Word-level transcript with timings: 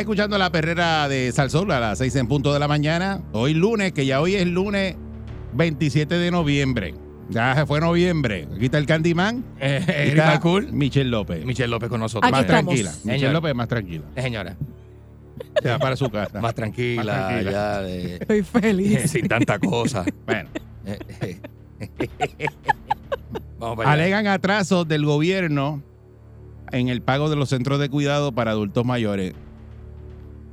Estás 0.00 0.12
escuchando 0.12 0.38
la 0.38 0.50
perrera 0.50 1.10
de 1.10 1.30
Salsol 1.30 1.70
a 1.72 1.78
las 1.78 1.98
6 1.98 2.16
en 2.16 2.26
punto 2.26 2.54
de 2.54 2.58
la 2.58 2.66
mañana. 2.66 3.20
Hoy 3.32 3.52
lunes, 3.52 3.92
que 3.92 4.06
ya 4.06 4.22
hoy 4.22 4.34
es 4.34 4.46
lunes 4.46 4.96
27 5.52 6.14
de 6.16 6.30
noviembre. 6.30 6.94
Ya 7.28 7.54
se 7.54 7.66
fue 7.66 7.80
noviembre. 7.82 8.48
Aquí 8.56 8.64
está 8.64 8.78
el 8.78 8.86
Candyman. 8.86 9.44
Eh, 9.60 9.84
Eric 9.86 10.08
está 10.14 10.26
Malcool. 10.28 10.72
Michelle 10.72 11.10
López. 11.10 11.44
Michelle 11.44 11.68
López 11.68 11.90
con 11.90 12.00
nosotros. 12.00 12.26
Aquí 12.26 12.32
más 12.32 12.40
estamos. 12.46 12.64
tranquila. 12.64 12.90
Michelle 13.04 13.18
Señor. 13.18 13.32
López 13.34 13.54
más 13.54 13.68
tranquila. 13.68 14.04
Eh, 14.16 14.22
señora, 14.22 14.56
Se 15.62 15.68
va 15.68 15.78
para 15.78 15.96
su 15.96 16.08
casa. 16.08 16.40
más 16.40 16.54
tranquila, 16.54 17.04
Más 17.04 17.28
tranquila. 17.28 17.50
ya 17.52 17.82
de, 17.82 18.16
Estoy 18.16 18.42
feliz. 18.42 19.00
sin 19.10 19.28
tanta 19.28 19.58
cosa. 19.58 20.06
Bueno, 20.24 20.48
Eh, 20.86 20.98
eh. 21.20 21.40
Vamos 23.58 23.76
para 23.76 23.92
allá. 23.92 24.02
alegan 24.02 24.26
atrasos 24.28 24.88
del 24.88 25.04
gobierno 25.04 25.82
en 26.72 26.88
el 26.88 27.02
pago 27.02 27.28
de 27.28 27.36
los 27.36 27.50
centros 27.50 27.78
de 27.78 27.90
cuidado 27.90 28.32
para 28.32 28.52
adultos 28.52 28.86
mayores. 28.86 29.34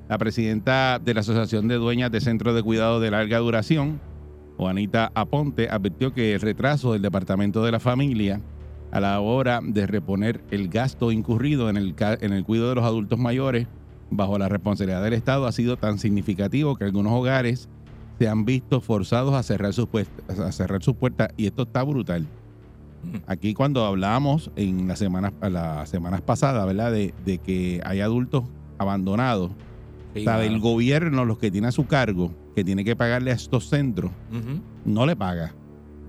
La 0.09 0.17
presidenta 0.17 0.99
de 1.03 1.13
la 1.13 1.19
Asociación 1.19 1.67
de 1.67 1.75
Dueñas 1.75 2.11
de 2.11 2.21
Centros 2.21 2.55
de 2.55 2.63
Cuidado 2.63 2.99
de 2.99 3.11
Larga 3.11 3.39
Duración, 3.39 3.99
Juanita 4.57 5.11
Aponte, 5.13 5.67
advirtió 5.69 6.13
que 6.13 6.33
el 6.33 6.41
retraso 6.41 6.93
del 6.93 7.01
Departamento 7.01 7.63
de 7.63 7.71
la 7.71 7.79
Familia 7.79 8.41
a 8.91 9.01
la 9.01 9.19
hora 9.19 9.59
de 9.61 9.85
reponer 9.85 10.41
el 10.49 10.69
gasto 10.69 11.11
incurrido 11.11 11.69
en 11.69 11.75
el, 11.75 11.93
en 11.99 12.31
el 12.31 12.45
cuidado 12.45 12.69
de 12.69 12.75
los 12.75 12.85
adultos 12.85 13.19
mayores 13.19 13.67
bajo 14.09 14.37
la 14.37 14.47
responsabilidad 14.47 15.03
del 15.03 15.13
Estado 15.13 15.45
ha 15.45 15.51
sido 15.51 15.75
tan 15.75 15.99
significativo 15.99 16.77
que 16.77 16.85
algunos 16.85 17.11
hogares 17.11 17.67
se 18.17 18.29
han 18.29 18.45
visto 18.45 18.79
forzados 18.79 19.33
a 19.33 19.43
cerrar 19.43 19.73
sus, 19.73 19.87
puest- 19.87 20.07
a 20.29 20.51
cerrar 20.53 20.81
sus 20.81 20.95
puertas 20.95 21.27
y 21.35 21.47
esto 21.47 21.63
está 21.63 21.83
brutal. 21.83 22.25
Aquí 23.27 23.53
cuando 23.53 23.85
hablamos 23.85 24.49
en 24.55 24.87
las 24.87 24.99
semanas, 24.99 25.33
las 25.41 25.89
semanas 25.89 26.21
pasadas, 26.21 26.65
¿verdad? 26.65 26.93
De, 26.93 27.13
de 27.25 27.37
que 27.39 27.81
hay 27.85 27.99
adultos 27.99 28.45
abandonados, 28.77 29.51
Sí, 30.19 30.25
mano. 30.25 30.41
el 30.41 30.59
gobierno, 30.59 31.25
los 31.25 31.37
que 31.37 31.51
tiene 31.51 31.67
a 31.67 31.71
su 31.71 31.85
cargo, 31.87 32.31
que 32.55 32.63
tiene 32.63 32.83
que 32.83 32.95
pagarle 32.95 33.31
a 33.31 33.35
estos 33.35 33.69
centros, 33.69 34.11
no 34.85 35.05
le 35.05 35.15
paga. 35.15 35.53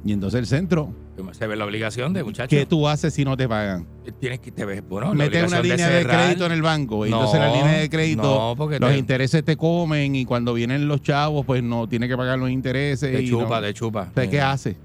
Y 0.05 0.13
entonces 0.13 0.39
el 0.41 0.47
centro, 0.47 0.93
Se 1.33 1.49
ve 1.49 1.57
la 1.57 1.65
obligación 1.65 2.13
de 2.13 2.23
muchachos. 2.23 2.49
¿qué 2.57 2.65
tú 2.65 2.87
haces 2.87 3.13
si 3.13 3.25
no 3.25 3.37
te 3.37 3.49
pagan? 3.49 3.85
Tienes 4.21 4.39
que 4.39 4.53
te 4.53 4.65
ves, 4.65 4.83
bueno, 4.89 5.09
la 5.09 5.25
Mete 5.25 5.45
una 5.45 5.61
línea 5.61 5.89
de, 5.89 6.07
crédito 6.07 6.47
en 6.47 6.53
el 6.53 6.63
banco. 6.63 7.05
y 7.05 7.11
No, 7.11 7.17
entonces 7.17 7.41
la 7.41 7.53
línea 7.53 7.79
de 7.81 7.91
crédito, 7.91 8.55
no, 8.57 8.67
los 8.79 8.91
te- 8.93 8.97
intereses 8.99 9.45
te 9.45 9.57
comen 9.57 10.15
y 10.15 10.25
cuando 10.25 10.55
vienen 10.55 10.87
los 10.87 11.03
chavos, 11.03 11.45
pues 11.45 11.63
no 11.65 11.89
tiene 11.89 12.07
que 12.07 12.17
pagar 12.17 12.39
los 12.39 12.51
intereses. 12.51 13.21
Y 13.21 13.29
chupa, 13.29 13.57
no- 13.61 13.67
de 13.67 13.75
chupa. 13.75 14.03
¿Usted 14.05 14.31
qué 14.31 14.41
hace? 14.41 14.77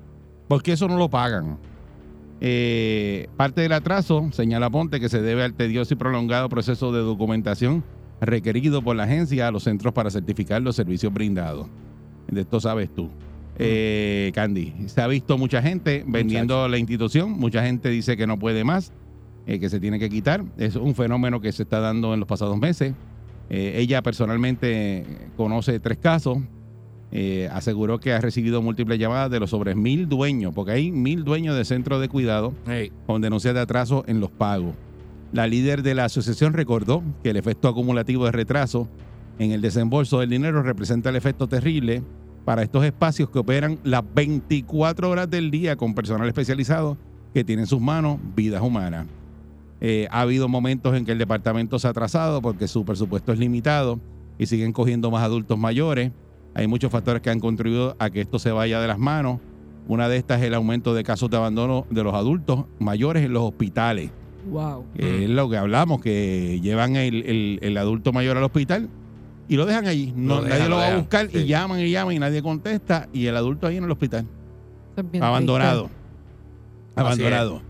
Porque 0.48 0.72
eso 0.74 0.88
no 0.88 0.98
lo 0.98 1.08
pagan. 1.10 1.58
Eh, 2.42 3.28
parte 3.38 3.62
del 3.62 3.72
atraso, 3.72 4.30
señala 4.34 4.70
Ponte, 4.70 5.00
que 5.00 5.08
se 5.10 5.22
debe 5.22 5.44
al 5.44 5.54
tedioso 5.54 5.94
y 5.94 5.98
prolongado 5.98 6.50
proceso 6.50 6.92
de 6.92 7.00
documentación 7.02 7.84
requerido 8.22 8.82
por 8.82 8.96
la 8.96 9.04
agencia 9.04 9.48
a 9.48 9.52
los 9.52 9.64
centros 9.64 9.94
para 9.94 10.10
certificar 10.10 10.62
los 10.62 10.76
servicios 10.76 11.14
brindados. 11.14 11.68
De 12.28 12.42
esto 12.42 12.60
sabes 12.60 12.90
tú. 12.94 13.10
Eh, 13.60 14.32
Candy, 14.34 14.74
se 14.88 15.02
ha 15.02 15.08
visto 15.08 15.38
mucha 15.38 15.62
gente 15.62 16.04
vendiendo 16.08 16.68
la 16.68 16.78
institución, 16.78 17.32
mucha 17.32 17.64
gente 17.64 17.90
dice 17.90 18.18
que 18.18 18.26
no 18.26 18.40
puede 18.40 18.64
más, 18.64 18.92
eh, 19.46 19.60
que 19.60 19.70
se 19.70 19.80
tiene 19.80 20.00
que 20.00 20.10
quitar. 20.10 20.44
Es 20.58 20.76
un 20.76 20.96
fenómeno 20.96 21.40
que 21.40 21.52
se 21.52 21.64
está 21.64 21.80
dando 21.80 22.14
en 22.14 22.20
los 22.20 22.28
pasados 22.28 22.58
meses. 22.58 22.94
Eh, 23.50 23.74
ella 23.76 24.02
personalmente 24.02 25.06
conoce 25.38 25.80
tres 25.80 25.98
casos. 25.98 26.40
Aseguró 27.52 28.00
que 28.00 28.12
ha 28.12 28.20
recibido 28.20 28.64
múltiples 28.64 28.98
llamadas 28.98 29.30
de 29.30 29.40
los 29.40 29.52
sobre 29.52 29.76
mil 29.76 30.10
dueños, 30.10 30.52
porque 30.56 30.72
hay 30.72 30.92
mil 30.92 31.24
dueños 31.24 31.56
de 31.56 31.64
centros 31.64 32.02
de 32.02 32.10
cuidado 32.10 32.56
con 33.06 33.22
denuncias 33.22 33.54
de 33.54 33.60
atraso 33.60 34.04
en 34.08 34.20
los 34.20 34.32
pagos. 34.32 34.74
La 35.34 35.48
líder 35.48 35.82
de 35.82 35.96
la 35.96 36.06
asociación 36.06 36.54
recordó 36.54 37.02
que 37.24 37.32
el 37.32 37.38
efecto 37.38 37.68
acumulativo 37.68 38.26
de 38.26 38.32
retraso 38.32 38.88
en 39.40 39.52
el 39.52 39.62
desembolso 39.62 40.20
del 40.20 40.30
dinero 40.30 40.62
representa 40.62 41.10
el 41.10 41.16
efecto 41.16 41.48
terrible 41.48 42.04
para 42.46 42.62
estos 42.62 42.86
espacios 42.86 43.32
que 43.32 43.40
operan 43.40 43.80
las 43.84 44.04
24 44.14 45.10
horas 45.10 45.28
del 45.28 45.50
día 45.50 45.76
con 45.76 45.96
personal 45.96 46.28
especializado 46.28 47.00
que 47.34 47.44
tiene 47.44 47.64
en 47.64 47.68
sus 47.68 47.82
manos 47.82 48.20
vidas 48.36 48.62
humanas. 48.62 49.08
Eh, 49.82 50.08
ha 50.12 50.22
habido 50.22 50.48
momentos 50.48 50.96
en 50.96 51.04
que 51.04 51.14
el 51.14 51.18
departamento 51.18 51.80
se 51.80 51.88
ha 51.88 51.90
atrasado 51.90 52.40
porque 52.40 52.68
su 52.68 52.86
presupuesto 52.86 53.34
es 53.34 53.40
limitado 53.40 54.00
y 54.38 54.46
siguen 54.46 54.72
cogiendo 54.72 55.10
más 55.10 55.24
adultos 55.24 55.58
mayores. 55.58 56.12
Hay 56.54 56.68
muchos 56.68 56.92
factores 56.92 57.24
que 57.24 57.32
han 57.32 57.40
contribuido 57.40 57.96
a 57.98 58.12
que 58.12 58.22
esto 58.22 58.38
se 58.38 58.52
vaya 58.52 58.80
de 58.80 58.88
las 58.88 59.00
manos. 59.00 59.40
Una 59.88 60.08
de 60.10 60.18
estas 60.18 60.42
es 60.42 60.46
el 60.46 60.54
aumento 60.54 60.94
de 60.94 61.04
casos 61.04 61.32
de 61.32 61.38
abandono 61.38 61.88
de 61.90 62.04
los 62.04 62.14
adultos 62.14 62.66
mayores 62.78 63.26
en 63.26 63.34
los 63.34 63.42
hospitales. 63.42 64.12
Wow. 64.50 64.86
que 64.96 65.24
Es 65.24 65.30
lo 65.30 65.50
que 65.50 65.58
hablamos, 65.58 66.02
que 66.02 66.60
llevan 66.62 66.96
el, 66.96 67.24
el- 67.24 67.60
el 67.62 67.78
adulto 67.78 68.12
mayor 68.12 68.38
al 68.38 68.44
hospital 68.44 68.90
y 69.48 69.56
lo 69.56 69.66
dejan 69.66 69.88
allí. 69.88 70.14
No, 70.16 70.36
Lo 70.36 70.42
dejan, 70.44 70.50
nadie 70.60 70.64
lo 70.70 70.76
lo 70.76 70.78
va 70.78 70.88
a 70.94 70.98
buscar 70.98 71.30
y 71.34 71.46
llaman 71.46 71.80
y 71.80 71.90
llaman 71.92 72.16
y 72.16 72.20
nadie 72.20 72.42
contesta 72.42 73.08
y 73.14 73.26
el 73.28 73.36
adulto 73.38 73.68
ahí 73.68 73.78
en 73.78 73.84
el 73.86 73.92
hospital, 73.92 74.26
es 74.98 75.22
abandonado. 75.22 75.84
triste. 75.84 76.04
Abandonado. 76.96 77.62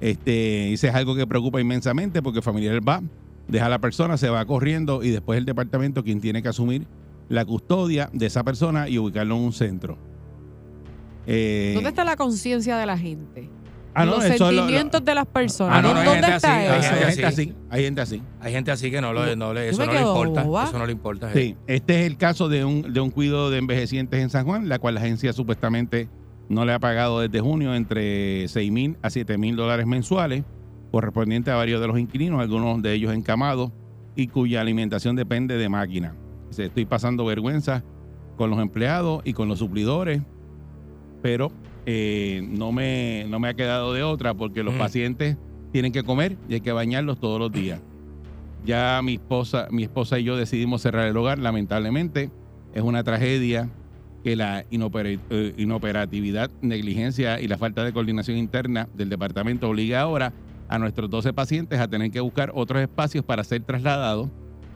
Este, 0.00 0.72
ese 0.72 0.88
es 0.88 0.94
algo 0.94 1.14
que 1.16 1.26
preocupa 1.26 1.60
inmensamente 1.60 2.22
porque 2.22 2.38
el 2.38 2.42
familiar 2.42 2.86
va, 2.86 3.02
deja 3.48 3.66
a 3.66 3.68
la 3.70 3.78
persona, 3.78 4.16
se 4.18 4.28
va 4.28 4.44
corriendo 4.44 5.02
y 5.02 5.10
después 5.10 5.38
el 5.38 5.44
departamento 5.46 6.02
quien 6.04 6.20
tiene 6.20 6.42
que 6.42 6.48
asumir 6.48 6.86
la 7.28 7.44
custodia 7.44 8.10
de 8.12 8.26
esa 8.26 8.44
persona 8.44 8.88
y 8.88 8.98
ubicarlo 8.98 9.36
en 9.36 9.42
un 9.42 9.52
centro. 9.52 9.96
Eh, 11.26 11.72
¿Dónde 11.74 11.88
está 11.90 12.04
la 12.04 12.16
conciencia 12.16 12.76
de 12.76 12.86
la 12.86 12.96
gente? 12.98 13.48
Ah, 13.96 14.04
no, 14.04 14.12
Los 14.16 14.24
eso 14.24 14.50
lo- 14.52 14.58
sentimientos 14.58 15.04
de 15.04 15.14
las 15.14 15.26
personas. 15.26 15.78
Ah, 15.78 15.82
no, 15.82 15.92
no, 15.94 16.00
hay 16.00 16.06
¿Dónde 16.06 16.22
gente 16.22 16.36
está 16.36 16.56
así, 16.56 16.66
hay 16.66 16.68
Hay 16.70 16.80
eso? 16.80 17.06
gente 17.08 17.26
así, 17.26 17.54
hay 17.70 17.82
gente 17.84 18.00
así. 18.00 18.22
Hay 18.40 18.52
gente 18.52 18.70
así 18.70 18.90
que 18.90 19.00
no, 19.00 19.12
lo, 19.12 19.36
no 19.36 19.52
le, 19.54 19.64
Yo 19.66 19.70
eso 19.70 19.78
me 19.80 19.86
no 19.86 19.92
le 19.92 19.98
quedo 19.98 20.16
importa. 20.16 20.42
boba. 20.44 20.64
Eso 20.64 20.78
no 20.78 20.86
le 20.86 20.92
importa. 20.92 21.32
Sí, 21.32 21.56
este 21.66 22.00
es 22.00 22.06
el 22.06 22.16
caso 22.16 22.48
de 22.48 22.64
un, 22.64 22.92
de 22.92 23.00
un 23.00 23.10
cuidado 23.10 23.50
de 23.50 23.58
envejecientes 23.58 24.20
en 24.20 24.30
San 24.30 24.44
Juan, 24.44 24.68
la 24.68 24.78
cual 24.78 24.94
la 24.94 25.00
agencia 25.00 25.32
supuestamente 25.32 26.08
no 26.48 26.64
le 26.64 26.72
ha 26.72 26.78
pagado 26.78 27.20
desde 27.20 27.40
junio 27.40 27.74
entre 27.74 28.46
6 28.48 28.70
mil 28.70 28.96
a 29.02 29.10
7 29.10 29.36
mil 29.38 29.56
dólares 29.56 29.86
mensuales, 29.86 30.44
correspondiente 30.92 31.50
a 31.50 31.56
varios 31.56 31.80
de 31.80 31.88
los 31.88 31.98
inquilinos, 31.98 32.40
algunos 32.40 32.80
de 32.82 32.92
ellos 32.92 33.12
encamados 33.12 33.72
y 34.14 34.28
cuya 34.28 34.60
alimentación 34.60 35.16
depende 35.16 35.56
de 35.56 35.68
máquina. 35.68 36.14
Dice, 36.48 36.66
Estoy 36.66 36.86
pasando 36.86 37.24
vergüenza 37.24 37.82
con 38.36 38.50
los 38.50 38.60
empleados 38.60 39.22
y 39.24 39.32
con 39.32 39.48
los 39.48 39.58
suplidores, 39.58 40.22
pero 41.22 41.50
eh, 41.86 42.42
no, 42.48 42.72
me, 42.72 43.24
no 43.28 43.38
me 43.38 43.48
ha 43.48 43.54
quedado 43.54 43.92
de 43.94 44.02
otra 44.02 44.34
porque 44.34 44.62
los 44.62 44.74
Mm. 44.74 44.78
pacientes 44.78 45.36
tienen 45.72 45.92
que 45.92 46.02
comer 46.02 46.36
y 46.48 46.54
hay 46.54 46.60
que 46.60 46.72
bañarlos 46.72 47.18
todos 47.20 47.38
los 47.38 47.52
días. 47.52 47.80
Ya 48.64 49.00
mi 49.02 49.14
esposa, 49.14 49.68
mi 49.70 49.84
esposa 49.84 50.18
y 50.18 50.24
yo 50.24 50.36
decidimos 50.36 50.82
cerrar 50.82 51.06
el 51.06 51.16
hogar, 51.16 51.38
lamentablemente. 51.38 52.30
Es 52.74 52.82
una 52.82 53.04
tragedia 53.04 53.68
que 54.24 54.34
la 54.34 54.64
eh, 54.70 55.54
inoperatividad, 55.56 56.50
negligencia 56.60 57.40
y 57.40 57.46
la 57.46 57.58
falta 57.58 57.84
de 57.84 57.92
coordinación 57.92 58.36
interna 58.36 58.88
del 58.94 59.08
departamento 59.08 59.68
obliga 59.68 60.00
ahora 60.00 60.32
a 60.68 60.78
nuestros 60.80 61.08
12 61.08 61.32
pacientes 61.32 61.78
a 61.78 61.86
tener 61.86 62.10
que 62.10 62.18
buscar 62.18 62.50
otros 62.54 62.82
espacios 62.82 63.24
para 63.24 63.44
ser 63.44 63.62
trasladados 63.62 64.28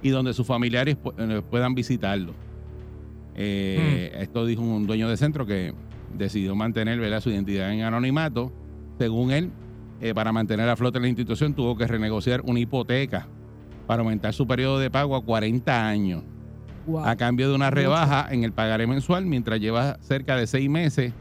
y 0.03 0.11
donde 0.11 0.33
sus 0.35 0.47
familiares 0.47 0.97
eh, 1.19 1.43
puedan 1.51 1.75
visitarlos. 1.75 2.37
Eh, 3.35 4.13
Esto 4.21 4.47
dijo 4.47 4.63
un 4.63 4.87
dueño 4.87 5.09
de 5.09 5.17
centro 5.17 5.47
que 5.47 5.73
decidió 6.17 6.55
mantener 6.55 6.99
¿verdad? 6.99 7.21
su 7.21 7.31
identidad 7.31 7.73
en 7.73 7.83
anonimato. 7.83 8.53
Según 8.99 9.31
él, 9.31 9.51
eh, 10.01 10.15
para 10.15 10.33
mantener 10.33 10.69
a 10.69 10.77
flote 10.77 11.01
la 11.01 11.09
institución 11.09 11.55
tuvo 11.55 11.77
que 11.77 11.87
renegociar 11.87 12.43
una 12.45 12.61
hipoteca 12.61 13.27
para 13.87 14.03
aumentar 14.03 14.33
su 14.35 14.47
periodo 14.47 14.79
de 14.79 14.91
pago 14.91 15.17
a 15.17 15.23
40 15.25 15.89
años 15.89 16.23
Wow. 16.87 17.05
a 17.05 17.15
cambio 17.15 17.49
de 17.51 17.55
una 17.55 17.67
Mucho. 17.67 17.75
rebaja 17.77 18.27
en 18.31 18.43
el 18.43 18.53
pagaré 18.53 18.87
mensual 18.87 19.27
mientras 19.27 19.61
lleva 19.61 19.99
cerca 20.01 20.35
de 20.37 20.47
seis 20.47 20.69
meses 20.69 21.13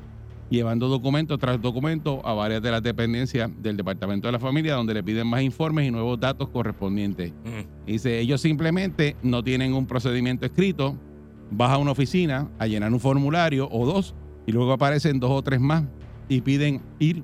llevando 0.50 0.88
documento 0.88 1.38
tras 1.38 1.62
documento 1.62 2.26
a 2.26 2.34
varias 2.34 2.62
de 2.62 2.72
las 2.72 2.82
dependencias 2.82 3.52
del 3.62 3.78
Departamento 3.78 4.28
de 4.28 4.32
la 4.32 4.40
Familia, 4.40 4.74
donde 4.76 4.94
le 4.96 5.04
piden 5.04 5.28
más 5.28 5.42
informes 5.42 5.88
y 5.88 5.92
nuevos 5.92 6.20
datos 6.20 6.50
correspondientes. 6.50 7.32
Mm. 7.44 7.86
Dice, 7.86 8.20
ellos 8.20 8.42
simplemente 8.42 9.16
no 9.22 9.44
tienen 9.44 9.74
un 9.74 9.86
procedimiento 9.86 10.46
escrito, 10.46 10.96
vas 11.52 11.72
a 11.72 11.78
una 11.78 11.92
oficina 11.92 12.50
a 12.58 12.66
llenar 12.66 12.92
un 12.92 13.00
formulario 13.00 13.68
o 13.70 13.86
dos, 13.86 14.16
y 14.50 14.52
luego 14.52 14.74
aparecen 14.74 15.20
dos 15.20 15.30
o 15.30 15.44
tres 15.44 15.60
más 15.60 15.84
y 16.28 16.42
piden 16.42 16.82
ir 16.98 17.24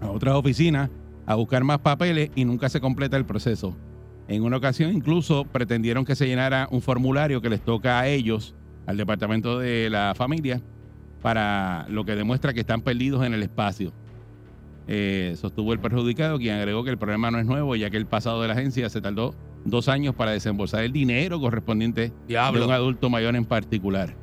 a 0.00 0.08
otras 0.08 0.34
oficinas 0.34 0.88
a 1.26 1.34
buscar 1.34 1.62
más 1.62 1.80
papeles 1.80 2.30
y 2.34 2.46
nunca 2.46 2.70
se 2.70 2.80
completa 2.80 3.18
el 3.18 3.26
proceso. 3.26 3.76
En 4.28 4.42
una 4.42 4.56
ocasión 4.56 4.94
incluso 4.94 5.44
pretendieron 5.44 6.06
que 6.06 6.16
se 6.16 6.26
llenara 6.26 6.68
un 6.70 6.80
formulario 6.80 7.42
que 7.42 7.50
les 7.50 7.60
toca 7.60 8.00
a 8.00 8.08
ellos, 8.08 8.54
al 8.86 8.96
Departamento 8.96 9.58
de 9.58 9.90
la 9.90 10.14
Familia, 10.16 10.62
para 11.20 11.84
lo 11.90 12.06
que 12.06 12.16
demuestra 12.16 12.54
que 12.54 12.60
están 12.60 12.80
perdidos 12.80 13.26
en 13.26 13.34
el 13.34 13.42
espacio. 13.42 13.92
Eh, 14.88 15.34
sostuvo 15.38 15.74
el 15.74 15.80
perjudicado, 15.80 16.38
quien 16.38 16.54
agregó 16.54 16.82
que 16.82 16.90
el 16.92 16.98
problema 16.98 17.30
no 17.30 17.40
es 17.40 17.44
nuevo, 17.44 17.76
ya 17.76 17.90
que 17.90 17.98
el 17.98 18.06
pasado 18.06 18.40
de 18.40 18.48
la 18.48 18.54
agencia 18.54 18.88
se 18.88 19.02
tardó 19.02 19.34
dos 19.66 19.86
años 19.86 20.14
para 20.14 20.30
desembolsar 20.30 20.82
el 20.82 20.92
dinero 20.92 21.38
correspondiente 21.38 22.00
de 22.00 22.12
Diablo. 22.28 22.64
un 22.64 22.72
adulto 22.72 23.10
mayor 23.10 23.36
en 23.36 23.44
particular. 23.44 24.16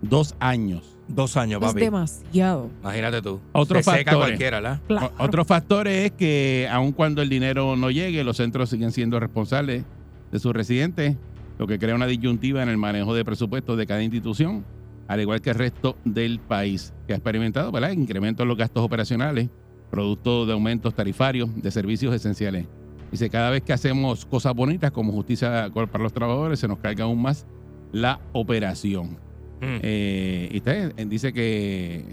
Dos 0.00 0.36
años. 0.38 0.93
Dos 1.06 1.36
años, 1.36 1.60
Es 1.62 1.68
papi. 1.68 1.80
demasiado. 1.80 2.70
Imagínate 2.82 3.20
tú. 3.22 3.40
Otros 3.52 3.84
Se 3.84 3.90
seca 3.90 4.12
factores. 4.12 4.28
cualquiera, 4.30 4.60
¿la? 4.60 4.80
Claro. 4.86 5.12
Otro 5.18 5.44
factor 5.44 5.86
es 5.86 6.12
que 6.12 6.66
aun 6.70 6.92
cuando 6.92 7.20
el 7.20 7.28
dinero 7.28 7.76
no 7.76 7.90
llegue, 7.90 8.24
los 8.24 8.38
centros 8.38 8.70
siguen 8.70 8.90
siendo 8.90 9.20
responsables 9.20 9.84
de 10.32 10.38
sus 10.38 10.52
residentes, 10.54 11.16
lo 11.58 11.66
que 11.66 11.78
crea 11.78 11.94
una 11.94 12.06
disyuntiva 12.06 12.62
en 12.62 12.68
el 12.68 12.78
manejo 12.78 13.14
de 13.14 13.24
presupuestos 13.24 13.76
de 13.76 13.86
cada 13.86 14.02
institución, 14.02 14.64
al 15.06 15.20
igual 15.20 15.42
que 15.42 15.50
el 15.50 15.56
resto 15.56 15.96
del 16.04 16.40
país, 16.40 16.94
que 17.06 17.12
ha 17.12 17.16
experimentado 17.16 17.70
¿verdad? 17.70 17.90
incrementos 17.92 18.42
en 18.42 18.48
los 18.48 18.56
gastos 18.56 18.82
operacionales, 18.82 19.50
producto 19.90 20.46
de 20.46 20.54
aumentos 20.54 20.94
tarifarios 20.94 21.50
de 21.62 21.70
servicios 21.70 22.14
esenciales. 22.14 22.66
Dice, 23.12 23.28
cada 23.30 23.50
vez 23.50 23.62
que 23.62 23.72
hacemos 23.74 24.24
cosas 24.24 24.54
bonitas 24.54 24.90
como 24.90 25.12
justicia 25.12 25.70
para 25.72 26.02
los 26.02 26.12
trabajadores, 26.12 26.58
se 26.58 26.66
nos 26.66 26.78
carga 26.78 27.04
aún 27.04 27.20
más 27.22 27.46
la 27.92 28.18
operación. 28.32 29.18
Mm. 29.60 29.78
Eh, 29.82 30.48
y 30.52 30.56
usted 30.58 30.92
eh, 30.96 31.06
dice 31.06 31.32
que 31.32 32.04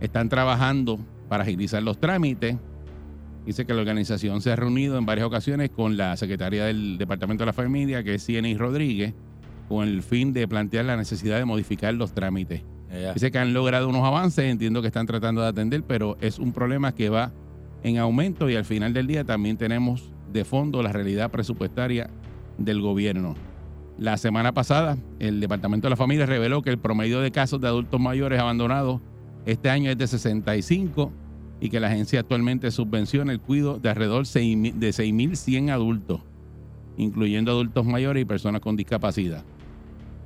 están 0.00 0.28
trabajando 0.28 0.98
para 1.28 1.44
agilizar 1.44 1.82
los 1.82 1.98
trámites. 1.98 2.56
Dice 3.46 3.66
que 3.66 3.74
la 3.74 3.80
organización 3.80 4.40
se 4.40 4.52
ha 4.52 4.56
reunido 4.56 4.98
en 4.98 5.06
varias 5.06 5.26
ocasiones 5.26 5.70
con 5.70 5.96
la 5.96 6.16
secretaria 6.16 6.64
del 6.64 6.96
Departamento 6.96 7.42
de 7.42 7.46
la 7.46 7.52
Familia, 7.52 8.04
que 8.04 8.14
es 8.14 8.24
Cieny 8.24 8.56
Rodríguez, 8.56 9.14
con 9.68 9.88
el 9.88 10.02
fin 10.02 10.32
de 10.32 10.46
plantear 10.46 10.84
la 10.84 10.96
necesidad 10.96 11.38
de 11.38 11.44
modificar 11.44 11.92
los 11.94 12.12
trámites. 12.12 12.62
Dice 13.14 13.30
que 13.30 13.38
han 13.38 13.54
logrado 13.54 13.88
unos 13.88 14.04
avances, 14.04 14.44
entiendo 14.44 14.82
que 14.82 14.88
están 14.88 15.06
tratando 15.06 15.40
de 15.40 15.48
atender, 15.48 15.82
pero 15.82 16.18
es 16.20 16.38
un 16.38 16.52
problema 16.52 16.94
que 16.94 17.08
va 17.08 17.32
en 17.82 17.98
aumento 17.98 18.50
y 18.50 18.54
al 18.54 18.64
final 18.64 18.92
del 18.92 19.06
día 19.06 19.24
también 19.24 19.56
tenemos 19.56 20.12
de 20.32 20.44
fondo 20.44 20.82
la 20.82 20.92
realidad 20.92 21.30
presupuestaria 21.30 22.10
del 22.58 22.80
gobierno. 22.80 23.34
La 24.02 24.16
semana 24.16 24.50
pasada, 24.52 24.96
el 25.20 25.38
Departamento 25.38 25.86
de 25.86 25.90
la 25.90 25.96
Familia 25.96 26.26
reveló 26.26 26.60
que 26.60 26.70
el 26.70 26.78
promedio 26.78 27.20
de 27.20 27.30
casos 27.30 27.60
de 27.60 27.68
adultos 27.68 28.00
mayores 28.00 28.40
abandonados 28.40 29.00
este 29.46 29.70
año 29.70 29.92
es 29.92 29.96
de 29.96 30.08
65 30.08 31.12
y 31.60 31.68
que 31.68 31.78
la 31.78 31.86
agencia 31.86 32.18
actualmente 32.18 32.72
subvenciona 32.72 33.30
el 33.30 33.38
cuidado 33.38 33.78
de 33.78 33.88
alrededor 33.90 34.24
de 34.26 34.32
6.100 34.90 35.70
adultos, 35.70 36.20
incluyendo 36.96 37.52
adultos 37.52 37.86
mayores 37.86 38.22
y 38.22 38.24
personas 38.24 38.60
con 38.60 38.74
discapacidad. 38.74 39.44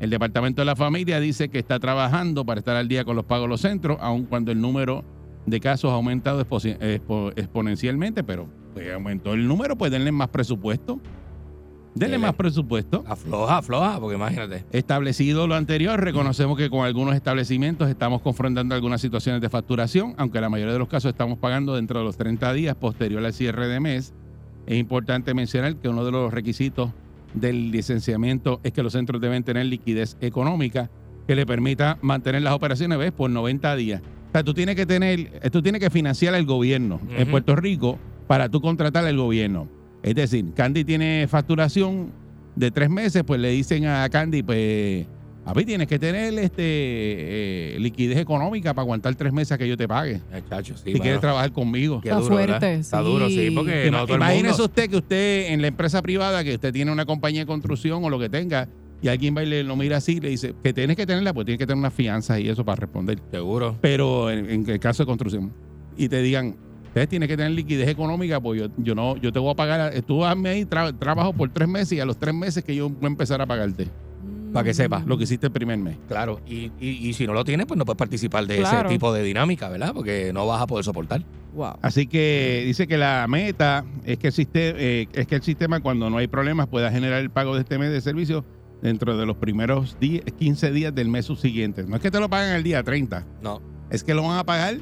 El 0.00 0.08
Departamento 0.08 0.62
de 0.62 0.66
la 0.66 0.76
Familia 0.76 1.20
dice 1.20 1.50
que 1.50 1.58
está 1.58 1.78
trabajando 1.78 2.46
para 2.46 2.60
estar 2.60 2.76
al 2.76 2.88
día 2.88 3.04
con 3.04 3.14
los 3.14 3.26
pagos 3.26 3.44
de 3.44 3.48
los 3.50 3.60
centros, 3.60 3.98
aun 4.00 4.24
cuando 4.24 4.52
el 4.52 4.60
número 4.60 5.04
de 5.44 5.60
casos 5.60 5.90
ha 5.90 5.96
aumentado 5.96 6.42
expo- 6.42 6.78
expo- 6.78 7.30
exponencialmente, 7.36 8.24
pero 8.24 8.48
pues, 8.72 8.90
aumentó 8.90 9.34
el 9.34 9.46
número, 9.46 9.76
pues 9.76 9.92
denle 9.92 10.12
más 10.12 10.28
presupuesto. 10.28 10.98
Denle 11.96 12.16
Dele. 12.16 12.26
más 12.26 12.34
presupuesto. 12.34 13.02
Afloja, 13.06 13.56
afloja, 13.56 13.98
porque 13.98 14.16
imagínate. 14.16 14.66
Establecido 14.70 15.46
lo 15.46 15.54
anterior, 15.54 15.98
reconocemos 15.98 16.58
que 16.58 16.68
con 16.68 16.84
algunos 16.84 17.14
establecimientos 17.14 17.88
estamos 17.88 18.20
confrontando 18.20 18.74
algunas 18.74 19.00
situaciones 19.00 19.40
de 19.40 19.48
facturación, 19.48 20.14
aunque 20.18 20.42
la 20.42 20.50
mayoría 20.50 20.74
de 20.74 20.78
los 20.78 20.88
casos 20.88 21.08
estamos 21.08 21.38
pagando 21.38 21.74
dentro 21.74 21.98
de 21.98 22.04
los 22.04 22.18
30 22.18 22.52
días 22.52 22.76
posterior 22.76 23.24
al 23.24 23.32
cierre 23.32 23.66
de 23.66 23.80
mes. 23.80 24.12
Es 24.66 24.76
importante 24.76 25.32
mencionar 25.32 25.76
que 25.76 25.88
uno 25.88 26.04
de 26.04 26.12
los 26.12 26.34
requisitos 26.34 26.90
del 27.32 27.70
licenciamiento 27.70 28.60
es 28.62 28.72
que 28.72 28.82
los 28.82 28.92
centros 28.92 29.18
deben 29.18 29.42
tener 29.42 29.64
liquidez 29.64 30.18
económica 30.20 30.90
que 31.26 31.34
le 31.34 31.46
permita 31.46 31.96
mantener 32.02 32.42
las 32.42 32.52
operaciones 32.52 32.98
¿ves? 32.98 33.12
por 33.12 33.30
90 33.30 33.74
días. 33.74 34.02
O 34.28 34.32
sea, 34.32 34.44
tú 34.44 34.52
tienes 34.52 34.76
que 34.76 34.84
tener, 34.84 35.40
tú 35.50 35.62
tienes 35.62 35.80
que 35.80 35.88
financiar 35.88 36.34
al 36.34 36.44
gobierno 36.44 37.00
en. 37.16 37.30
Puerto 37.30 37.56
Rico 37.56 37.98
para 38.26 38.50
tú 38.50 38.60
contratar 38.60 39.06
al 39.06 39.16
gobierno. 39.16 39.66
Es 40.06 40.14
decir, 40.14 40.52
Candy 40.54 40.84
tiene 40.84 41.26
facturación 41.28 42.10
de 42.54 42.70
tres 42.70 42.88
meses, 42.88 43.24
pues 43.26 43.40
le 43.40 43.50
dicen 43.50 43.86
a 43.86 44.08
Candy, 44.08 44.42
pues, 44.42 45.04
a 45.44 45.52
ver, 45.52 45.66
tienes 45.66 45.88
que 45.88 45.98
tener 45.98 46.32
este 46.38 46.62
eh, 46.62 47.76
liquidez 47.80 48.18
económica 48.18 48.72
para 48.72 48.84
aguantar 48.84 49.14
tres 49.16 49.32
meses 49.32 49.52
a 49.52 49.58
que 49.58 49.68
yo 49.68 49.76
te 49.76 49.86
pague. 49.88 50.20
Muchachos, 50.32 50.78
sí. 50.78 50.84
si 50.84 50.90
bueno. 50.92 51.02
quieres 51.02 51.20
trabajar 51.20 51.52
conmigo. 51.52 52.00
Qué 52.00 52.08
Está 52.08 52.20
duro, 52.20 52.34
fuerte, 52.34 52.74
Está 52.74 52.98
sí. 53.00 53.04
duro, 53.04 53.28
sí, 53.28 53.50
porque 53.54 53.90
no 53.90 54.04
el 54.04 54.10
Imagínese 54.14 54.48
mundo. 54.50 54.64
usted 54.64 54.88
que 54.90 54.96
usted 54.96 55.46
en 55.52 55.60
la 55.60 55.68
empresa 55.68 56.00
privada, 56.02 56.42
que 56.44 56.54
usted 56.54 56.72
tiene 56.72 56.92
una 56.92 57.04
compañía 57.04 57.40
de 57.42 57.46
construcción 57.46 58.04
o 58.04 58.08
lo 58.08 58.18
que 58.18 58.28
tenga, 58.28 58.68
y 59.02 59.08
alguien 59.08 59.36
va 59.36 59.42
y 59.42 59.46
le 59.46 59.62
lo 59.62 59.76
mira 59.76 59.98
así 59.98 60.12
y 60.12 60.20
le 60.20 60.30
dice 60.30 60.54
que 60.62 60.72
tienes 60.72 60.96
que 60.96 61.04
tenerla, 61.04 61.34
pues 61.34 61.44
tienes 61.44 61.58
que 61.58 61.66
tener 61.66 61.78
unas 61.78 61.92
fianzas 61.92 62.40
y 62.40 62.48
eso 62.48 62.64
para 62.64 62.76
responder. 62.76 63.18
Seguro. 63.30 63.76
Pero 63.80 64.30
en, 64.30 64.48
en 64.50 64.70
el 64.70 64.78
caso 64.80 65.02
de 65.02 65.06
construcción, 65.06 65.52
y 65.98 66.08
te 66.08 66.22
digan, 66.22 66.56
ustedes 66.96 67.08
tienen 67.10 67.28
que 67.28 67.36
tener 67.36 67.52
liquidez 67.52 67.88
económica, 67.90 68.40
pues 68.40 68.58
yo, 68.58 68.68
yo 68.78 68.94
no, 68.94 69.18
yo 69.18 69.30
te 69.30 69.38
voy 69.38 69.50
a 69.50 69.54
pagar, 69.54 69.92
tú 70.06 70.24
hazme 70.24 70.48
ahí 70.48 70.64
tra- 70.64 70.98
trabajo 70.98 71.34
por 71.34 71.50
tres 71.50 71.68
meses 71.68 71.92
y 71.92 72.00
a 72.00 72.06
los 72.06 72.16
tres 72.18 72.34
meses 72.34 72.64
que 72.64 72.74
yo 72.74 72.88
voy 72.88 73.04
a 73.04 73.06
empezar 73.08 73.38
a 73.42 73.44
pagarte 73.46 73.86
Para 74.50 74.64
que 74.64 74.72
sepa. 74.72 75.02
lo 75.06 75.18
que 75.18 75.24
hiciste 75.24 75.46
el 75.48 75.52
primer 75.52 75.76
mes. 75.76 75.98
Claro. 76.08 76.40
Y, 76.46 76.72
y, 76.80 77.08
y 77.08 77.12
si 77.12 77.26
no 77.26 77.34
lo 77.34 77.44
tienes, 77.44 77.66
pues 77.66 77.76
no 77.76 77.84
puedes 77.84 77.98
participar 77.98 78.46
de 78.46 78.56
Claro. 78.56 78.88
ese 78.88 78.94
tipo 78.94 79.12
de 79.12 79.22
dinámica, 79.22 79.68
¿verdad? 79.68 79.92
Porque 79.92 80.30
no 80.32 80.46
vas 80.46 80.62
a 80.62 80.66
poder 80.66 80.86
soportar. 80.86 81.22
Wow. 81.54 81.74
Así 81.82 82.06
que 82.06 82.62
dice 82.64 82.86
que 82.86 82.96
la 82.96 83.26
meta 83.28 83.84
es 84.06 84.16
que 84.16 84.28
el 84.28 84.32
sistema, 84.32 84.78
es 84.78 85.26
que 85.26 85.34
el 85.34 85.42
sistema 85.42 85.80
cuando 85.80 86.08
no 86.08 86.16
hay 86.16 86.28
problemas 86.28 86.66
pueda 86.66 86.90
generar 86.90 87.20
el 87.20 87.28
pago 87.28 87.54
de 87.56 87.60
este 87.60 87.76
mes 87.78 87.90
de 87.90 88.00
servicio 88.00 88.42
dentro 88.80 89.18
de 89.18 89.26
los 89.26 89.36
primeros 89.36 89.98
10, 90.00 90.22
15 90.38 90.70
días 90.70 90.94
del 90.94 91.08
mes 91.08 91.26
subsiguiente. 91.26 91.84
No 91.84 91.96
es 91.96 92.00
que 92.02 92.10
te 92.10 92.20
lo 92.20 92.30
pagan 92.30 92.56
el 92.56 92.62
día 92.62 92.82
30, 92.82 93.26
No. 93.42 93.60
es 93.90 94.02
que 94.02 94.14
lo 94.14 94.22
van 94.22 94.38
a 94.38 94.44
pagar 94.44 94.76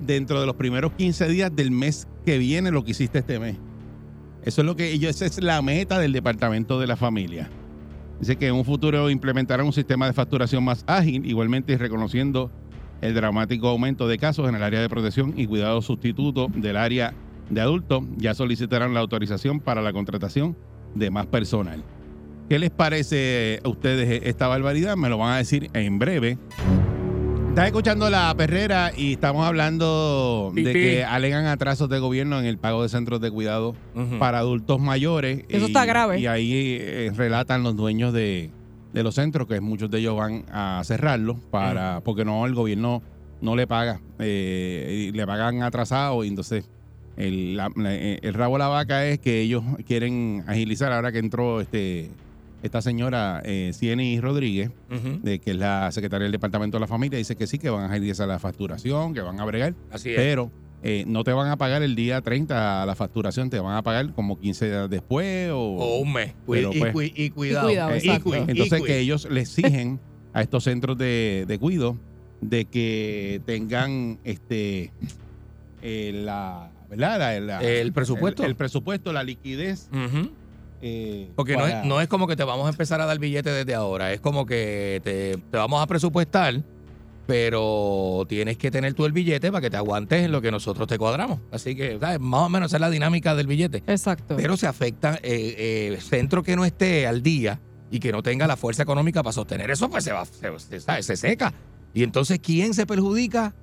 dentro 0.00 0.40
de 0.40 0.46
los 0.46 0.56
primeros 0.56 0.92
15 0.92 1.28
días 1.28 1.54
del 1.54 1.70
mes 1.70 2.08
que 2.24 2.38
viene 2.38 2.70
lo 2.70 2.84
que 2.84 2.92
hiciste 2.92 3.20
este 3.20 3.38
mes. 3.38 3.56
Eso 4.44 4.62
es 4.62 4.66
lo 4.66 4.76
que 4.76 4.92
ellos, 4.92 5.10
esa 5.10 5.26
es 5.26 5.42
la 5.42 5.60
meta 5.62 5.98
del 5.98 6.12
Departamento 6.12 6.80
de 6.80 6.86
la 6.86 6.96
Familia. 6.96 7.50
Dice 8.20 8.36
que 8.36 8.48
en 8.48 8.54
un 8.54 8.64
futuro 8.64 9.10
implementarán 9.10 9.66
un 9.66 9.72
sistema 9.72 10.06
de 10.06 10.12
facturación 10.12 10.64
más 10.64 10.84
ágil, 10.86 11.24
igualmente 11.26 11.76
reconociendo 11.78 12.50
el 13.00 13.14
dramático 13.14 13.68
aumento 13.68 14.08
de 14.08 14.18
casos 14.18 14.48
en 14.48 14.54
el 14.54 14.62
área 14.62 14.80
de 14.80 14.88
protección 14.88 15.34
y 15.36 15.46
cuidado 15.46 15.80
sustituto 15.80 16.48
del 16.54 16.76
área 16.76 17.14
de 17.48 17.60
adultos. 17.60 18.04
Ya 18.16 18.34
solicitarán 18.34 18.94
la 18.94 19.00
autorización 19.00 19.60
para 19.60 19.82
la 19.82 19.92
contratación 19.92 20.56
de 20.94 21.10
más 21.10 21.26
personal. 21.26 21.82
¿Qué 22.48 22.58
les 22.58 22.70
parece 22.70 23.60
a 23.64 23.68
ustedes 23.68 24.22
esta 24.24 24.48
barbaridad? 24.48 24.96
Me 24.96 25.08
lo 25.08 25.18
van 25.18 25.34
a 25.34 25.36
decir 25.36 25.70
en 25.72 25.98
breve. 25.98 26.36
Estás 27.50 27.66
escuchando 27.66 28.08
la 28.10 28.32
perrera 28.36 28.92
y 28.96 29.14
estamos 29.14 29.44
hablando 29.44 30.52
de 30.54 30.72
que 30.72 31.04
alegan 31.04 31.46
atrasos 31.46 31.88
de 31.88 31.98
gobierno 31.98 32.38
en 32.38 32.46
el 32.46 32.58
pago 32.58 32.82
de 32.84 32.88
centros 32.88 33.20
de 33.20 33.30
cuidado 33.30 33.74
para 34.18 34.38
adultos 34.38 34.80
mayores. 34.80 35.44
Eso 35.48 35.64
Y- 35.64 35.68
está 35.68 35.84
grave. 35.84 36.20
Y 36.20 36.26
ahí 36.26 36.78
eh, 36.80 37.12
relatan 37.14 37.62
los 37.64 37.76
dueños 37.76 38.12
de, 38.12 38.50
de 38.92 39.02
los 39.02 39.16
centros 39.16 39.48
que 39.48 39.60
muchos 39.60 39.90
de 39.90 39.98
ellos 39.98 40.16
van 40.16 40.44
a 40.52 40.80
cerrarlos 40.84 41.38
para 41.50 42.00
porque 42.04 42.24
no 42.24 42.46
el 42.46 42.54
gobierno 42.54 43.02
no 43.40 43.56
le 43.56 43.66
paga 43.66 44.00
eh, 44.20 45.10
le 45.12 45.26
pagan 45.26 45.62
atrasado 45.62 46.22
y 46.24 46.28
entonces 46.28 46.68
el, 47.16 47.56
la- 47.56 47.70
eh, 47.84 48.20
el 48.22 48.34
rabo 48.34 48.54
de 48.54 48.58
la 48.60 48.68
vaca 48.68 49.06
es 49.06 49.18
que 49.18 49.40
ellos 49.40 49.64
quieren 49.86 50.44
agilizar 50.46 50.92
ahora 50.92 51.10
que 51.10 51.18
entró 51.18 51.60
este 51.60 52.10
esta 52.62 52.82
señora 52.82 53.40
eh, 53.44 53.70
Cieny 53.74 54.20
Rodríguez 54.20 54.70
de 55.22 55.38
que 55.38 55.50
es 55.52 55.56
la 55.56 55.90
secretaria 55.92 56.24
del 56.24 56.32
Departamento 56.32 56.76
de 56.76 56.80
la 56.80 56.86
Familia 56.86 57.18
dice 57.18 57.36
que 57.36 57.46
sí 57.46 57.58
que 57.58 57.70
van 57.70 57.82
a 57.82 57.92
agilizar 57.94 58.28
la 58.28 58.38
facturación 58.38 59.14
que 59.14 59.20
van 59.20 59.40
a 59.40 59.44
bregar 59.44 59.74
Así 59.90 60.10
es. 60.10 60.16
pero 60.16 60.50
eh, 60.82 61.04
no 61.06 61.24
te 61.24 61.32
van 61.32 61.50
a 61.50 61.56
pagar 61.58 61.82
el 61.82 61.94
día 61.94 62.20
30 62.22 62.82
a 62.82 62.86
la 62.86 62.94
facturación, 62.94 63.50
te 63.50 63.60
van 63.60 63.76
a 63.76 63.82
pagar 63.82 64.14
como 64.14 64.38
15 64.38 64.66
días 64.66 64.88
después 64.90 65.50
o... 65.50 65.58
o 65.58 65.98
un 65.98 66.10
mes. 66.12 66.32
Pero, 66.50 66.70
y, 66.72 66.78
pues, 66.78 66.94
cui- 66.94 67.12
y 67.14 67.28
cuidado. 67.30 67.66
cuidado, 67.68 67.90
Eh, 67.94 68.44
entonces 68.48 68.82
que 68.82 68.98
ellos 68.98 69.28
le 69.30 69.40
exigen 69.42 70.00
a 70.32 70.40
estos 70.40 70.64
centros 70.64 70.96
de, 70.96 71.44
de 71.46 71.58
cuido 71.58 71.98
de 72.40 72.64
que 72.64 73.42
tengan 73.44 74.18
este 74.24 74.90
eh, 75.82 76.12
la, 76.24 76.70
¿verdad? 76.88 77.18
La- 77.18 77.40
la- 77.40 77.62
El 77.62 77.92
presupuesto. 77.92 78.42
el, 78.44 78.50
el 78.50 78.56
presupuesto, 78.56 79.12
la 79.12 79.22
liquidez. 79.22 79.88
Ujú. 79.92 80.30
Eh, 80.82 81.30
Porque 81.36 81.56
no 81.56 81.66
es, 81.66 81.84
no 81.84 82.00
es 82.00 82.08
como 82.08 82.26
que 82.26 82.36
te 82.36 82.44
vamos 82.44 82.66
a 82.66 82.70
empezar 82.70 83.00
a 83.00 83.06
dar 83.06 83.18
billetes 83.18 83.52
desde 83.54 83.74
ahora, 83.74 84.12
es 84.12 84.20
como 84.20 84.46
que 84.46 85.00
te, 85.04 85.36
te 85.50 85.56
vamos 85.56 85.82
a 85.82 85.86
presupuestar, 85.86 86.62
pero 87.26 88.24
tienes 88.28 88.56
que 88.58 88.70
tener 88.70 88.94
tú 88.94 89.06
el 89.06 89.12
billete 89.12 89.52
para 89.52 89.60
que 89.62 89.70
te 89.70 89.76
aguantes 89.76 90.24
en 90.24 90.32
lo 90.32 90.40
que 90.42 90.50
nosotros 90.50 90.88
te 90.88 90.98
cuadramos. 90.98 91.38
Así 91.52 91.76
que, 91.76 91.98
¿sabes? 92.00 92.18
Más 92.18 92.42
o 92.42 92.48
menos 92.48 92.70
esa 92.70 92.78
es 92.78 92.80
la 92.80 92.90
dinámica 92.90 93.34
del 93.36 93.46
billete. 93.46 93.82
Exacto. 93.86 94.36
Pero 94.36 94.56
se 94.56 94.66
afecta 94.66 95.14
eh, 95.22 95.92
eh, 95.94 95.98
centro 96.00 96.42
que 96.42 96.56
no 96.56 96.64
esté 96.64 97.06
al 97.06 97.22
día 97.22 97.60
y 97.90 98.00
que 98.00 98.10
no 98.10 98.22
tenga 98.22 98.46
la 98.46 98.56
fuerza 98.56 98.82
económica 98.82 99.22
para 99.22 99.32
sostener 99.32 99.70
eso, 99.70 99.88
pues 99.88 100.04
se 100.04 100.12
va, 100.12 100.24
se, 100.24 100.58
se- 100.58 100.80
¿sabes? 100.80 101.06
se 101.06 101.16
seca. 101.16 101.52
Y 101.94 102.02
entonces, 102.02 102.38
¿quién 102.42 102.74
se 102.74 102.86
perjudica? 102.86 103.54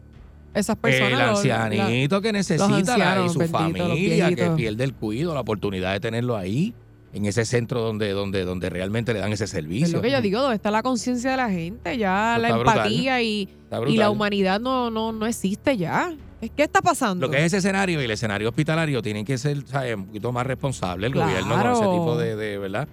Esas 0.53 0.77
personas. 0.77 1.11
el 1.11 1.17
lo- 1.19 1.25
la- 1.25 1.65
ancianito 1.65 2.21
que 2.21 2.31
necesita 2.33 2.67
la- 2.69 2.77
ancianos, 3.13 3.25
y 3.25 3.33
su 3.33 3.39
bendito, 3.39 3.59
los 3.59 3.89
familia, 3.89 4.35
que 4.35 4.49
pierde 4.51 4.83
el 4.85 4.93
cuido, 4.93 5.33
la 5.33 5.41
oportunidad 5.41 5.91
de 5.93 5.99
tenerlo 5.99 6.35
ahí, 6.37 6.73
en 7.17 7.25
ese 7.25 7.45
centro 7.45 7.81
donde, 7.81 8.11
donde, 8.11 8.45
donde 8.45 8.69
realmente 8.69 9.13
le 9.13 9.19
dan 9.19 9.33
ese 9.33 9.47
servicio. 9.47 9.87
es 9.87 9.93
lo 9.93 10.01
que 10.01 10.11
yo 10.11 10.21
digo, 10.21 10.39
¿dónde 10.41 10.55
está 10.55 10.71
la 10.71 10.83
conciencia 10.83 11.31
de 11.31 11.37
la 11.37 11.49
gente? 11.49 11.97
Ya 11.97 12.33
Eso 12.37 12.41
la 12.47 12.55
brutal. 12.57 12.77
empatía 12.77 13.21
y, 13.21 13.49
la 13.69 14.09
humanidad 14.09 14.59
no, 14.59 14.89
no, 14.89 15.11
no 15.11 15.25
existe 15.25 15.75
ya. 15.77 16.13
¿Qué 16.55 16.63
está 16.63 16.81
pasando? 16.81 17.25
Lo 17.25 17.31
que 17.31 17.37
es 17.39 17.45
ese 17.45 17.57
escenario 17.57 17.99
y 17.99 18.05
el 18.05 18.11
escenario 18.11 18.47
hospitalario 18.49 19.01
tienen 19.01 19.25
que 19.25 19.37
ser 19.37 19.65
¿sabes? 19.67 19.95
un 19.95 20.05
poquito 20.05 20.31
más 20.31 20.45
responsable 20.45 21.07
el 21.07 21.13
Claro. 21.13 21.29
gobierno 21.29 21.61
con 21.61 21.71
ese 21.71 21.83
tipo 21.99 22.17
de, 22.17 22.35
de- 22.35 22.57
¿verdad? 22.59 22.87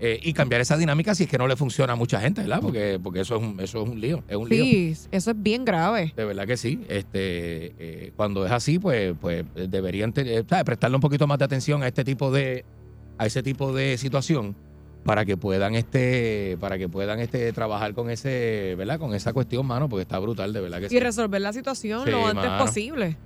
Eh, 0.00 0.20
y 0.22 0.32
cambiar 0.32 0.60
esa 0.60 0.76
dinámica 0.76 1.14
si 1.14 1.24
es 1.24 1.30
que 1.30 1.38
no 1.38 1.46
le 1.46 1.56
funciona 1.56 1.92
a 1.94 1.96
mucha 1.96 2.20
gente, 2.20 2.42
¿verdad? 2.42 2.60
Porque, 2.60 2.98
porque 3.02 3.20
eso 3.20 3.36
es 3.36 3.42
un, 3.42 3.58
eso 3.60 3.82
es 3.82 3.88
un 3.88 4.00
lío, 4.00 4.22
es 4.28 4.36
un 4.36 4.48
lío. 4.48 4.64
Sí, 4.64 4.96
eso 5.10 5.30
es 5.30 5.42
bien 5.42 5.64
grave. 5.64 6.12
De 6.16 6.24
verdad 6.24 6.46
que 6.46 6.56
sí. 6.56 6.80
Este, 6.88 7.72
eh, 7.78 8.12
cuando 8.16 8.44
es 8.44 8.52
así, 8.52 8.78
pues, 8.78 9.14
pues 9.20 9.44
eh, 9.54 9.66
deberían 9.68 10.12
¿sabes? 10.14 10.64
prestarle 10.64 10.96
un 10.96 11.00
poquito 11.00 11.26
más 11.26 11.38
de 11.38 11.44
atención 11.46 11.82
a 11.82 11.88
este 11.88 12.04
tipo 12.04 12.30
de, 12.30 12.64
a 13.18 13.26
ese 13.26 13.42
tipo 13.42 13.72
de 13.72 13.96
situación 13.98 14.56
para 15.04 15.24
que 15.26 15.36
puedan 15.36 15.74
este, 15.74 16.56
para 16.60 16.78
que 16.78 16.88
puedan 16.88 17.20
este 17.20 17.52
trabajar 17.52 17.92
con 17.94 18.08
ese, 18.10 18.74
¿verdad? 18.78 18.98
Con 18.98 19.14
esa 19.14 19.32
cuestión, 19.32 19.66
mano, 19.66 19.88
porque 19.88 20.02
está 20.02 20.18
brutal, 20.18 20.52
de 20.52 20.60
verdad 20.60 20.80
que 20.80 20.88
sí. 20.88 20.96
Y 20.96 21.00
resolver 21.00 21.40
la 21.42 21.52
situación 21.52 22.04
Sí, 22.04 22.10
lo 22.10 22.26
antes 22.26 22.46
mano. 22.50 22.64
posible. 22.64 23.16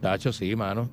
Tacho, 0.00 0.32
sí, 0.32 0.54
mano. 0.56 0.90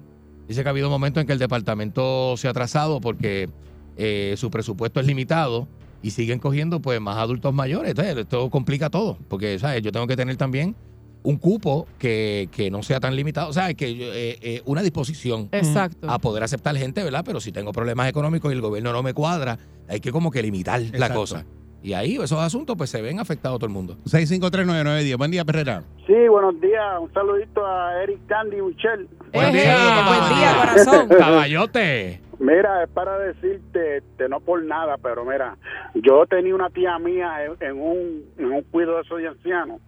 Dice 0.47 0.61
que 0.61 0.69
ha 0.69 0.71
habido 0.71 0.89
momentos 0.89 1.21
en 1.21 1.27
que 1.27 1.33
el 1.33 1.39
departamento 1.39 2.37
se 2.37 2.47
ha 2.47 2.51
atrasado 2.51 3.01
porque 3.01 3.49
eh, 3.97 4.35
su 4.37 4.51
presupuesto 4.51 4.99
es 4.99 5.07
limitado 5.07 5.67
y 6.03 6.11
siguen 6.11 6.37
cogiendo 6.37 6.79
pues 6.79 7.01
más 7.01 7.17
adultos 7.17 7.51
mayores. 7.51 7.89
Entonces, 7.91 8.15
esto 8.17 8.49
complica 8.51 8.91
todo, 8.91 9.17
porque 9.27 9.57
¿sabes? 9.57 9.81
yo 9.81 9.91
tengo 9.91 10.05
que 10.05 10.15
tener 10.15 10.37
también 10.37 10.75
un 11.25 11.37
cupo 11.37 11.87
que, 11.97 12.49
que 12.51 12.69
no 12.69 12.83
sea 12.83 12.99
tan 12.99 13.15
limitado, 13.15 13.49
o 13.49 13.53
sea, 13.53 13.73
que 13.73 13.89
eh, 13.89 14.37
eh, 14.41 14.61
una 14.65 14.83
disposición 14.83 15.49
Exacto. 15.51 16.09
a 16.09 16.19
poder 16.19 16.43
aceptar 16.43 16.75
gente, 16.77 17.03
¿verdad? 17.03 17.23
Pero 17.25 17.39
si 17.39 17.51
tengo 17.51 17.71
problemas 17.73 18.07
económicos 18.07 18.51
y 18.51 18.55
el 18.55 18.61
gobierno 18.61 18.93
no 18.93 19.01
me 19.01 19.13
cuadra, 19.13 19.57
hay 19.89 19.99
que 19.99 20.11
como 20.11 20.29
que 20.29 20.43
limitar 20.43 20.81
la 20.93 21.13
cosa. 21.13 21.43
Y 21.81 21.93
ahí 21.93 22.15
esos 22.15 22.39
asuntos 22.39 22.75
pues 22.77 22.89
se 22.89 23.01
ven 23.01 23.19
afectados 23.19 23.59
todo 23.59 23.67
el 23.67 23.73
mundo. 23.73 23.97
6539910. 24.05 25.17
Buen 25.17 25.31
día, 25.31 25.45
Perrera. 25.45 25.83
Sí, 26.07 26.27
buenos 26.29 26.59
días. 26.61 26.99
Un 26.99 27.11
saludito 27.13 27.65
a 27.65 28.03
Eric 28.03 28.25
Candy 28.27 28.61
Michelle. 28.61 29.07
Buen 29.33 29.51
día. 29.51 30.03
buen 30.07 30.39
día, 30.39 30.55
corazón. 30.57 31.09
Caballote. 31.19 32.21
Mira, 32.39 32.83
es 32.83 32.89
para 32.89 33.17
decirte, 33.19 33.97
este, 33.97 34.27
no 34.29 34.39
por 34.41 34.63
nada, 34.63 34.97
pero 35.01 35.25
mira, 35.25 35.57
yo 35.95 36.25
tenía 36.27 36.53
una 36.53 36.69
tía 36.69 36.99
mía 36.99 37.45
en, 37.45 37.67
en 37.67 37.81
un, 37.81 38.25
en 38.37 38.45
un 38.45 38.61
cuido 38.63 38.95
de 38.95 39.01
esos 39.03 39.19
de 39.19 39.27
ancianos 39.27 39.79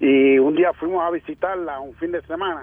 y 0.00 0.38
un 0.38 0.54
día 0.54 0.72
fuimos 0.74 1.02
a 1.04 1.10
visitarla 1.10 1.80
un 1.80 1.94
fin 1.94 2.12
de 2.12 2.22
semana 2.22 2.62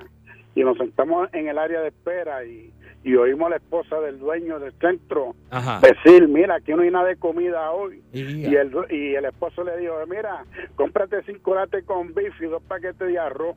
y 0.55 0.63
nos 0.63 0.77
sentamos 0.77 1.29
en 1.33 1.47
el 1.47 1.57
área 1.57 1.81
de 1.81 1.87
espera 1.89 2.43
y, 2.45 2.71
y 3.03 3.15
oímos 3.15 3.47
a 3.47 3.49
la 3.51 3.55
esposa 3.57 3.99
del 4.01 4.19
dueño 4.19 4.59
del 4.59 4.73
centro 4.73 5.33
Ajá. 5.49 5.79
decir, 5.79 6.27
mira, 6.27 6.55
aquí 6.55 6.73
no 6.73 6.81
hay 6.81 6.91
nada 6.91 7.07
de 7.07 7.15
comida 7.15 7.71
hoy. 7.71 8.01
Y- 8.11 8.47
Y 8.47 8.55
el, 8.55 8.71
y 8.89 9.15
el 9.15 9.25
esposo 9.25 9.63
le 9.63 9.77
dijo, 9.77 9.93
mira, 10.09 10.43
cómprate 10.75 11.23
cinco 11.23 11.55
lates 11.55 11.83
con 11.85 12.13
bife 12.13 12.45
y 12.45 12.49
dos 12.49 12.61
paquetes 12.63 13.07
de 13.07 13.17
arroz. 13.17 13.55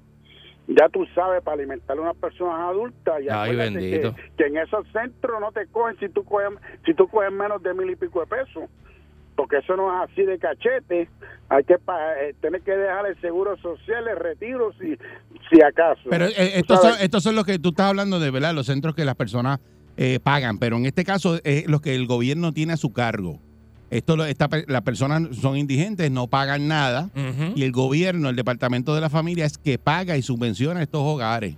Ya 0.66 0.88
tú 0.88 1.04
sabes, 1.14 1.42
para 1.42 1.56
alimentar 1.56 1.98
a 1.98 2.00
unas 2.00 2.16
personas 2.16 2.58
adultas. 2.60 3.20
Y 3.22 3.28
Ay. 3.28 3.54
Que, 3.74 4.12
que 4.38 4.46
en 4.46 4.56
esos 4.56 4.86
centros 4.92 5.38
no 5.40 5.52
te 5.52 5.66
cogen 5.66 5.98
si 5.98 6.08
tú 6.08 6.24
coges, 6.24 6.48
si 6.86 6.94
tú 6.94 7.06
coges 7.08 7.30
menos 7.32 7.62
de 7.62 7.74
mil 7.74 7.90
y 7.90 7.96
pico 7.96 8.20
de 8.20 8.26
pesos. 8.28 8.70
Porque 9.36 9.58
eso 9.58 9.76
no 9.76 9.90
es 10.04 10.10
así 10.10 10.22
de 10.22 10.38
cachete. 10.38 11.08
Hay 11.48 11.64
que 11.64 11.78
pa- 11.78 12.14
eh, 12.22 12.34
tener 12.40 12.62
que 12.62 12.70
dejar 12.72 13.06
el 13.06 13.20
seguro 13.20 13.56
social, 13.58 14.06
el 14.08 14.16
retiro, 14.16 14.72
si, 14.80 14.96
si 15.50 15.60
acaso. 15.62 16.00
Pero 16.08 16.26
eh, 16.26 16.52
estos, 16.54 16.80
son, 16.80 16.92
estos 17.00 17.22
son 17.22 17.34
los 17.34 17.44
que 17.44 17.58
tú 17.58 17.70
estás 17.70 17.86
hablando 17.86 18.20
de, 18.20 18.30
¿verdad? 18.30 18.54
Los 18.54 18.66
centros 18.66 18.94
que 18.94 19.04
las 19.04 19.16
personas 19.16 19.58
eh, 19.96 20.18
pagan, 20.22 20.58
pero 20.58 20.76
en 20.76 20.86
este 20.86 21.04
caso 21.04 21.38
es 21.44 21.66
los 21.68 21.80
que 21.80 21.94
el 21.94 22.06
gobierno 22.06 22.52
tiene 22.52 22.72
a 22.72 22.76
su 22.76 22.92
cargo. 22.92 23.40
Esto, 23.90 24.16
lo- 24.16 24.24
esta, 24.24 24.48
pe- 24.48 24.64
las 24.66 24.82
personas 24.82 25.36
son 25.36 25.56
indigentes, 25.56 26.10
no 26.10 26.26
pagan 26.26 26.66
nada, 26.68 27.10
y 27.54 27.62
el 27.64 27.70
gobierno, 27.72 28.28
el 28.28 28.36
departamento 28.36 28.94
de 28.94 29.00
la 29.00 29.10
familia, 29.10 29.44
es 29.44 29.58
que 29.58 29.78
paga 29.78 30.16
y 30.16 30.22
subvenciona 30.22 30.82
estos 30.82 31.02
hogares. 31.02 31.56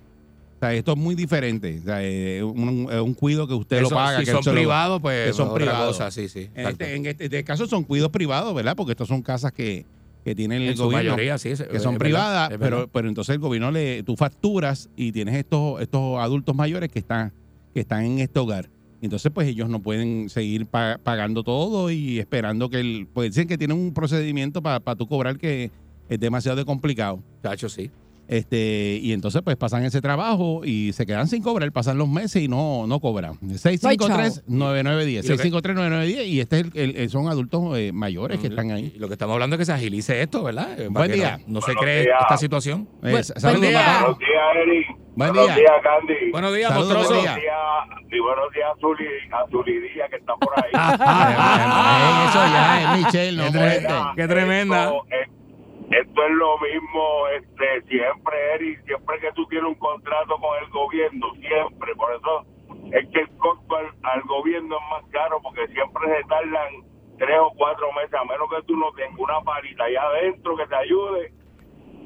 O 0.57 0.59
sea, 0.59 0.73
esto 0.73 0.93
es 0.93 0.97
muy 0.97 1.13
diferente. 1.13 1.79
O 1.81 1.85
sea, 1.85 2.03
es 2.03 2.41
un, 2.41 2.87
es 2.91 2.99
un 2.99 3.13
cuido 3.13 3.47
que 3.47 3.53
usted 3.53 3.77
Eso, 3.77 3.89
lo 3.91 3.95
paga. 3.95 4.19
Si 4.19 4.25
que 4.25 4.31
son 4.31 4.43
privados, 4.53 4.99
pues 5.01 5.27
que 5.27 5.33
son 5.33 5.53
privados. 5.53 5.97
sí, 6.13 6.27
sí. 6.29 6.49
En 6.55 6.61
exacto. 6.61 6.83
este, 6.83 6.95
en 6.95 7.05
este- 7.05 7.23
este 7.25 7.43
caso 7.43 7.67
son 7.67 7.83
cuidos 7.83 8.09
privados, 8.09 8.55
¿verdad? 8.55 8.75
Porque 8.75 8.93
estos 8.93 9.07
son 9.07 9.21
casas 9.21 9.51
que, 9.51 9.85
que 10.25 10.33
tienen 10.33 10.63
el 10.63 10.69
en 10.69 10.77
su 10.77 10.85
gobierno 10.85 11.11
mayoría, 11.11 11.37
sí. 11.37 11.49
es- 11.49 11.61
que 11.61 11.79
son 11.79 11.97
privadas, 11.99 12.49
verdad. 12.49 12.65
pero, 12.65 12.87
pero 12.91 13.07
entonces 13.07 13.33
el 13.35 13.39
gobierno 13.39 13.69
le, 13.71 14.01
tú 14.01 14.15
facturas 14.15 14.89
y 14.95 15.11
tienes 15.11 15.35
estos, 15.35 15.79
estos 15.79 16.19
adultos 16.19 16.55
mayores 16.55 16.89
que 16.91 16.99
están, 16.99 17.31
que 17.73 17.81
están 17.81 18.03
en 18.05 18.19
este 18.19 18.39
hogar. 18.39 18.67
Entonces, 18.99 19.31
pues 19.31 19.47
ellos 19.47 19.69
no 19.69 19.79
pueden 19.79 20.27
seguir 20.27 20.65
pa- 20.65 20.99
pagando 21.03 21.43
todo 21.43 21.91
y 21.91 22.17
esperando 22.17 22.67
que 22.71 22.79
el, 22.79 23.07
pues 23.13 23.29
dicen 23.29 23.47
que 23.47 23.59
tienen 23.59 23.77
un 23.77 23.93
procedimiento 23.93 24.63
para 24.63 24.81
tú 24.95 25.07
cobrar 25.07 25.37
que 25.37 25.69
es 26.09 26.19
demasiado 26.19 26.65
complicado. 26.65 27.21
Chacho, 27.43 27.69
sí. 27.69 27.91
Este, 28.27 28.99
y 29.01 29.13
entonces 29.13 29.41
pues 29.41 29.55
pasan 29.55 29.83
ese 29.85 30.01
trabajo 30.01 30.61
y 30.65 30.91
se 30.93 31.05
quedan 31.05 31.27
sin 31.27 31.41
cobrar, 31.41 31.71
pasan 31.71 31.97
los 31.97 32.09
meses 32.09 32.41
y 32.43 32.47
no, 32.47 32.85
no 32.87 32.99
cobran. 32.99 33.35
653-9910. 33.39 35.23
Y 35.23 35.27
lo 35.29 35.37
que- 35.37 35.43
653-9910 35.49 36.25
y 36.27 36.39
este 36.41 36.59
es 36.59 36.65
el, 36.75 36.95
el- 36.97 37.09
son 37.09 37.27
adultos 37.29 37.77
eh, 37.77 37.91
mayores 37.93 38.39
que 38.39 38.47
están 38.47 38.71
ahí. 38.71 38.91
Y 38.95 38.99
lo 38.99 39.07
que 39.07 39.13
estamos 39.13 39.33
hablando 39.33 39.55
es 39.55 39.59
que 39.59 39.65
se 39.65 39.73
agilice 39.73 40.21
esto, 40.21 40.43
¿verdad? 40.43 40.71
Eh, 40.79 40.89
para 40.93 41.07
Buen 41.07 41.11
día. 41.13 41.37
No, 41.47 41.53
no 41.55 41.61
se 41.61 41.73
cree 41.75 42.01
días. 42.03 42.17
esta 42.21 42.37
situación. 42.37 42.87
Eh, 43.03 43.11
buen 43.11 43.23
saludos, 43.23 43.61
día. 43.69 43.79
papá. 43.79 43.99
Buenos 44.01 44.19
días, 44.19 44.29
Eric. 44.67 44.87
Buen 45.17 45.31
buenos 45.33 45.45
día. 45.47 45.55
días, 45.55 45.71
Candy. 45.81 46.31
Buenos 46.31 46.53
días, 46.55 46.69
Saludos, 46.69 46.93
buen 46.93 47.07
Buenos 47.07 47.23
días, 47.23 47.39
y 48.11 48.19
buenos 48.19 48.53
días, 48.53 48.69
Zuli, 48.79 49.05
a 49.31 49.49
Zulidía, 49.49 50.07
que 50.09 50.15
está 50.17 50.33
por 50.35 50.53
ahí. 50.57 50.71
Eso 52.29 52.39
ya 52.53 52.81
es 52.93 53.03
Michelle, 53.03 53.37
no 53.37 53.45
Qué 54.15 54.27
tremenda. 54.27 54.83
Esto, 54.85 55.03
es- 55.09 55.26
esto 55.91 56.23
es 56.23 56.31
lo 56.31 56.57
mismo 56.59 57.27
este, 57.29 57.81
siempre, 57.83 58.53
Eric. 58.55 58.83
Siempre 58.85 59.19
que 59.19 59.31
tú 59.33 59.45
tienes 59.47 59.67
un 59.69 59.75
contrato 59.75 60.37
con 60.37 60.57
el 60.63 60.69
gobierno, 60.69 61.33
siempre. 61.35 61.95
Por 61.95 62.13
eso 62.15 62.45
es 62.91 63.07
que 63.09 63.19
el 63.21 63.29
costo 63.37 63.75
al, 63.75 63.87
al 64.03 64.21
gobierno 64.23 64.75
es 64.77 64.83
más 64.89 65.11
caro, 65.11 65.39
porque 65.41 65.67
siempre 65.67 66.07
se 66.17 66.23
tardan 66.27 66.73
tres 67.17 67.37
o 67.39 67.51
cuatro 67.57 67.91
meses, 67.93 68.13
a 68.13 68.23
menos 68.25 68.49
que 68.49 68.61
tú 68.67 68.75
no 68.77 68.91
tengas 68.93 69.17
una 69.19 69.41
parita 69.41 69.85
allá 69.85 70.03
adentro 70.03 70.55
que 70.57 70.67
te 70.67 70.75
ayude. 70.75 71.33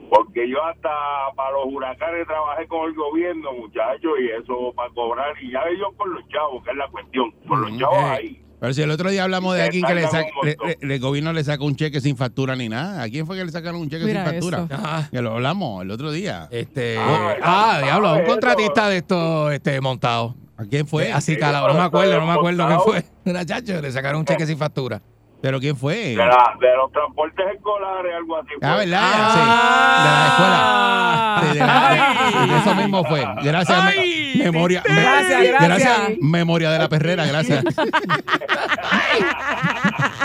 Porque 0.09 0.47
yo 0.49 0.61
hasta 0.63 0.89
para 1.35 1.51
los 1.51 1.67
huracanes 1.67 2.27
trabajé 2.27 2.67
con 2.67 2.85
el 2.85 2.93
gobierno, 2.93 3.53
muchachos, 3.53 4.11
y 4.19 4.29
eso 4.29 4.73
para 4.75 4.89
cobrar. 4.93 5.33
Y 5.41 5.51
ya 5.51 5.63
ellos 5.69 5.89
con 5.95 6.13
los 6.13 6.27
chavos, 6.27 6.63
que 6.63 6.71
es 6.71 6.77
la 6.77 6.87
cuestión. 6.89 7.31
Con 7.47 7.61
los 7.61 7.77
chavos 7.77 7.97
Eh. 7.97 8.11
ahí. 8.11 8.45
Pero 8.61 8.73
si 8.75 8.81
el 8.83 8.91
otro 8.91 9.09
día 9.09 9.23
hablamos 9.23 9.55
de 9.55 9.63
aquí 9.63 9.81
que 9.81 9.95
le 9.95 10.03
saca- 10.07 10.29
le- 10.43 10.55
le- 10.85 10.93
el 10.93 10.99
gobierno 10.99 11.33
le 11.33 11.43
sacó 11.43 11.65
un 11.65 11.75
cheque 11.75 11.99
sin 11.99 12.15
factura 12.15 12.55
ni 12.55 12.69
nada. 12.69 13.01
¿A 13.01 13.09
quién 13.09 13.25
fue 13.25 13.35
que 13.35 13.43
le 13.43 13.51
sacaron 13.51 13.81
un 13.81 13.89
cheque 13.89 14.05
Mira 14.05 14.23
sin 14.23 14.33
factura? 14.33 14.67
Ajá. 14.69 15.09
Que 15.11 15.19
lo 15.19 15.33
hablamos 15.33 15.81
el 15.81 15.89
otro 15.89 16.11
día. 16.11 16.47
Este, 16.51 16.95
Ah, 16.99 17.35
ah, 17.41 17.77
ya, 17.79 17.85
diablo, 17.85 18.13
un 18.13 18.23
contratista 18.25 18.87
de 18.87 18.97
estos 18.97 19.51
este, 19.51 19.81
montado. 19.81 20.35
¿A 20.57 20.65
quién 20.65 20.85
fue? 20.85 21.11
Así 21.11 21.33
Sí, 21.33 21.39
calado, 21.39 21.69
no 21.69 21.73
me 21.73 21.79
acuerdo, 21.81 22.19
no 22.19 22.27
me 22.27 22.33
acuerdo 22.33 22.67
quién 22.67 22.79
fue. 22.81 23.03
Una 23.25 23.43
chacho, 23.47 23.81
le 23.81 23.91
sacaron 23.91 24.19
un 24.19 24.25
cheque 24.25 24.45
sin 24.45 24.59
factura. 24.59 25.01
¿Pero 25.41 25.59
quién 25.59 25.75
fue? 25.75 25.95
De, 25.95 26.15
la, 26.17 26.53
de 26.59 26.75
los 26.77 26.91
transportes 26.91 27.45
escolares, 27.55 28.13
algo 28.15 28.37
así. 28.37 28.49
Ah. 28.61 28.75
¿verdad? 28.77 29.01
Ah. 29.03 29.31
Sí. 29.33 30.03
De 30.03 30.09
la 30.09 30.27
escuela. 30.27 31.41
Sí, 31.41 32.45
de, 32.45 32.47
la- 32.47 32.59
eso 32.61 32.75
mismo 32.75 33.03
fue. 33.05 33.25
Gracias, 33.43 33.83
me- 33.85 34.43
memoria. 34.43 34.83
me- 34.87 34.95
Gracias, 35.01 35.41
gracias. 35.61 35.99
memoria 36.21 36.71
de 36.71 36.79
la 36.79 36.89
perrera, 36.89 37.25
gracias. 37.25 37.63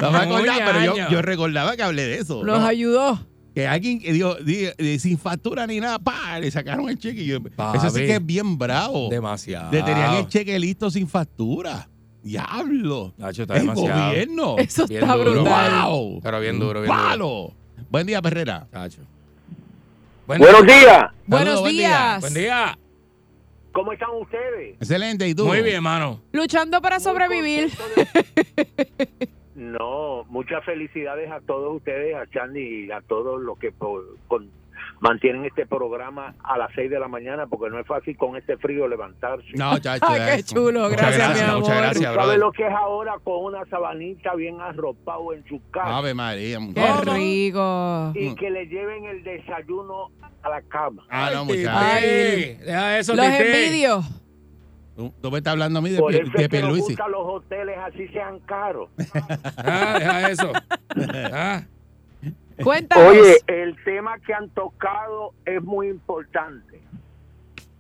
No 0.03 0.11
me 0.11 0.19
acordaba, 0.19 0.59
pero 0.67 0.81
yo, 0.97 1.09
yo 1.09 1.23
recordaba 1.23 1.77
que 1.77 1.83
hablé 1.83 2.03
de 2.07 2.19
eso. 2.19 2.45
Nos 2.45 2.61
¿no? 2.61 2.67
ayudó. 2.67 3.19
Que 3.55 3.67
alguien 3.67 3.99
que 4.01 4.13
dio, 4.13 4.35
di- 4.35 4.69
di- 4.77 4.99
sin 4.99 5.19
factura 5.19 5.67
ni 5.67 5.81
nada, 5.81 5.99
pa, 5.99 6.39
le 6.39 6.51
sacaron 6.51 6.91
el 6.91 6.99
cheque. 6.99 7.23
Y 7.23 7.27
yo, 7.27 7.39
eso 7.75 7.89
sí 7.89 8.01
que 8.01 8.17
es 8.17 8.27
bien 8.27 8.59
bravo. 8.59 9.09
Demasiado. 9.09 9.73
Le 9.73 9.83
tenían 9.83 10.15
el 10.17 10.29
cheque 10.29 10.59
listo 10.59 10.91
sin 10.91 11.09
factura. 11.09 11.89
Diablo. 12.27 13.13
Nacho, 13.17 13.43
está 13.43 13.55
El 13.55 13.61
demasiado. 13.63 14.09
gobierno. 14.11 14.57
Eso 14.59 14.87
Bien 14.87 15.03
está 15.03 15.15
duro. 15.17 15.31
brutal. 15.33 15.83
Wow. 15.91 16.21
Pero 16.23 16.41
bien 16.41 16.59
duro, 16.59 16.81
bien 16.83 16.93
duro. 16.93 17.09
Palo. 17.09 17.53
Buen 17.89 18.07
día, 18.07 18.21
Perrera. 18.21 18.67
Buen 20.27 20.41
Buenos 20.41 20.67
día. 20.67 20.77
días. 20.81 21.11
Buenos 21.27 21.47
Saludos, 21.47 21.61
buen 21.61 21.73
día. 21.77 21.89
días. 21.89 22.21
Buen 22.21 22.35
día. 22.35 22.79
¿Cómo 23.73 23.93
están 23.93 24.09
ustedes? 24.21 24.75
Excelente. 24.77 25.29
¿Y 25.29 25.35
tú? 25.35 25.47
Muy 25.47 25.63
bien, 25.63 25.77
hermano. 25.77 26.21
Luchando 26.33 26.81
para 26.83 26.99
sobrevivir. 27.01 27.71
No, 29.55 30.25
muchas 30.29 30.63
felicidades 30.67 31.31
a 31.31 31.41
todos 31.41 31.77
ustedes, 31.77 32.15
a 32.15 32.27
Chandy 32.27 32.85
y 32.87 32.91
a 32.91 33.01
todos 33.01 33.41
los 33.41 33.59
que 33.59 33.73
por- 33.73 34.19
con 34.29 34.51
mantienen 35.01 35.45
este 35.45 35.67
programa 35.67 36.35
a 36.43 36.57
las 36.59 36.71
6 36.75 36.91
de 36.91 36.99
la 36.99 37.09
mañana 37.09 37.47
porque 37.47 37.69
no 37.71 37.79
es 37.79 37.87
fácil 37.87 38.17
con 38.17 38.37
este 38.37 38.57
frío 38.57 38.89
levantarse. 38.89 39.47
No, 39.55 39.79
chacho. 39.79 40.05
Ay, 40.09 40.37
qué 40.39 40.43
chulo, 40.45 40.89
gracias, 40.89 41.35
mi 41.35 41.41
amor. 41.43 41.61
muchas 41.61 41.77
gracias, 41.77 41.95
¿Tú 41.95 42.03
sabes 42.03 42.15
brother. 42.17 42.39
lo 42.39 42.53
que 42.53 42.67
es 42.67 42.73
ahora 42.73 43.15
con 43.23 43.45
una 43.45 43.65
sabanita 43.67 44.35
bien 44.35 44.61
arropado 44.61 45.33
en 45.35 45.45
su 45.47 45.61
casa? 45.71 45.99
Ave 45.99 46.15
María, 46.15 46.57
Qué 46.59 46.65
muchacho. 46.65 47.15
rico. 47.15 48.13
y 48.15 48.35
que 48.35 48.51
le 48.51 48.67
lleven 48.67 49.05
el 49.05 49.23
desayuno 49.23 50.11
a 50.43 50.49
la 50.49 50.63
cama. 50.63 51.05
Ah, 51.11 51.31
no, 51.35 51.43
Tite, 51.47 51.59
muchacho. 51.59 51.79
Ay. 51.85 52.55
Deja 52.65 52.99
eso, 52.99 53.15
Los 53.15 53.27
envidios. 53.27 54.05
Tú, 54.97 55.13
tú 55.21 55.31
me 55.31 55.39
estás 55.39 55.53
hablando 55.53 55.79
a 55.81 55.83
mí 55.83 55.91
de, 55.91 55.99
Por 55.99 56.15
eso 56.15 56.23
de 56.23 56.27
es 56.29 56.33
que 56.35 56.41
nos 56.43 56.49
Pierluisi. 56.49 56.83
gustan 56.95 57.11
los 57.11 57.21
hoteles 57.23 57.77
así 57.85 58.09
sean 58.09 58.39
caros. 58.41 58.89
Ah, 59.59 59.97
deja 59.99 60.31
eso. 60.31 60.53
Ah, 61.33 61.63
Cuéntanos. 62.63 63.11
Oye, 63.13 63.37
el 63.47 63.77
tema 63.85 64.19
que 64.21 64.33
han 64.35 64.49
tocado 64.51 65.33
es 65.45 65.63
muy 65.63 65.89
importante. 65.89 66.81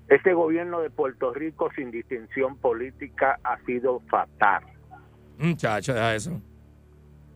Este 0.08 0.32
gobierno 0.34 0.80
de 0.80 0.90
Puerto 0.90 1.32
Rico 1.34 1.70
sin 1.74 1.90
distinción 1.90 2.56
política 2.56 3.38
ha 3.42 3.58
sido 3.64 4.00
fatal. 4.08 4.62
muchacho, 5.38 5.92
deja 5.94 6.14
eso. 6.14 6.40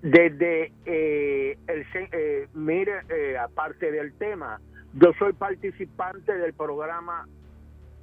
Desde 0.03 0.73
eh, 0.87 1.59
el, 1.67 1.85
eh, 2.13 2.49
mire, 2.55 3.01
eh, 3.11 3.37
aparte 3.37 3.91
del 3.93 4.15
tema, 4.15 4.59
yo 4.95 5.13
soy 5.19 5.33
participante 5.35 6.33
del 6.35 6.55
programa 6.55 7.27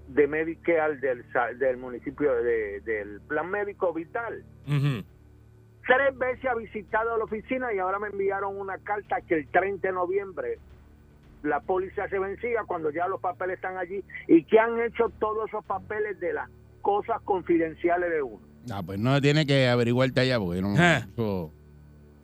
de 0.08 0.28
Medicare 0.28 0.98
del, 0.98 1.24
sa- 1.34 1.54
del 1.54 1.78
municipio 1.78 2.32
de- 2.44 2.82
del 2.82 3.20
Plan 3.22 3.50
Médico 3.50 3.92
Vital. 3.94 4.44
Ujú. 4.68 5.04
Tres 5.88 6.18
veces 6.18 6.46
ha 6.46 6.56
visitado 6.56 7.18
la 7.18 7.24
oficina 7.24 7.74
y 7.74 7.80
ahora 7.80 7.98
me 8.00 8.08
enviaron 8.10 8.58
una 8.60 8.78
carta 8.78 9.22
que 9.22 9.36
el 9.36 9.48
30 9.48 9.88
de 9.88 9.94
noviembre 9.94 10.60
la 11.44 11.60
póliza 11.62 12.10
se 12.10 12.20
vencía 12.20 12.64
cuando 12.68 12.92
ya 12.92 13.08
los 13.08 13.22
papeles 13.22 13.56
están 13.56 13.78
allí 13.78 14.04
y 14.28 14.44
que 14.44 14.60
han 14.60 14.82
hecho 14.82 15.10
todos 15.20 15.48
esos 15.48 15.64
papeles 15.66 16.20
de 16.20 16.34
las 16.34 16.50
cosas 16.82 17.22
confidenciales 17.24 18.10
de 18.10 18.22
uno. 18.22 18.40
Ah, 18.72 18.84
pues 18.86 19.00
no 19.00 19.22
tiene 19.22 19.46
que 19.46 19.68
averiguarte 19.70 20.20
allá 20.22 20.40
porque 20.40 20.62
no. 20.62 20.76
Ah. 20.78 21.08
Eso, 21.14 21.52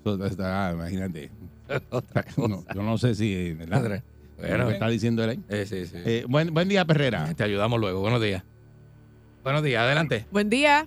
eso 0.04 0.26
está, 0.26 0.68
ah, 0.68 0.74
imagínate. 0.74 1.32
No, 2.38 2.64
yo 2.76 2.84
no 2.84 2.98
sé 2.98 3.16
si. 3.16 3.54
¿verdad? 3.54 4.04
Bueno, 4.38 4.70
está 4.70 4.90
diciendo 4.90 5.24
él 5.24 5.30
ahí. 5.32 5.44
eh, 5.48 5.66
sí, 5.66 5.86
sí. 5.86 5.98
Eh, 6.06 6.26
buen, 6.28 6.54
buen 6.54 6.68
día, 6.68 6.84
Perrera. 6.86 7.34
Te 7.34 7.44
ayudamos 7.46 7.80
luego. 7.80 8.02
Buenos 8.02 8.22
días. 8.22 8.44
Buenos 9.44 9.64
días, 9.64 9.82
adelante. 9.82 10.26
Buen 10.32 10.50
día. 10.50 10.86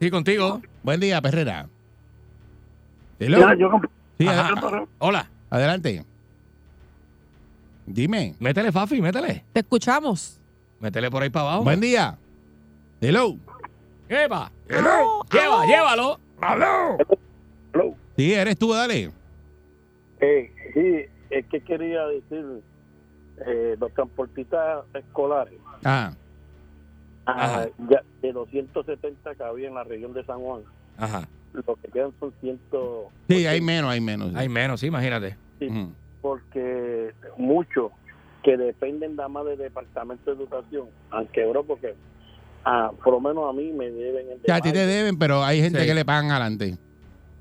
Sí, 0.00 0.10
contigo. 0.10 0.60
Buen 0.82 1.00
día, 1.00 1.20
Perrera. 1.22 1.68
Hello. 3.18 3.38
Ya, 3.38 3.54
yo 3.54 3.70
comp- 3.70 3.88
Sí, 4.18 4.26
Ajá. 4.28 4.48
ad- 4.54 4.86
Hola. 4.98 5.28
adelante. 5.50 6.04
Dime. 7.86 8.34
Métele, 8.40 8.72
Fafi, 8.72 9.00
métele. 9.00 9.44
Te 9.52 9.60
escuchamos. 9.60 10.40
Métele 10.80 11.10
por 11.10 11.22
ahí 11.22 11.30
para 11.30 11.46
abajo. 11.48 11.64
Buen 11.64 11.80
día. 11.80 12.16
Hello. 13.00 13.36
Lleva. 14.08 14.50
Lleva, 14.68 15.66
llévalo. 15.66 16.18
Sí, 18.16 18.32
eres 18.32 18.58
tú, 18.58 18.72
dale. 18.72 19.10
Eh, 20.20 20.50
sí, 20.72 21.04
es 21.30 21.46
que 21.46 21.60
quería 21.60 22.06
decir, 22.06 22.62
eh, 23.46 23.76
los 23.78 23.92
transportistas 23.92 24.84
escolares, 24.94 25.54
Ah, 25.84 26.12
ah, 27.26 27.32
Ajá. 27.44 27.68
ya 27.90 28.02
de 28.22 28.32
los 28.32 28.48
170 28.48 29.34
que 29.34 29.42
había 29.42 29.68
en 29.68 29.74
la 29.74 29.84
región 29.84 30.14
de 30.14 30.24
San 30.24 30.40
Juan, 30.40 30.62
Ajá. 30.96 31.28
Lo 31.66 31.76
que 31.76 31.88
quedan 31.88 32.10
son 32.20 32.32
100, 32.40 32.58
sí, 33.28 33.46
hay 33.46 33.60
menos, 33.60 33.90
hay 33.90 34.00
menos. 34.00 34.34
Hay 34.34 34.48
menos, 34.48 34.80
sí, 34.80 34.86
imagínate. 34.86 35.36
Porque 36.20 37.12
muchos 37.36 37.92
que 38.42 38.56
dependen 38.56 39.16
nada 39.16 39.28
más 39.28 39.44
del 39.46 39.58
Departamento 39.58 40.30
de 40.34 40.36
Educación 40.42 40.86
han 41.10 41.26
quebrado 41.28 41.64
porque 41.64 41.94
ah, 42.64 42.90
por 43.02 43.14
lo 43.14 43.20
menos 43.20 43.48
a 43.48 43.52
mí 43.52 43.72
me 43.72 43.90
deben 43.90 44.26
el 44.30 44.38
O 44.38 44.44
sea, 44.44 44.56
a 44.56 44.60
ti 44.60 44.72
te 44.72 44.86
deben, 44.86 45.18
pero 45.18 45.44
hay 45.44 45.60
gente 45.60 45.80
Sí. 45.80 45.86
que 45.86 45.94
le 45.94 46.04
pagan 46.04 46.30
adelante. 46.30 46.76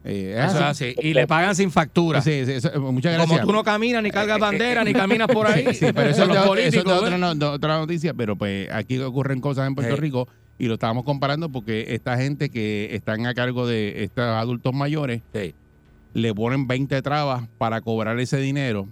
Eh, 0.03 0.35
es 0.37 0.45
Eso 0.51 0.57
es 0.57 0.61
así. 0.61 0.85
así. 0.97 1.07
Y 1.07 1.13
le 1.15 1.25
pagan 1.25 1.55
sin 1.55 1.71
factura. 1.71 2.21
Sí, 2.21 2.45
sí, 2.45 2.51
eso- 2.53 2.79
muchas 2.79 3.13
gracias. 3.13 3.39
Como 3.39 3.47
tú 3.51 3.53
no 3.53 3.63
caminas, 3.63 4.03
ni 4.03 4.11
cargas 4.11 4.39
bandera, 4.39 4.83
ni 4.83 4.93
caminas 4.93 5.27
por 5.27 5.47
ahí. 5.47 5.73
Sí, 5.73 5.87
pero 5.95 6.09
eso, 6.11 6.23
es 6.23 6.27
los 6.27 6.37
de- 6.37 6.41
eso 6.43 6.53
es 6.53 6.73
de 6.73 6.81
políticos. 6.83 6.93
otra, 7.01 7.15
¿eh? 7.15 7.19
no- 7.19 7.33
de 7.35 7.45
otra 7.45 7.77
noticia, 7.79 8.13
pero 8.13 8.35
pues 8.35 8.71
aquí 8.71 8.99
ocurren 8.99 9.41
cosas 9.41 9.67
en 9.67 9.73
Puerto 9.73 9.95
Sí. 9.95 10.01
Rico 10.01 10.27
y 10.57 10.67
lo 10.67 10.75
estábamos 10.75 11.03
comparando 11.03 11.49
porque 11.49 11.85
esta 11.89 12.17
gente 12.17 12.49
que 12.49 12.89
están 12.95 13.25
a 13.25 13.33
cargo 13.33 13.67
de 13.67 14.03
estos 14.03 14.23
adultos 14.23 14.73
mayores 14.73 15.21
Sí. 15.33 15.53
le 16.13 16.33
ponen 16.33 16.65
20 16.67 17.01
trabas 17.01 17.47
para 17.57 17.81
cobrar 17.81 18.19
ese 18.19 18.37
dinero. 18.37 18.87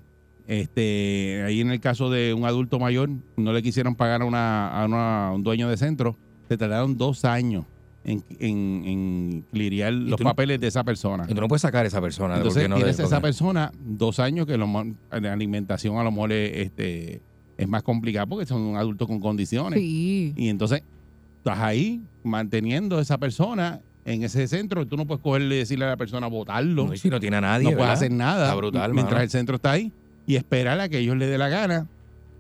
Este, 0.47 1.41
ahí 1.45 1.61
en 1.61 1.71
el 1.71 1.79
caso 1.79 2.09
de 2.09 2.33
un 2.33 2.45
adulto 2.45 2.77
mayor, 2.79 3.09
no 3.37 3.53
le 3.53 3.63
quisieron 3.63 3.95
pagar 3.95 4.21
a, 4.21 4.25
una, 4.25 4.67
a 4.81 4.85
una- 4.85 5.31
un 5.33 5.41
dueño 5.43 5.69
de 5.69 5.77
centro, 5.77 6.15
se 6.49 6.57
tardaron 6.57 6.97
dos 6.97 7.23
años 7.23 7.63
en, 8.03 8.21
en, 8.39 9.43
en 9.55 10.09
los 10.09 10.19
no- 10.19 10.23
papeles 10.25 10.59
de 10.59 10.67
esa 10.67 10.83
persona. 10.83 11.25
Y 11.29 11.33
tú 11.33 11.39
no 11.39 11.47
puedes 11.47 11.61
sacar 11.61 11.85
a 11.85 11.87
esa 11.87 12.01
persona. 12.01 12.35
Entonces 12.37 12.67
no 12.67 12.75
tienes 12.75 12.99
a 12.99 13.03
esa 13.05 13.21
persona 13.21 13.71
dos 13.85 14.19
años 14.19 14.45
que 14.45 14.57
lo, 14.57 14.67
la 15.11 15.31
alimentación 15.33 15.97
a 15.97 16.03
lo 16.03 16.11
mejor 16.11 16.33
es, 16.33 16.57
este, 16.67 17.21
es 17.57 17.67
más 17.67 17.81
complicada 17.83 18.25
porque 18.25 18.45
son 18.45 18.61
un 18.61 18.75
adulto 18.75 19.07
con 19.07 19.21
condiciones. 19.21 19.79
Sí. 19.79 20.33
Y 20.35 20.49
entonces 20.49 20.83
estás 21.43 21.59
ahí 21.59 22.01
manteniendo 22.23 22.97
a 22.97 23.01
esa 23.01 23.17
persona 23.17 23.81
en 24.05 24.23
ese 24.23 24.47
centro. 24.47 24.87
Tú 24.87 24.95
no 24.95 25.05
puedes 25.05 25.21
cogerle 25.21 25.55
y 25.55 25.57
decirle 25.59 25.83
a 25.83 25.89
la 25.89 25.97
persona 25.97 26.27
votarlo. 26.27 26.87
No, 26.87 26.93
y 26.93 26.97
si 26.97 27.09
no 27.09 27.19
tiene 27.19 27.35
a 27.37 27.41
nadie. 27.41 27.65
no 27.65 27.71
puedes 27.71 27.79
¿verdad? 27.81 27.93
hacer 27.95 28.11
nada 28.11 28.43
Está 28.45 28.55
brutal, 28.55 28.93
mientras 28.93 29.15
mano. 29.15 29.23
el 29.23 29.29
centro 29.29 29.55
está 29.57 29.71
ahí 29.71 29.91
y 30.25 30.37
esperar 30.37 30.79
a 30.79 30.87
que 30.87 30.99
ellos 30.99 31.17
le 31.17 31.27
dé 31.27 31.37
la 31.37 31.49
gana 31.49 31.87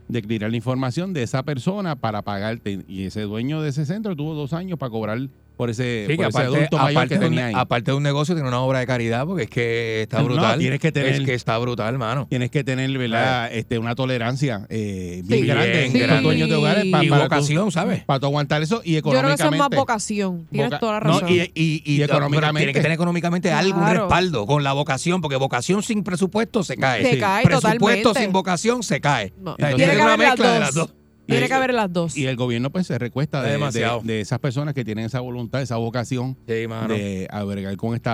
de 0.07 0.21
clearar 0.21 0.51
la 0.51 0.55
información 0.57 1.11
de 1.11 1.23
esa 1.23 1.43
persona 1.43 1.97
para 1.97 2.21
pagarte. 2.21 2.85
Y 2.87 3.03
ese 3.03 3.21
dueño 3.23 3.61
de 3.61 3.69
ese 3.69 3.85
centro 3.85 4.15
tuvo 4.15 4.35
dos 4.35 4.53
años 4.53 4.79
para 4.79 4.89
cobrar 4.89 5.19
por 5.57 5.69
ese, 5.69 6.05
Sí, 6.07 6.11
que 6.11 6.15
por 6.17 6.25
ese 6.27 6.37
aparte, 6.39 6.57
adulto 6.57 6.77
mayor 6.77 6.91
aparte 6.91 7.15
que 7.15 7.19
de 7.19 7.25
un, 7.25 7.31
tenía 7.31 7.45
ahí. 7.47 7.53
aparte 7.55 7.91
de 7.91 7.97
un 7.97 8.03
negocio, 8.03 8.33
tiene 8.35 8.47
una 8.49 8.59
obra 8.61 8.79
de 8.79 8.87
caridad 8.87 9.25
porque 9.25 9.43
es 9.43 9.49
que 9.49 10.01
está 10.03 10.19
No, 10.19 10.25
brutal. 10.25 10.59
tienes 10.59 10.79
que 10.79 10.91
tener- 10.91 11.13
Es 11.13 11.19
que 11.21 11.33
está 11.33 11.57
brutal, 11.57 11.93
hermano. 11.93 12.27
Tienes 12.29 12.49
que 12.51 12.63
tener, 12.63 12.89
¿verdad? 12.97 13.53
Este, 13.53 13.77
una 13.77 13.95
tolerancia 13.95 14.65
eh, 14.69 15.21
bien 15.25 15.41
Sí. 15.41 15.47
grande 15.47 15.85
en 15.85 15.93
grande. 15.93 16.21
dueños 16.23 16.49
de 16.49 16.55
hogares 16.55 16.85
pa- 16.91 17.03
Y 17.03 17.09
para, 17.09 17.23
vocación, 17.23 17.71
¿sabes? 17.71 17.99
tú, 18.01 18.05
para 18.07 18.19
tú 18.19 18.25
aguantar 18.25 18.61
eso 18.63 18.81
y 18.83 18.93
Yo 18.95 19.01
creo 19.01 19.13
que 19.13 19.19
eso 19.19 19.27
es 19.27 19.33
económicamente. 19.39 19.75
más 19.75 19.79
vocación. 19.79 20.47
Tienes 20.51 20.69
Voca- 20.71 20.79
toda 20.79 20.93
la 20.93 20.99
No, 21.01 21.13
razón. 21.19 21.29
y, 21.29 21.33
y, 21.41 21.43
y- 21.55 21.81
Y 21.85 21.99
pero 21.99 22.13
económicamente. 22.13 22.59
tiene 22.59 22.73
que 22.73 22.81
tener 22.81 22.95
económicamente 22.95 23.51
algún 23.51 23.83
Claro. 23.83 23.99
respaldo 24.01 24.45
con 24.45 24.63
la 24.63 24.73
vocación, 24.73 25.21
porque 25.21 25.35
vocación 25.37 25.83
sin 25.83 26.03
presupuesto 26.03 26.63
se 26.63 26.77
cae. 26.77 27.03
Se 27.03 27.11
Sí. 27.13 27.19
cae 27.19 27.43
Presupuesto 27.43 27.79
totalmente. 27.79 28.19
sin 28.21 28.31
vocación 28.33 28.83
se 28.83 28.99
cae. 29.01 29.33
No, 29.39 29.51
O 29.53 29.55
sea, 29.57 29.75
Tiene 29.75 29.91
que 29.93 29.97
una 30.01 30.13
haber 30.13 30.19
las 30.19 30.29
mezcla 30.37 30.53
de 30.53 30.59
las 30.59 30.73
dos. 30.73 30.93
Tiene 31.25 31.47
que 31.47 31.53
haber 31.53 31.73
las 31.73 31.91
dos. 31.91 32.17
Y 32.17 32.25
el 32.25 32.35
gobierno 32.35 32.69
pues 32.69 32.87
se 32.87 32.97
recuesta 32.97 33.39
Es 33.39 33.45
de, 33.45 33.51
demasiado. 33.53 34.01
de- 34.01 34.13
de 34.13 34.21
esas 34.21 34.39
personas 34.39 34.73
que 34.73 34.83
tienen 34.83 35.05
esa 35.05 35.19
voluntad, 35.21 35.61
esa 35.61 35.77
vocación 35.77 36.37
Sí, 36.47 36.53
de 36.53 37.27
albergar 37.31 37.75
con 37.77 37.95
estos 37.95 38.13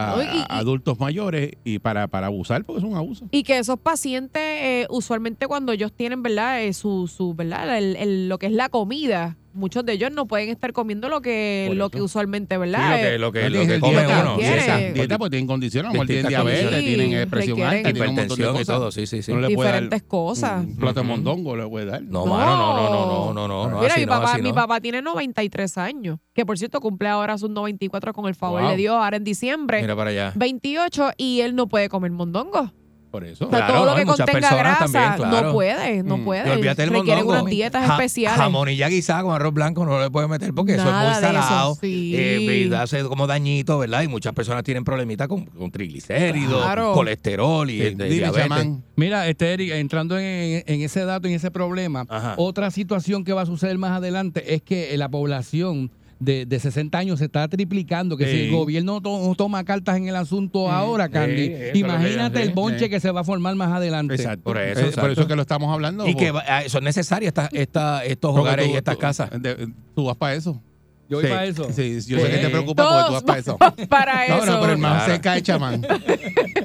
adultos 0.49 0.99
mayores 0.99 1.51
y 1.63 1.79
para, 1.79 2.07
para 2.07 2.27
abusar, 2.27 2.63
porque 2.65 2.79
es 2.79 2.85
un 2.85 2.95
abuso. 2.95 3.27
Y 3.31 3.43
que 3.43 3.57
esos 3.57 3.79
pacientes, 3.79 4.41
eh, 4.43 4.87
usualmente 4.89 5.47
cuando 5.47 5.71
ellos 5.71 5.91
tienen, 5.93 6.21
¿verdad? 6.23 6.63
Eh, 6.63 6.73
su, 6.73 7.07
su, 7.07 7.33
¿verdad? 7.33 7.77
El- 7.77 7.95
el- 7.95 8.29
lo 8.29 8.37
que 8.37 8.47
es 8.47 8.53
la 8.53 8.69
comida, 8.69 9.37
muchos 9.53 9.85
de 9.85 9.93
ellos 9.93 10.11
no 10.11 10.27
pueden 10.27 10.49
estar 10.49 10.73
comiendo 10.73 11.09
lo 11.09 11.21
que 11.21 11.71
lo 11.73 11.89
que 11.89 12.01
usualmente, 12.01 12.57
¿verdad? 12.57 12.97
Sí, 12.97 13.17
lo 13.17 13.31
que, 13.31 13.45
eh, 13.45 13.49
lo 13.49 13.59
que, 13.61 13.67
pues 13.67 13.67
lo 13.67 13.73
que 13.73 13.79
come 13.79 14.21
uno. 14.21 14.37
Dieta, 14.37 14.77
dieta, 14.77 15.17
pues 15.17 15.31
tienen 15.31 15.47
condiciones, 15.47 15.91
como 15.91 16.05
tienen 16.05 16.27
diabetes, 16.27 16.79
tienen 16.79 17.29
presión 17.29 17.61
alta, 17.61 17.93
tienen 17.93 18.09
un 18.09 18.15
montón 18.15 18.37
de 18.37 18.45
cosas. 18.45 18.67
Todo, 18.67 18.91
sí, 18.91 19.07
sí, 19.07 19.21
sí. 19.21 19.33
No 19.33 19.47
Diferentes 19.47 20.03
cosas. 20.03 20.63
Un 20.65 20.77
plato 20.77 21.01
de 21.01 21.07
mondongo 21.07 21.55
le 21.55 21.67
puede 21.67 21.85
dar. 21.85 22.01
No, 22.01 22.25
no, 22.25 22.37
no, 22.37 22.89
no, 22.89 23.33
no, 23.33 23.47
no, 23.47 23.69
no. 23.69 23.81
Mira, 23.81 23.95
mi, 23.97 24.05
papá, 24.05 24.37
mi 24.37 24.53
papá 24.53 24.79
tiene 24.81 25.01
93 25.01 25.77
años, 25.77 26.19
que 26.33 26.45
por 26.45 26.57
cierto 26.57 26.79
cumple 26.79 27.09
ahora 27.09 27.37
sus 27.37 27.49
94 27.49 28.13
con 28.13 28.27
el 28.27 28.35
favor 28.35 28.67
de 28.67 28.77
Dios, 28.77 28.95
ahora 28.95 29.17
en 29.17 29.23
diciembre. 29.23 29.81
Mira 29.81 29.95
para 29.95 30.09
allá. 30.11 30.33
28 30.35 31.11
y 31.17 31.41
él 31.41 31.55
no 31.55 31.67
puede 31.67 31.89
comer 31.89 32.11
mondongo. 32.11 32.71
Por 33.11 33.23
eso. 33.23 33.47
O 33.47 33.49
sea, 33.49 33.57
Claro, 33.59 33.73
todo 33.73 33.85
no, 33.85 33.91
lo 33.91 33.97
que 33.97 34.05
contenga 34.05 34.55
grasa 34.55 34.85
también, 34.85 35.13
claro. 35.29 35.47
no 35.47 35.53
puede, 35.53 36.03
no 36.03 36.17
Mm. 36.17 36.25
puede. 36.25 36.47
Y 36.47 36.51
olvídate 36.51 36.83
el 36.83 36.89
Requieren 36.91 37.25
mondongo. 37.25 37.41
unas 37.41 37.45
dietas 37.51 37.87
Ja- 37.87 37.93
especiales. 37.95 38.37
Jamonilla 38.39 38.87
guisada 38.87 39.23
con 39.23 39.33
arroz 39.33 39.51
blanco 39.53 39.83
no 39.85 39.99
le 39.99 40.11
puede 40.11 40.27
meter 40.27 40.53
porque 40.53 40.73
eso 40.75 40.87
es 40.87 40.93
muy 40.93 41.05
de 41.05 41.11
eso, 41.11 41.21
salado. 41.21 41.75
sí. 41.81 42.13
eh, 42.15 42.67
y 42.69 42.73
hace 42.73 43.03
como 43.05 43.25
dañito, 43.25 43.79
¿verdad? 43.79 44.03
Y 44.03 44.07
muchas 44.07 44.33
personas 44.33 44.63
tienen 44.63 44.83
problemitas 44.83 45.27
con, 45.27 45.45
con 45.45 45.71
triglicéridos, 45.71 46.61
Claro. 46.63 46.93
colesterol 46.93 47.69
y, 47.69 47.81
el 47.81 47.97
dime, 47.97 48.09
diabetes. 48.09 48.43
chamán. 48.43 48.83
Mira, 48.95 49.27
este 49.27 49.53
Eric, 49.53 49.71
entrando 49.71 50.17
en, 50.19 50.63
en 50.67 50.81
ese 50.81 51.03
dato, 51.05 51.27
en 51.27 51.33
ese 51.33 51.49
problema, 51.51 52.05
Ajá. 52.09 52.35
otra 52.37 52.69
situación 52.69 53.23
que 53.23 53.33
va 53.33 53.41
a 53.41 53.45
suceder 53.47 53.77
más 53.79 53.91
adelante 53.91 54.53
es 54.53 54.61
que 54.61 54.95
la 54.97 55.09
población 55.09 55.91
de, 56.19 56.45
de 56.45 56.59
60 56.59 56.97
años 56.97 57.19
se 57.19 57.25
está 57.25 57.47
triplicando, 57.47 58.17
que 58.17 58.25
si 58.25 58.41
el 58.47 58.51
gobierno 58.51 59.01
to- 59.01 59.25
no 59.25 59.35
toma 59.35 59.63
cartas 59.63 59.97
en 59.97 60.07
el 60.09 60.15
asunto 60.15 60.69
ahora, 60.69 61.07
Candy, 61.09 61.47
sí, 61.73 61.79
imagínate 61.79 62.41
el 62.41 62.51
bonche 62.51 62.85
sí. 62.85 62.89
que 62.89 62.99
se 62.99 63.09
va 63.11 63.21
a 63.21 63.23
formar 63.23 63.55
más 63.55 63.71
adelante. 63.71 64.15
Exacto. 64.15 64.43
Por 64.43 64.57
eso, 64.57 64.71
Eh, 64.79 64.83
por 64.83 64.89
exacto. 64.89 65.11
eso 65.11 65.21
es 65.21 65.27
que 65.27 65.35
lo 65.35 65.41
estamos 65.43 65.73
hablando. 65.73 66.07
Y 66.07 66.15
que 66.15 66.31
va- 66.31 66.43
ah, 66.47 66.63
son 66.67 66.83
necesarias 66.83 67.29
estas, 67.29 67.49
esta- 67.53 68.03
estos 68.05 68.31
Porque 68.31 68.41
hogares 68.41 68.65
tú- 68.67 68.73
y 68.73 68.75
estas 68.75 68.97
casas. 68.97 69.29
de- 69.41 69.69
tú 69.95 70.05
vas 70.05 70.17
para 70.17 70.35
eso. 70.35 70.61
Yo 71.09 71.17
voy 71.17 71.25
Sí, 71.25 71.31
para 71.31 71.45
eso. 71.45 71.63
Sí, 71.75 71.99
yo 72.05 72.19
sé 72.19 72.29
que 72.29 72.37
te 72.37 72.49
preocupa 72.49 72.83
porque 72.87 73.03
tú 73.07 73.13
vas 73.13 73.23
para 73.23 73.39
eso. 73.39 73.57
para 73.89 74.25
eso. 74.25 74.37
No, 74.37 74.45
no, 74.45 74.61
pero 74.61 74.73
el 74.73 74.77
más 74.77 74.91
Claro. 74.93 75.11
cerca 75.11 75.37
es 75.37 75.43
chamán. 75.43 75.87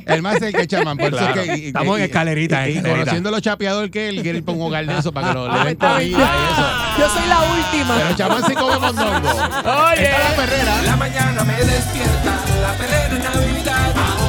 El 0.07 0.21
más 0.23 0.39
cerca 0.39 0.61
es 0.61 0.69
chamán. 0.69 0.99
Por 0.99 1.07
eso 1.07 1.17
Claro. 1.17 1.41
es 1.41 1.49
que, 1.49 1.57
y- 1.59 1.67
Estamos 1.69 1.97
y- 1.97 2.01
en 2.03 2.05
escalerita, 2.07 2.57
Y, 2.69 2.73
y 2.73 2.77
escalerita. 2.77 2.99
conociendo 3.05 3.31
lo 3.31 3.41
chapeador 3.41 3.91
que 3.91 4.09
él, 4.11 4.21
quiere 4.23 4.39
ir 4.39 4.45
para 4.45 4.59
un 4.59 4.65
hogar 4.65 4.85
de 4.87 4.99
eso 4.99 5.13
para 5.13 5.29
que 5.29 5.35
lo 5.35 5.49
le 5.51 5.65
den 5.65 5.77
comida 5.77 6.03
y 6.05 6.13
eso. 6.13 6.99
Yo 6.99 7.09
soy 7.09 7.27
la 7.27 7.41
última. 7.41 7.95
Pero 7.97 8.17
chamán 8.17 8.43
sí 8.47 8.55
come 8.55 8.79
mondongo. 8.79 9.29
Oye. 9.91 10.05
Está 10.05 10.29
la 10.31 10.37
perrera. 10.37 10.83
La 10.83 10.97
mañana 10.97 11.45
me 11.45 11.57
despierta 11.57 12.35
la 12.61 12.73
perrera 12.77 13.17
en 13.17 13.23
Navidad. 13.25 13.93
Ajo, 13.97 14.29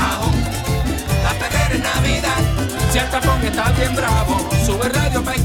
ajo, 0.00 0.30
la 1.22 1.32
perrera 1.38 1.74
en 1.76 1.82
Navidad. 1.82 2.90
Si 2.92 2.98
el 2.98 3.08
tapón 3.10 3.44
está 3.44 3.70
bien 3.72 3.94
bravo, 3.94 4.50
sube 4.66 4.88
radio 4.88 5.22
para 5.22 5.36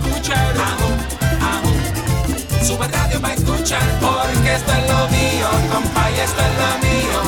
sube 2.67 2.88
radio 2.88 3.21
para 3.21 3.34
escuchar. 3.34 3.88
Porque 4.01 4.53
esto 4.56 4.71
es 4.73 4.89
lo 4.91 5.08
mío, 5.08 5.47
compa, 5.71 6.12
y 6.12 6.19
esto 6.19 6.41
es 6.47 6.56
lo 6.63 6.71
mío. 6.88 7.19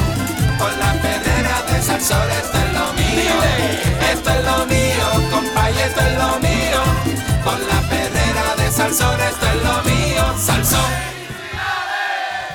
Con 0.60 0.74
la 0.80 0.92
perrera 1.02 1.56
de 1.70 1.82
Salsor, 1.82 2.28
esto 2.42 2.58
es 2.66 2.74
lo 2.78 2.88
mío. 3.00 3.36
Esto 4.12 4.30
es 4.36 4.44
lo 4.50 4.66
mío, 4.66 5.06
compa, 5.32 5.72
y 5.72 5.80
esto 5.80 6.02
es 6.02 6.14
lo 6.24 6.32
mío. 6.48 6.82
Con 7.46 7.60
la 7.72 7.80
perrera 7.90 8.48
de 8.58 8.72
Salsor, 8.72 9.18
esto 9.22 9.46
es 9.54 9.64
lo 9.68 9.76
mío. 9.90 10.24
Salsor. 10.38 10.92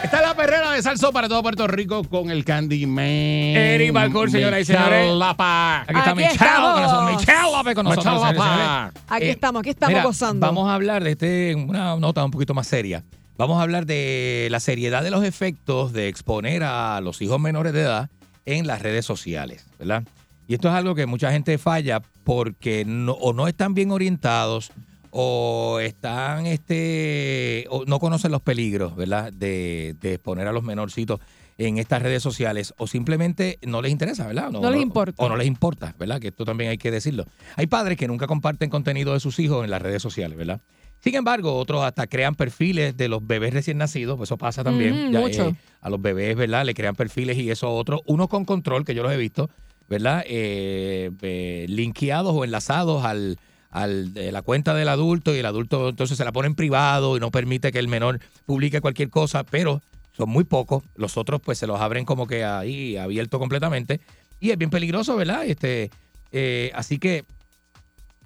Está 0.02 0.20
la 0.20 0.34
perrera 0.34 0.63
de 0.74 0.82
salso 0.82 1.12
para 1.12 1.28
todo 1.28 1.42
Puerto 1.42 1.66
Rico 1.68 2.02
con 2.04 2.30
el 2.30 2.44
Candyman. 2.44 3.04
Eric 3.04 3.92
Balcour, 3.92 4.30
señoras 4.30 4.60
y 4.60 4.64
señores. 4.64 5.14
Lapa. 5.14 5.82
Aquí 5.82 5.90
está 5.98 6.10
Aquí 6.10 6.16
Michelle 6.18 6.34
estamos. 6.34 6.72
con 6.72 6.82
nosotros. 6.82 7.12
Michelle 7.20 7.52
López 7.56 7.74
con 7.74 7.84
nosotros. 7.84 8.22
Lapa. 8.22 8.92
Aquí 9.08 9.24
Eh, 9.26 9.30
estamos, 9.30 9.60
aquí 9.60 9.70
estamos 9.70 9.92
Mira, 9.92 10.04
gozando. 10.04 10.46
Vamos 10.46 10.68
a 10.68 10.74
hablar 10.74 11.04
de 11.04 11.12
este, 11.12 11.54
una 11.54 11.96
nota 11.96 12.24
un 12.24 12.30
poquito 12.32 12.54
más 12.54 12.66
seria. 12.66 13.04
Vamos 13.36 13.58
a 13.58 13.62
hablar 13.62 13.86
de 13.86 14.48
la 14.50 14.58
seriedad 14.60 15.02
de 15.04 15.10
los 15.10 15.24
efectos 15.24 15.92
de 15.92 16.08
exponer 16.08 16.62
a 16.64 17.00
los 17.00 17.22
hijos 17.22 17.40
menores 17.40 17.72
de 17.72 17.82
edad 17.82 18.10
en 18.44 18.66
las 18.66 18.82
redes 18.82 19.04
sociales, 19.06 19.66
¿verdad? 19.78 20.02
Y 20.48 20.54
esto 20.54 20.68
es 20.68 20.74
algo 20.74 20.94
que 20.94 21.06
mucha 21.06 21.30
gente 21.30 21.56
falla 21.58 22.02
porque 22.24 22.84
no, 22.84 23.12
o 23.12 23.32
no 23.32 23.46
están 23.48 23.74
bien 23.74 23.90
orientados 23.90 24.72
o 25.16 25.78
están 25.80 26.44
este 26.46 27.66
o 27.70 27.84
no 27.86 28.00
conocen 28.00 28.32
los 28.32 28.42
peligros, 28.42 28.96
¿verdad? 28.96 29.32
De, 29.32 29.94
de 30.00 30.14
exponer 30.14 30.48
a 30.48 30.52
los 30.52 30.64
menorcitos 30.64 31.20
en 31.56 31.78
estas 31.78 32.02
redes 32.02 32.20
sociales 32.20 32.74
o 32.78 32.88
simplemente 32.88 33.60
no 33.62 33.80
les 33.80 33.92
interesa, 33.92 34.26
¿verdad? 34.26 34.50
No 34.50 34.68
les 34.72 34.82
importa. 34.82 35.22
O 35.22 35.28
no 35.28 35.36
les 35.36 35.46
importa, 35.46 35.94
¿verdad? 36.00 36.20
Que 36.20 36.28
esto 36.28 36.44
también 36.44 36.70
hay 36.70 36.78
que 36.78 36.90
decirlo. 36.90 37.26
Hay 37.54 37.68
padres 37.68 37.96
que 37.96 38.08
nunca 38.08 38.26
comparten 38.26 38.70
contenido 38.70 39.14
de 39.14 39.20
sus 39.20 39.38
hijos 39.38 39.62
en 39.64 39.70
las 39.70 39.80
redes 39.80 40.02
sociales, 40.02 40.36
¿verdad? 40.36 40.60
Sin 40.98 41.14
embargo, 41.14 41.54
otros 41.58 41.84
hasta 41.84 42.08
crean 42.08 42.34
perfiles 42.34 42.96
de 42.96 43.06
los 43.06 43.24
bebés 43.24 43.54
recién 43.54 43.78
nacidos, 43.78 44.16
pues 44.16 44.26
eso 44.28 44.36
pasa 44.36 44.64
también. 44.64 45.10
Mm, 45.10 45.12
Ya, 45.12 45.20
mucho. 45.20 45.48
eh, 45.50 45.54
a 45.80 45.90
los 45.90 46.02
bebés, 46.02 46.34
¿verdad? 46.34 46.64
Le 46.64 46.74
crean 46.74 46.96
perfiles 46.96 47.38
y 47.38 47.48
eso 47.52 47.72
otro. 47.72 48.02
Unos 48.06 48.26
con 48.28 48.44
control, 48.44 48.84
que 48.84 48.96
yo 48.96 49.04
los 49.04 49.12
he 49.12 49.16
visto, 49.16 49.48
¿verdad? 49.88 50.24
Eh, 50.26 51.12
eh, 51.22 51.66
linkeados 51.68 52.34
o 52.34 52.42
enlazados 52.42 53.04
al, 53.04 53.38
al 53.74 54.14
de 54.14 54.30
la 54.30 54.40
cuenta 54.42 54.72
del 54.72 54.88
adulto 54.88 55.34
y 55.34 55.40
el 55.40 55.46
adulto 55.46 55.88
entonces 55.88 56.16
se 56.16 56.24
la 56.24 56.30
pone 56.30 56.46
en 56.46 56.54
privado 56.54 57.16
y 57.16 57.20
no 57.20 57.32
permite 57.32 57.72
que 57.72 57.80
el 57.80 57.88
menor 57.88 58.20
publique 58.46 58.80
cualquier 58.80 59.10
cosa, 59.10 59.42
pero 59.42 59.82
son 60.16 60.30
muy 60.30 60.44
pocos. 60.44 60.84
Los 60.94 61.18
otros 61.18 61.40
pues 61.40 61.58
se 61.58 61.66
los 61.66 61.80
abren 61.80 62.04
como 62.04 62.28
que 62.28 62.44
ahí 62.44 62.96
abierto 62.96 63.40
completamente 63.40 64.00
y 64.38 64.52
es 64.52 64.58
bien 64.58 64.70
peligroso, 64.70 65.16
¿verdad? 65.16 65.44
Este, 65.44 65.90
eh, 66.30 66.70
así 66.72 66.98
que 66.98 67.24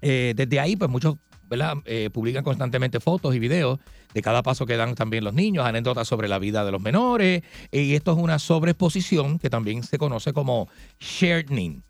eh, 0.03 0.35
desde 0.37 0.61
ahí 0.61 0.77
pues 0.77 0.91
muchos 0.91 1.17
¿verdad? 1.49 1.79
Eh, 1.87 2.11
publican 2.13 2.45
constantemente 2.45 3.01
fotos 3.01 3.35
y 3.35 3.39
videos 3.39 3.79
de 4.13 4.21
cada 4.21 4.43
paso 4.43 4.67
que 4.67 4.77
dan 4.77 4.95
también 4.95 5.25
los 5.25 5.33
niños, 5.33 5.65
anécdotas 5.65 6.07
sobre 6.07 6.29
la 6.29 6.39
vida 6.39 6.63
de 6.63 6.73
los 6.73 6.81
menores, 6.83 7.43
y 7.73 7.95
esto 7.95 8.13
es 8.13 8.19
una 8.19 8.39
sobreexposición 8.39 9.39
que 9.39 9.49
también 9.49 9.83
se 9.83 9.97
conoce 9.97 10.35
como 10.35 10.69
sharing 11.01 11.83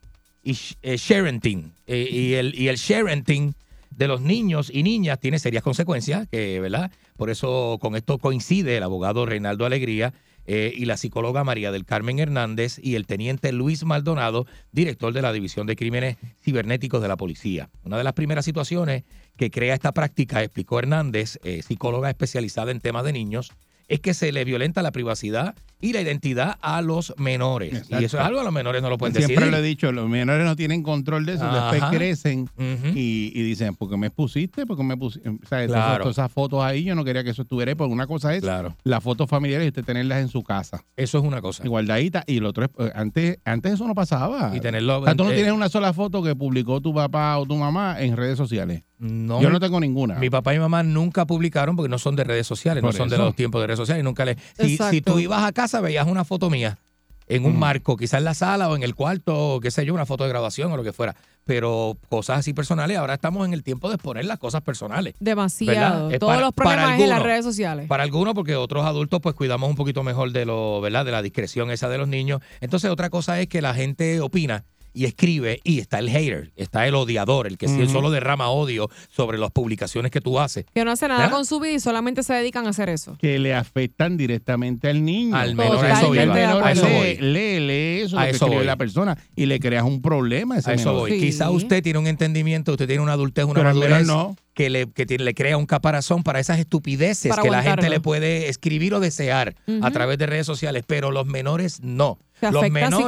y 0.49 0.59
eh, 0.83 0.97
sharenting. 0.97 1.73
Eh, 1.87 2.09
y 2.11 2.35
el, 2.35 2.59
y 2.59 2.69
el 2.69 2.77
sharenting 2.77 3.55
de 3.91 4.09
los 4.09 4.23
niños 4.23 4.71
y 4.73 4.83
niñas 4.83 5.21
tiene 5.21 5.39
serias 5.39 5.63
consecuencias, 5.63 6.27
que, 6.29 6.59
¿verdad? 6.61 6.91
Por 7.17 7.29
eso 7.31 7.79
con 7.81 7.97
esto 7.97 8.19
coincide 8.19 8.77
el 8.77 8.83
abogado 8.83 9.27
Reinaldo 9.27 9.67
Alegría 9.67 10.15
eh, 10.47 10.73
y 10.75 10.87
la 10.87 10.97
psicóloga 10.97 11.45
María 11.45 11.71
del 11.71 11.85
Carmen 11.85 12.19
Hernández 12.19 12.79
y 12.83 12.95
el 12.95 13.07
teniente 13.07 13.53
Luis 13.53 13.85
Maldonado, 13.85 14.47
director 14.73 15.13
de 15.13 15.21
la 15.21 15.33
División 15.35 15.67
de 15.67 15.77
Crímenes 15.77 16.17
Cibernéticos 16.43 17.03
de 17.03 17.09
la 17.09 17.17
Policía. 17.17 17.69
Una 17.85 17.99
de 17.99 18.05
las 18.05 18.15
primeras 18.15 18.47
situaciones 18.47 19.05
que 19.37 19.51
crea 19.51 19.75
esta 19.75 19.93
práctica, 19.93 20.43
explicó 20.43 20.79
Hernández, 20.79 21.39
eh, 21.43 21.61
psicóloga 21.63 22.09
especializada 22.09 22.71
en 22.71 22.81
temas 22.81 23.05
de 23.05 23.13
niños, 23.13 23.53
es 23.89 24.01
que 24.01 24.15
se 24.15 24.33
le 24.33 24.45
violenta 24.45 24.81
la 24.81 24.93
privacidad 24.93 25.55
y 25.81 25.93
la 25.93 26.01
identidad 26.01 26.57
a 26.61 26.83
los 26.83 27.15
menores. 27.19 27.73
Exacto. 27.73 28.01
Y 28.01 28.05
eso 28.05 28.19
es 28.19 28.25
algo 28.25 28.41
a 28.41 28.45
los 28.45 28.53
menores 28.53 28.83
no 28.83 28.91
lo 28.91 28.99
pueden 28.99 29.15
Siempre 29.15 29.37
decidir. 29.37 29.51
lo 29.53 29.59
he 29.59 29.63
dicho, 29.63 29.93
los 29.93 30.09
menores 30.09 30.45
no 30.45 30.57
tienen 30.57 30.83
control 30.83 31.25
de 31.27 31.35
eso, 31.35 31.45
Ajá. 31.45 31.73
después 31.73 31.91
crecen 31.97 32.49
y, 32.95 33.33
y 33.35 33.43
dicen, 33.43 33.75
¿por 33.77 33.91
qué 33.91 33.97
me 33.97 34.09
expusiste? 34.09 34.67
¿Por 34.67 34.77
qué 34.77 34.83
me 34.83 34.97
pusiste? 34.97 35.29
O 35.29 35.39
sea, 35.49 35.63
esas- 35.65 35.77
Claro. 35.77 36.11
esas 36.11 36.31
fotos 36.33 36.63
ahí, 36.63 36.85
yo 36.85 36.95
no 36.95 37.05
quería 37.05 37.23
que 37.25 37.31
eso 37.31 37.43
estuviera 37.43 37.71
ahí, 37.71 37.75
porque 37.77 37.93
una 37.93 38.07
cosa 38.07 38.35
es 38.35 38.43
Claro. 38.43 38.77
las 38.85 39.03
fotos 39.03 39.29
familiares 39.29 39.67
y 39.67 39.69
usted 39.69 39.85
tenerlas 39.85 40.21
en 40.21 40.29
su 40.29 40.43
casa, 40.43 40.85
Eso 40.97 41.19
es 41.19 41.25
una 41.25 41.41
cosa. 41.41 41.65
igualdadita, 41.65 42.25
y 42.27 42.41
lo 42.41 42.49
otro 42.51 42.65
es, 42.65 42.71
eh, 42.79 42.93
antes, 42.95 43.39
antes 43.45 43.75
eso 43.75 43.87
no 43.87 43.95
pasaba. 43.95 44.53
Y 44.57 44.61
tenerlo. 44.61 45.01
O 45.01 45.05
sea, 45.05 45.15
tú 45.15 45.25
no 45.25 45.31
eh, 45.31 45.35
tienes 45.35 45.53
una 45.53 45.69
sola 45.69 45.93
foto 45.93 46.23
que 46.23 46.35
publicó 46.35 46.81
tu 46.81 46.93
papá 46.95 47.39
o 47.39 47.47
tu 47.47 47.57
mamá 47.57 48.01
en 48.01 48.17
redes 48.17 48.37
sociales. 48.37 48.83
no, 48.99 49.41
Yo 49.41 49.49
no 49.51 49.61
tengo 49.61 49.79
ninguna. 49.79 50.17
Mi 50.17 50.29
papá 50.31 50.53
y 50.55 50.57
mi 50.57 50.61
mamá 50.63 50.83
nunca 50.83 51.25
publicaron 51.27 51.77
porque 51.77 51.89
no 51.89 51.99
son 51.99 52.17
de 52.17 52.25
redes 52.25 52.47
sociales, 52.49 52.83
no 52.83 52.91
son 52.93 53.09
de 53.09 53.17
los 53.19 53.37
tiempos 53.37 53.61
de 53.61 53.69
redes 53.69 53.79
sociales. 53.79 54.03
y 54.03 54.05
Nunca 54.05 54.25
le. 54.25 54.37
Si, 54.59 54.77
si 54.77 55.01
tú 55.01 55.19
ibas 55.21 55.45
a 55.45 55.53
casa, 55.53 55.68
veías 55.83 56.07
una 56.07 56.25
foto 56.25 56.51
mía 56.51 56.79
en 57.27 57.45
un 57.45 57.57
Mm. 57.57 57.59
marco, 57.59 57.97
quizás 57.97 58.19
en 58.19 58.25
la 58.25 58.35
sala 58.35 58.69
o 58.71 58.77
en 58.77 58.83
el 58.83 58.95
cuarto, 58.95 59.55
o 59.57 59.61
qué 59.61 59.71
sé 59.71 59.85
yo, 59.85 59.93
una 59.93 60.07
foto 60.07 60.25
de 60.25 60.31
grabación 60.31 60.73
o 60.73 60.77
lo 60.79 60.83
que 60.83 60.93
fuera. 60.95 61.15
Pero 61.45 61.97
cosas 62.09 62.39
así 62.41 62.53
personales, 62.55 62.97
ahora 62.99 63.15
estamos 63.15 63.47
en 63.47 63.53
el 63.55 63.63
tiempo 63.63 63.89
de 63.89 63.95
exponer 63.97 64.25
las 64.25 64.39
cosas 64.39 64.63
personales. 64.63 65.15
Demasiado. 65.21 66.09
Todos 66.19 66.33
para- 66.33 66.41
los 66.41 66.53
problemas 66.55 67.01
en 67.01 67.09
las 67.09 67.23
redes 67.23 67.45
sociales. 67.45 67.87
Para 67.87 68.03
algunos, 68.03 68.35
porque 68.35 68.57
otros 68.57 68.85
adultos, 68.87 69.21
pues 69.23 69.35
cuidamos 69.35 69.69
un 69.69 69.77
poquito 69.77 70.03
mejor 70.03 70.33
de 70.33 70.45
lo, 70.47 70.81
¿verdad? 70.81 71.05
De 71.05 71.13
la 71.13 71.23
discreción 71.23 71.71
esa 71.71 71.89
de 71.89 71.99
los 71.99 72.09
niños. 72.09 72.41
Entonces, 72.61 72.91
otra 72.91 73.11
cosa 73.11 73.41
es 73.41 73.47
que 73.47 73.61
la 73.63 73.75
gente 73.75 74.21
opina 74.21 74.65
y 74.99 75.05
escribe 75.05 75.61
y 75.63 75.79
está 75.79 76.01
el 76.01 76.11
hater, 76.11 76.51
está 76.57 76.87
el 76.89 76.97
odiador, 76.97 77.47
el 77.47 77.57
que 77.57 77.69
sí 77.69 77.83
Ujú. 77.83 77.93
solo 77.93 78.11
derrama 78.11 78.49
odio 78.51 78.91
sobre 79.09 79.39
las 79.39 79.53
publicaciones 79.53 80.11
que 80.11 80.21
tú 80.21 80.41
haces. 80.41 80.65
Que 80.75 80.85
no 80.85 80.91
hace 80.91 81.07
nada 81.07 81.21
¿Verdad? 81.21 81.37
con 81.37 81.47
su 81.47 81.61
vida 81.61 81.75
y 81.75 81.79
solamente 81.81 82.25
se 82.25 82.35
dedican 82.35 82.67
a 82.67 82.71
hacer 82.71 82.89
eso. 82.89 83.17
que 83.21 83.39
le 83.39 83.55
afectan 83.55 84.17
directamente 84.17 84.89
al 84.89 85.05
niño. 85.05 85.37
Al 85.37 85.55
menor, 85.55 85.85
a 85.85 85.93
eso 86.01 86.15
iba. 86.15 86.27
menor 86.35 86.65
A 86.65 86.73
eso 86.73 86.87
lee, 86.89 86.95
voy. 86.95 87.17
lee, 87.21 87.61
lee 87.61 88.01
eso 88.03 88.19
A 88.19 88.23
lo 88.23 88.27
que 88.27 88.31
eso 88.37 88.45
escribe 88.47 88.57
voy. 88.57 88.67
la 88.67 88.77
persona 88.77 89.19
y 89.37 89.47
le 89.47 89.61
creas 89.61 89.85
un 89.85 90.03
problema 90.03 90.57
a 90.57 90.59
ese 90.59 90.71
A 90.71 90.75
eso 90.75 90.89
menor. 90.89 91.01
voy. 91.03 91.13
Sí. 91.13 91.21
Quizá 91.27 91.51
usted 91.51 91.81
tiene 91.83 91.99
un 92.01 92.09
entendimiento, 92.09 92.73
usted 92.73 92.89
tiene 92.89 93.03
una 93.03 93.13
adultez, 93.13 93.45
una 93.45 93.55
Pero 93.55 93.69
al 93.69 93.75
madurez 93.77 93.99
menor 94.01 94.07
no. 94.29 94.37
Que, 94.59 94.71
le, 94.71 94.91
que 94.91 95.07
tiene- 95.07 95.23
le 95.23 95.35
crea 95.35 95.57
un 95.57 95.67
caparazón 95.67 96.25
para 96.25 96.41
esas 96.41 96.59
estupideces 96.59 97.31
Para 97.31 97.43
que 97.43 97.49
la 97.51 97.63
gente 97.63 97.89
le 97.91 98.01
puede 98.01 98.49
escribir 98.49 98.93
o 98.93 98.99
desear 99.01 99.55
a 99.83 99.91
través 99.93 100.19
de 100.19 100.27
redes 100.27 100.47
sociales, 100.47 100.83
pero 100.85 101.13
los 101.13 101.27
menores 101.27 101.81
no. 101.81 102.19
Se 102.41 102.51
los 102.51 102.63
menores 102.73 103.07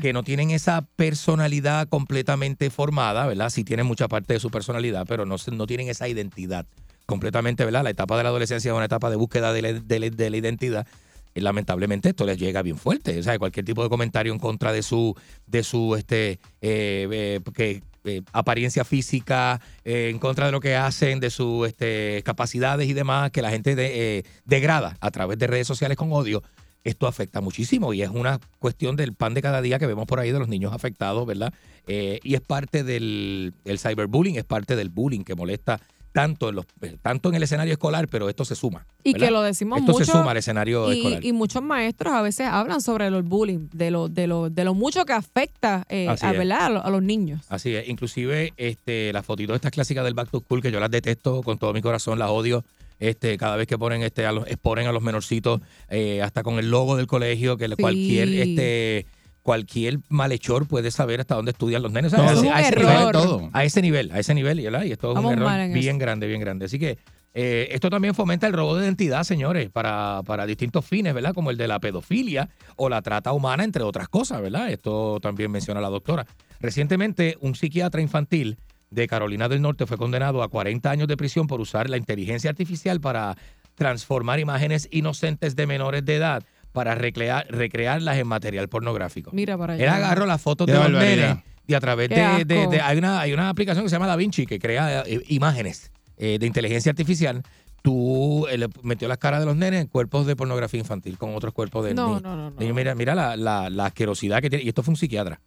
que 0.00 0.12
no 0.14 0.22
tienen 0.22 0.50
esa 0.50 0.86
personalidad 0.96 1.88
completamente 1.88 2.70
formada, 2.70 3.26
¿verdad? 3.26 3.50
Sí 3.50 3.64
tienen 3.64 3.84
mucha 3.86 4.08
parte 4.08 4.32
de 4.34 4.40
su 4.40 4.50
personalidad, 4.50 5.04
pero 5.06 5.26
no, 5.26 5.36
no 5.52 5.66
tienen 5.66 5.88
esa 5.88 6.08
identidad 6.08 6.64
completamente, 7.06 7.64
¿verdad? 7.64 7.84
La 7.84 7.90
etapa 7.90 8.16
de 8.16 8.22
la 8.22 8.30
adolescencia 8.30 8.70
es 8.70 8.74
una 8.74 8.84
etapa 8.86 9.10
de 9.10 9.16
búsqueda 9.16 9.52
de 9.52 9.62
la, 9.62 9.72
de 9.74 9.98
la- 10.00 10.10
de 10.10 10.30
la 10.30 10.36
identidad. 10.38 10.86
Y 11.34 11.40
lamentablemente 11.40 12.08
esto 12.08 12.24
les 12.24 12.38
llega 12.38 12.62
bien 12.62 12.78
fuerte. 12.78 13.18
O 13.18 13.22
sea, 13.22 13.38
cualquier 13.38 13.64
tipo 13.64 13.82
de 13.82 13.88
comentario 13.88 14.32
en 14.32 14.38
contra 14.38 14.72
de 14.72 14.82
su, 14.82 15.14
de 15.46 15.62
su 15.62 15.94
este, 15.94 16.32
eh, 16.62 17.06
eh, 17.12 17.40
que, 17.54 17.82
eh, 18.04 18.22
apariencia 18.32 18.84
física, 18.84 19.60
eh, 19.84 20.08
en 20.10 20.18
contra 20.18 20.46
de 20.46 20.52
lo 20.52 20.60
que 20.60 20.76
hacen, 20.76 21.20
de 21.20 21.30
sus 21.30 21.68
este, 21.68 22.22
capacidades 22.24 22.88
y 22.88 22.92
demás, 22.92 23.30
que 23.30 23.42
la 23.42 23.50
gente 23.50 23.74
de- 23.74 24.18
eh, 24.18 24.24
degrada 24.44 24.96
a 25.00 25.10
través 25.10 25.38
de 25.38 25.46
redes 25.46 25.66
sociales 25.66 25.96
con 25.96 26.12
odio, 26.12 26.42
esto 26.84 27.06
afecta 27.06 27.40
muchísimo 27.40 27.92
y 27.92 28.02
es 28.02 28.08
una 28.10 28.38
cuestión 28.58 28.96
del 28.96 29.12
pan 29.14 29.34
de 29.34 29.42
cada 29.42 29.60
día 29.60 29.78
que 29.78 29.86
vemos 29.86 30.06
por 30.06 30.20
ahí 30.20 30.30
de 30.32 30.38
los 30.38 30.48
niños 30.48 30.72
afectados, 30.72 31.26
¿verdad? 31.26 31.52
Y 31.86 32.34
es 32.34 32.40
parte 32.40 32.84
del 32.84 33.52
el 33.64 33.78
cyberbullying, 33.78 34.36
es 34.36 34.44
parte 34.44 34.76
del 34.76 34.88
bullying 34.90 35.24
que 35.24 35.34
molesta 35.34 35.80
tanto 36.12 36.48
en, 36.48 36.56
los, 36.56 36.64
eh, 36.82 36.96
tanto 37.00 37.28
en 37.28 37.34
el 37.36 37.42
escenario 37.42 37.72
escolar, 37.72 38.08
pero 38.08 38.28
esto 38.28 38.44
se 38.44 38.54
suma. 38.54 38.86
Y 39.04 39.12
¿verdad? 39.12 39.26
que 39.26 39.30
lo 39.32 39.42
decimos 39.42 39.78
Esto 39.80 39.92
mucho. 39.92 40.04
se 40.04 40.12
suma 40.12 40.30
al 40.32 40.36
escenario 40.36 40.92
y, 40.92 40.98
escolar. 40.98 41.24
y 41.24 41.32
muchos 41.32 41.62
maestros 41.62 42.12
a 42.12 42.22
veces 42.22 42.46
hablan 42.48 42.80
sobre 42.80 43.06
el 43.06 43.22
bullying, 43.22 43.68
de 43.72 43.90
lo, 43.90 44.08
de 44.08 44.26
lo, 44.26 44.50
de 44.50 44.64
lo 44.64 44.74
mucho 44.74 45.04
que 45.04 45.12
afecta 45.12 45.84
eh, 45.88 46.08
a. 46.08 46.32
¿verdad? 46.32 46.66
a, 46.66 46.68
lo- 46.70 46.84
a 46.84 46.90
los 46.90 47.02
niños. 47.02 47.42
Así 47.48 47.74
es, 47.74 47.88
inclusive 47.88 48.52
este, 48.56 49.12
las 49.12 49.24
fotitos 49.24 49.54
estas 49.54 49.70
clásicas 49.72 50.04
del 50.04 50.14
Back 50.14 50.30
to 50.30 50.40
School, 50.40 50.60
que 50.62 50.70
yo 50.72 50.80
las 50.80 50.90
detesto 50.90 51.42
con 51.42 51.58
todo 51.58 51.72
mi 51.72 51.82
corazón, 51.82 52.18
las 52.18 52.30
odio. 52.30 52.64
Este, 53.00 53.38
cada 53.38 53.54
vez 53.54 53.68
que 53.68 53.78
ponen 53.78 54.02
este, 54.02 54.26
a 54.26 54.32
los, 54.32 54.44
exponen 54.48 54.88
a 54.88 54.92
los 54.92 55.02
menorcitos, 55.04 55.60
eh, 55.88 56.20
hasta 56.20 56.42
con 56.42 56.58
el 56.58 56.68
logo 56.68 56.96
del 56.96 57.06
colegio, 57.06 57.56
que 57.56 57.68
Sí. 57.68 57.74
cualquier, 57.78 58.28
este, 58.30 59.06
cualquier 59.42 59.98
malhechor 60.08 60.66
puede 60.66 60.90
saber 60.90 61.20
hasta 61.20 61.34
dónde 61.34 61.52
estudian 61.52 61.82
los 61.82 61.92
nenes. 61.92 62.12
Todo. 62.12 62.22
a 62.22 62.32
ese- 62.62 62.76
nivel, 62.76 63.12
todo. 63.12 63.50
a 63.52 63.64
ese 63.64 63.80
nivel, 63.82 64.10
a 64.12 64.18
ese 64.18 64.34
nivel, 64.34 64.60
¿verdad? 64.60 64.82
Y 64.84 64.92
esto 64.92 65.10
es 65.10 65.14
Vamos 65.14 65.32
un 65.32 65.38
error 65.42 65.72
bien 65.72 65.98
grande, 65.98 66.26
bien 66.26 66.40
grande. 66.40 66.64
Así 66.66 66.78
que 66.78 66.98
Eh, 67.34 67.68
esto 67.72 67.88
también 67.90 68.14
fomenta 68.14 68.46
el 68.48 68.52
robo 68.54 68.74
de 68.76 68.84
identidad, 68.86 69.22
señores, 69.22 69.68
para, 69.70 70.22
para 70.26 70.44
distintos 70.46 70.84
fines, 70.84 71.14
¿verdad? 71.14 71.34
Como 71.34 71.50
el 71.50 71.56
de 71.58 71.68
la 71.68 71.78
pedofilia 71.78 72.48
o 72.74 72.88
la 72.88 73.00
trata 73.02 73.32
humana, 73.32 73.62
entre 73.64 73.84
otras 73.84 74.08
cosas, 74.08 74.40
¿verdad? 74.40 74.70
Esto 74.72 75.20
también 75.20 75.50
menciona 75.50 75.80
la 75.80 75.90
doctora. 75.90 76.26
Recientemente, 76.58 77.36
un 77.40 77.54
psiquiatra 77.54 78.00
infantil 78.00 78.58
de 78.90 79.06
Carolina 79.06 79.48
del 79.48 79.60
Norte 79.62 79.86
fue 79.86 79.98
condenado 79.98 80.42
a 80.42 80.48
40 80.48 80.90
años 80.90 81.06
de 81.06 81.16
prisión 81.16 81.46
por 81.46 81.60
usar 81.60 81.88
la 81.88 81.98
inteligencia 81.98 82.50
artificial 82.50 82.98
para 83.00 83.36
transformar 83.76 84.40
imágenes 84.40 84.88
inocentes 84.90 85.54
de 85.54 85.66
menores 85.66 86.04
de 86.04 86.16
edad 86.16 86.42
para 86.72 86.94
recrear, 86.94 87.46
recrearlas 87.50 88.16
en 88.18 88.26
material 88.26 88.68
pornográfico. 88.68 89.30
Mira 89.32 89.56
para 89.58 89.74
allá. 89.74 89.84
Él 89.84 89.88
agarró 89.90 90.26
las 90.26 90.40
fotos 90.40 90.66
Qué 90.66 90.72
de 90.72 90.78
los 90.78 90.90
nenes 91.02 91.36
y 91.66 91.74
a 91.74 91.80
través 91.80 92.08
de, 92.08 92.16
de- 92.44 92.58
asco. 92.60 92.70
de- 92.70 92.80
hay, 92.80 92.98
una, 92.98 93.20
hay 93.20 93.32
una 93.32 93.48
aplicación 93.48 93.84
que 93.84 93.88
se 93.90 93.96
llama 93.96 94.06
Da 94.06 94.16
Vinci 94.16 94.46
que 94.46 94.58
crea 94.58 95.02
eh, 95.06 95.20
imágenes 95.28 95.90
eh, 96.16 96.38
de 96.38 96.46
inteligencia 96.46 96.90
artificial. 96.90 97.42
Tú 97.82 98.46
eh, 98.48 98.58
le 98.58 98.68
metió 98.82 99.06
las 99.08 99.18
caras 99.18 99.40
de 99.40 99.46
los 99.46 99.56
nenes 99.56 99.80
en 99.82 99.86
cuerpos 99.86 100.26
de 100.26 100.34
pornografía 100.36 100.80
infantil 100.80 101.16
con 101.18 101.34
otros 101.34 101.54
cuerpos 101.54 101.84
de 101.84 101.94
No, 101.94 102.06
niños. 102.08 102.22
no, 102.22 102.36
no, 102.36 102.50
no. 102.50 102.74
Mira, 102.74 102.94
mira 102.94 103.14
la, 103.14 103.36
la, 103.36 103.70
la 103.70 103.86
asquerosidad 103.86 104.40
que 104.40 104.50
tiene. 104.50 104.64
Y 104.64 104.68
esto 104.68 104.82
fue 104.82 104.92
un 104.92 104.96
psiquiatra. 104.96 105.40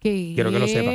¿Qué? 0.00 0.32
Quiero 0.34 0.50
que 0.50 0.58
lo 0.58 0.66
sepa. 0.66 0.90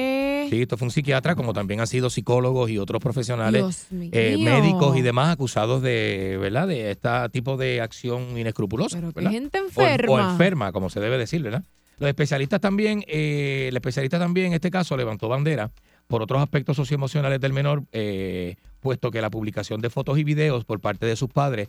Sí, 0.49 0.61
esto 0.61 0.77
fue 0.77 0.85
un 0.87 0.91
psiquiatra, 0.91 1.35
como 1.35 1.53
también 1.53 1.79
han 1.79 1.87
sido 1.87 2.09
psicólogos 2.09 2.69
y 2.69 2.77
otros 2.77 3.01
profesionales, 3.01 3.87
eh, 3.91 4.37
médicos 4.39 4.97
y 4.97 5.01
demás 5.01 5.33
acusados 5.33 5.81
de, 5.81 6.37
¿verdad? 6.39 6.67
De 6.67 6.91
este 6.91 7.09
tipo 7.31 7.57
de 7.57 7.81
acción 7.81 8.37
inescrupulosa. 8.37 8.99
Pero 9.13 9.29
gente 9.29 9.59
O- 9.59 9.65
enferma. 9.65 10.13
O, 10.13 10.31
enferma, 10.31 10.71
como 10.71 10.89
se 10.89 10.99
debe 10.99 11.17
decir, 11.17 11.41
¿verdad? 11.41 11.63
Los 11.99 12.07
especialistas 12.09 12.61
también, 12.61 13.03
eh, 13.07 13.67
el 13.69 13.75
especialista 13.75 14.19
también 14.19 14.47
en 14.47 14.53
este 14.53 14.69
caso 14.69 14.95
levantó 14.95 15.27
bandera 15.29 15.71
por 16.07 16.21
otros 16.21 16.41
aspectos 16.41 16.77
socioemocionales 16.77 17.39
del 17.41 17.53
menor, 17.53 17.83
eh, 17.91 18.55
puesto 18.79 19.09
que 19.11 19.19
la 19.21 19.29
publicación 19.29 19.81
de 19.81 19.89
fotos 19.89 20.17
y 20.19 20.23
videos 20.23 20.63
por 20.63 20.79
parte 20.79 21.05
de 21.05 21.15
sus 21.15 21.29
padres 21.29 21.67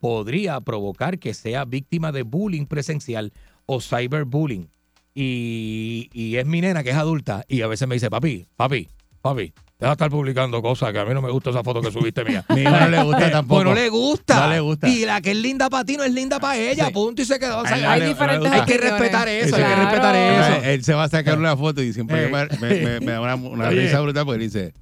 podría 0.00 0.60
provocar 0.60 1.18
que 1.18 1.32
sea 1.34 1.64
víctima 1.64 2.12
de 2.12 2.22
bullying 2.22 2.66
presencial 2.66 3.32
o 3.66 3.80
cyberbullying. 3.80 4.68
Y, 5.20 6.08
y 6.12 6.36
es 6.36 6.46
mi 6.46 6.60
nena 6.60 6.84
que 6.84 6.90
es 6.90 6.96
adulta 6.96 7.44
y 7.48 7.62
a 7.62 7.66
veces 7.66 7.88
me 7.88 7.96
dice, 7.96 8.08
papi, 8.08 8.46
papi, 8.56 8.88
papi, 9.20 9.52
deja 9.80 9.90
de 9.90 9.92
estar 9.92 10.10
publicando 10.10 10.62
cosas 10.62 10.92
que 10.92 10.98
a 11.00 11.04
mí 11.04 11.12
no 11.12 11.20
me 11.20 11.30
gusta 11.30 11.50
esa 11.50 11.64
foto 11.64 11.80
que 11.80 11.90
subiste 11.90 12.24
mía. 12.24 12.44
No 12.48 12.88
le 12.88 13.02
gusta 13.02 13.28
tampoco. 13.30 13.62
Pues 13.62 13.74
no 13.74 13.74
le 13.82 13.88
gusta. 13.88 14.40
No 14.46 14.48
le 14.52 14.60
gusta. 14.60 14.88
Y 14.88 15.04
la 15.04 15.20
que 15.20 15.32
es 15.32 15.36
linda 15.36 15.68
para 15.68 15.84
ti 15.84 15.96
no 15.96 16.04
es 16.04 16.12
linda 16.14 16.38
para 16.38 16.56
ella, 16.56 16.86
Sí. 16.86 16.92
punto 16.92 17.20
y 17.20 17.24
se 17.24 17.38
quedó. 17.40 17.58
O 17.58 17.66
sea, 17.66 17.74
A 17.74 17.76
él 17.78 17.82
no 17.84 17.90
Hay 17.90 18.00
diferentes 18.02 18.52
hay 18.52 18.60
que 18.64 18.78
respetar 18.78 19.28
eso, 19.28 19.56
hay 19.56 19.62
que 19.64 19.74
respetar 19.74 20.14
eso. 20.16 20.54
Él, 20.62 20.64
él 20.70 20.84
se 20.84 20.94
va 20.94 21.04
a 21.04 21.08
sacar 21.08 21.36
una 21.36 21.56
foto 21.56 21.82
y 21.82 21.92
siempre 21.92 22.26
Eh. 22.26 22.30
me, 22.30 22.46
me- 22.68 22.80
me- 22.84 23.00
me 23.00 23.12
da 23.12 23.20
una, 23.20 23.34
una 23.34 23.70
risa 23.70 24.00
brutal 24.00 24.24
porque 24.24 24.36
él 24.44 24.48
dice, 24.50 24.72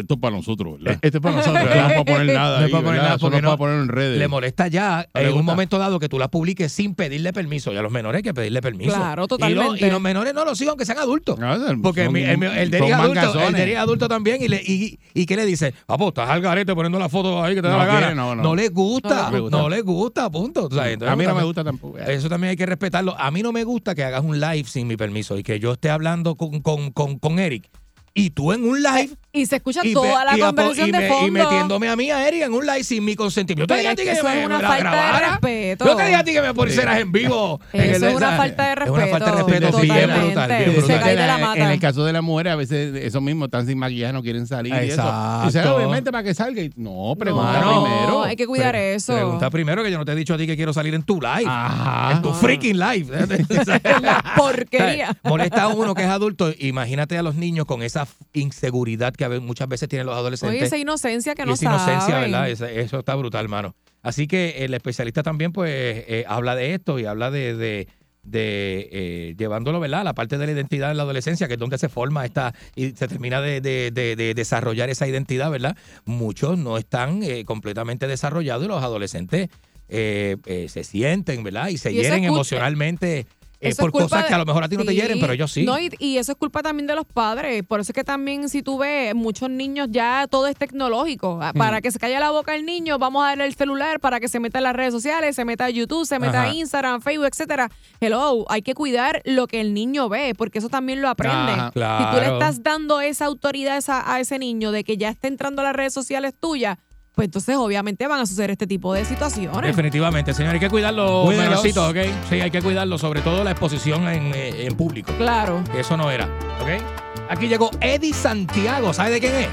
esto 0.00 0.14
es 0.14 0.20
para 0.20 0.36
nosotros, 0.36 0.78
¿verdad? 0.78 0.98
Este 1.02 1.18
es 1.18 1.22
para 1.22 1.36
nosotros. 1.36 1.64
No 1.64 1.70
es 1.70 1.76
para 1.92 2.04
poner 2.04 2.26
nada 2.34 2.58
No 2.60 2.66
es 2.66 2.66
ahí, 2.66 2.70
para 2.72 2.82
poner 2.82 2.92
¿verdad? 3.00 3.02
nada 3.02 3.16
Eso 3.16 3.26
no 3.26 3.30
porque 3.30 3.36
es 3.36 3.42
para 3.42 3.52
no- 3.52 3.58
poner 3.58 3.74
en 3.80 3.88
redes. 3.88 4.18
Le 4.18 4.28
molesta 4.28 4.68
ya 4.68 5.06
No 5.14 5.20
le 5.20 5.26
en 5.26 5.32
un 5.32 5.38
gusta. 5.40 5.52
momento 5.52 5.78
dado 5.78 5.98
que 6.00 6.08
tú 6.08 6.18
la 6.18 6.28
publiques 6.28 6.72
sin 6.72 6.94
pedirle 6.94 7.32
permiso. 7.32 7.72
Y 7.72 7.76
a 7.76 7.82
los 7.82 7.92
menores 7.92 8.18
hay 8.18 8.22
que 8.22 8.34
pedirle 8.34 8.60
permiso. 8.60 8.94
Claro, 8.94 9.24
Y, 9.24 9.28
totalmente. 9.28 9.80
lo- 9.80 9.86
y 9.86 9.90
los 9.90 10.00
menores 10.00 10.34
no 10.34 10.44
lo 10.44 10.54
sigan, 10.54 10.70
aunque 10.70 10.84
sean 10.84 10.98
adultos. 10.98 11.38
Son- 11.38 11.82
Porque 11.82 12.04
son- 12.04 12.12
mi- 12.12 12.22
el, 12.22 12.42
el 12.42 12.70
de 12.70 12.78
son 12.78 12.86
él 12.88 12.92
es 12.92 12.98
adulto, 12.98 13.20
el 13.20 13.26
mangazones. 13.26 13.52
de 13.54 13.62
él 13.62 13.70
es 13.70 13.78
adulto 13.78 14.08
también. 14.08 14.42
Y, 14.42 14.48
le, 14.48 14.62
y, 14.64 14.98
y 15.14 15.26
¿qué 15.26 15.36
le 15.36 15.46
dice? 15.46 15.74
Papo, 15.86 16.08
estás 16.08 16.28
al 16.30 16.40
garete 16.40 16.74
poniendo 16.74 16.98
la 16.98 17.08
foto 17.08 17.42
ahí 17.42 17.54
que 17.54 17.62
te 17.62 17.68
da 17.68 17.74
No 17.74 17.78
la 17.80 17.86
gana. 17.86 17.98
quiere, 18.00 18.14
no, 18.14 18.34
no. 18.34 18.54
le 18.54 18.68
gusta. 18.68 19.30
No 19.30 19.30
le 19.36 19.40
gusta. 19.40 19.56
No 19.58 19.68
le 19.68 19.80
gusta, 19.82 20.30
punto. 20.30 20.66
O 20.66 20.70
sea, 20.70 20.90
entonces, 20.90 21.12
a 21.12 21.16
mí 21.16 21.22
no 21.24 21.28
me 21.30 21.34
también- 21.34 21.46
gusta 21.46 21.64
tampoco. 21.64 21.98
Eso 21.98 22.28
también 22.28 22.50
hay 22.50 22.56
que 22.56 22.66
respetarlo. 22.66 23.14
A 23.18 23.30
mí 23.30 23.42
no 23.42 23.52
me 23.52 23.64
gusta 23.64 23.94
que 23.94 24.04
hagas 24.04 24.22
un 24.24 24.40
live 24.40 24.64
sin 24.64 24.86
mi 24.86 24.96
permiso 24.96 25.36
y 25.38 25.42
que 25.42 25.58
yo 25.60 25.72
esté 25.72 25.90
hablando 25.90 26.34
con, 26.36 26.60
con, 26.60 26.90
con, 26.90 27.18
con 27.18 27.38
Eric 27.38 27.68
y 28.14 28.30
tú 28.30 28.52
en 28.52 28.64
un 28.68 28.82
live 28.82 29.10
Y 29.32 29.46
se 29.46 29.56
escucha 29.56 29.80
y, 29.84 29.92
toda 29.94 30.18
me- 30.18 30.24
la 30.24 30.36
y 30.36 30.40
conversación 30.40 30.88
y 30.88 30.92
de 30.92 30.98
me- 30.98 31.08
fondo. 31.08 31.26
y 31.26 31.30
metiéndome 31.30 31.88
a 31.88 31.94
mí 31.94 32.10
a 32.10 32.26
Eric 32.26 32.42
en 32.42 32.52
un 32.52 32.66
live 32.66 32.82
sin 32.82 33.04
mi 33.04 33.14
consentimiento. 33.14 33.72
Yo 33.72 33.76
te 33.76 33.80
dije 33.80 33.92
a 33.92 33.96
ti 33.96 34.02
que 34.02 34.10
eso 34.10 34.24
me, 34.24 34.40
es 34.40 34.46
una 34.46 34.58
falta 34.58 34.74
de 34.74 34.80
grabara. 34.80 35.28
respeto. 35.30 35.84
Yo 35.84 35.94
te 35.96 36.02
dije 36.02 36.14
a 36.16 36.24
ti 36.24 36.32
que 36.32 36.42
me 36.42 36.52
pusieras 36.52 36.98
en 36.98 37.12
vivo. 37.12 37.60
en 37.72 37.80
Eso 37.94 38.06
el- 38.06 38.10
es 38.10 38.16
una 38.16 38.32
falta 38.36 38.64
de 38.74 38.84
Es 38.84 38.90
una 38.90 39.06
falta 39.06 39.26
de 39.26 39.32
respeto, 39.36 39.66
respeto 39.66 39.78
bien 39.82 39.88
totalmente. 39.94 40.24
brutal. 40.26 40.48
Bien 40.48 40.64
Se 40.72 40.76
brutal. 40.80 41.00
cae 41.00 41.10
de 41.16 41.26
la 41.28 41.34
en, 41.36 41.40
mata. 41.40 41.60
en 41.60 41.70
el 41.70 41.78
caso 41.80 42.04
de 42.04 42.12
las 42.12 42.22
mujeres, 42.24 42.52
a 42.52 42.56
veces 42.56 42.94
esos 42.96 43.22
mismos 43.22 43.46
están 43.46 43.66
sin 43.68 43.78
maquillaje, 43.78 44.12
no 44.12 44.22
quieren 44.22 44.46
salir. 44.48 44.74
Y 44.74 44.76
eso. 44.88 45.00
Exacto. 45.00 45.46
Dice, 45.46 45.60
"Ah, 45.60 45.74
obviamente 45.76 46.10
para 46.10 46.24
que 46.24 46.34
salga. 46.34 46.62
Y, 46.62 46.72
no, 46.74 47.14
pregunta 47.16 47.52
primero. 47.60 48.24
hay 48.24 48.34
que 48.34 48.46
cuidar 48.48 48.72
Pre- 48.72 48.94
eso. 48.96 49.14
Pregunta 49.14 49.48
primero 49.50 49.84
que 49.84 49.92
yo 49.92 49.98
no 49.98 50.04
te 50.04 50.10
he 50.10 50.16
dicho 50.16 50.34
a 50.34 50.38
ti 50.38 50.46
que 50.48 50.56
quiero 50.56 50.72
salir 50.72 50.92
en 50.94 51.04
tu 51.04 51.20
live. 51.20 51.44
Ajá. 51.46 52.12
En 52.16 52.22
tu 52.22 52.32
freaking 52.34 52.76
live. 52.80 53.06
La 54.02 54.24
porquería. 54.36 55.16
Molesta 55.22 55.62
a 55.62 55.68
uno 55.68 55.94
que 55.94 56.02
es 56.02 56.08
adulto. 56.08 56.52
Imagínate 56.58 57.16
a 57.16 57.22
los 57.22 57.36
niños 57.36 57.64
con 57.64 57.84
esa 57.84 58.08
inseguridad 58.32 59.14
que 59.28 59.40
muchas 59.40 59.68
veces 59.68 59.88
tienen 59.88 60.06
los 60.06 60.16
adolescentes. 60.16 60.56
Oye, 60.56 60.66
esa 60.66 60.78
inocencia 60.78 61.34
que 61.34 61.44
no 61.44 61.52
esa 61.54 61.64
inocencia, 61.66 62.00
saben. 62.00 62.30
¿verdad? 62.32 62.48
Eso 62.48 62.98
está 63.00 63.14
brutal, 63.14 63.44
hermano. 63.44 63.74
Así 64.02 64.26
que 64.26 64.64
el 64.64 64.72
especialista 64.74 65.22
también, 65.22 65.52
pues, 65.52 65.70
eh, 65.72 66.24
habla 66.26 66.54
de 66.56 66.74
esto 66.74 66.98
y 66.98 67.04
habla 67.04 67.30
de, 67.30 67.54
de, 67.54 67.88
de, 68.22 68.88
eh, 68.92 69.34
llevándolo, 69.36 69.78
¿verdad? 69.80 70.04
La 70.04 70.14
parte 70.14 70.38
de 70.38 70.46
la 70.46 70.52
identidad 70.52 70.90
en 70.90 70.96
la 70.96 71.02
adolescencia, 71.02 71.48
que 71.48 71.54
es 71.54 71.60
donde 71.60 71.76
se 71.78 71.88
forma 71.90 72.24
esta 72.24 72.54
y 72.74 72.90
se 72.92 73.08
termina 73.08 73.40
de, 73.42 73.60
de- 73.60 73.90
de- 73.90 74.16
de 74.16 74.32
desarrollar 74.34 74.88
esa 74.88 75.06
identidad, 75.06 75.50
¿verdad? 75.50 75.76
Muchos 76.06 76.56
no 76.58 76.78
están 76.78 77.22
eh, 77.22 77.44
completamente 77.44 78.06
desarrollados 78.06 78.64
y 78.64 78.68
los 78.68 78.82
adolescentes 78.82 79.48
se 79.88 80.84
sienten, 80.84 81.42
¿verdad? 81.42 81.68
Y 81.68 81.76
se 81.76 81.90
Y 81.92 81.96
hieren 81.96 82.22
emocionalmente 82.24 83.26
eh, 83.60 83.74
por 83.76 83.92
cosas 83.92 84.22
de- 84.22 84.28
que 84.28 84.34
a 84.34 84.38
lo 84.38 84.46
mejor 84.46 84.64
a 84.64 84.68
ti 84.68 84.76
no 84.76 84.84
te 84.84 84.94
hieren, 84.94 85.20
pero 85.20 85.32
ellos 85.32 85.52
sí. 85.52 85.64
No, 85.64 85.78
y, 85.78 85.90
y 85.98 86.16
eso 86.18 86.32
es 86.32 86.38
culpa 86.38 86.62
también 86.62 86.86
de 86.86 86.94
los 86.94 87.04
padres. 87.06 87.62
Por 87.64 87.80
eso 87.80 87.92
es 87.92 87.94
que 87.94 88.04
también, 88.04 88.48
si 88.48 88.62
tú 88.62 88.78
ves, 88.78 89.14
muchos 89.14 89.50
niños 89.50 89.88
ya 89.90 90.26
todo 90.30 90.46
es 90.46 90.56
tecnológico. 90.56 91.38
Ah, 91.42 91.52
Para 91.52 91.80
que 91.80 91.90
se 91.90 91.98
calle 91.98 92.18
la 92.18 92.30
boca 92.30 92.54
el 92.54 92.64
niño, 92.64 92.98
vamos 92.98 93.22
a 93.24 93.28
darle 93.28 93.44
el 93.46 93.54
celular 93.54 94.00
para 94.00 94.18
que 94.20 94.28
se 94.28 94.40
meta 94.40 94.58
en 94.58 94.64
las 94.64 94.74
redes 94.74 94.92
sociales, 94.94 95.36
se 95.36 95.44
meta 95.44 95.66
a 95.66 95.70
YouTube, 95.70 96.06
se 96.06 96.18
meta 96.18 96.42
Ajá. 96.42 96.50
a 96.50 96.54
Instagram, 96.54 97.00
Facebook, 97.02 97.26
etcétera. 97.26 97.70
Hello, 98.00 98.46
hay 98.48 98.62
que 98.62 98.74
cuidar 98.74 99.20
lo 99.24 99.46
que 99.46 99.60
el 99.60 99.74
niño 99.74 100.08
ve, 100.08 100.34
porque 100.36 100.58
eso 100.58 100.68
también 100.68 101.02
lo 101.02 101.08
aprende. 101.08 101.52
Si 101.54 102.04
tú 102.12 102.16
le 102.20 102.32
estás 102.32 102.62
dando 102.62 103.00
esa 103.00 103.26
autoridad 103.26 103.82
a 103.88 104.14
a 104.14 104.20
ese 104.20 104.38
niño 104.38 104.72
de 104.72 104.84
que 104.84 104.96
ya 104.96 105.10
está 105.10 105.28
entrando 105.28 105.60
a 105.60 105.64
las 105.64 105.76
redes 105.76 105.92
sociales 105.92 106.34
tuyas, 106.38 106.78
pues 107.20 107.26
entonces 107.26 107.56
obviamente 107.56 108.06
van 108.06 108.18
a 108.20 108.24
suceder 108.24 108.50
este 108.52 108.66
tipo 108.66 108.94
de 108.94 109.04
situaciones. 109.04 109.76
Definitivamente, 109.76 110.32
señor. 110.32 110.54
Hay 110.54 110.60
que 110.60 110.70
cuidar 110.70 110.94
los 110.94 111.26
Cuídelos. 111.26 111.50
menorcitos, 111.50 111.90
¿ok? 111.90 111.96
Sí, 112.30 112.40
hay 112.40 112.50
que 112.50 112.62
cuidarlo, 112.62 112.96
sobre 112.96 113.20
todo 113.20 113.44
la 113.44 113.50
exposición 113.50 114.08
en, 114.08 114.32
eh, 114.34 114.64
en 114.64 114.74
público. 114.74 115.12
Claro. 115.18 115.62
que 115.70 115.80
eso 115.80 115.98
no 115.98 116.10
era, 116.10 116.24
¿ok? 116.62 116.80
Aquí 117.28 117.46
llegó 117.46 117.70
Eddie 117.82 118.14
Santiago, 118.14 118.94
¿sabe 118.94 119.10
de 119.10 119.20
quién 119.20 119.34
es? 119.34 119.48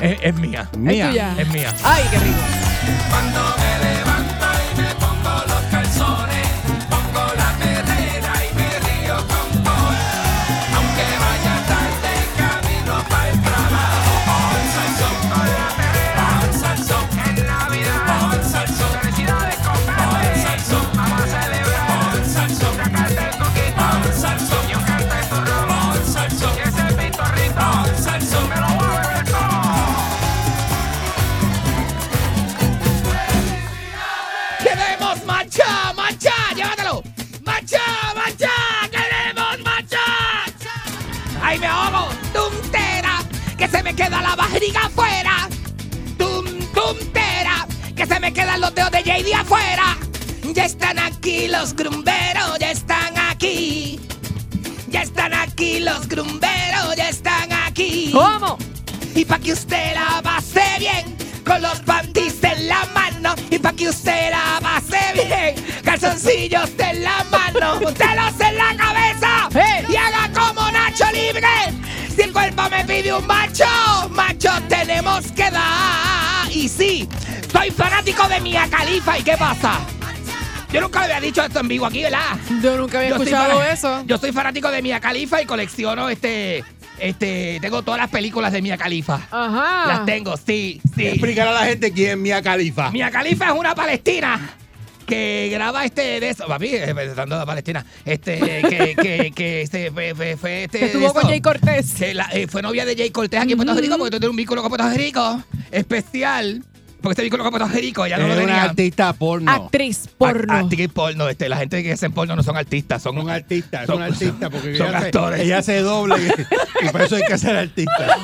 Es, 0.00 0.18
es 0.22 0.34
mía. 0.36 0.70
Mía. 0.78 1.06
Es 1.06 1.10
tuya. 1.10 1.34
Es 1.38 1.48
mía. 1.48 1.74
Ay, 1.82 2.04
qué 2.08 2.18
rico. 2.20 2.38
Cuando 3.10 3.40
me 3.40 4.07
me 43.88 43.94
queda 43.94 44.20
la 44.20 44.36
barriga 44.36 44.80
afuera! 44.84 45.48
¡Tum, 46.18 46.44
tuntera! 46.74 47.66
¡Que 47.96 48.04
se 48.04 48.20
me 48.20 48.34
quedan 48.34 48.60
los 48.60 48.74
dedos 48.74 48.90
de 48.90 49.02
JD 49.02 49.34
afuera! 49.34 49.96
Ya 50.52 50.66
están 50.66 50.98
aquí 50.98 51.48
los 51.48 51.74
grumberos, 51.74 52.58
ya 52.60 52.70
están 52.70 53.16
aquí. 53.16 53.98
Ya 54.88 55.02
están 55.02 55.32
aquí 55.32 55.80
los 55.80 56.06
grumberos, 56.06 56.96
ya 56.96 57.08
están 57.08 57.50
aquí. 57.50 58.10
¿Cómo? 58.12 58.58
Y 59.14 59.24
pa' 59.24 59.38
que 59.38 59.54
usted 59.54 59.94
la 59.94 60.20
pase 60.22 60.66
bien, 60.78 61.16
con 61.46 61.62
los 61.62 61.82
bandis 61.86 62.44
en 62.44 62.68
la 62.68 62.84
mano. 62.92 63.34
Y 63.50 63.58
pa' 63.58 63.72
que 63.72 63.88
usted 63.88 64.30
la 64.30 64.60
pase 64.60 65.00
bien, 65.14 65.54
calzoncillos 65.82 66.70
en 66.78 67.04
la 67.04 67.24
mano. 67.30 67.78
¡Telos 68.02 68.38
en 68.38 68.58
la 68.58 68.76
cabeza! 68.76 69.37
Cuerpo 72.38 72.62
me 72.70 72.84
pide 72.84 73.12
un 73.12 73.26
macho, 73.26 73.64
macho 74.10 74.50
tenemos 74.68 75.32
que 75.32 75.50
dar. 75.50 76.48
Y 76.52 76.68
sí, 76.68 77.08
soy 77.50 77.70
fanático 77.72 78.28
de 78.28 78.40
Mia 78.40 78.68
Califa. 78.70 79.18
¿Y 79.18 79.22
qué 79.22 79.36
pasa? 79.36 79.80
Yo 80.72 80.80
nunca 80.80 81.02
había 81.02 81.20
dicho 81.20 81.42
esto 81.42 81.58
en 81.60 81.68
vivo 81.68 81.86
aquí, 81.86 82.02
¿verdad? 82.02 82.36
Yo 82.62 82.76
nunca 82.76 82.98
había 82.98 83.10
Yo 83.10 83.16
escuchado 83.16 83.62
eso. 83.64 84.04
Yo 84.06 84.18
soy 84.18 84.30
fanático 84.30 84.70
de 84.70 84.82
Mia 84.82 85.00
Califa 85.00 85.42
y 85.42 85.46
colecciono 85.46 86.08
este 86.08 86.62
Este, 87.00 87.58
tengo 87.60 87.82
todas 87.82 88.00
las 88.00 88.10
películas 88.10 88.52
de 88.52 88.62
Mia 88.62 88.76
Khalifa. 88.76 89.20
Ajá. 89.30 89.88
Las 89.88 90.06
tengo, 90.06 90.36
sí, 90.36 90.80
sí. 90.94 91.08
Explicar 91.08 91.48
a 91.48 91.52
la 91.52 91.64
gente 91.64 91.92
quién 91.92 92.10
es 92.10 92.18
Mia 92.18 92.40
Khalifa. 92.40 92.90
Mia 92.92 93.10
Khalifa 93.10 93.46
es 93.46 93.52
una 93.52 93.74
palestina 93.74 94.38
que 95.08 95.48
graba 95.50 95.84
este 95.84 96.20
de 96.20 96.28
eso, 96.28 96.46
papi, 96.46 96.68
eh, 96.68 96.94
presentando 96.94 97.40
a 97.40 97.44
Palestina, 97.46 97.84
este, 98.04 98.38
que, 98.38 98.94
que, 99.00 99.32
que 99.34 99.62
este, 99.62 99.90
fue, 99.90 100.14
fue, 100.14 100.36
fue 100.36 100.64
este. 100.64 100.78
Que 100.78 100.84
estuvo 100.86 101.12
con. 101.12 101.22
Jay 101.24 101.40
Cortés. 101.40 101.94
Que 101.94 102.14
la- 102.14 102.28
eh, 102.32 102.46
fue 102.46 102.62
novia 102.62 102.84
de 102.84 102.94
Jay 102.96 103.10
Cortés 103.10 103.40
aquí 103.40 103.52
en 103.52 103.58
Puerto 103.58 103.74
Rico, 103.74 103.96
porque 103.98 104.10
tú 104.12 104.18
tienes 104.20 104.30
un 104.30 104.36
vínculo 104.36 104.62
con 104.62 104.68
Puerto 104.70 104.88
Rico 104.90 105.42
especial. 105.70 106.62
Porque 107.00 107.12
este 107.12 107.22
vínculo 107.22 107.44
con 107.44 107.52
Puerto 107.52 107.68
Rico, 107.68 108.04
ella 108.06 108.18
no 108.18 108.26
lo 108.26 108.32
es 108.34 108.38
una 108.38 108.46
tenía. 108.46 108.62
artista 108.64 109.12
porno. 109.12 109.50
Actriz 109.52 110.08
porno. 110.18 110.52
Act- 110.52 110.64
Actriz 110.64 110.88
porno. 110.92 111.28
Este, 111.28 111.48
la 111.48 111.56
gente 111.56 111.80
que 111.84 111.92
hacen 111.92 112.12
porno 112.12 112.34
no 112.34 112.42
son 112.42 112.56
artistas, 112.56 113.00
son, 113.02 113.14
Son 113.14 113.30
artistas, 113.30 113.86
son- 113.86 113.94
son 113.96 114.02
artistas, 114.02 114.50
porque 114.50 114.76
son 114.76 114.88
ella, 114.88 114.98
actores. 114.98 115.38
se, 115.40 115.44
ella 115.46 115.62
se 115.62 115.80
doble 115.80 116.16
y, 116.18 116.86
y 116.86 116.88
por 116.90 117.02
eso 117.02 117.14
hay 117.16 117.22
que 117.22 117.38
ser 117.38 117.56
artista. 117.56 117.92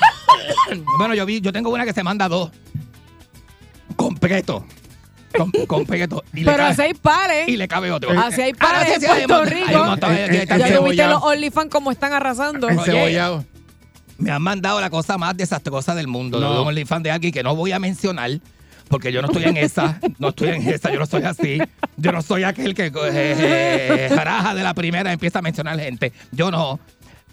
Bueno, 0.99 1.15
yo 1.15 1.25
vi, 1.25 1.41
yo 1.41 1.53
tengo 1.53 1.71
una 1.71 1.85
que 1.85 1.93
se 1.93 2.03
manda 2.03 2.29
dos. 2.29 2.51
Completo. 3.97 4.67
Y 6.33 6.41
le 6.41 6.53
Pero 6.53 6.65
así 6.65 6.83
hay 6.83 6.95
pares. 6.95 7.49
y 7.49 7.57
le 7.57 7.69
cabe 7.69 7.91
otro. 7.91 8.11
Así 8.19 8.41
hay 8.43 8.53
Ah, 8.53 8.57
pares 8.59 9.03
en 9.03 9.27
Puerto 9.27 9.45
Rico. 9.45 9.97
de- 9.97 10.25
Eh, 10.25 10.29
que 10.31 10.55
eh, 10.55 10.59
Ya 10.59 10.81
viste 10.81 11.07
los 11.07 11.23
OnlyFans 11.23 11.71
como 11.71 11.91
están 11.91 12.13
arrasando. 12.13 12.69
Encebollado. 12.69 13.45
Me 14.19 14.31
han 14.31 14.43
mandado 14.43 14.81
la 14.81 14.91
cosa 14.91 15.19
más 15.19 15.37
desastrosa 15.37 15.95
del 15.95 16.07
mundo. 16.07 16.39
No. 16.41 16.55
No. 16.55 16.63
un 16.63 16.69
OnlyFans 16.69 17.03
de 17.03 17.11
alguien 17.11 17.33
que 17.33 17.43
no 17.43 17.57
voy 17.57 17.73
a 17.73 17.79
mencionar. 17.79 18.31
Porque 18.89 19.11
yo 19.11 19.23
no 19.23 19.29
estoy 19.29 19.45
en 19.45 19.57
esa, 19.57 19.99
no 20.19 20.29
estoy 20.29 20.51
en 20.51 20.69
esa, 20.69 20.93
yo 20.93 20.99
no 20.99 21.07
soy 21.07 21.23
así. 21.23 21.59
Yo 21.97 22.13
no 22.13 22.21
soy 22.21 22.45
aquel 22.45 22.75
que 22.75 22.87
eh, 22.87 22.93
eh, 23.09 24.11
jaraja 24.15 24.55
de 24.55 24.63
la 24.63 24.75
primera 24.75 25.11
empieza 25.11 25.39
a 25.39 25.43
mencionar 25.43 25.81
gente. 25.81 26.13
Yo 26.33 26.51
no. 26.51 26.79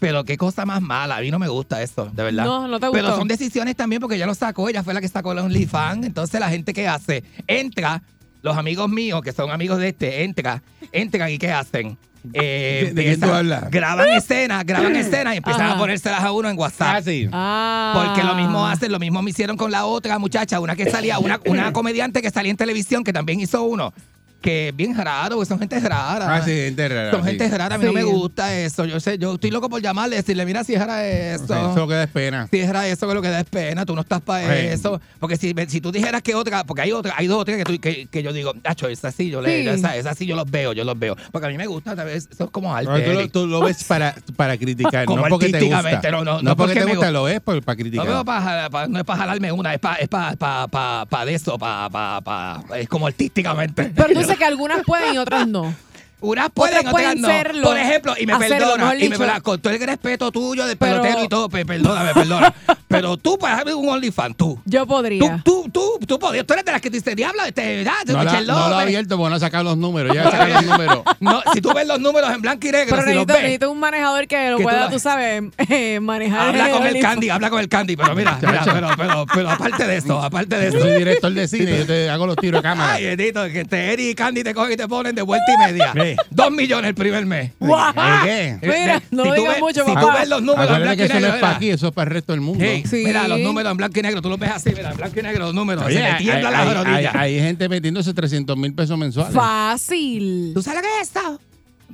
Pero 0.02 0.24
qué 0.24 0.36
cosa 0.36 0.66
más 0.66 0.82
mala. 0.82 1.16
A 1.18 1.20
mí 1.20 1.30
no 1.30 1.38
me 1.38 1.46
gusta 1.46 1.80
eso, 1.80 2.10
de 2.12 2.24
verdad. 2.24 2.44
No, 2.44 2.66
no 2.66 2.80
te 2.80 2.90
Pero 2.90 3.04
gustó. 3.04 3.18
son 3.18 3.28
decisiones 3.28 3.76
también 3.76 4.00
porque 4.00 4.16
ella 4.16 4.26
lo 4.26 4.34
sacó, 4.34 4.68
ella 4.68 4.82
fue 4.82 4.94
la 4.94 5.00
que 5.00 5.06
sacó 5.06 5.32
la 5.32 5.44
OnlyFans. 5.44 6.04
Entonces 6.04 6.40
la 6.40 6.48
gente 6.50 6.72
que 6.74 6.88
hace, 6.88 7.22
entra, 7.46 8.02
los 8.42 8.56
amigos 8.56 8.90
míos 8.90 9.22
que 9.22 9.30
son 9.32 9.52
amigos 9.52 9.78
de 9.78 9.90
este, 9.90 10.24
entra, 10.24 10.60
entran 10.90 11.30
y 11.30 11.38
¿qué 11.38 11.52
hacen? 11.52 11.96
Eh, 12.32 12.86
¿De- 12.88 12.92
de 12.94 13.04
quién 13.04 13.20
tú 13.20 13.30
hablas? 13.32 13.70
Graban 13.70 14.08
escenas, 14.16 14.64
graban 14.66 14.96
escenas 14.96 15.34
y 15.34 15.36
empiezan 15.36 15.62
Ajá. 15.66 15.74
a 15.74 15.78
ponérselas 15.78 16.24
a 16.24 16.32
uno 16.32 16.48
en 16.50 16.58
WhatsApp. 16.58 16.96
Ah, 16.98 17.02
sí. 17.02 17.28
Ah. 17.32 17.92
Porque 17.94 18.24
lo 18.26 18.34
mismo 18.34 18.66
hacen, 18.66 18.90
lo 18.90 18.98
mismo 18.98 19.22
me 19.22 19.30
hicieron 19.30 19.56
con 19.56 19.70
la 19.70 19.84
otra 19.86 20.18
muchacha, 20.18 20.58
una 20.58 20.74
que 20.74 20.90
salía, 20.90 21.20
una, 21.20 21.40
una 21.46 21.72
comediante 21.72 22.22
que 22.22 22.30
salía 22.30 22.50
en 22.50 22.56
televisión, 22.56 23.04
que 23.04 23.12
también 23.12 23.38
hizo 23.38 23.62
uno, 23.62 23.94
que 24.42 24.68
es 24.68 24.76
bien 24.76 24.94
raro, 24.96 25.36
porque 25.36 25.48
son 25.48 25.58
gente 25.58 25.80
rara. 25.80 26.34
Ah, 26.36 26.42
sí, 26.44 26.50
gente 26.50 26.88
rara. 26.88 27.10
Son 27.12 27.22
sí. 27.22 27.30
gente 27.30 27.48
rara, 27.56 27.74
a 27.76 27.78
mí 27.78 27.84
no 27.86 27.92
me 27.92 28.02
gusta 28.02 28.54
eso. 28.58 28.84
Yo 28.84 29.00
sé, 29.00 29.16
yo 29.18 29.34
estoy 29.34 29.50
loco 29.50 29.70
por 29.70 29.80
llamarle, 29.80 30.16
decirle, 30.16 30.44
mira, 30.44 30.64
si 30.64 30.74
era 30.74 31.06
eso. 31.06 31.44
O 31.44 31.46
sea, 31.46 31.70
Eso 31.70 31.88
que 31.88 31.94
da 31.94 32.06
pena. 32.06 32.48
Si 32.50 32.58
era 32.58 32.86
eso 32.88 33.08
que 33.08 33.14
lo 33.14 33.22
que 33.22 33.28
da 33.28 33.40
es 33.40 33.46
pena, 33.46 33.86
tú 33.86 33.94
no 33.94 34.02
estás 34.02 34.20
para 34.20 34.46
Sí. 34.52 34.66
eso. 34.66 35.00
Porque 35.20 35.36
si, 35.36 35.54
si 35.68 35.80
tú 35.80 35.90
dijeras 35.92 36.20
que 36.22 36.34
otra, 36.34 36.64
porque 36.64 36.82
hay 36.82 36.92
otra, 36.92 37.14
hay 37.16 37.26
dos 37.28 37.40
o 37.40 37.44
tres 37.44 37.58
que, 37.58 37.64
tú- 37.64 37.80
que, 37.80 38.06
que 38.06 38.22
yo 38.22 38.32
digo, 38.32 38.52
Nacho, 38.64 38.88
esa 38.88 39.10
sí, 39.12 39.30
yo 39.30 39.40
le, 39.40 39.72
esa, 39.72 39.96
esa 39.96 40.14
sí 40.14 40.26
yo 40.26 40.36
los 40.36 40.50
veo, 40.50 40.72
yo 40.72 40.84
los 40.84 40.98
veo. 40.98 41.16
Porque 41.30 41.46
a 41.46 41.50
mí 41.50 41.56
me 41.56 41.66
gusta, 41.66 41.94
tal 41.96 42.06
vez, 42.06 42.28
eso 42.30 42.44
es 42.44 42.50
como 42.50 42.74
arte. 42.74 42.90
No, 42.90 43.00
tú, 43.00 43.10
lo, 43.12 43.20
Eric. 43.20 43.32
tú 43.32 43.46
lo 43.46 43.60
ves 43.60 43.84
para, 43.84 44.14
para 44.36 44.56
criticar, 44.58 45.04
Como 45.06 45.22
no 45.22 45.28
porque 45.28 45.48
te 45.50 45.60
gusta. 45.60 46.10
no, 46.10 46.24
no, 46.24 46.42
no 46.42 46.56
porque 46.56 46.74
porque 46.74 46.80
te 46.80 46.86
me 46.86 46.94
gusta, 46.96 47.10
lo 47.10 47.22
ves 47.24 47.40
por- 47.40 47.62
para 47.62 47.76
No, 47.76 47.82
criticar. 47.82 48.06
veo 48.06 48.24
pa- 48.24 48.68
pa- 48.70 48.88
no 48.88 48.98
es 48.98 49.04
para 49.04 49.20
jalarme 49.20 49.52
una, 49.52 49.72
es 49.74 49.78
para 49.80 49.96
es 49.96 50.08
pa, 50.08 50.34
pa, 50.36 50.66
pa, 50.66 51.06
pa 51.08 51.24
de 51.24 51.34
eso, 51.34 51.56
pa, 51.58 51.88
pa, 51.88 52.20
pa- 52.20 52.62
es 52.76 52.88
como 52.88 53.06
artísticamente. 53.06 53.92
Pero 53.94 54.08
que 54.36 54.44
algunas 54.44 54.84
pueden 54.84 55.14
y 55.14 55.18
otras 55.18 55.46
no. 55.46 55.74
Unas 56.22 56.50
pueden, 56.50 56.78
Otras 56.78 56.92
otras 56.94 57.04
pueden 57.04 57.20
no. 57.20 57.28
serlo, 57.28 57.62
Por 57.68 57.76
ejemplo, 57.78 58.14
y 58.18 58.26
me 58.26 58.32
hacerlo, 58.32 58.56
perdona, 58.74 58.94
y 58.96 59.08
me 59.08 59.18
perdona, 59.18 59.40
con 59.40 59.60
todo 59.60 59.72
el 59.72 59.80
respeto 59.80 60.30
tuyo 60.32 60.66
del 60.66 60.76
Pero- 60.76 61.02
pelotero 61.02 61.24
y 61.24 61.28
todo, 61.28 61.48
pe- 61.48 61.66
perdóname, 61.66 62.14
perdona. 62.14 62.54
Pero 62.88 63.16
tú 63.16 63.38
puedes 63.38 63.56
hacer 63.58 63.74
un 63.74 63.88
OnlyFans, 63.88 64.36
tú. 64.36 64.60
Yo 64.66 64.82
Tú, 64.82 64.86
podría. 64.88 65.40
tú, 65.44 65.68
tú, 65.72 65.98
tú 66.06 66.18
podías, 66.18 66.46
tú 66.46 66.52
eres 66.52 66.64
de 66.64 66.72
las 66.72 66.80
que 66.80 66.90
te 66.90 66.98
dice, 66.98 67.14
diablo, 67.14 67.42
este, 67.44 67.78
¿verdad? 67.78 67.92
No, 68.06 68.22
la- 68.22 68.40
no 68.40 68.40
lo 68.42 68.52
ha 68.54 68.68
López". 68.68 68.82
abierto 68.82 69.16
porque 69.16 69.30
no 69.30 69.36
ha 69.36 69.40
sacado 69.40 69.64
los 69.64 69.76
números. 69.78 70.14
Ya 70.14 70.22
ha 70.28 70.30
sacado 70.30 70.48
los 70.54 70.64
números. 70.66 71.02
No, 71.20 71.42
si 71.52 71.60
tú 71.60 71.72
ves 71.74 71.86
los 71.86 72.00
números 72.00 72.30
en 72.32 72.40
blanco 72.42 72.66
y 72.68 72.70
negro, 72.72 72.86
Pero 72.96 73.02
si 73.02 73.14
los 73.14 73.26
necesito, 73.26 73.32
ves, 73.32 73.42
necesito 73.42 73.70
un 73.72 73.80
manejador 73.80 74.26
que 74.28 74.50
lo 74.50 74.56
Que 74.58 74.62
tú 74.62 74.68
pueda, 74.68 74.90
tú 74.90 74.98
sabes, 74.98 75.42
eh, 75.70 76.00
manejar. 76.00 76.48
habla 76.48 76.70
con 76.70 76.86
el 76.86 77.00
candy, 77.00 77.30
habla 77.30 77.50
con 77.50 77.60
el 77.60 77.68
candy, 77.68 77.96
pero 77.96 78.14
mira, 78.14 78.38
mira, 78.42 78.62
pero, 78.64 78.88
pero, 78.96 79.26
pero 79.34 79.50
aparte 79.50 79.86
de 79.86 79.96
eso, 79.96 80.20
aparte 80.22 80.56
de 80.56 80.70
Yo 80.70 80.78
eso. 80.78 80.80
soy 80.86 80.98
director 80.98 81.32
de 81.32 81.48
cine, 81.48 81.78
yo 81.78 81.86
te 81.86 82.10
hago 82.10 82.26
los 82.26 82.36
tiros 82.36 82.58
de 82.60 82.62
cámara. 82.62 82.92
Ay, 82.92 83.06
bendito, 83.06 83.42
que 83.48 83.64
te 83.64 83.92
Eri 83.92 84.10
y 84.10 84.14
Candy 84.14 84.44
te 84.44 84.52
cogen 84.54 84.72
y 84.72 84.76
te 84.76 84.86
ponen 84.86 85.14
de 85.14 85.22
vuelta 85.22 85.46
y 85.52 85.72
media. 85.72 85.92
Dos 86.30 86.50
millones 86.50 86.88
el 86.90 86.94
primer 86.94 87.26
mes. 87.26 87.52
Mira, 87.60 89.02
no 89.10 89.22
Si 89.24 89.28
lo 89.28 89.34
tú 89.34 89.40
digas 89.42 89.58
mucho, 89.60 89.84
si 89.84 89.92
papá. 89.92 90.00
tú 90.00 90.08
ves 90.18 90.28
los 90.28 90.42
números 90.42 90.70
en 90.76 90.82
blanco 90.82 90.96
que 90.96 91.02
y 91.02 91.04
eso 91.06 91.14
no 91.14 91.20
negro, 91.20 91.34
es 91.34 91.40
para 91.40 91.46
mira. 91.52 91.56
aquí, 91.56 91.70
eso 91.70 91.86
es 91.88 91.92
para 91.94 92.08
el 92.08 92.14
resto 92.14 92.32
del 92.32 92.40
mundo. 92.40 92.64
Sí, 92.64 92.82
Sí. 92.88 93.02
Mira, 93.04 93.28
los 93.28 93.40
números 93.40 93.70
en 93.70 93.76
blanco 93.76 93.98
y 93.98 94.02
negro, 94.02 94.22
tú 94.22 94.28
los 94.28 94.38
ves 94.38 94.50
así, 94.50 94.70
mira, 94.76 94.90
en 94.90 94.96
blanco 94.96 95.18
y 95.18 95.22
negro 95.22 95.44
los 95.46 95.54
números. 95.54 95.84
Oye, 95.84 95.94
se 95.96 96.00
le 96.00 96.06
hay, 96.06 96.24
tiembla 96.24 96.48
hay- 96.48 96.54
la 96.54 96.62
hay- 96.62 96.74
rodilla. 96.74 97.12
hay 97.20 97.38
gente 97.40 97.68
metiéndose 97.68 98.14
300 98.14 98.56
mil 98.56 98.74
pesos 98.74 98.98
mensuales. 98.98 99.34
Fácil. 99.34 100.52
¿Tú 100.54 100.62
sabes 100.62 100.82
lo 100.82 100.88
que 100.88 101.00
es 101.00 101.08
esto? 101.08 101.40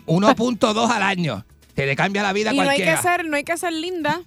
1.2 0.07 0.91
al 0.91 1.03
año. 1.03 1.45
Te 1.75 1.87
le 1.87 1.95
cambia 1.95 2.23
la 2.23 2.33
vida 2.33 2.51
a 2.51 2.53
Y 2.55 2.57
no 2.57 2.63
hay 2.63 2.69
cualquiera. 2.69 2.97
que 2.97 3.03
ser, 3.03 3.25
no 3.27 3.37
hay 3.37 3.45
que 3.45 3.57
ser 3.57 3.73
linda. 3.73 4.21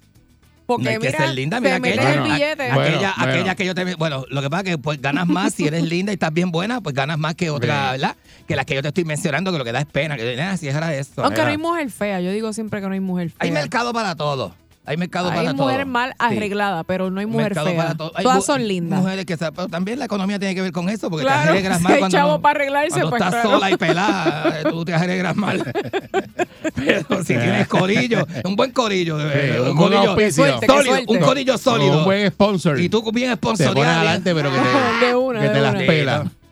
Porque 0.66 0.84
No 0.84 0.90
hay 0.90 0.98
que 0.98 1.06
mira, 1.08 1.18
ser 1.18 1.34
linda, 1.34 1.60
mira 1.60 1.74
te 1.74 1.80
metes 1.80 1.98
aquella. 1.98 2.12
el 2.14 2.20
Bueno, 2.20 2.34
billete. 2.34 2.56
Bueno, 2.56 2.80
aquella, 2.80 3.14
bueno. 3.16 3.32
aquella 3.32 3.54
que 3.54 3.64
yo 3.66 3.74
te. 3.74 3.94
Bueno, 3.96 4.24
lo 4.30 4.42
que 4.42 4.50
pasa 4.50 4.62
es 4.62 4.68
que 4.70 4.78
pues, 4.78 5.00
ganas 5.02 5.26
más 5.26 5.54
si 5.54 5.66
eres 5.66 5.82
linda 5.82 6.12
y 6.12 6.14
estás 6.14 6.32
bien 6.32 6.50
buena, 6.50 6.80
pues 6.80 6.94
ganas 6.94 7.18
más 7.18 7.34
que 7.34 7.50
otra. 7.50 7.92
¿verdad? 7.92 8.16
Que 8.46 8.56
las 8.56 8.64
que 8.66 8.74
yo 8.74 8.82
te 8.82 8.88
estoy 8.88 9.04
mencionando, 9.04 9.52
que 9.52 9.58
lo 9.58 9.64
que 9.64 9.72
da 9.72 9.80
es 9.80 9.86
pena. 9.86 10.16
Que 10.16 10.36
nada, 10.36 10.56
si 10.56 10.68
era 10.68 10.94
esto. 10.94 11.24
Aunque 11.24 11.42
no 11.42 11.48
hay 11.48 11.58
mujer 11.58 11.90
fea. 11.90 12.20
Yo 12.20 12.30
digo 12.30 12.52
siempre 12.52 12.80
que 12.80 12.86
no 12.86 12.92
hay 12.94 13.00
mujer 13.00 13.30
fea. 13.30 13.38
Hay 13.40 13.50
mercado 13.50 13.92
para 13.92 14.14
todo. 14.14 14.54
Hay 14.84 14.96
mercado 14.96 15.30
Hay 15.30 15.36
para 15.36 15.52
todo. 15.54 15.62
mujeres 15.66 15.86
mal 15.86 16.10
Sí. 16.10 16.16
arregladas, 16.18 16.84
pero 16.88 17.08
no 17.08 17.20
hay 17.20 17.26
mujer 17.26 17.50
Mercado 17.50 17.66
fea. 17.68 17.76
para 17.76 17.94
todo. 17.94 18.10
Hay 18.16 18.24
Todas 18.24 18.44
son 18.44 18.66
lindas. 18.66 18.98
Mujeres 19.00 19.24
que 19.26 19.36
pero 19.36 19.68
también 19.68 19.98
la 20.00 20.06
economía 20.06 20.40
tiene 20.40 20.56
que 20.56 20.62
ver 20.62 20.72
con 20.72 20.88
eso, 20.88 21.08
porque 21.08 21.24
Claro, 21.24 21.42
te 21.44 21.48
arreglas 21.50 21.76
si 21.78 21.82
mal 21.84 21.92
hay 21.92 21.98
cuando, 22.00 22.16
chavo 22.18 22.30
no- 22.32 22.40
para 22.42 22.56
arreglarse, 22.58 22.90
cuando 22.90 23.10
pues, 23.10 23.22
estás 23.22 23.34
claro. 23.42 23.50
sola 23.50 23.70
y 23.70 23.76
pelada, 23.76 24.60
eh, 24.60 24.62
tú 24.68 24.84
te 24.84 24.92
arreglas 24.94 25.36
mal. 25.36 25.62
Pero 26.74 27.18
si 27.24 27.34
tienes 27.34 27.68
corillo, 27.68 28.26
un 28.44 28.56
buen 28.56 28.72
corillo, 28.72 29.18
de 29.18 29.24
verdad, 29.26 29.54
Sí, 29.54 29.60
un 29.60 29.68
un 29.68 29.76
buen 29.76 29.92
corillo. 30.04 30.30
Suerte, 30.32 30.66
sólido, 30.66 30.96
un 31.06 31.18
corillo 31.20 31.58
sólido. 31.58 31.98
Un 31.98 32.04
buen 32.04 32.30
sponsor. 32.30 32.80
Y 32.80 32.88
tú 32.88 33.02
bien 33.12 33.30
te 33.30 33.36
pones 33.36 33.60
sponsoreado. 33.60 33.98
adelante, 33.98 34.34
pero 34.34 34.50
que 34.50 34.56
te, 35.00 35.06
De 35.06 35.14
una, 35.14 35.40
que 35.40 35.48
de 35.48 35.54
te 35.54 35.60
las 35.60 35.74
una. 35.74 35.84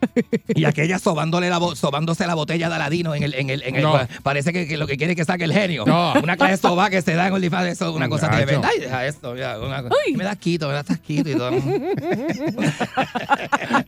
Y 0.54 0.64
aquella 0.64 0.98
sobándole 0.98 1.48
la 1.50 1.58
bo- 1.58 1.74
sobándose 1.76 2.26
la 2.26 2.34
botella 2.34 2.68
de 2.68 2.74
Aladino 2.74 3.14
en 3.14 3.22
el, 3.22 3.34
en 3.34 3.50
el, 3.50 3.62
en 3.62 3.76
el 3.76 3.82
No. 3.82 3.98
parece 4.22 4.52
que, 4.52 4.66
que 4.66 4.76
lo 4.76 4.86
que 4.86 4.96
quiere 4.96 5.12
es 5.12 5.16
que 5.16 5.24
saque 5.24 5.44
el 5.44 5.52
genio. 5.52 5.84
No. 5.86 6.14
Una 6.22 6.36
clase 6.36 6.52
de 6.52 6.56
soba 6.58 6.90
que 6.90 7.02
se 7.02 7.14
da 7.14 7.26
en 7.28 7.32
OnlyFans, 7.34 7.68
eso 7.68 7.90
es 7.90 7.94
una 7.96 8.08
cosa 8.08 8.30
tremenda. 8.30 8.68
Ay, 8.72 8.80
deja 8.80 9.06
esto, 9.06 9.32
mira, 9.34 9.58
una 9.60 9.82
cosa- 9.82 9.94
me 10.16 10.24
das 10.24 10.36
quito, 10.38 10.68
me 10.68 10.74
das 10.74 10.86
tasquito 10.86 11.30
y 11.30 11.34
todo. 11.34 11.50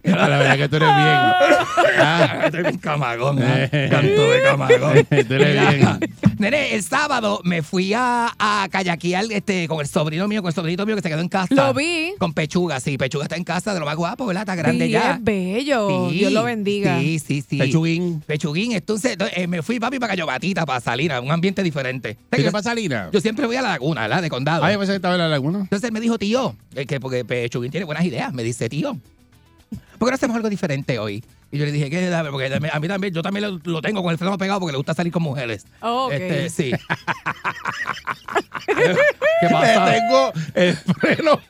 La 0.05 0.29
verdad 0.29 0.57
que 0.57 0.69
tú 0.69 0.77
eres 0.77 0.89
bien. 0.89 1.17
Ah, 2.05 2.43
Estoy 2.47 2.63
bien 2.63 2.79
camagón, 2.79 3.39
Eh. 3.41 3.89
canto 3.91 4.31
de 4.31 4.43
camagón. 4.43 5.05
Tú 5.09 5.35
eres 5.35 5.71
bien. 5.79 6.01
Nene, 6.39 6.75
el 6.75 6.83
sábado 6.83 7.41
me 7.45 7.63
fui 7.63 7.93
a, 7.95 8.33
a 8.39 8.67
kayakear 8.71 9.25
este, 9.31 9.69
con 9.69 9.81
el 9.81 9.87
sobrino 9.87 10.27
mío, 10.27 10.43
con 10.43 10.49
el 10.49 10.55
sobrinito 10.55 10.85
mío 10.87 10.97
que 10.97 11.03
se 11.03 11.09
quedó 11.09 11.21
en 11.21 11.29
casa. 11.29 11.55
Lo 11.55 11.75
vi. 11.75 12.15
Con 12.19 12.33
Pechuga, 12.33 12.81
sí. 12.81 12.97
Pechuga 12.99 13.25
está 13.25 13.37
en 13.37 13.45
casa 13.45 13.75
de 13.75 13.81
lo 13.81 13.87
más 13.87 13.97
guapo, 13.97 14.27
¿verdad? 14.27 14.43
Está 14.43 14.55
grande 14.57 14.87
Sí, 14.87 14.91
ya. 14.93 15.13
es 15.13 15.23
bello. 15.25 15.89
Sí, 15.89 16.02
Dios 16.11 16.33
lo 16.33 16.45
bendiga. 16.45 17.01
Sí, 17.01 17.19
sí, 17.19 17.45
sí. 17.49 17.59
Pechuguín. 17.59 18.23
Pechuguín. 18.27 18.73
Entonces, 18.73 19.17
eh, 19.35 19.47
me 19.47 19.63
fui, 19.63 19.79
papi, 19.81 19.99
para 19.99 20.13
Cayobatita, 20.13 20.67
para 20.67 20.81
salir 20.81 21.13
a 21.13 21.21
un 21.21 21.31
ambiente 21.31 21.63
diferente. 21.63 22.17
¿Qué 22.31 22.43
te 22.43 22.51
pasa, 22.51 22.75
Lina? 22.75 23.11
yo 23.13 23.21
siempre 23.21 23.47
voy 23.47 23.57
a 23.57 23.63
la 23.63 23.71
laguna, 23.71 24.03
¿verdad? 24.03 24.23
De 24.23 24.31
condado. 24.31 24.65
Ah, 24.65 24.73
yo 24.73 24.79
pensé 24.79 24.93
que 24.93 24.97
estaba 24.97 25.15
en 25.15 25.21
la 25.21 25.29
laguna. 25.29 25.61
Entonces 25.61 25.87
él 25.87 25.93
me 25.93 26.01
dijo, 26.01 26.19
tío, 26.19 26.57
eh, 26.75 26.87
que 26.87 27.01
porque 27.01 27.25
Pechuguín 27.25 27.71
tiene 27.71 27.85
buenas 27.85 28.05
ideas. 28.05 28.33
Me 28.33 28.43
dice, 28.43 28.69
tío, 28.69 28.99
¿por 29.99 30.09
qué 30.09 30.11
no 30.11 30.15
hacemos 30.15 30.37
algo 30.37 30.49
diferente 30.49 30.99
hoy? 30.99 31.23
Y 31.55 31.59
yo 31.59 31.67
le 31.67 31.73
dije, 31.73 31.91
¿qué? 31.91 32.11
Porque 32.31 32.47
a 32.73 32.81
mí 32.81 32.89
también, 32.89 33.13
yo 33.13 33.21
también 33.23 33.45
lo, 33.47 33.61
lo 33.71 33.83
tengo 33.83 34.03
con 34.03 34.11
el 34.11 34.17
freno 34.17 34.39
pegado 34.39 34.59
porque 34.59 34.73
le 34.73 34.79
gusta 34.79 34.95
salir 34.95 35.13
con 35.13 35.23
mujeres. 35.23 35.67
Oh, 35.81 36.07
ok. 36.07 36.13
Este, 36.13 36.49
sí. 36.49 36.73
¿Qué 39.41 39.49
pasa? 39.51 39.87
Le 39.87 39.93
tengo 40.01 40.33
el 40.55 40.77
freno 40.77 41.41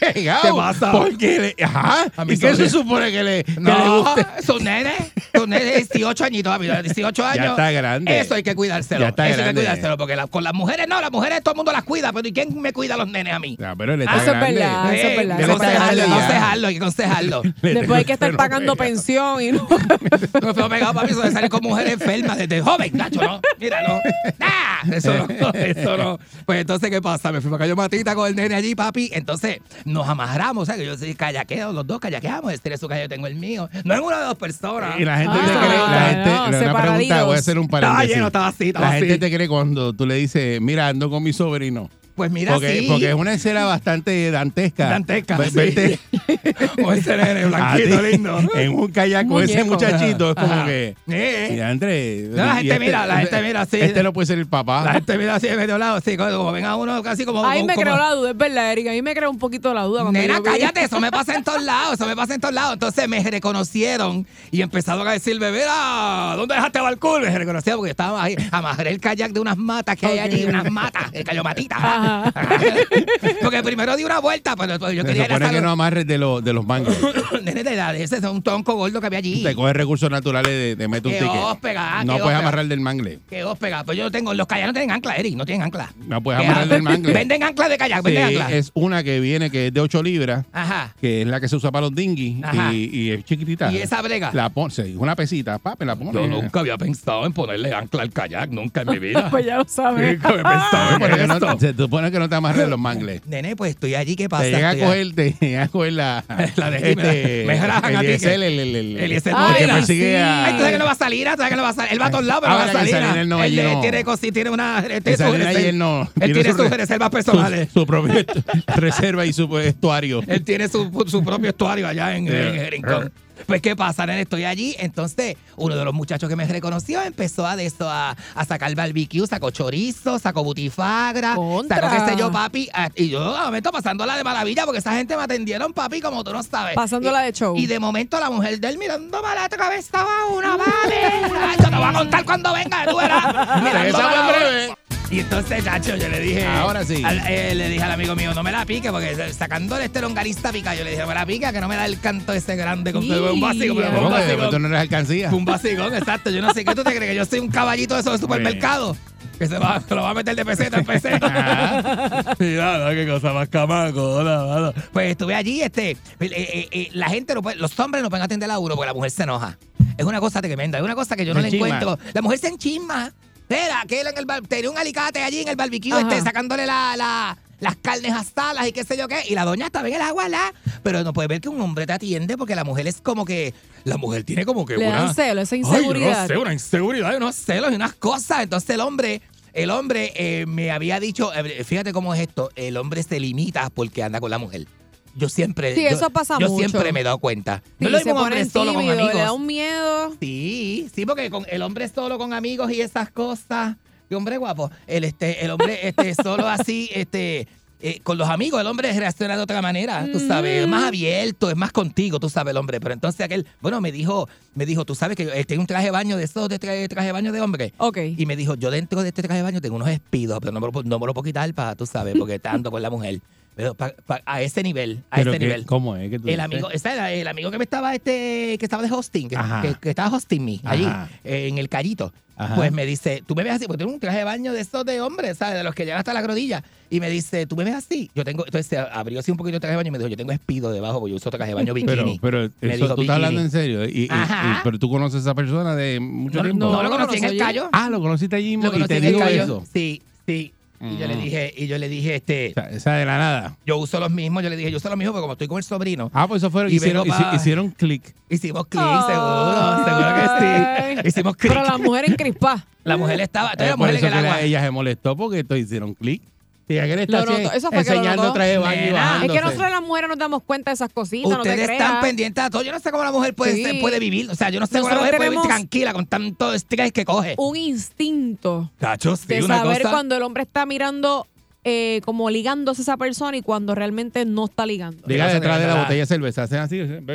pegado. 0.00 0.42
¿Qué 0.42 0.50
pasa? 0.56 0.92
Porque 0.92 1.54
le, 1.56 1.64
ajá. 1.64 2.04
A 2.16 2.24
mí 2.24 2.34
¿Y 2.34 2.38
qué 2.38 2.54
se 2.56 2.70
supone 2.70 3.10
que 3.10 3.22
le, 3.22 3.44
que 3.44 3.52
le 3.52 3.60
No, 3.60 4.04
guste? 4.04 4.26
son 4.46 4.62
nenes, 4.64 4.94
son 5.34 5.50
nenes 5.50 5.88
de 5.90 5.98
18 5.98 6.24
añitos, 6.24 6.52
papi, 6.52 6.66
18 6.82 7.24
años. 7.26 7.46
está 7.50 7.70
grande. 7.72 8.20
Eso 8.20 8.34
hay 8.34 8.42
que 8.42 8.54
cuidárselo. 8.54 9.00
Ya 9.00 9.08
está 9.08 9.28
eso 9.28 9.40
hay 9.42 9.48
que 9.48 9.54
cuidárselo, 9.54 9.98
porque 9.98 10.16
la- 10.16 10.26
con 10.28 10.44
las 10.44 10.54
mujeres 10.54 10.86
no, 10.88 11.00
las 11.00 11.10
mujeres 11.10 11.42
todo 11.42 11.52
el 11.54 11.56
mundo 11.56 11.72
las 11.72 11.82
cuida, 11.84 12.12
pero 12.12 12.26
¿y 12.28 12.32
quién 12.32 12.60
me 12.60 12.72
cuida 12.72 12.94
a 12.94 12.98
los 12.98 13.08
nenes 13.08 13.34
a 13.34 13.38
mí? 13.38 13.56
Ya, 13.58 13.74
pero 13.76 13.94
él 13.94 14.02
Ah, 14.02 14.04
está 14.04 14.22
eso 14.22 14.32
es 14.32 14.38
grande. 14.38 14.54
verdad. 14.60 14.94
Eso 14.94 15.08
es 15.08 15.16
verdad, 15.16 15.36
hay 15.36 15.36
que 15.36 15.42
eso 15.42 15.52
es 15.52 15.58
verdad. 15.58 15.76
aconsejarlo, 15.76 15.88
hay 15.88 16.04
que 16.04 16.08
ya. 16.08 16.14
aconsejarlo, 16.16 16.66
hay 16.68 16.74
que 16.78 16.78
aconsejarlo. 16.80 17.42
Le 17.62 17.74
Después 17.74 17.98
hay 17.98 18.04
que 18.04 18.12
estar 18.12 18.36
pagando 18.36 18.76
pensión 18.76 19.41
y 19.48 19.52
no. 19.52 19.66
Fue 20.54 20.68
pegado, 20.70 20.94
papi, 20.94 21.10
eso 21.12 21.22
de 21.22 21.30
salir 21.30 21.50
con 21.50 21.60
mujeres 21.62 21.94
enfermas 21.94 22.38
desde 22.38 22.60
joven, 22.60 22.90
Nacho, 22.94 23.20
¿no? 23.22 23.40
Mira, 23.58 23.82
no. 23.86 24.00
¡Ah! 24.40 24.82
Eso 24.90 25.12
no, 25.14 25.50
eso 25.54 25.96
no. 25.96 26.18
Pues 26.44 26.60
entonces, 26.60 26.90
¿qué 26.90 27.00
pasa? 27.00 27.30
Me 27.32 27.40
fui 27.40 27.50
para 27.50 27.60
Cayo 27.64 27.76
Matita 27.76 28.14
con 28.14 28.28
el 28.28 28.34
nene 28.36 28.54
allí, 28.54 28.74
papi. 28.74 29.10
Entonces, 29.12 29.58
nos 29.84 30.08
amarramos, 30.08 30.62
o 30.62 30.66
sea, 30.66 30.76
que 30.76 30.84
yo 30.84 30.96
soy 30.96 31.14
kayaqueo, 31.14 31.72
los 31.72 31.86
dos 31.86 32.00
kayaqueamos. 32.00 32.52
Este 32.52 32.72
es 32.72 32.80
su 32.80 32.88
kayak, 32.88 33.04
yo 33.04 33.08
tengo 33.08 33.26
el 33.26 33.34
mío. 33.36 33.68
No 33.84 33.94
es 33.94 34.00
una 34.00 34.18
de 34.18 34.24
dos 34.26 34.36
personas. 34.36 34.98
Y 34.98 35.04
la 35.04 35.18
gente 35.18 35.38
Ah, 35.40 35.46
te 35.46 35.66
cree, 35.66 35.78
la 35.78 36.06
gente, 36.08 36.30
no, 36.30 36.70
una 36.70 36.82
pregunta, 36.82 37.24
voy 37.24 37.36
a 37.36 37.38
hacer 37.38 37.58
un 37.58 37.64
Estaba 37.64 37.80
paréntesis. 37.80 38.14
lleno, 38.16 38.26
estaba 38.26 38.46
así, 38.48 38.66
estaba 38.68 38.86
la 38.86 38.92
gente 38.92 39.18
te 39.18 39.34
cree 39.34 39.48
cuando 39.48 39.92
tú 39.92 40.06
le 40.06 40.14
dices, 40.16 40.60
mira, 40.60 40.88
ando 40.88 41.10
con 41.10 41.22
mi 41.22 41.32
sobrino. 41.32 41.88
Pues 42.14 42.30
mira, 42.30 42.52
Porque, 42.52 42.80
sí. 42.80 42.86
porque 42.88 43.08
es 43.08 43.14
una 43.14 43.32
escena 43.32 43.64
bastante 43.64 44.30
dantesca. 44.30 44.88
Dantesca, 44.90 45.38
sí. 45.48 45.98
O 46.84 46.92
ese 46.92 47.16
nene 47.16 47.42
a 47.44 47.46
blanquito 47.46 48.00
ti 48.00 48.06
lindo. 48.12 48.38
en 48.54 48.72
un 48.74 48.88
kayak 48.92 49.26
con 49.28 49.42
ese 49.42 49.64
muchachito. 49.64 50.30
Es 50.30 50.34
como 50.36 50.52
Ajá. 50.52 50.66
que. 50.66 50.94
Eh, 51.08 51.54
Y 51.56 51.60
André. 51.60 52.28
No, 52.30 52.36
la 52.44 52.56
gente 52.56 52.78
mira, 52.78 53.06
la 53.06 53.16
gente 53.18 53.42
mira 53.42 53.60
así. 53.62 53.80
Este 53.80 54.02
no 54.02 54.12
puede 54.12 54.26
ser 54.26 54.38
el 54.38 54.46
papá. 54.46 54.84
La 54.84 54.92
gente 54.94 55.16
mira 55.16 55.36
así 55.36 55.48
de 55.48 55.56
medio 55.56 55.78
lado, 55.78 56.00
sí, 56.04 56.16
como, 56.16 56.52
ven 56.52 56.64
a 56.66 56.76
uno 56.76 57.02
casi 57.02 57.24
como. 57.24 57.44
Ahí 57.46 57.60
como- 57.60 57.66
me 57.68 57.74
como- 57.74 57.84
creó 57.84 57.96
la 57.96 58.10
duda, 58.14 58.30
es 58.30 58.36
verdad, 58.36 58.72
Erika. 58.72 58.90
A 58.90 58.92
mí 58.94 59.02
me 59.02 59.14
creó 59.14 59.30
un 59.30 59.38
poquito 59.38 59.72
la 59.72 59.82
duda. 59.84 60.10
Nena, 60.12 60.40
cállate, 60.42 60.84
eso 60.84 61.00
me 61.00 61.10
pasa 61.10 61.34
en 61.34 61.44
todos 61.44 61.62
lados, 61.62 61.94
eso 61.94 62.06
me 62.06 62.14
pasa 62.14 62.34
en 62.34 62.40
todos 62.40 62.54
lados. 62.54 62.74
Entonces 62.74 63.08
me 63.08 63.22
reconocieron 63.22 64.26
y 64.50 64.60
empezaron 64.62 65.06
a 65.08 65.12
decirme, 65.12 65.50
mira, 65.50 66.34
¿dónde 66.36 66.54
dejaste 66.54 66.78
a 66.78 66.82
Balcool? 66.82 67.22
Me 67.22 67.38
reconocieron 67.38 67.78
porque 67.80 67.90
estaba 67.90 68.22
ahí, 68.22 68.36
amarré 68.50 68.90
el 68.90 69.00
kayak 69.00 69.32
de 69.32 69.40
unas 69.40 69.56
matas 69.56 69.96
que 69.96 70.06
hay 70.06 70.18
allí, 70.18 70.44
unas 70.44 70.70
matas, 70.70 71.04
el 71.12 71.24
cayo 71.24 71.42
matita. 71.42 71.76
Ajá. 72.02 72.32
porque 73.42 73.62
primero 73.62 73.96
di 73.96 74.04
una 74.04 74.18
vuelta, 74.20 74.54
pero 74.56 74.72
después 74.72 74.94
yo 74.94 75.02
Se 75.02 75.08
quería 75.08 75.24
ir 75.26 75.32
a 75.32 75.36
supone 75.36 75.54
que 75.54 75.60
no 75.60 75.70
amarres 75.70 76.06
de, 76.06 76.18
los 76.18 76.42
de 76.44 76.52
los 76.52 76.66
mangos. 76.66 76.96
Nene, 77.42 77.62
de 77.64 77.72
de 77.76 78.02
ese 78.02 78.16
es 78.18 78.24
un 78.24 78.42
tronco 78.42 78.74
gordo 78.74 79.00
que 79.00 79.06
había 79.06 79.18
allí. 79.18 79.42
Te 79.42 79.54
coges 79.54 79.74
recursos 79.74 80.10
naturales 80.10 80.52
de, 80.52 80.76
de 80.76 80.88
mete 80.88 81.08
un 81.08 81.14
Qué 81.14 81.20
ticket. 81.20 81.36
hóspega, 81.40 82.04
no 82.04 82.16
qué 82.16 82.22
puedes 82.22 82.38
amarrar 82.38 82.66
del 82.66 82.80
mangle. 82.80 83.18
Que 83.28 83.44
hóspega, 83.44 83.84
pues 83.84 83.96
yo 83.98 84.04
no 84.04 84.10
tengo, 84.10 84.34
los 84.34 84.46
kayaks 84.46 84.66
no 84.68 84.72
tienen 84.72 84.90
ancla, 84.90 85.14
Eric, 85.16 85.34
no 85.36 85.44
tienen 85.44 85.62
ancla. 85.62 85.92
No 86.06 86.22
puedes 86.22 86.40
¿Qué 86.40 86.46
amarrar 86.46 86.68
del 86.68 86.82
mangle. 86.82 87.12
Venden 87.12 87.42
ancla 87.42 87.68
de 87.68 87.78
kayak, 87.78 87.98
Sí, 87.98 88.04
venden 88.12 88.24
ancla. 88.42 88.56
es 88.56 88.70
una 88.74 89.02
que 89.02 89.20
viene 89.20 89.50
que 89.50 89.68
es 89.68 89.74
de 89.74 89.80
8 89.80 90.02
libras, 90.02 90.44
Ajá. 90.52 90.94
que 91.00 91.22
es 91.22 91.26
la 91.28 91.40
que 91.40 91.48
se 91.48 91.56
usa 91.56 91.70
para 91.72 91.82
los 91.86 91.94
dinghies 91.94 92.42
Ajá. 92.44 92.72
y, 92.72 92.90
y 92.92 93.10
es 93.10 93.24
chiquitita. 93.24 93.72
¿Y 93.72 93.78
esa 93.78 94.00
brega? 94.02 94.30
La 94.32 94.48
pon, 94.50 94.70
sí, 94.70 94.94
una 94.98 95.16
pesita, 95.16 95.58
papi, 95.58 95.84
la 95.84 95.96
pone. 95.96 96.12
Yo 96.12 96.26
nunca 96.26 96.60
había 96.60 96.76
pensado 96.78 97.26
en 97.26 97.32
ponerle 97.32 97.74
ancla 97.74 98.02
al 98.02 98.10
kayak, 98.10 98.50
nunca 98.50 98.82
en 98.82 98.88
mi 98.90 98.98
vida. 98.98 99.22
Pues 99.32 99.46
ya 99.46 99.56
lo 99.56 99.64
sabes. 99.66 100.12
Nunca 100.14 100.28
había 100.28 100.42
pensado 100.42 100.96
en 100.96 101.64
esto. 101.64 101.88
Supone 101.92 102.10
que 102.10 102.18
no 102.18 102.26
te 102.28 102.34
amarres 102.34 102.68
los 102.68 102.78
mangles. 102.78 103.20
Nene, 103.26 103.54
pues 103.54 103.72
estoy 103.72 103.94
allí, 103.94 104.16
¿qué 104.16 104.26
pasa? 104.28 104.44
Te 104.44 104.50
llega 104.52 104.70
a 104.70 104.72
Estoy 104.72 104.86
coger, 104.88 105.14
te 105.14 105.46
llega 105.46 105.62
a 105.64 105.68
coger 105.68 105.92
la, 105.92 106.24
La 106.56 106.70
de 106.70 106.76
aquí, 106.78 106.96
me- 106.96 107.66
rajan 107.66 107.96
a 107.96 108.00
ti, 108.00 108.06
Eliezer, 108.06 108.32
el, 108.42 108.42
el, 108.58 108.76
el, 108.76 108.98
Eliezer 108.98 109.32
el 109.32 109.38
Ay, 109.38 109.54
que 109.66 109.72
persigue 109.72 110.18
a. 110.18 110.44
Ay, 110.46 110.52
tú 110.54 110.58
sabes 110.60 110.72
que 110.72 110.78
no 110.78 110.84
va 110.86 110.92
a 110.92 110.94
salir, 110.94 111.26
tú 111.28 111.36
sabes 111.36 111.50
que 111.50 111.56
no 111.56 111.62
va 111.62 111.68
a 111.68 111.74
salir. 111.74 111.92
Él 111.92 112.00
va 112.00 112.06
a 112.06 112.10
todos 112.10 112.24
lados, 112.24 112.40
pero 112.42 112.52
no 112.54 112.58
va 112.58 112.64
a 112.64 112.66
que 112.66 112.72
salir. 112.72 112.92
Salina, 112.92 113.20
él 113.20 113.28
no, 113.28 113.44
él 113.44 113.58
allí 113.58 113.74
no. 113.74 113.80
tiene 113.82 114.04
cosas, 114.04 114.30
tiene 114.32 114.48
una. 114.50 114.78
Él 114.78 115.02
tiene 115.02 115.16
sus 115.18 115.26
reservas- 115.26 115.56
ayer 115.56 115.74
no. 115.74 116.10
Él 116.20 116.32
tiene 116.32 116.48
sus 116.52 116.70
re- 116.70 116.76
reservas 116.78 117.08
su- 117.08 117.12
personales. 117.12 117.68
Su, 117.74 117.86
propio 117.86 118.14
estu- 118.14 118.64
reserva 118.76 119.26
y 119.26 119.32
su 119.34 119.58
estuario. 119.58 120.22
Él 120.26 120.42
tiene 120.44 120.68
su, 120.68 120.90
su 121.06 121.22
propio 121.22 121.50
estuario 121.50 121.86
allá 121.86 122.16
en, 122.16 122.26
en. 122.28 123.12
Pues, 123.46 123.60
¿qué 123.62 123.74
pasa, 123.76 124.06
nene? 124.06 124.22
Estoy 124.22 124.44
allí. 124.44 124.76
Entonces, 124.78 125.36
uno 125.56 125.74
de 125.76 125.84
los 125.84 125.92
muchachos 125.94 126.28
que 126.28 126.36
me 126.36 126.44
reconoció 126.46 127.02
empezó 127.02 127.46
a 127.46 127.56
de 127.56 127.66
esto 127.66 127.88
a, 127.88 128.16
a 128.34 128.44
sacar 128.44 128.74
barbecue, 128.74 129.26
sacó 129.26 129.50
chorizo, 129.50 130.18
sacó 130.18 130.44
butifagra, 130.44 131.34
Contra. 131.34 131.80
sacó 131.80 131.94
qué 132.04 132.10
sé 132.12 132.16
yo, 132.18 132.30
papi. 132.30 132.68
Ah, 132.72 132.88
Y 132.94 133.08
yo, 133.08 133.32
de 133.36 133.40
momento, 133.44 133.72
pasándola 133.72 134.16
de 134.16 134.24
maravilla, 134.24 134.64
porque 134.64 134.78
esa 134.78 134.92
gente 134.94 135.16
me 135.16 135.22
atendieron, 135.22 135.72
papi, 135.72 136.00
como 136.00 136.22
tú 136.24 136.32
no 136.32 136.42
sabes. 136.42 136.74
Pasándola 136.74 137.22
Y- 137.22 137.26
de 137.26 137.32
show. 137.32 137.56
Y 137.56 137.66
de 137.66 137.78
momento, 137.80 138.18
la 138.20 138.30
mujer 138.30 138.60
de 138.60 138.68
él 138.68 138.78
mirándome 138.78 139.28
a 139.28 139.34
la 139.34 139.48
cabeza 139.48 140.04
una, 140.34 140.56
vale. 140.56 141.22
Yo 141.58 141.64
te 141.70 141.76
voy 141.76 141.84
a 141.84 141.92
contar 141.92 142.24
cuando 142.24 142.52
venga, 142.52 142.86
tú 142.86 142.96
verás. 142.96 143.62
Mirándome 143.62 144.74
Y 145.12 145.20
entonces, 145.20 145.62
chacho, 145.62 145.94
yo 145.96 146.08
le 146.08 146.20
dije. 146.20 146.46
Ahora 146.46 146.84
sí. 146.84 147.02
al- 147.04 147.22
eh, 147.28 147.54
le 147.54 147.68
dije 147.68 147.82
al 147.82 147.90
amigo 147.92 148.16
mío, 148.16 148.32
no 148.34 148.42
me 148.42 148.50
la 148.50 148.64
pique, 148.64 148.90
porque 148.90 149.14
sacando 149.34 149.76
este 149.76 150.00
longarista 150.00 150.50
pica, 150.50 150.74
yo 150.74 150.84
le 150.84 150.90
dije, 150.90 151.02
no 151.02 151.08
me 151.08 151.14
la 151.14 151.26
pica, 151.26 151.52
que 151.52 151.60
no 151.60 151.68
me 151.68 151.76
da 151.76 151.84
el 151.84 152.00
canto 152.00 152.32
ese 152.32 152.56
grande 152.56 152.94
con 152.94 153.02
un 153.04 153.40
básico, 153.40 153.74
pero 153.76 154.04
un 154.06 154.10
básico. 154.10 154.48
tú 154.48 154.58
no 154.58 154.68
eres 154.68 154.80
alcancía. 154.80 155.28
Un 155.30 155.44
basicón, 155.44 155.94
exacto. 155.94 156.30
Yo 156.30 156.40
no 156.40 156.52
sé 156.54 156.64
qué 156.64 156.74
tú 156.74 156.82
te 156.82 156.94
crees, 156.96 157.10
que 157.10 157.14
yo 157.14 157.24
soy 157.26 157.40
un 157.40 157.48
caballito 157.48 157.94
de 157.94 158.00
esos 158.00 158.14
de 158.14 158.18
supermercado. 158.20 158.96
Que 159.38 159.46
se, 159.48 159.58
va, 159.58 159.82
se 159.86 159.94
lo 159.94 160.02
va 160.02 160.10
a 160.10 160.14
meter 160.14 160.34
de 160.34 160.44
peseta 160.46 160.78
en 160.78 160.84
peseta. 160.86 162.34
Mira, 162.38 162.90
qué 162.94 163.06
cosa 163.06 163.32
más 163.34 163.48
camaco. 163.50 164.22
no, 164.22 164.60
no. 164.60 164.72
Pues 164.94 165.10
estuve 165.10 165.34
allí, 165.34 165.60
este, 165.62 165.90
eh, 165.90 165.96
eh, 166.20 166.68
eh, 166.70 166.88
la 166.92 167.08
gente, 167.10 167.34
no 167.34 167.42
puede- 167.42 167.56
los 167.56 167.78
hombres 167.80 168.02
no 168.02 168.08
pueden 168.08 168.24
atender 168.24 168.50
a 168.50 168.58
uno 168.58 168.76
porque 168.76 168.86
la 168.86 168.94
mujer 168.94 169.10
se 169.10 169.24
enoja. 169.24 169.58
Es 169.98 170.06
una 170.06 170.20
cosa 170.20 170.40
tremenda, 170.40 170.78
es 170.78 170.84
una 170.84 170.94
cosa 170.94 171.16
que 171.16 171.26
yo 171.26 171.34
no 171.34 171.40
le 171.40 171.48
encuentro. 171.48 171.98
La 172.14 172.22
mujer 172.22 172.38
se 172.38 172.48
enchisma. 172.48 173.12
Era 173.52 173.84
que 173.86 174.00
él 174.00 174.06
en 174.08 174.18
el 174.18 174.26
bar- 174.26 174.42
tenía 174.46 174.70
un 174.70 174.78
alicate 174.78 175.22
allí 175.22 175.40
en 175.40 175.48
el 175.48 175.56
barbecue, 175.56 175.98
este, 176.00 176.20
sacándole 176.20 176.66
la, 176.66 176.94
la- 176.96 177.38
las 177.60 177.76
carnes 177.76 178.12
asadas 178.12 178.66
y 178.66 178.72
qué 178.72 178.82
sé 178.82 178.96
yo 178.96 179.06
qué. 179.06 179.20
Y 179.28 179.34
la 179.34 179.44
doña 179.44 179.66
estaba 179.66 179.86
en 179.88 179.94
el 179.94 180.02
agua, 180.02 180.28
la. 180.28 180.52
Pero 180.82 181.04
no 181.04 181.12
puede 181.12 181.28
ver 181.28 181.40
que 181.40 181.48
un 181.48 181.60
hombre 181.60 181.86
te 181.86 181.92
atiende 181.92 182.36
porque 182.36 182.56
la 182.56 182.64
mujer 182.64 182.86
es 182.88 183.00
como 183.00 183.24
que. 183.24 183.54
La 183.84 183.96
mujer 183.96 184.24
tiene 184.24 184.44
como 184.44 184.64
que 184.66 184.76
Le 184.76 184.88
una. 184.88 185.02
dan 185.04 185.14
celo, 185.14 185.40
esa 185.42 185.54
Ay, 185.54 185.60
inseguridad. 185.60 186.22
no 186.22 186.26
sé, 186.28 186.38
una 186.38 186.52
inseguridad, 186.52 187.16
unos 187.16 187.36
celos 187.36 187.70
y 187.72 187.74
unas 187.76 187.94
cosas. 187.94 188.42
Entonces 188.42 188.70
el 188.70 188.80
hombre, 188.80 189.22
el 189.52 189.70
hombre 189.70 190.12
eh, 190.16 190.44
me 190.46 190.70
había 190.72 190.98
dicho, 190.98 191.32
eh, 191.34 191.62
fíjate 191.64 191.92
cómo 191.92 192.14
es 192.14 192.20
esto, 192.20 192.50
el 192.56 192.76
hombre 192.76 193.02
se 193.04 193.20
limita 193.20 193.70
porque 193.70 194.02
anda 194.02 194.18
con 194.20 194.30
la 194.30 194.38
mujer. 194.38 194.66
Yo 195.14 195.28
siempre, 195.28 195.74
Sí, 195.74 195.82
yo, 195.82 195.88
eso 195.90 196.10
pasa 196.10 196.38
yo 196.40 196.48
mucho. 196.48 196.68
siempre 196.68 196.92
me 196.92 197.00
he 197.00 197.02
dado 197.04 197.18
cuenta. 197.18 197.62
Sí, 197.64 197.72
no 197.80 197.86
es 197.88 197.92
lo 197.92 197.98
mismo 197.98 198.12
un 198.14 198.18
hombre 198.20 198.44
solo 198.46 198.72
con 198.74 198.88
amigos. 198.88 199.14
Le 199.14 199.20
da 199.20 199.32
un 199.32 199.46
miedo. 199.46 200.14
Sí, 200.20 200.88
sí, 200.94 201.04
porque 201.06 201.28
con 201.30 201.44
el 201.50 201.62
hombre 201.62 201.88
solo 201.88 202.16
con 202.18 202.32
amigos 202.32 202.70
y 202.72 202.80
esas 202.80 203.10
cosas. 203.10 203.76
Qué 204.08 204.16
hombre 204.16 204.36
guapo. 204.38 204.70
El 204.86 205.04
este, 205.04 205.44
el 205.44 205.50
hombre 205.50 205.86
este 205.88 206.14
solo 206.22 206.46
así, 206.48 206.88
este. 206.94 207.46
eh, 207.80 207.98
con 208.02 208.16
los 208.16 208.28
amigos 208.28 208.60
el 208.60 208.66
hombre 208.68 208.92
reacciona 208.92 209.36
de 209.36 209.42
otra 209.42 209.60
manera, 209.60 210.06
tú 210.12 210.20
sabes, 210.20 210.62
es 210.62 210.68
más 210.68 210.84
abierto, 210.84 211.50
es 211.50 211.56
más 211.56 211.72
contigo, 211.72 212.20
tú 212.20 212.28
sabes, 212.30 212.52
el 212.52 212.56
hombre. 212.56 212.78
Pero 212.80 212.94
entonces 212.94 213.20
aquel, 213.22 213.46
bueno, 213.60 213.80
me 213.80 213.90
dijo, 213.90 214.28
me 214.54 214.64
dijo, 214.66 214.84
tú 214.84 214.94
sabes 214.94 215.16
que 215.16 215.24
yo 215.24 215.32
eh, 215.32 215.44
tengo 215.44 215.60
un 215.62 215.66
traje 215.66 215.86
de 215.86 215.90
baño 215.90 216.16
de 216.16 216.24
esos 216.24 216.48
de 216.48 216.58
traje, 216.58 216.86
traje 216.88 217.06
de 217.06 217.12
baño 217.12 217.32
de 217.32 217.40
hombre. 217.40 217.72
Ok. 217.78 217.98
Y 218.16 218.24
me 218.26 218.36
dijo, 218.36 218.54
yo 218.54 218.70
dentro 218.70 219.02
de 219.02 219.08
este 219.08 219.22
traje 219.22 219.38
de 219.38 219.42
baño 219.42 219.60
tengo 219.60 219.76
unos 219.76 219.88
espidos, 219.88 220.38
pero 220.40 220.52
no 220.52 220.60
me 220.60 220.66
lo, 220.68 220.72
puedo- 220.72 220.88
no 220.88 220.98
me 220.98 221.06
lo 221.06 221.12
puedo 221.14 221.24
quitar 221.24 221.52
para, 221.54 221.74
tú 221.74 221.84
sabes, 221.86 222.14
porque 222.18 222.40
ando 222.44 222.70
con 222.70 222.80
la 222.82 222.88
mujer. 222.90 223.20
Pero 223.54 223.74
pa- 223.74 223.92
pa- 224.06 224.22
a 224.24 224.40
ese 224.42 224.62
nivel, 224.62 225.02
a 225.10 225.16
Pero 225.16 225.30
ese 225.30 225.38
que- 225.38 225.44
nivel. 225.46 225.66
¿Cómo 225.66 225.94
es? 225.96 226.10
que 226.10 226.18
tú 226.18 226.28
El 226.28 226.34
dices? 226.36 226.44
amigo, 226.44 226.68
el 226.70 227.28
amigo 227.28 227.50
que 227.50 227.58
me 227.58 227.64
estaba 227.64 227.94
este, 227.94 228.56
que 228.58 228.64
estaba 228.64 228.82
de 228.82 228.90
hosting, 228.90 229.28
que, 229.28 229.36
Ajá. 229.36 229.60
que- 229.62 229.74
que 229.74 229.90
estaba 229.90 230.16
hosting 230.16 230.44
me 230.44 230.60
allí, 230.64 230.86
eh, 231.24 231.48
en 231.48 231.58
el 231.58 231.68
callito. 231.68 232.12
Ajá. 232.34 232.54
Pues 232.56 232.72
me 232.72 232.86
dice, 232.86 233.22
tú 233.26 233.34
me 233.36 233.44
ves 233.44 233.52
así, 233.52 233.66
porque 233.66 233.78
tengo 233.80 233.92
un 233.92 234.00
traje 234.00 234.18
de 234.18 234.24
baño 234.24 234.52
de 234.54 234.60
estos 234.60 234.84
de 234.86 235.00
hombres, 235.02 235.36
¿sabes? 235.36 235.54
De 235.54 235.62
los 235.62 235.74
que 235.74 235.84
llegan 235.84 235.98
hasta 235.98 236.14
la 236.14 236.22
rodilla. 236.22 236.64
Y 236.90 236.98
me 236.98 237.10
dice, 237.10 237.46
tú 237.46 237.56
me 237.56 237.62
ves 237.64 237.74
así. 237.74 238.10
Yo 238.14 238.24
tengo, 238.24 238.44
entonces 238.46 238.66
se 238.66 238.78
abrió 238.78 239.20
así 239.20 239.30
un 239.30 239.36
poquito 239.36 239.56
el 239.56 239.60
traje 239.60 239.72
de 239.72 239.76
baño 239.76 239.88
y 239.88 239.90
me 239.92 239.98
dijo, 239.98 240.08
yo 240.08 240.16
tengo 240.16 240.32
espido 240.32 240.72
debajo 240.72 240.98
porque 240.98 241.10
yo 241.10 241.16
uso 241.18 241.30
traje 241.30 241.50
de 241.50 241.54
baño 241.54 241.74
Pero, 241.74 242.04
bikini. 242.04 242.18
pero 242.20 242.48
Me 242.62 242.74
eso, 242.74 242.84
dijo 242.84 242.94
tú 242.96 243.02
estás 243.02 243.16
hablando 243.16 243.40
en 243.42 243.50
serio. 243.50 243.84
Y, 243.86 244.04
y- 244.04 244.08
Ajá. 244.10 244.58
y- 244.60 244.64
pero 244.64 244.78
tú 244.78 244.90
conoces 244.90 245.16
a 245.16 245.18
esa 245.20 245.34
persona 245.34 245.76
de 245.76 246.00
mucho 246.00 246.38
no, 246.38 246.42
tiempo. 246.44 246.64
no, 246.64 246.72
No, 246.72 246.82
lo 246.82 246.88
lo 246.88 246.96
conocí 246.96 247.18
en 247.18 247.24
el 247.24 247.36
callo. 247.38 247.68
Ah, 247.70 247.90
lo 247.90 248.00
conociste 248.00 248.34
allí 248.34 248.56
mismo 248.56 248.72
Lo 248.72 248.78
y 248.84 248.88
te 248.88 249.00
digo 249.00 249.22
eso. 249.24 249.62
Sí, 249.72 250.00
sí. 250.26 250.52
Y 250.84 250.96
yo 250.98 251.06
le 251.06 251.14
Mm. 251.14 251.20
dije, 251.22 251.54
y 251.56 251.66
yo 251.68 251.78
le 251.78 251.88
dije, 251.88 252.16
este, 252.16 252.50
O 252.50 252.54
sea, 252.54 252.70
esa 252.70 252.92
de 252.94 253.04
la 253.06 253.16
nada. 253.16 253.56
yo 253.64 253.76
uso 253.78 254.00
los 254.00 254.10
mismos, 254.10 254.42
yo 254.42 254.50
le 254.50 254.56
dije, 254.56 254.68
yo 254.70 254.78
uso 254.78 254.88
los 254.88 254.98
mismos 254.98 255.12
porque 255.12 255.22
como 255.22 255.32
estoy 255.34 255.46
con 255.46 255.58
el 255.58 255.62
sobrino, 255.64 256.10
Ah, 256.12 256.26
pues 256.26 256.42
eso 256.42 256.50
fue. 256.50 256.68
Y 256.70 256.74
Hicieron, 256.76 257.04
vengo 257.04 257.16
pa- 257.16 257.30
hici- 257.32 257.36
hicieron 257.36 257.68
clic. 257.70 258.14
hicimos 258.28 258.66
clic, 258.66 258.82
seguro, 258.82 259.84
seguro 259.84 260.14
que 260.16 261.02
sí. 261.02 261.08
Hicimos 261.08 261.36
clic. 261.36 261.52
Pero 261.52 261.64
la 261.64 261.78
mujer 261.78 262.04
en 262.08 262.14
crispa. 262.16 262.66
La 262.84 262.96
mujer 262.96 263.20
estaba, 263.20 263.50
entonces 263.52 263.68
Eh, 263.68 263.70
la 263.70 263.76
por 263.76 263.86
mujer 263.86 263.94
eso 263.96 264.06
en 264.08 264.12
el 264.12 264.18
que 264.18 264.22
la- 264.22 264.28
agua. 264.34 264.40
ella 264.42 264.60
se 264.60 264.70
molestó 264.72 265.16
porque 265.16 265.38
esto 265.40 265.56
hicieron 265.56 265.94
clic. 265.94 266.20
Aquel 266.68 266.98
está 267.00 267.24
Lo 267.24 267.32
así, 267.32 267.42
notó. 267.42 267.56
Eso 267.56 267.70
fue 267.70 267.84
que 267.84 267.90
lo 267.90 267.96
enseñando 267.96 268.32
traje 268.32 268.50
de 268.50 268.58
baño 268.58 268.86
y 268.88 268.92
bajándose. 268.92 269.26
Es 269.26 269.32
que 269.32 269.40
nosotros 269.44 269.70
las 269.70 269.82
mujeres 269.82 270.08
nos 270.08 270.18
damos 270.18 270.42
cuenta 270.42 270.70
de 270.70 270.74
esas 270.74 270.92
cositas, 270.92 271.30
no 271.30 271.42
te 271.42 271.48
Ustedes 271.50 271.66
creas. 271.66 271.82
están 271.82 272.00
pendientes 272.00 272.44
a 272.44 272.50
todo. 272.50 272.62
Yo 272.62 272.72
no 272.72 272.80
sé 272.80 272.90
cómo 272.90 273.04
la 273.04 273.12
mujer 273.12 273.34
puede, 273.34 273.54
Sí. 273.54 273.78
puede 273.80 273.98
vivir. 273.98 274.30
O 274.30 274.34
sea, 274.34 274.48
yo 274.50 274.60
no 274.60 274.66
sé 274.66 274.78
cómo 274.80 274.88
la 274.90 274.96
mujer 275.00 275.16
puede 275.16 275.30
vivir 275.30 275.44
tranquila 275.46 275.92
con 275.92 276.06
tanto 276.06 276.52
estrés 276.54 276.92
que 276.92 277.04
coge. 277.04 277.34
Un 277.38 277.56
instinto 277.56 278.70
Cacho, 278.80 279.16
sí, 279.16 279.26
de 279.26 279.44
una 279.44 279.58
saber 279.58 279.78
cosa. 279.82 279.90
cuando 279.94 280.16
el 280.16 280.22
hombre 280.22 280.42
está 280.44 280.64
mirando 280.66 281.26
eh, 281.64 282.00
como 282.04 282.28
ligándose 282.28 282.80
a 282.80 282.84
esa 282.84 282.96
persona 282.96 283.36
y 283.36 283.42
cuando 283.42 283.74
realmente 283.74 284.24
no 284.24 284.46
está 284.46 284.66
ligando. 284.66 285.02
Diga 285.06 285.28
detrás 285.28 285.60
de 285.60 285.66
la 285.68 285.74
botella 285.76 286.00
de 286.00 286.06
cerveza. 286.06 286.42
Hacen 286.42 286.58
así. 286.58 286.78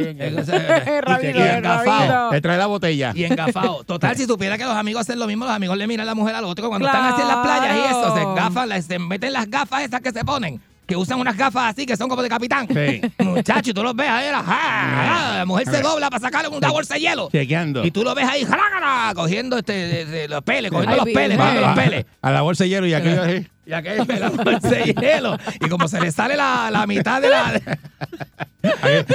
Detrás 2.31 2.55
de 2.55 2.57
la 2.57 2.65
botella. 2.67 3.11
Y 3.15 3.23
engafado. 3.25 3.83
Total, 3.83 4.15
si 4.17 4.25
supiera 4.25 4.57
que 4.57 4.63
los 4.63 4.73
amigos 4.75 5.01
hacen 5.01 5.19
lo 5.19 5.27
mismo, 5.27 5.45
los 5.45 5.53
amigos 5.53 5.77
le 5.77 5.87
miran 5.87 6.03
a 6.05 6.11
la 6.11 6.15
mujer 6.15 6.35
al 6.35 6.45
otro 6.45 6.69
cuando 6.69 6.87
están 6.87 7.13
así 7.13 7.21
en 7.21 7.27
las 7.27 7.37
playas 7.37 7.75
y 7.75 7.79
eso, 7.89 8.05
se 8.15 8.21
Claro. 8.21 8.35
gafan, 8.35 8.69
la- 8.69 8.81
se 8.81 8.99
meten 8.99 9.33
las 9.33 9.49
gafas 9.49 9.83
esas 9.83 10.01
que 10.01 10.11
se 10.11 10.23
ponen. 10.23 10.61
Que 10.87 10.95
usan 10.95 11.19
unas 11.19 11.35
gafas 11.35 11.73
así 11.73 11.85
que 11.85 11.97
son 11.97 12.07
como 12.07 12.23
de 12.23 12.29
capitán. 12.29 12.65
Sí. 12.67 13.01
Muchacho, 13.23 13.71
y 13.71 13.73
tú 13.73 13.83
los 13.83 13.93
ves 13.93 14.07
ahí, 14.09 14.31
la, 14.31 14.41
ja, 14.41 15.37
la 15.39 15.45
mujer 15.45 15.67
se 15.69 15.81
dobla 15.81 16.09
para 16.09 16.21
sacarle 16.21 16.47
una 16.47 16.69
bolsa 16.71 16.93
de 16.93 17.01
hielo. 17.01 17.29
Chequeando. 17.29 17.85
Y 17.85 17.91
tú 17.91 18.03
lo 18.05 18.15
ves 18.15 18.25
ahí, 18.25 18.45
jalagala, 18.45 19.13
cogiendo 19.13 19.57
este, 19.57 19.73
de- 19.73 20.05
de 20.05 20.27
los 20.29 20.41
peles, 20.43 20.71
cogiendo 20.71 20.93
Ay, 20.93 20.99
los 21.05 21.13
peles, 21.13 21.37
cogiendo 21.37 21.61
los 21.61 21.75
peles. 21.75 22.05
A 22.21 22.31
la 22.31 22.41
bolsa 22.41 22.63
de 22.63 22.69
hielo 22.69 22.87
y 22.87 22.93
aquello 22.93 23.21
así. 23.21 23.45
Y 23.65 23.73
aquel 23.73 24.07
me 24.07 24.19
la 24.19 24.29
bolsa 24.29 24.69
de 24.69 24.93
hielo. 24.93 25.37
Y 25.59 25.67
como 25.67 25.89
se 25.89 25.99
le 25.99 26.09
sale 26.11 26.37
la, 26.37 26.69
la 26.71 26.87
mitad 26.87 27.21
de 27.21 27.29
la. 27.29 27.61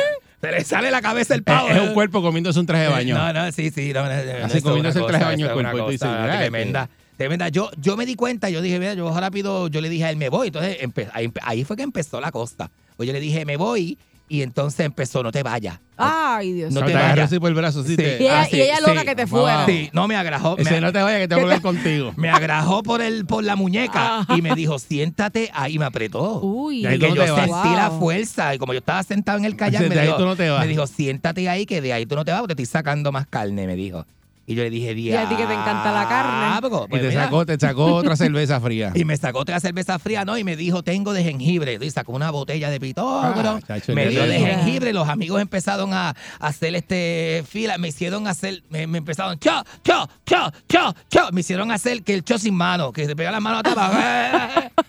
se 0.43 0.51
le 0.51 0.65
sale 0.65 0.91
la 0.91 1.01
cabeza 1.01 1.35
el 1.35 1.43
pavo. 1.43 1.69
Es, 1.69 1.77
es 1.77 1.83
un 1.83 1.95
cuerpo 1.95 2.21
comiéndose 2.21 2.61
un 2.61 2.67
traje 2.67 2.85
de 2.85 2.89
baño. 2.91 3.17
No, 3.17 3.33
no, 3.33 3.51
sí, 3.51 3.71
sí. 3.71 3.93
No, 3.95 4.05
no, 4.05 4.11
Así 4.45 4.61
comiéndose 4.61 4.99
el 4.99 5.07
traje 5.07 5.25
de 5.25 5.25
cosa, 5.25 5.31
baño 5.31 5.47
el 5.47 5.53
cuerpo, 5.53 5.75
una 5.77 5.87
y 5.89 5.93
dices, 5.93 6.07
cosa 6.09 6.89
"Mira, 7.19 7.29
tremenda. 7.29 7.49
Tremenda. 7.49 7.49
Yo, 7.49 7.71
yo 7.81 7.97
me 7.97 8.07
di 8.07 8.15
cuenta, 8.15 8.51
yo 8.51 8.61
dije, 8.61 8.79
mira, 8.79 8.95
yo 8.95 9.19
rápido, 9.19 9.69
yo 9.69 9.81
le 9.81 9.89
dije 9.89 10.05
a 10.05 10.11
él, 10.11 10.17
me 10.17 10.29
voy. 10.29 10.49
Entonces, 10.49 10.79
empe- 10.81 11.09
ahí, 11.13 11.31
ahí 11.43 11.65
fue 11.65 11.77
que 11.77 11.83
empezó 11.83 12.21
la 12.21 12.31
costa. 12.33 12.71
Pues 12.97 13.07
yo 13.07 13.13
le 13.13 13.21
dije, 13.21 13.45
me 13.45 13.57
voy. 13.57 13.99
Y 14.29 14.41
entonces 14.41 14.81
empezó, 14.87 15.23
no 15.23 15.31
te 15.31 15.43
vayas. 15.43 15.79
Ay, 15.99 16.53
Dios 16.55 16.73
No 16.73 16.81
No 16.81 16.87
te 16.87 16.93
te 16.93 16.99
vayas. 16.99 17.27
así 17.27 17.39
por 17.39 17.49
el 17.51 17.55
brazo, 17.55 17.83
sí. 17.83 17.91
Sí. 17.91 17.97
te- 17.97 18.17
Y 18.19 18.23
ella, 18.23 18.41
Ah, 18.41 18.47
sí, 18.51 18.57
y 18.57 18.61
ella 18.63 18.81
loca 18.81 19.01
sí. 19.01 19.07
que 19.07 19.15
te 19.15 19.27
fuera. 19.27 19.67
Sí, 19.67 19.91
no 19.93 20.09
me 20.09 20.17
agrajó. 20.17 20.57
Ese 20.57 20.71
me- 20.71 20.81
no 20.81 20.91
te 20.91 21.03
vayas 21.03 21.21
que 21.21 21.29
te 21.29 21.35
voy 21.35 21.43
a 21.43 21.45
hablar 21.45 21.61
contigo. 21.63 22.15
me 22.17 22.31
agrajó 22.31 22.83
por 22.83 23.03
el 23.03 23.27
por 23.27 23.45
la 23.45 23.57
muñeca 23.57 24.21
Ajá. 24.21 24.35
y 24.37 24.41
me 24.41 24.55
dijo, 24.55 24.79
siéntate 24.79 25.51
ahí, 25.53 25.79
me 25.79 25.85
apretó. 25.85 26.41
Uy, 26.41 26.79
Y 26.81 26.87
ahí 26.87 26.99
que 26.99 27.09
no 27.11 27.15
yo 27.17 27.37
sentí 27.37 27.75
la 27.77 27.91
fuerza 27.91 28.55
y 28.55 28.59
como 28.59 28.73
yo 28.73 28.79
estaba 28.79 29.03
sentado 29.03 29.37
en 29.37 29.45
el 29.45 29.55
kayak, 29.55 29.83
me 29.83 29.95
de 29.95 30.01
dijo, 30.03 30.19
no 30.19 30.35
me 30.35 30.67
dijo, 30.67 30.87
siéntate 30.87 31.47
ahí 31.51 31.67
que 31.67 31.83
de 31.83 31.93
ahí 31.93 32.07
tú 32.07 32.15
no 32.17 32.25
te 32.25 32.31
vas 32.31 32.41
porque 32.41 32.55
te 32.55 32.63
estoy 32.63 32.73
sacando 32.81 33.13
más 33.13 33.27
carne, 33.27 33.67
me 33.67 33.77
dijo. 33.77 34.07
Y 34.45 34.55
yo 34.57 34.65
le 34.65 34.71
dije, 34.71 34.93
Y 34.93 35.13
a 35.13 35.29
ti 35.29 35.37
que 35.37 35.47
te 35.47 35.53
encanta 35.53 35.93
la 35.93 36.09
carne. 36.09 36.61
"Diablo, 36.61 36.85
Y 36.87 36.91
pues 36.91 37.03
te 37.03 37.09
mira". 37.09 37.25
sacó, 37.25 37.47
te 37.47 37.59
sacó 37.59 37.85
otra 37.95 38.17
cerveza 38.17 38.61
fría. 38.61 38.91
Y 38.95 39.05
me 39.05 39.17
sacó 39.17 39.39
otra 39.39 39.61
cerveza 39.61 39.99
fría, 40.01 40.25
¿no? 40.25 40.37
Y 40.37 40.43
me 40.45 40.57
dijo, 40.57 40.83
tengo 40.83 41.13
de 41.13 41.23
jengibre. 41.23 41.79
Y 41.81 41.91
sacó 41.91 42.13
una 42.13 42.31
botella 42.31 42.69
de 42.69 42.81
pitógrafo. 42.81 43.61
Ah, 43.69 43.79
me 43.95 44.09
dio 44.09 44.27
de 44.27 44.39
jengibre. 44.41 44.93
Los 44.93 45.09
amigos 45.09 45.41
empezaron 45.41 45.95
a, 45.95 46.11
a 46.11 46.15
hacer 46.41 46.75
este 46.75 47.45
fila. 47.49 47.79
Me 47.79 47.89
hicieron 47.89 48.27
hacer, 48.27 48.63
me, 48.69 48.87
me 48.89 48.99
empezaron, 48.99 49.39
cho, 49.39 49.63
cho, 49.85 50.09
cho, 50.27 50.51
cho, 50.69 50.95
cho. 51.09 51.31
Me 51.33 51.41
hicieron 51.41 51.71
hacer 51.71 52.03
que 52.03 52.15
el 52.15 52.25
cho 52.25 52.37
sin 52.39 52.55
mano, 52.55 52.93
que 52.93 53.07
se 53.07 53.15
pega 53.15 53.31
la 53.31 53.41
mano 53.41 53.59
atrás. 53.59 53.77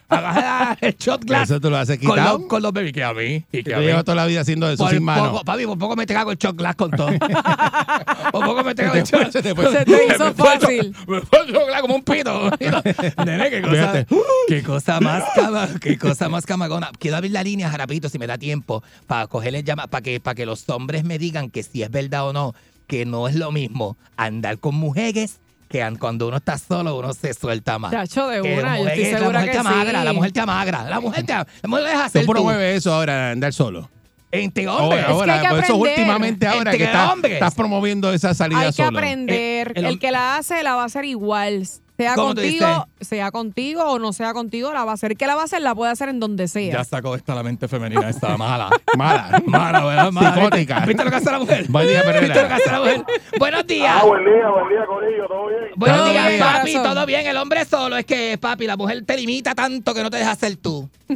Agarra 0.10 0.78
el 0.82 0.95
shot 0.97 1.24
glass. 1.26 1.49
Eso 1.49 1.60
tú 1.60 1.70
lo 1.70 1.78
haces 1.78 1.97
Con 1.99 2.12
quitado. 2.12 2.38
los, 2.38 2.47
con 2.47 2.62
los 2.62 2.72
baby 2.72 2.91
que 2.91 3.04
a 3.04 3.14
mí. 3.14 3.43
Y 3.51 3.64
que 3.64 3.74
a 3.74 3.80
llevas 3.80 4.04
toda 4.04 4.16
la 4.16 4.26
vida 4.26 4.41
haciendo 4.41 4.70
eso 4.70 4.84
Por 4.84 4.93
sin 4.93 5.04
mano. 5.04 5.32
poco, 5.32 5.43
papi, 5.43 5.66
por 5.66 5.78
poco 5.78 5.95
me 5.95 6.06
trago 6.06 6.32
el 6.32 6.38
shot 6.38 6.56
glass 6.56 6.76
con 6.76 6.91
todo. 6.91 7.08
por 8.32 8.45
poco 8.45 8.64
me 8.64 8.76
trago 8.76 8.93
el 8.95 9.04
shot. 9.04 9.43
se 9.50 9.54
te 9.54 9.56
fue. 9.56 9.72
Se 9.72 9.86
te 9.86 10.06
hizo 10.08 10.34
fácil. 10.34 10.96
Me 11.08 11.22
fue 11.22 11.82
como 11.82 11.96
un 11.96 12.04
pito. 12.04 12.50
Nene, 13.26 13.50
qué 13.50 13.62
cosa, 13.62 13.74
Fíjate. 13.74 14.06
qué 14.48 14.64
cosa 14.64 15.00
más 15.00 15.24
cama, 15.36 15.70
qué 15.82 15.98
cosa 15.98 16.30
más 16.30 16.46
camagona. 16.46 16.91
Quiero 17.00 17.18
abrir 17.18 17.32
la 17.32 17.44
línea 17.44 17.70
rapidito 17.72 18.10
si 18.10 18.18
me 18.20 18.28
da 18.28 18.38
tiempo 18.38 18.84
para 19.08 19.28
cogerle 19.28 19.64
llama, 19.64 19.88
para 19.88 20.02
que, 20.02 20.20
para 20.20 20.36
que 20.36 20.46
los 20.46 20.68
hombres 20.70 21.04
me 21.04 21.18
digan 21.20 21.50
que 21.50 21.64
si 21.64 21.84
es 21.84 21.91
verdad 21.91 22.28
o 22.28 22.34
no, 22.34 22.54
que 22.88 23.06
no 23.06 23.28
es 23.28 23.36
lo 23.36 23.52
mismo 23.52 23.98
andar 24.18 24.58
con 24.60 24.76
mujeres 24.76 25.39
que 25.70 25.82
an- 25.82 25.96
cuando 25.96 26.28
uno 26.28 26.38
está 26.38 26.58
solo 26.58 26.96
uno 26.98 27.14
se 27.14 27.34
suelta 27.34 27.80
más. 27.80 27.91
Chacho, 27.91 28.28
de 28.28 28.41
una, 28.41 28.78
yo 28.80 28.88
estoy 28.89 29.12
la 29.14 29.20
mujer 29.30 29.46
que 29.46 29.52
te 29.52 29.58
amagra, 29.58 30.00
sí. 30.00 30.06
la 30.06 30.14
mujer 30.14 30.32
te 30.32 30.39
amagra, 30.39 30.84
la 30.89 31.00
mujer 31.00 31.26
te, 31.26 31.34
la 31.34 31.46
mujer 31.68 31.84
deja 31.86 31.98
Tú 31.98 32.04
hacer 32.06 32.26
tú. 32.26 32.32
promueves 32.32 32.78
eso 32.78 32.94
ahora, 32.94 33.32
andar 33.32 33.54
solo. 33.54 33.89
Entre 34.34 34.68
hombres. 34.68 35.04
Ahora, 35.06 35.14
ahora, 35.14 35.34
hay 35.36 35.42
que 35.42 35.48
por 35.50 35.60
eso 35.60 35.74
aprender. 35.76 36.00
últimamente 36.00 36.48
ahora 36.48 36.60
Entre 36.60 36.78
que 36.80 36.84
estás, 36.86 37.14
hombres. 37.14 37.34
estás 37.34 37.54
promoviendo 37.56 38.12
esa 38.12 38.34
salida 38.34 38.60
Hay 38.62 38.66
que 38.68 38.72
solo. 38.74 38.98
aprender. 38.98 39.72
El- 39.76 39.86
El, 39.86 39.92
el- 39.94 40.00
que 40.00 40.10
la 40.12 40.38
hace, 40.38 40.64
la 40.64 40.76
va 40.76 40.82
a 40.82 40.86
hacer 40.86 41.06
igual. 41.06 41.68
Sea 41.96 42.16
¿Cómo 42.16 42.34
tú 42.34 42.41
contigo, 42.41 42.88
sea 43.02 43.32
contigo 43.32 43.84
o 43.84 44.00
no 44.00 44.14
sea 44.14 44.34
contigo, 44.34 44.74
la 44.74 44.84
va 44.84 44.91
a 44.91 44.94
hacer. 44.96 45.16
Que 45.16 45.28
la 45.28 45.36
va 45.36 45.41
a 45.41 45.46
hacer, 45.46 45.62
la 45.62 45.76
puede 45.76 45.91
hacer 45.91 46.10
en 46.10 46.20
donde 46.20 46.48
sea. 46.48 46.74
Ya 46.74 46.84
sacó 46.84 47.14
esta 47.16 47.36
la 47.36 47.44
mente 47.44 47.68
femenina, 47.68 48.10
esta 48.10 48.36
mala. 48.36 48.70
Mala. 48.98 49.41
Mala, 49.46 49.86
¿verdad? 49.86 50.12
Mala. 50.12 50.34
Psicótica. 50.34 50.80
¿Viste 50.88 51.04
lo 51.04 51.10
que 51.12 51.16
hace 51.18 51.32
la 51.32 51.39
mujer? 51.39 51.66
Buen 51.70 51.88
día, 51.88 52.02
Perrera. 52.02 52.22
¿Viste 52.22 52.41
lo 52.41 52.48
que 52.48 52.54
hace 52.56 52.72
la 52.72 52.80
mujer? 52.80 53.04
Buenos 53.38 53.68
días. 53.68 53.96
Ah, 54.02 54.06
buen 54.06 54.26
día, 54.26 54.50
buen 54.50 54.70
día, 54.70 54.86
Corillo, 54.88 55.28
¿todo 55.28 55.48
bien? 55.48 55.60
Buenos 55.76 55.98
Todo 56.00 56.10
días, 56.12 56.28
bien, 56.30 56.39
papi. 56.39 56.72
corazón. 56.74 56.94
Todo 56.96 57.06
bien. 57.06 57.28
El 57.28 57.38
hombre 57.38 57.66
solo 57.66 57.98
es 57.98 58.06
que, 58.06 58.38
papi, 58.39 58.66
la 58.68 58.76
mujer 58.78 59.06
te 59.06 59.16
limita 59.16 59.54
tanto 59.54 59.94
que 59.94 60.02
no 60.04 60.10
te 60.10 60.18
deja 60.18 60.36
ser 60.36 60.56
tú. 60.58 60.89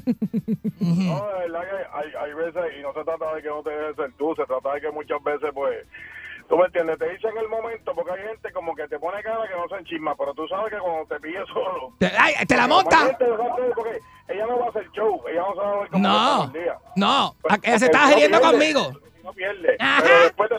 No, 0.79 1.25
de 1.27 1.49
verdad 1.49 1.61
que 1.61 1.97
hay, 1.97 2.09
hay 2.23 2.33
veces, 2.33 2.61
y 2.79 2.81
no 2.81 2.93
se 2.93 3.03
trata 3.03 3.33
de 3.35 3.41
que 3.41 3.49
no 3.49 3.61
te 3.63 3.69
dejes 3.71 3.95
ser 3.95 4.11
tú, 4.17 4.33
se 4.35 4.45
trata 4.45 4.73
de 4.75 4.81
que 4.81 4.91
muchas 4.91 5.21
veces, 5.23 5.49
pues, 5.53 5.77
tú 6.49 6.57
me 6.57 6.65
entiendes, 6.65 6.97
te 6.99 7.09
dicen 7.09 7.31
el 7.37 7.47
momento, 7.49 7.93
porque 7.93 8.11
hay 8.11 8.27
gente 8.27 8.51
como 8.53 8.75
que 8.75 8.87
te 8.87 8.97
pone 8.99 9.21
cara 9.23 9.47
que 9.47 9.55
no 9.55 9.67
se 9.69 9.75
enchisma, 9.75 10.15
pero 10.15 10.33
tú 10.33 10.47
sabes 10.47 10.71
que 10.73 10.79
cuando 10.79 11.05
te 11.05 11.19
pilles 11.19 11.43
solo... 11.53 11.91
Te, 11.99 12.11
ay, 12.17 12.33
te 12.47 12.55
la 12.55 12.67
monta. 12.67 13.17
porque 13.75 13.99
ella 14.29 14.45
no 14.47 14.59
va 14.59 14.65
a 14.65 14.69
hacer 14.69 14.89
show, 14.91 15.21
ella 15.29 15.41
no 15.41 15.53
se 15.53 15.59
va 15.61 15.71
a 15.71 15.79
ver 15.79 15.89
cómo 15.89 16.07
No, 16.07 16.43
el 16.45 16.51
día. 16.53 16.77
no. 16.95 17.35
Pues, 17.41 17.59
Ella 17.63 17.79
se 17.79 17.85
porque 17.87 17.97
está 18.03 18.15
riendo 18.15 18.41
conmigo. 18.41 18.91
No 19.23 19.33
pierde. 19.33 19.75
Ajá. 19.79 20.01
Pero 20.03 20.23
después 20.23 20.49
te, 20.49 20.55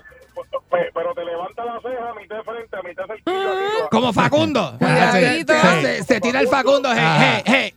pe- 0.70 0.91
pero 0.93 1.14
te 1.14 1.24
levanta 1.24 1.64
la 1.64 1.80
ceja 1.80 2.11
a 2.11 2.14
mitad 2.14 2.36
de 2.36 2.43
frente, 2.43 2.76
a 2.76 2.82
mitad 2.82 3.07
del 3.07 3.22
piso. 3.22 3.89
Como 3.91 4.12
Facundo. 4.12 4.74
Cuidadito. 4.78 5.55
Se, 5.55 5.80
se- 5.82 6.05
se 6.05 6.20
tira 6.20 6.41
el 6.41 6.49
Facundo. 6.49 6.91
Hey, 6.95 7.03
hey, 7.18 7.43
hey. 7.47 7.74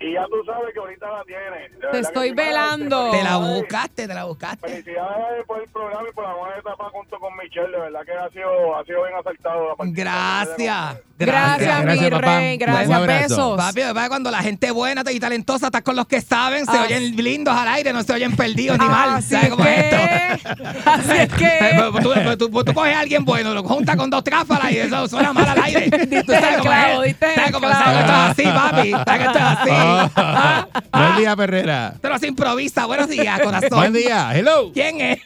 Y 0.00 0.12
ya 0.12 0.24
tú 0.26 0.36
sabes 0.46 0.72
que 0.72 0.78
ahorita 0.78 1.06
la 1.10 1.24
tienes. 1.24 1.72
Que 1.90 1.98
estoy 1.98 2.30
velando. 2.32 3.10
Te 3.10 3.22
la 3.22 3.36
buscaste, 3.36 4.06
te 4.06 4.14
la 4.14 4.24
buscaste. 4.24 4.68
Felicidades 4.68 5.44
por 5.46 5.60
el 5.60 5.68
programa 5.70 6.08
y 6.08 6.12
por 6.14 6.24
la 6.24 6.34
buena 6.34 6.56
etapa 6.56 6.84
junto 6.92 7.18
con 7.18 7.36
Michelle. 7.36 7.70
De 7.72 7.78
verdad 7.78 8.00
que 8.06 8.12
ha 8.12 8.28
sido, 8.30 8.76
ha 8.76 8.84
sido 8.84 9.02
bien 9.04 9.16
acertado. 9.18 9.74
Gracias. 9.78 10.98
Gracias, 11.18 11.82
Gracias, 11.82 12.00
mi 12.00 12.10
rey. 12.10 12.58
Gracias, 12.58 13.06
besos. 13.08 13.56
Papi, 13.56 13.80
papá, 13.80 14.08
cuando 14.08 14.30
la 14.30 14.38
gente 14.38 14.70
buena 14.70 15.02
y 15.10 15.18
talentosa 15.18 15.66
está 15.66 15.82
con 15.82 15.96
los 15.96 16.06
que 16.06 16.20
saben, 16.20 16.64
se 16.64 16.76
Ah. 16.76 16.82
oyen 16.84 17.16
lindos 17.16 17.56
al 17.56 17.66
aire, 17.66 17.92
no 17.92 18.04
se 18.04 18.12
oyen 18.12 18.36
perdidos 18.36 18.78
ni 18.78 18.86
mal. 18.86 19.14
Así 19.16 19.30
¿Sabes 19.34 19.50
cómo 19.50 19.64
es 19.64 19.78
esto? 19.94 20.48
Así 20.84 21.12
es 21.16 21.32
que. 21.34 21.58
Tú, 22.02 22.12
tú- 22.14 22.36
tú- 22.50 22.64
tú 22.64 22.72
coges 22.72 22.94
a 22.94 23.00
alguien 23.00 23.24
bueno, 23.24 23.52
lo 23.52 23.64
juntas 23.64 23.96
con 23.96 24.08
dos 24.10 24.22
tráfalas 24.22 24.70
y 24.70 24.78
eso 24.78 25.08
suena 25.08 25.32
mal 25.32 25.46
al 25.48 25.62
aire. 25.64 25.90
Tú 26.26 26.32
sabes 26.32 26.58
cómo 26.58 26.72
es. 27.02 27.16
¿Sabes 27.18 27.50
cómo 27.52 27.66
que 27.66 27.72
esto 27.72 27.90
es 27.90 28.10
así, 28.30 28.42
papi? 28.44 28.90
¿Sabes 28.92 29.18
que 29.18 29.24
esto 29.24 29.38
es 29.38 29.44
así? 29.44 29.70
Ah. 30.16 30.68
Buen 30.92 31.16
día, 31.16 31.36
Perrera. 31.36 31.94
No 32.02 32.18
se 32.18 32.26
improvisa. 32.28 32.86
Buenos 32.86 33.08
días, 33.08 33.40
corazón. 33.40 33.68
Buen 33.78 33.92
día. 33.92 34.30
Hello. 34.36 34.70
¿Quién 34.72 35.00
es? 35.00 35.20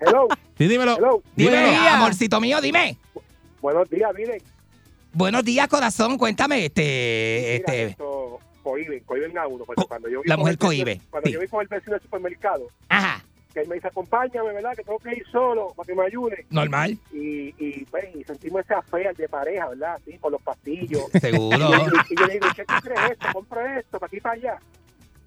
Hello, 0.00 0.28
Sí, 0.58 0.68
dímelo. 0.68 0.96
hello. 0.96 1.22
Dime, 1.34 1.50
Buen 1.50 1.70
día. 1.70 1.96
amorcito 1.96 2.40
mío, 2.40 2.60
dime. 2.60 2.96
Buenos 3.60 3.88
días, 3.90 4.10
miren. 4.16 4.42
Buenos 5.12 5.44
días, 5.44 5.68
corazón. 5.68 6.18
Cuéntame, 6.18 6.66
este, 6.66 6.82
Mira, 6.82 7.54
este, 7.72 7.82
esto, 7.92 8.38
cohiben, 8.62 9.00
cohiben 9.04 9.36
a 9.38 9.46
uno. 9.46 9.64
Porque 9.64 9.82
Co- 9.82 9.88
cuando 9.88 10.08
yo 10.08 10.22
vi 10.22 10.28
la 10.28 10.34
con 10.36 10.40
mujer 10.40 10.52
el 10.52 10.56
vecino- 10.58 10.68
cohibe, 10.68 11.00
Cuando 11.10 11.26
sí. 11.28 11.32
yo 11.34 11.40
vi 11.40 11.48
con 11.48 11.60
el 11.62 11.68
vecino 11.68 11.92
del 11.92 12.02
supermercado, 12.02 12.66
ajá, 12.88 13.23
que 13.54 13.60
él 13.60 13.68
me 13.68 13.76
dice, 13.76 13.86
acompáñame, 13.88 14.52
¿verdad? 14.52 14.72
Que 14.76 14.82
tengo 14.82 14.98
que 14.98 15.10
ir 15.14 15.24
solo 15.30 15.72
para 15.76 15.86
que 15.86 15.94
me 15.94 16.04
ayude. 16.04 16.44
normal, 16.50 16.98
Y, 17.12 17.54
y, 17.58 17.84
pues, 17.90 18.04
y 18.14 18.24
sentimos 18.24 18.62
esa 18.62 18.82
fea 18.82 19.12
de 19.14 19.28
pareja, 19.28 19.68
¿verdad? 19.68 19.94
Así, 19.94 20.18
por 20.18 20.32
los 20.32 20.42
pastillos. 20.42 21.04
seguro. 21.20 21.56
y, 21.58 22.12
y 22.12 22.16
yo 22.18 22.26
le 22.26 22.32
digo, 22.34 22.46
¿qué 22.54 22.64
tú 22.64 22.74
crees 22.82 23.12
esto? 23.12 23.26
Compra 23.32 23.78
esto, 23.78 23.98
para 23.98 24.08
aquí 24.08 24.20
para 24.20 24.34
allá. 24.34 24.58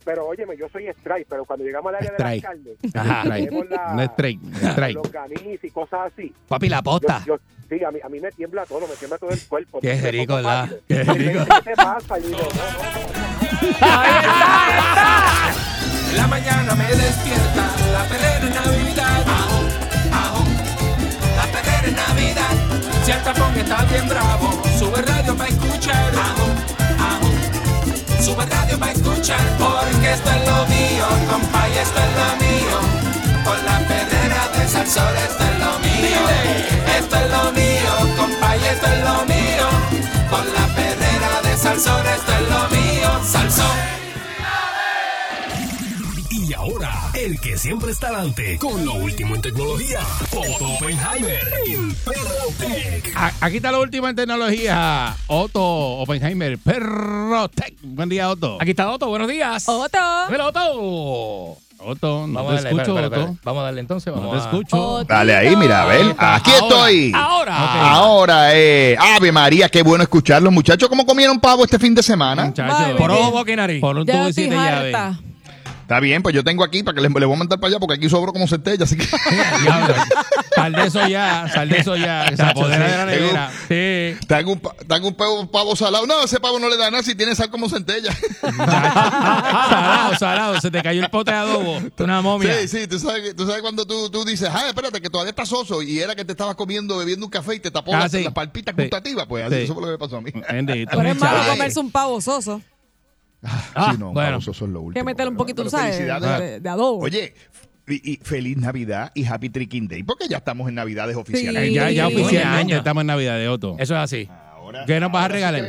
Pero 0.05 0.25
óyeme, 0.27 0.55
yo 0.55 0.69
soy 0.69 0.87
strike, 0.87 1.27
pero 1.29 1.43
cuando 1.43 1.65
llegamos 1.65 1.89
al 1.89 1.95
área 1.95 2.11
de 2.11 2.15
Strike. 2.17 2.43
la 2.43 2.49
carne, 2.49 2.71
Ajá. 2.93 3.21
Strike. 3.23 3.45
tenemos 3.49 3.69
la, 3.69 3.91
Un 3.93 3.99
strike. 4.01 4.39
strike. 4.71 4.95
los 4.95 5.11
ganis 5.11 5.63
y 5.63 5.69
cosas 5.71 6.11
así. 6.13 6.33
Papi, 6.47 6.69
la 6.69 6.81
posta. 6.81 7.23
yo- 7.25 7.39
sí, 7.67 7.83
a 7.83 7.91
mí, 7.91 7.99
a 8.01 8.07
mí 8.07 8.19
me 8.21 8.31
tiembla 8.31 8.65
todo, 8.65 8.87
me 8.87 8.95
tiembla 8.95 9.17
todo 9.17 9.31
el 9.31 9.41
cuerpo. 9.47 9.79
Qué 9.81 9.95
rico, 10.11 10.35
¿verdad? 10.35 10.69
Qué 10.87 11.03
rico. 11.03 11.39
¿Qué 11.45 11.61
te 11.71 11.75
pasa? 11.75 12.19
Y 12.19 12.21
yo 12.23 12.27
digo, 12.29 12.39
no, 12.39 12.45
no, 12.47 12.81
no. 13.11 13.77
Ahí 13.81 14.11
está, 14.11 14.65
ahí 14.65 15.49
está. 15.49 15.76
La 16.15 16.27
mañana 16.27 16.75
me 16.75 16.87
despierta 16.87 17.65
la 17.91 18.03
perrera 18.05 18.47
en 18.47 18.53
Navidad. 18.53 19.23
Ajo, 19.27 19.59
ajo, 20.11 20.43
la 21.35 21.45
perrera 21.51 21.87
en 21.87 21.95
Navidad. 21.95 22.55
Si 23.05 23.11
el 23.11 23.23
tapón 23.23 23.55
está 23.57 23.83
bien 23.85 24.07
bravo, 24.07 24.61
sube 24.77 25.01
radio 25.01 25.35
para 25.35 25.49
escuchar. 25.49 26.13
Ajo, 26.15 26.47
ajo, 27.11 28.23
sube 28.23 28.45
radio 28.45 28.79
para 28.79 28.91
escuchar. 28.91 29.41
Porque 29.57 30.13
esto 30.13 30.29
es 30.29 30.45
lo 30.47 30.65
mío, 30.67 31.05
compa, 31.29 31.67
y 31.69 31.77
esto 31.77 31.99
es 31.99 32.11
lo 32.19 32.29
mío. 32.45 32.77
Con 33.43 33.65
la 33.65 33.79
perrera 33.87 34.49
de 34.57 34.67
Salsor, 34.67 35.15
esto 35.15 35.43
es 35.43 35.59
lo 35.59 35.79
mío. 35.79 36.21
Esto 36.97 37.15
es 37.15 37.31
lo 37.31 37.51
mío, 37.51 38.15
compa, 38.17 38.57
y 38.57 38.65
esto 38.65 38.87
es 38.87 39.03
lo 39.03 39.25
mío. 39.25 39.67
Con 40.29 40.45
la 40.53 40.67
perrera 40.75 41.41
de 41.43 41.57
Salsor, 41.57 42.05
esto 42.07 42.31
es 42.33 42.49
lo 42.49 42.69
mío. 42.69 42.86
El 47.27 47.39
que 47.41 47.57
siempre 47.57 47.91
está 47.91 48.07
adelante 48.07 48.57
con 48.57 48.85
lo 48.85 48.93
último 48.93 49.35
en 49.35 49.41
tecnología, 49.41 49.99
Otto 50.31 50.65
Oppenheimer 50.75 51.45
en 51.67 51.93
Perrotec. 51.95 53.13
A- 53.17 53.33
Aquí 53.41 53.57
está 53.57 53.69
la 53.71 53.79
última 53.79 54.09
en 54.11 54.15
tecnología. 54.15 55.13
Otto 55.27 55.61
Oppenheimer, 55.61 56.57
Perrotec. 56.57 57.73
Buen 57.81 58.07
día, 58.07 58.29
Otto. 58.29 58.57
Aquí 58.61 58.69
está 58.71 58.89
Otto, 58.89 59.07
buenos 59.07 59.27
días. 59.27 59.67
Otto. 59.67 59.97
Dímelo, 60.27 60.47
Otto. 60.47 61.57
Otto, 61.79 62.27
no 62.27 62.33
Vamos 62.33 62.53
te 62.53 62.59
a 62.59 62.61
darle, 62.63 62.69
escucho, 62.69 62.81
espera, 62.91 63.05
espera, 63.05 63.07
Otto. 63.07 63.15
espera. 63.33 63.41
Vamos 63.43 63.59
a 63.61 63.63
darle 63.65 63.81
entonces, 63.81 64.13
No 64.15 64.21
vamos 64.21 64.31
te 64.31 64.37
a- 64.37 64.43
escucho. 64.45 64.77
Otito. 64.95 65.13
Dale 65.13 65.35
ahí, 65.35 65.55
mira, 65.57 65.83
a 65.83 65.85
ver. 65.85 66.15
Aquí 66.17 66.51
Ahora, 66.51 66.65
estoy. 66.67 67.11
Ahora. 67.13 67.91
Ahora, 67.91 68.55
eh, 68.55 68.95
Ave 68.97 69.31
María, 69.33 69.67
qué 69.67 69.83
bueno 69.83 70.01
escucharlos, 70.03 70.53
muchachos. 70.53 70.87
¿Cómo 70.87 71.05
comieron 71.05 71.39
pavo 71.41 71.65
este 71.65 71.77
fin 71.77 71.93
de 71.93 72.01
semana? 72.03 72.45
Muchacho, 72.45 72.73
Vale. 72.73 72.95
Por 72.95 73.11
ojo, 73.11 73.31
boca 73.31 73.51
y 73.51 73.55
nariz. 73.57 73.81
por 73.81 73.97
un 73.97 74.05
tubo 74.05 74.15
y 74.15 74.29
estoy 74.29 74.33
siete 74.45 74.55
llaves. 74.55 74.95
Está 75.87 76.01
bien, 76.01 76.21
pues 76.21 76.35
yo 76.35 76.43
tengo 76.43 76.65
aquí 76.65 76.83
para 76.83 76.95
que 76.95 77.01
les, 77.01 77.09
les 77.13 77.25
voy 77.25 77.33
a 77.33 77.39
mandar 77.39 77.61
para 77.61 77.69
allá 77.69 77.79
porque 77.79 77.95
aquí 77.95 78.09
sobro 78.09 78.33
como 78.33 78.45
centella, 78.45 78.83
así 78.83 78.97
que. 78.97 79.05
Sal 80.55 80.73
de 80.73 80.85
eso 80.87 81.07
ya, 81.07 81.47
sal 81.53 81.69
de 81.69 81.77
eso 81.77 81.95
ya. 81.95 82.25
que 82.29 82.35
Se 82.35 82.43
apodera 82.43 82.87
de 82.87 82.97
la 82.97 83.05
nevera. 83.05 83.51
Sí. 83.69 84.27
Te 84.27 84.35
hago 84.35 84.51
un, 84.53 84.59
pa- 84.59 84.73
te 84.75 84.93
hago 84.93 85.07
un 85.07 85.13
pavo, 85.15 85.49
pavo 85.49 85.75
salado. 85.77 86.05
No, 86.07 86.23
ese 86.23 86.39
pavo 86.41 86.59
no 86.59 86.67
le 86.67 86.75
da 86.77 86.89
nada 86.91 87.03
si 87.03 87.15
tiene 87.15 87.35
sal 87.35 87.49
como 87.49 87.69
centella. 87.69 88.11
salado, 88.41 90.15
salado. 90.17 90.61
Se 90.61 90.71
te 90.71 90.81
cayó 90.81 91.03
el 91.03 91.09
pote 91.09 91.31
de 91.31 91.37
adobo. 91.37 91.79
Una 91.99 92.21
momia. 92.21 92.53
Sí, 92.61 92.67
sí, 92.67 92.87
tú 92.87 92.99
sabes, 92.99 93.21
que- 93.23 93.33
tú 93.33 93.45
sabes 93.45 93.61
cuando 93.61 93.85
tú, 93.85 94.09
tú 94.09 94.25
dices, 94.25 94.49
ah, 94.51 94.67
espérate, 94.67 94.99
que 95.01 95.09
todavía 95.09 95.29
estás 95.31 95.49
soso 95.49 95.81
y 95.81 95.99
era 95.99 96.15
que 96.15 96.25
te 96.25 96.31
estabas 96.33 96.55
comiendo, 96.55 96.97
bebiendo 96.97 97.25
un 97.25 97.31
café 97.31 97.55
y 97.55 97.59
te 97.59 97.71
tapó 97.71 97.93
Ah, 97.95 97.99
las, 97.99 98.11
sí. 98.11 98.23
las 98.23 98.33
palpitas 98.33 98.75
Sí. 98.75 98.81
gustativas, 98.83 99.25
pues 99.27 99.45
así, 99.45 99.55
Sí. 99.55 99.61
eso 99.61 99.73
fue 99.73 99.83
lo 99.83 99.87
que 99.87 99.91
me 99.93 99.97
pasó 99.97 100.17
a 100.17 100.21
mí. 100.21 100.31
Bendito. 100.51 100.97
Pero 100.97 101.09
es 101.09 101.17
malo 101.19 101.39
comerse 101.49 101.79
un 101.79 101.91
pavo 101.91 102.19
soso. 102.21 102.61
Ah, 103.43 103.91
sí, 103.93 103.99
no, 103.99 104.13
bueno. 104.13 104.37
eso 104.37 104.51
es 104.51 104.59
lo 104.61 104.65
Hay 104.79 104.85
último. 104.85 104.93
que 104.93 105.03
meterle 105.03 105.31
un 105.31 105.37
poquito, 105.37 105.69
¿sabes? 105.69 105.95
felicidades. 105.95 106.39
De, 106.39 106.59
de 106.59 106.69
adobo. 106.69 106.99
Oye, 107.03 107.33
y, 107.87 108.13
y 108.13 108.17
feliz 108.17 108.57
Navidad 108.57 109.11
y 109.13 109.25
Happy 109.25 109.49
Tricking 109.49 109.87
Day, 109.87 110.03
porque 110.03 110.27
ya 110.27 110.37
estamos 110.37 110.67
en 110.69 110.75
Navidades 110.75 111.15
oficiales. 111.15 111.67
Sí. 111.67 111.73
Ya, 111.73 111.89
ya 111.91 112.07
oficialmente 112.07 112.45
Año. 112.73 112.77
estamos 112.77 113.01
en 113.01 113.07
Navidad 113.07 113.37
de 113.37 113.47
Otto. 113.47 113.75
Eso 113.79 113.93
es 113.95 114.01
así. 114.01 114.27
Ahora- 114.53 114.85
¿Qué 114.85 114.99
nos 114.99 115.11
vas 115.11 115.25
a 115.25 115.27
regalar? 115.29 115.63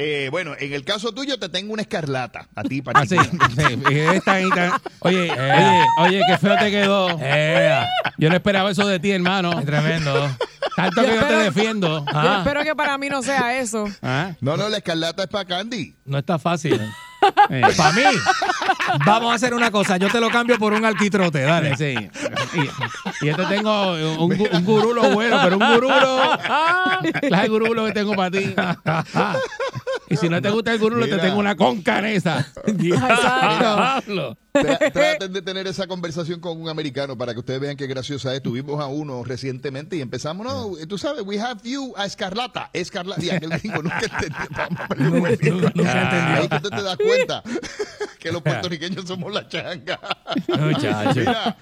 Eh, 0.00 0.28
bueno, 0.30 0.54
en 0.58 0.72
el 0.72 0.84
caso 0.84 1.10
tuyo 1.12 1.38
te 1.40 1.48
tengo 1.48 1.72
una 1.72 1.82
escarlata 1.82 2.46
a 2.54 2.62
ti 2.62 2.78
Ah, 2.80 2.84
para 2.84 3.00
sí, 3.06 3.16
sí, 3.18 3.98
es 3.98 4.24
tan 4.24 4.46
y 4.46 4.50
tan- 4.50 4.72
Oye, 5.00 5.30
oye, 5.32 5.84
oye, 5.98 6.20
qué 6.28 6.38
feo 6.38 6.56
te 6.56 6.70
quedó. 6.70 7.18
Eh, 7.20 7.84
Yo 8.16 8.28
no 8.30 8.36
esperaba 8.36 8.70
eso 8.70 8.86
de 8.86 8.98
ti, 9.00 9.10
hermano. 9.10 9.50
qué 9.58 9.64
tremendo. 9.66 10.30
Tanto 10.76 11.02
Yo 11.02 11.08
que 11.08 11.14
yo 11.16 11.26
te 11.26 11.36
defiendo. 11.36 11.98
Yo 12.04 12.04
Ah, 12.14 12.36
espero 12.38 12.62
que 12.62 12.74
para 12.76 12.96
mí 12.98 13.08
no 13.08 13.20
sea 13.22 13.58
eso. 13.58 13.86
Ah, 14.00 14.30
No, 14.40 14.56
no, 14.56 14.68
la 14.68 14.76
escarlata 14.78 15.24
es 15.24 15.28
para 15.28 15.44
Candy. 15.44 15.96
no 16.04 16.18
está 16.18 16.38
fácil. 16.38 16.80
eh, 17.50 17.62
Para 17.76 17.92
mí, 17.94 18.02
vamos 19.04 19.32
a 19.32 19.34
hacer 19.34 19.52
una 19.52 19.72
cosa. 19.72 19.96
Yo 19.96 20.08
te 20.08 20.20
lo 20.20 20.30
cambio 20.30 20.56
por 20.56 20.72
un 20.72 20.84
alquitrote, 20.84 21.40
dale. 21.42 21.76
Sí. 21.76 21.96
Y, 22.54 23.26
y 23.26 23.28
este 23.28 23.44
tengo 23.46 23.92
un, 24.24 24.32
un 24.52 24.64
gurulo 24.64 25.10
bueno, 25.10 25.40
pero 25.42 25.58
un 25.58 25.74
gurulo. 25.74 26.38
De 27.22 27.48
gurulo 27.48 27.86
que 27.86 27.92
tengo 27.92 28.14
para 28.14 28.30
ti. 28.30 28.54
Y 30.10 30.16
si 30.16 30.28
no 30.28 30.40
te 30.40 30.50
gusta 30.50 30.72
el 30.72 30.78
gurulo, 30.78 31.06
te 31.06 31.18
tengo 31.18 31.38
una 31.38 31.54
concanesa. 31.56 32.46
Diablo. 32.66 34.36
Tra- 34.52 34.92
Traten 34.92 35.32
de 35.32 35.42
tener 35.42 35.66
esa 35.66 35.86
conversación 35.86 36.40
con 36.40 36.60
un 36.60 36.68
americano 36.68 37.16
para 37.16 37.32
que 37.32 37.40
ustedes 37.40 37.60
vean 37.60 37.76
qué 37.76 37.86
graciosa 37.86 38.34
es. 38.34 38.42
Tuvimos 38.42 38.80
a 38.80 38.86
uno 38.86 39.22
recientemente 39.24 39.96
y 39.96 40.00
empezamos, 40.00 40.46
no, 40.46 40.72
tú 40.88 40.98
sabes, 40.98 41.22
we 41.24 41.38
have 41.38 41.60
you 41.62 41.92
a 41.96 42.06
Escarlata. 42.06 42.70
Escarlata. 42.72 43.22
Y 43.24 43.30
aquel 43.30 43.50
gringo 43.50 43.82
nunca 43.82 44.00
entendió. 44.98 45.68
Nunca. 45.74 46.34
Ahí 46.36 46.48
tú 46.48 46.70
te 46.70 46.82
das 46.82 46.96
cuenta 46.96 47.42
que 48.18 48.32
los 48.32 48.42
puertorriqueños 48.42 49.04
somos 49.06 49.32
la 49.32 49.46
changa. 49.48 50.00
Mira, 51.14 51.56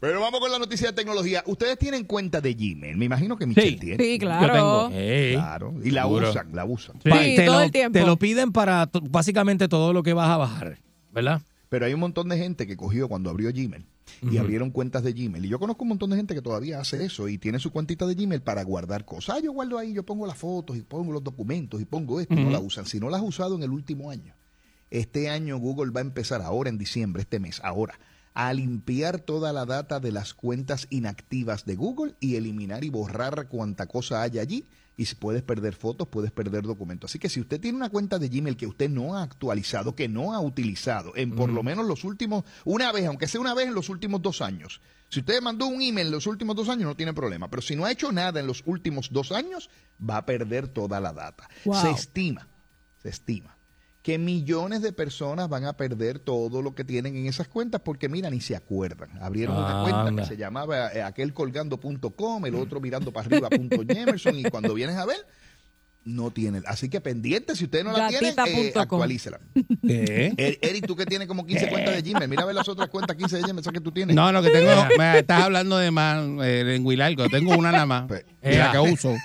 pero 0.00 0.20
vamos 0.20 0.40
con 0.40 0.50
la 0.50 0.58
noticia 0.58 0.88
de 0.88 0.92
tecnología. 0.92 1.42
Ustedes 1.46 1.78
tienen 1.78 2.04
cuenta 2.04 2.40
de 2.40 2.54
Gmail. 2.54 2.96
Me 2.96 3.04
imagino 3.06 3.36
que 3.36 3.46
Michelle 3.46 3.70
Sí. 3.70 3.76
tiene. 3.76 4.02
Sí, 4.04 4.18
claro. 4.18 4.46
Yo 4.46 4.52
tengo. 4.52 4.90
Ey. 5.00 5.34
Claro. 5.34 5.74
Y 5.82 5.90
la 5.90 6.02
Seguro. 6.02 6.30
usan, 6.30 6.48
la 6.54 6.64
usan. 6.64 6.96
Sí, 7.02 7.08
Pa- 7.10 7.44
todo 7.46 7.56
lo, 7.58 7.60
el 7.62 7.70
tiempo. 7.70 7.98
te 7.98 8.04
lo 8.06 8.16
piden 8.18 8.52
para 8.52 8.86
to- 8.86 9.00
básicamente 9.00 9.68
todo 9.68 9.92
lo 9.92 10.02
que 10.02 10.12
vas 10.12 10.28
a 10.28 10.36
bajar, 10.36 10.78
¿verdad? 11.12 11.42
Pero 11.68 11.86
hay 11.86 11.94
un 11.94 12.00
montón 12.00 12.28
de 12.28 12.38
gente 12.38 12.66
que 12.66 12.76
cogió 12.76 13.08
cuando 13.08 13.28
abrió 13.30 13.50
Gmail 13.52 13.84
y 14.30 14.36
abrieron 14.38 14.70
cuentas 14.70 15.02
de 15.02 15.12
Gmail. 15.12 15.44
Y 15.44 15.48
yo 15.48 15.58
conozco 15.58 15.82
un 15.82 15.88
montón 15.88 16.10
de 16.10 16.16
gente 16.16 16.32
que 16.34 16.40
todavía 16.40 16.78
hace 16.78 17.04
eso 17.04 17.28
y 17.28 17.38
tiene 17.38 17.58
su 17.58 17.72
cuentita 17.72 18.06
de 18.06 18.14
Gmail 18.14 18.40
para 18.40 18.62
guardar 18.62 19.04
cosas. 19.04 19.36
Ah, 19.36 19.40
yo 19.42 19.52
guardo 19.52 19.76
ahí, 19.76 19.92
yo 19.92 20.04
pongo 20.04 20.26
las 20.28 20.38
fotos 20.38 20.76
y 20.76 20.82
pongo 20.82 21.12
los 21.12 21.24
documentos 21.24 21.80
y 21.80 21.84
pongo 21.84 22.20
esto 22.20 22.34
y 22.34 22.44
no 22.44 22.50
la 22.50 22.60
usan. 22.60 22.86
Si 22.86 23.00
no 23.00 23.10
las 23.10 23.20
has 23.20 23.26
usado 23.26 23.56
en 23.56 23.64
el 23.64 23.70
último 23.70 24.10
año, 24.10 24.34
este 24.90 25.28
año 25.28 25.58
Google 25.58 25.90
va 25.90 26.00
a 26.00 26.04
empezar 26.04 26.40
ahora 26.40 26.70
en 26.70 26.78
diciembre, 26.78 27.22
este 27.22 27.40
mes, 27.40 27.60
ahora, 27.64 27.98
a 28.36 28.52
limpiar 28.52 29.18
toda 29.18 29.50
la 29.54 29.64
data 29.64 29.98
de 29.98 30.12
las 30.12 30.34
cuentas 30.34 30.88
inactivas 30.90 31.64
de 31.64 31.74
Google 31.74 32.16
y 32.20 32.36
eliminar 32.36 32.84
y 32.84 32.90
borrar 32.90 33.48
cuanta 33.48 33.86
cosa 33.86 34.20
haya 34.20 34.42
allí. 34.42 34.66
Y 34.98 35.06
si 35.06 35.14
puedes 35.14 35.42
perder 35.42 35.74
fotos, 35.74 36.08
puedes 36.08 36.32
perder 36.32 36.64
documentos. 36.64 37.10
Así 37.10 37.18
que 37.18 37.30
si 37.30 37.40
usted 37.40 37.58
tiene 37.58 37.78
una 37.78 37.88
cuenta 37.88 38.18
de 38.18 38.28
Gmail 38.28 38.58
que 38.58 38.66
usted 38.66 38.90
no 38.90 39.16
ha 39.16 39.22
actualizado, 39.22 39.94
que 39.94 40.08
no 40.08 40.34
ha 40.34 40.40
utilizado 40.40 41.14
en 41.16 41.34
por 41.34 41.48
lo 41.48 41.62
menos 41.62 41.86
los 41.86 42.04
últimos, 42.04 42.44
una 42.66 42.92
vez, 42.92 43.06
aunque 43.06 43.26
sea 43.26 43.40
una 43.40 43.54
vez 43.54 43.68
en 43.68 43.74
los 43.74 43.88
últimos 43.88 44.20
dos 44.20 44.42
años, 44.42 44.82
si 45.08 45.20
usted 45.20 45.40
mandó 45.40 45.66
un 45.66 45.80
email 45.80 46.08
en 46.08 46.12
los 46.12 46.26
últimos 46.26 46.56
dos 46.56 46.68
años, 46.68 46.84
no 46.84 46.94
tiene 46.94 47.14
problema. 47.14 47.48
Pero 47.48 47.62
si 47.62 47.74
no 47.74 47.86
ha 47.86 47.92
hecho 47.92 48.12
nada 48.12 48.38
en 48.38 48.46
los 48.46 48.62
últimos 48.66 49.10
dos 49.10 49.32
años, 49.32 49.70
va 49.98 50.18
a 50.18 50.26
perder 50.26 50.68
toda 50.68 51.00
la 51.00 51.14
data. 51.14 51.48
Wow. 51.64 51.80
Se 51.80 51.90
estima, 51.90 52.46
se 53.02 53.08
estima 53.08 53.55
que 54.06 54.18
millones 54.18 54.82
de 54.82 54.92
personas 54.92 55.48
van 55.48 55.64
a 55.64 55.72
perder 55.76 56.20
todo 56.20 56.62
lo 56.62 56.76
que 56.76 56.84
tienen 56.84 57.16
en 57.16 57.26
esas 57.26 57.48
cuentas 57.48 57.80
porque, 57.84 58.08
mira, 58.08 58.30
ni 58.30 58.40
se 58.40 58.54
acuerdan. 58.54 59.10
Abrieron 59.20 59.56
una 59.56 59.82
cuenta 59.82 60.02
Anda. 60.06 60.22
que 60.22 60.28
se 60.28 60.36
llamaba 60.36 60.92
eh, 60.92 61.02
aquelcolgando.com, 61.02 62.46
el 62.46 62.54
otro 62.54 62.80
mirando 62.80 63.12
para 63.12 63.26
arriba 63.26 63.50
punto 63.50 63.78
Jemerson, 63.88 64.38
y 64.38 64.44
cuando 64.44 64.74
vienes 64.74 64.94
a 64.94 65.06
ver, 65.06 65.16
no 66.04 66.30
tienen. 66.30 66.62
Así 66.68 66.88
que 66.88 67.00
pendiente, 67.00 67.56
si 67.56 67.64
ustedes 67.64 67.84
no 67.84 67.90
la 67.98 68.06
tienen, 68.06 68.32
eh, 68.46 68.72
actualícela. 68.76 69.40
¿Qué? 69.82 70.32
Er- 70.36 70.58
Eric, 70.62 70.86
tú 70.86 70.94
que 70.94 71.04
tienes 71.04 71.26
como 71.26 71.44
15 71.44 71.68
cuentas 71.68 71.96
de 71.96 72.08
Gmail, 72.08 72.28
mira 72.28 72.44
a 72.44 72.46
ver 72.46 72.54
las 72.54 72.68
otras 72.68 72.88
cuentas 72.88 73.16
15 73.16 73.38
de 73.38 73.42
Gmail 73.42 73.58
esas 73.58 73.72
que 73.72 73.80
tú 73.80 73.90
tienes. 73.90 74.14
No, 74.14 74.30
no, 74.30 74.40
que 74.40 74.50
tengo. 74.50 74.70
me 74.98 75.18
estás 75.18 75.42
hablando 75.42 75.78
de 75.78 75.90
más 75.90 76.24
eh, 76.44 76.76
en 76.76 76.86
Huilargo. 76.86 77.28
Tengo 77.28 77.56
una 77.56 77.72
nada 77.72 77.86
más. 77.86 78.06
Pues, 78.06 78.24
la 78.40 78.70
que 78.70 78.78
uso. 78.78 79.16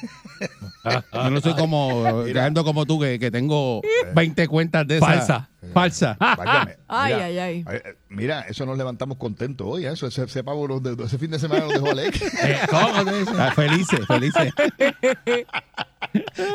Yo 1.13 1.29
no 1.29 1.41
soy 1.41 1.53
como. 1.55 2.23
Quedando 2.25 2.63
como 2.63 2.85
tú, 2.85 2.99
que, 2.99 3.19
que 3.19 3.31
tengo 3.31 3.81
20 4.15 4.47
cuentas 4.47 4.87
de 4.87 4.97
esas. 4.97 5.09
Falsa. 5.27 5.49
Falsa. 5.73 6.17
Válgame. 6.37 6.77
Ay, 6.87 7.13
Mira, 7.13 7.25
ay, 7.25 7.37
ay. 7.39 7.65
eh, 7.71 7.83
Mira, 8.09 8.41
eso 8.41 8.65
nos 8.65 8.77
levantamos 8.77 9.17
contentos 9.17 9.67
hoy, 9.69 9.85
¿eh? 9.85 9.91
eso, 9.93 10.07
ese, 10.07 10.23
ese 10.23 10.43
pavo 10.43 10.67
nos 10.67 10.81
de- 10.83 11.01
ese 11.05 11.17
fin 11.17 11.31
de 11.31 11.39
semana 11.39 11.61
nos 11.65 11.73
dejó 11.73 11.91
Alex. 11.91 12.21
Eh. 12.43 12.57
Ah, 12.71 13.51
Felices, 13.55 13.99
felices. 14.07 14.51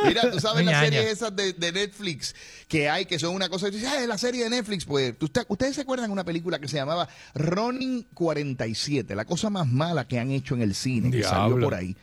Mira, 0.07 0.31
tú 0.31 0.41
sabes 0.41 0.65
las 0.67 0.85
series 0.85 1.07
esas 1.07 1.35
de, 1.35 1.53
de 1.55 1.73
Netflix 1.73 2.35
que 2.69 2.91
hay, 2.91 3.07
que 3.07 3.19
son 3.19 3.35
una 3.35 3.49
cosa, 3.49 3.67
tú 3.67 3.73
dices, 3.77 3.89
ah, 3.91 4.05
la 4.07 4.19
serie 4.19 4.45
de 4.45 4.51
Netflix, 4.51 4.85
pues, 4.85 5.17
¿tú- 5.17 5.27
usted- 5.27 5.45
¿ustedes 5.49 5.77
se 5.77 5.83
acuerdan 5.83 6.09
de 6.09 6.13
una 6.13 6.25
película 6.25 6.59
que 6.59 6.69
se 6.69 6.77
llamaba 6.77 7.09
Ronin 7.35 8.07
47? 8.13 9.15
La 9.15 9.25
cosa 9.25 9.49
más 9.49 9.67
mala 9.67 10.07
que 10.07 10.19
han 10.19 10.31
hecho 10.31 10.55
en 10.57 10.63
el 10.63 10.75
cine, 10.75 11.11
que 11.11 11.23
salió 11.23 11.59
por 11.61 11.75
ahí, 11.75 11.97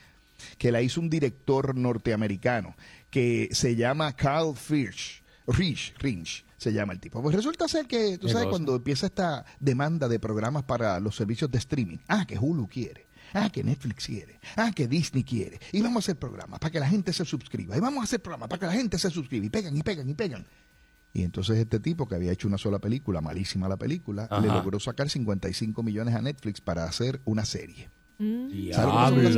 que 0.57 0.71
la 0.71 0.81
hizo 0.81 0.99
un 1.01 1.09
director 1.09 1.75
norteamericano, 1.75 2.75
que 3.09 3.49
se 3.51 3.75
llama 3.75 4.13
Carl 4.15 4.55
Fish, 4.55 5.23
Rich, 5.47 5.95
Rinch, 5.99 6.45
se 6.57 6.71
llama 6.71 6.93
el 6.93 6.99
tipo. 6.99 7.21
Pues 7.21 7.35
resulta 7.35 7.67
ser 7.67 7.85
que, 7.85 8.17
tú 8.17 8.29
sabes, 8.29 8.47
cuando 8.47 8.75
empieza 8.75 9.07
esta 9.07 9.45
demanda 9.59 10.07
de 10.07 10.19
programas 10.19 10.63
para 10.63 10.99
los 10.99 11.15
servicios 11.15 11.51
de 11.51 11.57
streaming, 11.57 11.97
ah, 12.07 12.25
que 12.25 12.37
Hulu 12.39 12.67
quiere. 12.67 13.07
Ah, 13.33 13.49
que 13.49 13.63
Netflix 13.63 14.05
quiere. 14.05 14.39
Ah, 14.55 14.71
que 14.73 14.87
Disney 14.87 15.23
quiere. 15.23 15.59
Y 15.71 15.81
vamos 15.81 15.97
a 15.97 15.99
hacer 16.05 16.19
programas 16.19 16.59
para 16.59 16.71
que 16.71 16.79
la 16.79 16.87
gente 16.87 17.11
se 17.11 17.25
suscriba. 17.25 17.75
Y 17.75 17.79
vamos 17.79 18.01
a 18.01 18.03
hacer 18.03 18.21
programas 18.21 18.47
para 18.47 18.59
que 18.59 18.65
la 18.67 18.73
gente 18.73 18.99
se 18.99 19.09
suscriba. 19.09 19.45
Y 19.45 19.49
pegan, 19.49 19.75
y 19.75 19.81
pegan, 19.81 20.07
y 20.07 20.13
pegan. 20.13 20.45
Y 21.13 21.23
entonces 21.23 21.57
este 21.57 21.79
tipo 21.79 22.07
que 22.07 22.15
había 22.15 22.31
hecho 22.31 22.47
una 22.47 22.57
sola 22.57 22.79
película, 22.79 23.21
malísima 23.21 23.67
la 23.67 23.77
película, 23.77 24.27
le 24.41 24.47
logró 24.47 24.79
sacar 24.79 25.09
55 25.09 25.83
millones 25.83 26.15
a 26.15 26.21
Netflix 26.21 26.59
para 26.59 26.85
hacer 26.85 27.21
una 27.25 27.45
serie. 27.45 27.89
Mm. 28.18 28.72
¿Sabes? 28.72 29.38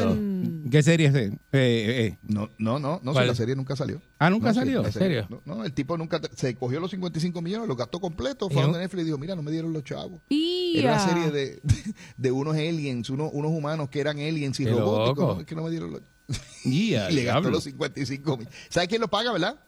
¿Qué 0.70 0.84
serie 0.84 1.08
es? 1.08 1.16
Eh, 1.16 1.32
eh, 1.54 2.06
eh. 2.06 2.18
No, 2.24 2.50
no, 2.58 2.80
no, 2.80 3.00
no, 3.02 3.14
la 3.14 3.36
serie 3.36 3.56
nunca 3.56 3.76
salió. 3.76 4.02
Ah, 4.20 4.30
¿nunca 4.30 4.50
No, 4.50 4.54
salió? 4.54 4.86
¿En 4.86 4.92
serio? 4.92 5.28
No, 5.30 5.42
no, 5.46 5.64
el 5.66 5.74
tipo 5.74 5.98
nunca 5.98 6.20
se 6.36 6.56
cogió 6.56 6.80
los 6.80 6.92
55 6.92 7.42
millones, 7.42 7.68
los 7.68 7.78
gastó 7.78 8.00
completo, 8.00 8.48
¿Y 8.50 8.54
fue 8.54 8.64
a 8.64 8.68
Netflix 8.68 9.04
y 9.04 9.06
dijo, 9.06 9.18
mira, 9.18 9.36
no 9.36 9.42
me 9.44 9.52
dieron 9.52 9.72
los 9.74 9.84
chavos. 9.84 10.22
Ia. 10.30 10.80
Era 10.82 10.94
una 10.94 11.08
serie 11.08 11.32
de, 11.32 11.62
de 12.18 12.32
unos 12.32 12.56
aliens, 12.56 13.10
unos, 13.10 13.30
unos 13.34 13.52
humanos 13.52 13.90
que 13.90 14.00
eran 14.00 14.18
aliens 14.18 14.60
y 14.60 14.66
Qué 14.66 14.72
robóticos. 14.72 15.40
Es 15.40 15.46
que 15.46 15.56
no 15.56 15.64
me 15.64 15.70
dieron 15.72 15.92
los... 15.92 16.02
Ya, 16.66 17.10
y 17.12 17.16
le 17.16 17.24
gastó 17.24 17.42
diablo. 17.42 17.50
los 17.52 17.64
55 17.64 18.38
mil. 18.38 18.48
¿Sabe 18.70 18.88
quién 18.88 19.02
lo 19.02 19.08
paga, 19.08 19.32
verdad? 19.32 19.60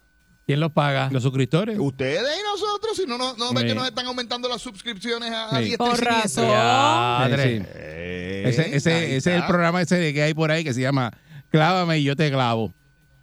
¿Quién 0.47 0.61
los 0.61 0.71
paga? 0.71 1.09
Los 1.11 1.23
suscriptores. 1.23 1.77
Ustedes 1.77 2.21
y 2.39 2.43
nosotros, 2.43 2.95
si 2.95 3.05
no, 3.05 3.17
no, 3.17 3.35
no 3.35 3.49
ven 3.53 3.63
Sí. 3.63 3.67
que 3.67 3.75
nos 3.75 3.85
están 3.85 4.05
aumentando 4.07 4.47
las 4.47 4.61
suscripciones 4.61 5.29
a, 5.29 5.49
a 5.49 5.59
Sí. 5.59 5.65
diestra 5.65 5.85
y 5.85 5.89
Con 5.89 5.97
siniestra. 5.97 6.21
razón. 6.23 6.47
Padre. 6.49 7.43
Sí, 7.43 7.57
sí. 7.59 7.65
Eh, 7.75 8.43
Ese, 8.47 8.61
ese, 8.77 9.15
ese 9.17 9.35
es 9.35 9.41
el 9.41 9.45
programa 9.45 9.81
ese 9.81 10.13
que 10.13 10.23
hay 10.23 10.33
por 10.33 10.49
ahí 10.49 10.63
que 10.63 10.73
se 10.73 10.79
llama 10.79 11.11
Clávame 11.49 11.99
y 11.99 12.03
yo 12.05 12.15
te 12.15 12.31
clavo. 12.31 12.73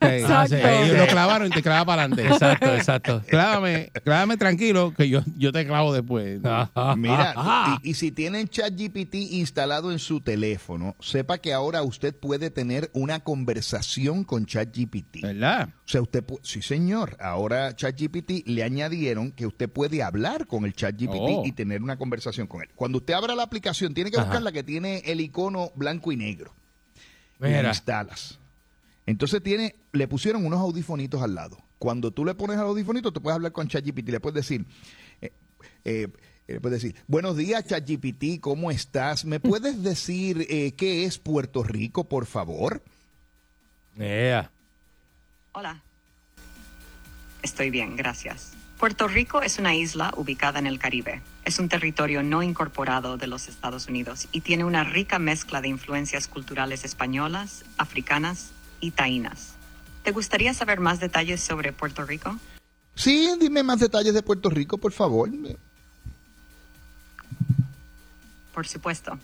Sí. 0.08 0.14
Exacto. 0.22 0.56
Ellos 0.56 0.98
lo 0.98 1.06
clavaron 1.06 1.46
y 1.48 1.50
te 1.50 1.62
clava 1.62 1.84
para 1.84 2.02
adelante. 2.04 2.26
Exacto, 2.32 2.74
exacto. 2.74 3.22
Clávame, 3.28 3.90
clávame 4.04 4.36
tranquilo 4.36 4.92
que 4.96 5.08
yo, 5.08 5.20
yo 5.36 5.52
te 5.52 5.66
clavo 5.66 5.92
después. 5.92 6.40
Mira, 6.96 7.34
y, 7.82 7.90
y 7.90 7.94
si 7.94 8.12
tienen 8.12 8.48
ChatGPT 8.48 9.14
instalado 9.14 9.92
en 9.92 9.98
su 9.98 10.20
teléfono, 10.20 10.94
sepa 11.00 11.38
que 11.38 11.52
ahora 11.52 11.82
usted 11.82 12.14
puede 12.14 12.50
tener 12.50 12.90
una 12.92 13.20
conversación 13.20 14.24
con 14.24 14.46
ChatGPT. 14.46 15.22
¿Verdad? 15.22 15.68
O 15.86 15.88
sea, 15.88 16.02
usted, 16.02 16.24
sí 16.42 16.62
señor, 16.62 17.16
ahora 17.20 17.74
ChatGPT 17.74 18.46
le 18.46 18.62
añadieron 18.62 19.32
que 19.32 19.46
usted 19.46 19.68
puede 19.68 20.02
hablar 20.02 20.46
con 20.46 20.64
el 20.64 20.74
ChatGPT 20.74 21.14
Oh. 21.16 21.42
y 21.46 21.52
tener 21.52 21.82
una 21.82 21.96
conversación 21.96 22.46
con 22.46 22.62
él. 22.62 22.68
Cuando 22.74 22.98
usted 22.98 23.14
abra 23.14 23.34
la 23.34 23.42
aplicación, 23.44 23.94
tiene 23.94 24.10
que 24.10 24.16
Ajá. 24.16 24.26
buscar 24.26 24.42
la 24.42 24.52
que 24.52 24.62
tiene 24.62 24.98
el 25.06 25.20
icono 25.20 25.70
blanco 25.74 26.12
y 26.12 26.16
negro. 26.16 26.52
Y 27.40 27.44
Mira. 27.46 27.68
instalas. 27.68 28.38
Entonces 29.06 29.42
tiene, 29.42 29.76
le 29.92 30.08
pusieron 30.08 30.44
unos 30.44 30.60
audifonitos 30.60 31.22
al 31.22 31.34
lado. 31.34 31.58
Cuando 31.78 32.10
tú 32.10 32.24
le 32.24 32.34
pones 32.34 32.56
al 32.56 32.66
audifonito, 32.66 33.12
te 33.12 33.20
puedes 33.20 33.34
hablar 33.34 33.52
con 33.52 33.68
ChatGPT. 33.68 34.08
Le 34.08 34.20
puedes 34.20 34.34
decir, 34.34 34.64
eh, 35.20 35.32
eh, 35.84 36.08
eh, 36.46 36.60
puedes 36.60 36.82
decir, 36.82 36.96
buenos 37.06 37.36
días 37.36 37.66
ChatGPT, 37.66 38.40
¿cómo 38.40 38.70
estás? 38.70 39.24
¿Me 39.24 39.40
puedes 39.40 39.82
decir 39.82 40.46
eh, 40.50 40.72
qué 40.72 41.04
es 41.04 41.18
Puerto 41.18 41.62
Rico, 41.62 42.04
por 42.04 42.26
favor? 42.26 42.82
Ea. 43.98 44.50
Hola. 45.52 45.82
Estoy 47.42 47.70
bien, 47.70 47.96
gracias. 47.96 48.52
Puerto 48.78 49.08
Rico 49.08 49.40
es 49.40 49.58
una 49.58 49.74
isla 49.74 50.12
ubicada 50.16 50.58
en 50.58 50.66
el 50.66 50.78
Caribe. 50.78 51.22
Es 51.44 51.58
un 51.58 51.68
territorio 51.68 52.22
no 52.22 52.42
incorporado 52.42 53.16
de 53.16 53.26
los 53.26 53.48
Estados 53.48 53.86
Unidos 53.88 54.28
y 54.32 54.40
tiene 54.40 54.64
una 54.64 54.84
rica 54.84 55.18
mezcla 55.18 55.60
de 55.60 55.68
influencias 55.68 56.26
culturales 56.26 56.84
españolas, 56.84 57.64
africanas 57.78 58.50
y 58.80 58.92
taínas. 58.92 59.54
¿Te 60.02 60.12
gustaría 60.12 60.52
saber 60.54 60.80
más 60.80 61.00
detalles 61.00 61.40
sobre 61.40 61.72
Puerto 61.72 62.04
Rico? 62.04 62.38
Sí, 62.94 63.28
dime 63.40 63.62
más 63.62 63.80
detalles 63.80 64.14
de 64.14 64.22
Puerto 64.22 64.50
Rico, 64.50 64.78
por 64.78 64.92
favor. 64.92 65.30
Por 68.54 68.66
supuesto. 68.66 69.18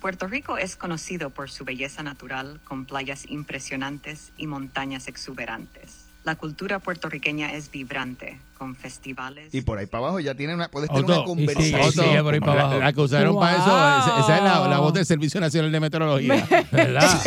Puerto 0.00 0.26
Rico 0.26 0.58
es 0.58 0.76
conocido 0.76 1.30
por 1.30 1.50
su 1.50 1.64
belleza 1.64 2.02
natural, 2.02 2.60
con 2.64 2.84
playas 2.84 3.26
impresionantes 3.28 4.32
y 4.36 4.46
montañas 4.46 5.08
exuberantes. 5.08 5.95
La 6.26 6.34
cultura 6.34 6.80
puertorriqueña 6.80 7.52
es 7.54 7.70
vibrante, 7.70 8.38
con 8.58 8.74
festivales. 8.74 9.54
Y 9.54 9.60
por 9.62 9.78
ahí 9.78 9.86
para 9.86 10.04
abajo 10.06 10.18
ya 10.20 10.34
tiene 10.34 10.54
una, 10.54 10.68
puedes 10.68 10.90
tener 10.90 11.04
Otto, 11.04 11.14
una 11.14 11.24
conversación. 11.24 11.92
sigue 11.92 12.20
por 12.22 12.34
ahí 12.34 12.40
para 12.40 12.54
La, 12.56 12.60
abajo. 12.62 12.78
la 12.80 12.92
que 12.92 13.00
usaron 13.00 13.38
para 13.38 13.52
eso, 13.56 13.64
esa, 13.64 14.20
esa 14.20 14.36
es 14.38 14.42
la, 14.42 14.68
la 14.68 14.78
voz 14.80 14.92
del 14.92 15.06
Servicio 15.06 15.40
Nacional 15.40 15.70
de 15.70 15.78
Meteorología. 15.80 16.46
¿Verdad? 16.72 17.20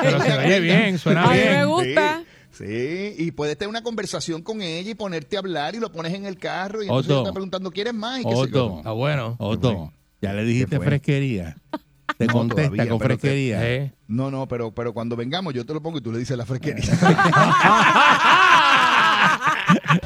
Pero 0.00 0.20
se 0.22 0.32
oye 0.38 0.60
bien, 0.60 0.98
suena 0.98 1.24
A 1.24 1.30
mí 1.32 1.38
bien. 1.38 1.52
me 1.58 1.64
gusta. 1.66 2.22
Sí, 2.52 2.64
sí, 2.66 3.14
y 3.18 3.30
puedes 3.32 3.58
tener 3.58 3.68
una 3.68 3.82
conversación 3.82 4.40
con 4.42 4.62
ella 4.62 4.90
y 4.90 4.94
ponerte 4.94 5.36
a 5.36 5.40
hablar 5.40 5.74
y 5.74 5.78
lo 5.78 5.92
pones 5.92 6.14
en 6.14 6.24
el 6.24 6.38
carro 6.38 6.82
y 6.82 6.86
entonces 6.86 7.04
Otto. 7.10 7.12
ella 7.12 7.22
está 7.28 7.32
preguntando, 7.34 7.70
¿quieres 7.70 7.92
más? 7.94 8.20
Y 8.20 8.24
qué 8.24 8.30
sé 8.30 8.34
yo. 8.36 8.40
Otto, 8.66 8.76
Está 8.78 8.92
bueno. 8.92 9.36
Otto, 9.38 9.92
ya 10.22 10.32
le 10.32 10.44
dijiste 10.44 10.80
fresquería. 10.80 11.56
Te 12.18 12.26
No, 12.26 12.32
contesta 12.32 12.70
todavía, 12.70 12.88
con 12.90 13.00
fresquería. 13.00 13.68
Eh. 13.68 13.92
No, 14.08 14.30
no, 14.30 14.46
pero, 14.46 14.72
pero 14.72 14.92
cuando 14.92 15.16
vengamos 15.16 15.54
yo 15.54 15.64
te 15.64 15.72
lo 15.74 15.80
pongo 15.82 15.98
y 15.98 16.00
tú 16.00 16.12
le 16.12 16.18
dices 16.18 16.36
la 16.36 16.46
fresquería. 16.46 16.84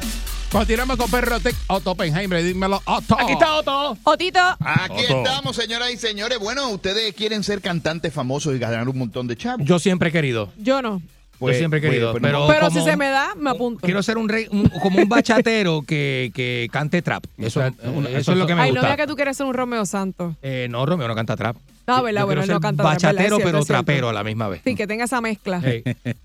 Continuamos 0.51 0.95
con 0.97 1.11
Perrotec. 1.11 1.55
Otto 1.67 1.91
Oppenheimer, 1.91 2.41
dímelo, 2.41 2.81
Otto. 2.85 3.19
Aquí 3.19 3.33
está 3.33 3.55
Otto. 3.55 3.97
Otito, 4.03 4.39
Aquí 4.59 5.03
Otto. 5.09 5.17
estamos, 5.17 5.55
señoras 5.55 5.91
y 5.91 5.97
señores. 5.97 6.39
Bueno, 6.39 6.69
ustedes 6.69 7.13
quieren 7.13 7.43
ser 7.43 7.61
cantantes 7.61 8.13
famosos 8.13 8.55
y 8.55 8.59
ganar 8.59 8.87
un 8.87 8.97
montón 8.97 9.27
de 9.27 9.35
chavos. 9.35 9.65
Yo 9.67 9.79
siempre 9.79 10.09
he 10.09 10.11
querido. 10.13 10.53
yo 10.57 10.81
no. 10.81 11.01
Pues- 11.39 11.55
yo 11.55 11.59
siempre 11.59 11.79
he 11.79 11.81
pues- 11.81 11.91
querido. 11.91 12.11
pues 12.11 12.21
pero 12.21 12.39
no- 12.39 12.47
Pero 12.47 12.67
como- 12.67 12.79
si 12.79 12.89
se 12.89 12.95
me 12.97 13.09
da, 13.09 13.33
me 13.35 13.49
apunto. 13.49 13.81
Quiero 13.85 14.01
ser 14.03 14.17
un 14.17 14.29
rey, 14.29 14.47
un- 14.51 14.69
como 14.69 14.99
un 15.01 15.09
bachatero 15.09 15.81
que, 15.81 16.31
que 16.33 16.67
cante 16.71 17.01
trap. 17.01 17.25
Eso, 17.37 17.59
sea, 17.59 17.67
eh, 17.69 17.73
eso 18.17 18.31
es 18.31 18.37
lo 18.37 18.47
que 18.47 18.55
me 18.55 18.61
Ay, 18.61 18.69
no 18.69 18.75
gusta. 18.75 18.87
diga 18.93 18.97
que 19.03 19.07
tú 19.07 19.15
quieres 19.15 19.35
ser 19.37 19.45
un 19.45 19.53
Romeo 19.53 19.85
Santos. 19.85 20.33
Eh, 20.41 20.67
no, 20.69 20.85
Romeo 20.85 21.07
no 21.07 21.15
canta 21.15 21.35
trap. 21.35 21.57
Ah, 21.87 21.97
Yo- 21.99 22.03
verdad, 22.03 22.25
bueno, 22.25 22.41
él 22.41 22.49
no 22.49 22.59
canta. 22.59 22.81
Bachatero, 22.83 23.37
pero 23.43 23.63
trapero 23.63 24.09
a 24.09 24.13
la 24.13 24.23
misma 24.23 24.47
vez. 24.47 24.61
Sí, 24.63 24.73
que 24.75 24.87
tenga 24.87 25.03
esa 25.05 25.21
mezcla. 25.21 25.61
Hey. 25.63 25.83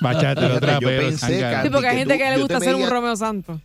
Bachata, 0.00 0.40
Fíjate, 0.40 0.46
otra, 0.56 0.72
yo 0.80 0.88
pero 0.88 1.02
pensé, 1.02 1.18
zángano. 1.18 1.50
Candy, 1.52 1.68
Sí, 1.68 1.72
porque 1.72 1.88
hay 1.88 1.96
gente 1.98 2.14
tú- 2.14 2.18
que 2.18 2.30
le 2.30 2.36
gusta 2.38 2.60
ser 2.60 2.74
un 2.74 2.90
Romeo 2.90 3.16
Santos. 3.16 3.60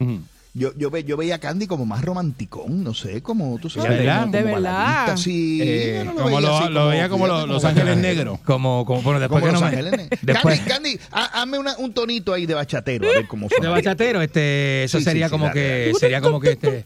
Ujú. 0.00 0.20
Yo, 0.52 0.72
yo, 0.76 0.90
ve, 0.90 1.04
yo 1.04 1.16
veía 1.16 1.36
a 1.36 1.38
Candy 1.38 1.68
como 1.68 1.86
más 1.86 2.04
romanticón, 2.04 2.82
no 2.82 2.92
sé, 2.92 3.22
como 3.22 3.56
tú 3.60 3.70
sabes. 3.70 3.90
¿De 3.90 3.96
verdad? 3.98 4.20
como 4.22 4.32
¿De 4.32 4.42
verdad? 4.42 4.62
baladista, 4.62 5.16
sí. 5.16 5.60
Eh, 5.62 6.02
no 6.04 6.14
Como 6.14 6.26
veía 6.26 6.40
lo, 6.40 6.56
así 6.58 6.68
lo 6.72 6.88
veía 6.88 7.08
como 7.08 7.24
fíjate, 7.26 7.40
los, 7.42 7.48
los 7.50 7.62
como 7.62 7.68
Ángeles. 7.80 7.96
Negros. 7.98 8.40
Como, 8.40 8.84
como, 8.84 9.02
bueno, 9.02 9.20
después 9.20 9.40
Como 9.42 9.46
que 9.46 9.52
Los 9.52 9.60
no 9.60 9.66
Ángeles 9.68 9.92
Negros. 9.92 10.42
Candy, 10.42 10.58
Candy, 10.68 11.00
ha- 11.12 11.40
hazme 11.42 11.58
una- 11.58 11.76
un 11.78 11.92
tonito 11.94 12.32
ahí 12.34 12.46
de 12.46 12.54
bachatero, 12.54 13.08
a 13.08 13.12
ver 13.12 13.28
cómo 13.28 13.46
de 13.46 13.54
suena. 13.54 13.70
bachatero, 13.70 14.22
este, 14.22 14.82
eso 14.84 14.98
Sí, 14.98 15.04
sería 15.04 15.28
sí, 15.28 15.34
sí, 15.34 15.38
como 15.38 15.52
que, 15.52 15.92
sería 16.00 16.20
como 16.20 16.40
que 16.40 16.50
este. 16.50 16.84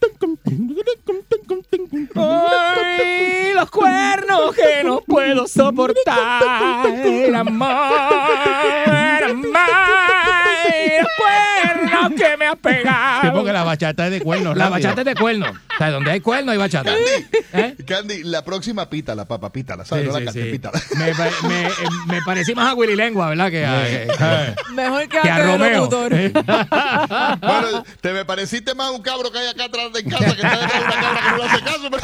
Ay, 2.17 3.55
los 3.55 3.71
cuernos 3.71 4.55
que 4.55 4.85
no 4.85 5.01
puedo 5.01 5.47
soportar, 5.49 6.19
amor, 7.35 7.35
amor, 7.35 9.14
cuernos 12.09 12.21
que 12.31 12.37
me 12.37 12.47
has 12.47 12.53
Sí, 12.55 12.59
pegado. 12.63 13.33
porque 13.33 13.53
la 13.53 13.65
bachata 13.65 14.05
es 14.07 14.11
de 14.13 14.21
cuernos. 14.21 14.57
La 14.57 14.69
bachata 14.69 15.01
es 15.01 15.05
de 15.07 15.15
cuerno. 15.15 15.47
O 15.51 15.77
sea, 15.79 15.91
donde 15.91 16.11
hay 16.13 16.21
cuerno 16.21 16.53
hay 16.53 16.59
bachata. 16.59 16.93
¿Eh? 17.53 17.77
Candy, 17.87 18.23
la 18.25 18.45
próxima 18.45 18.89
pítala, 18.89 19.25
papá, 19.27 19.51
pítala, 19.53 19.85
¿sabes? 19.85 20.05
Sí, 20.07 20.11
no 20.13 20.21
la 20.21 20.33
sí, 20.33 20.43
sí. 20.43 20.51
pítala. 20.53 20.81
Me, 20.97 21.13
me, 21.49 21.67
eh, 21.67 21.71
me 22.07 22.23
parecí 22.23 22.55
más 22.55 22.71
a 22.71 22.75
Willy 22.75 22.95
Lengua, 22.97 23.29
¿verdad? 23.31 23.51
Que 23.51 23.67
a, 23.67 23.83
que- 23.85 24.73
Mejor 24.73 25.03
que, 25.09 25.21
que 25.21 25.29
a 25.31 25.37
a 25.37 25.43
Romeo. 25.43 25.89
Bueno, 25.89 27.85
te 28.01 28.13
me 28.13 28.25
pareciste 28.25 28.75
más 28.75 28.87
a 28.89 28.91
un 28.93 29.03
cabro 29.03 29.31
que 29.33 29.39
hay 29.39 29.49
acá 29.49 29.65
atrás 29.65 29.93
de 29.93 30.05
casa, 30.05 30.25
que 30.25 30.43
está 30.43 30.59
detrás 30.59 30.81
de 30.81 30.85
una 30.85 30.95
cabra 31.01 31.21
que 31.21 31.31
no 31.31 31.37
le 31.39 31.45
hace 31.45 31.61
caso. 31.65 31.91
pero- 31.91 32.03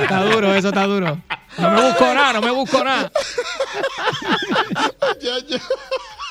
Está 0.02 0.22
duro, 0.24 0.54
eso 0.54 0.68
está 0.68 0.84
duro. 0.86 1.18
No 1.58 1.70
me 1.70 1.82
busco 1.82 2.14
nada, 2.14 2.32
no 2.34 2.40
me 2.40 2.50
busco 2.50 2.84
nada. 2.84 3.10
ya, 5.20 5.38
ya. 5.46 5.60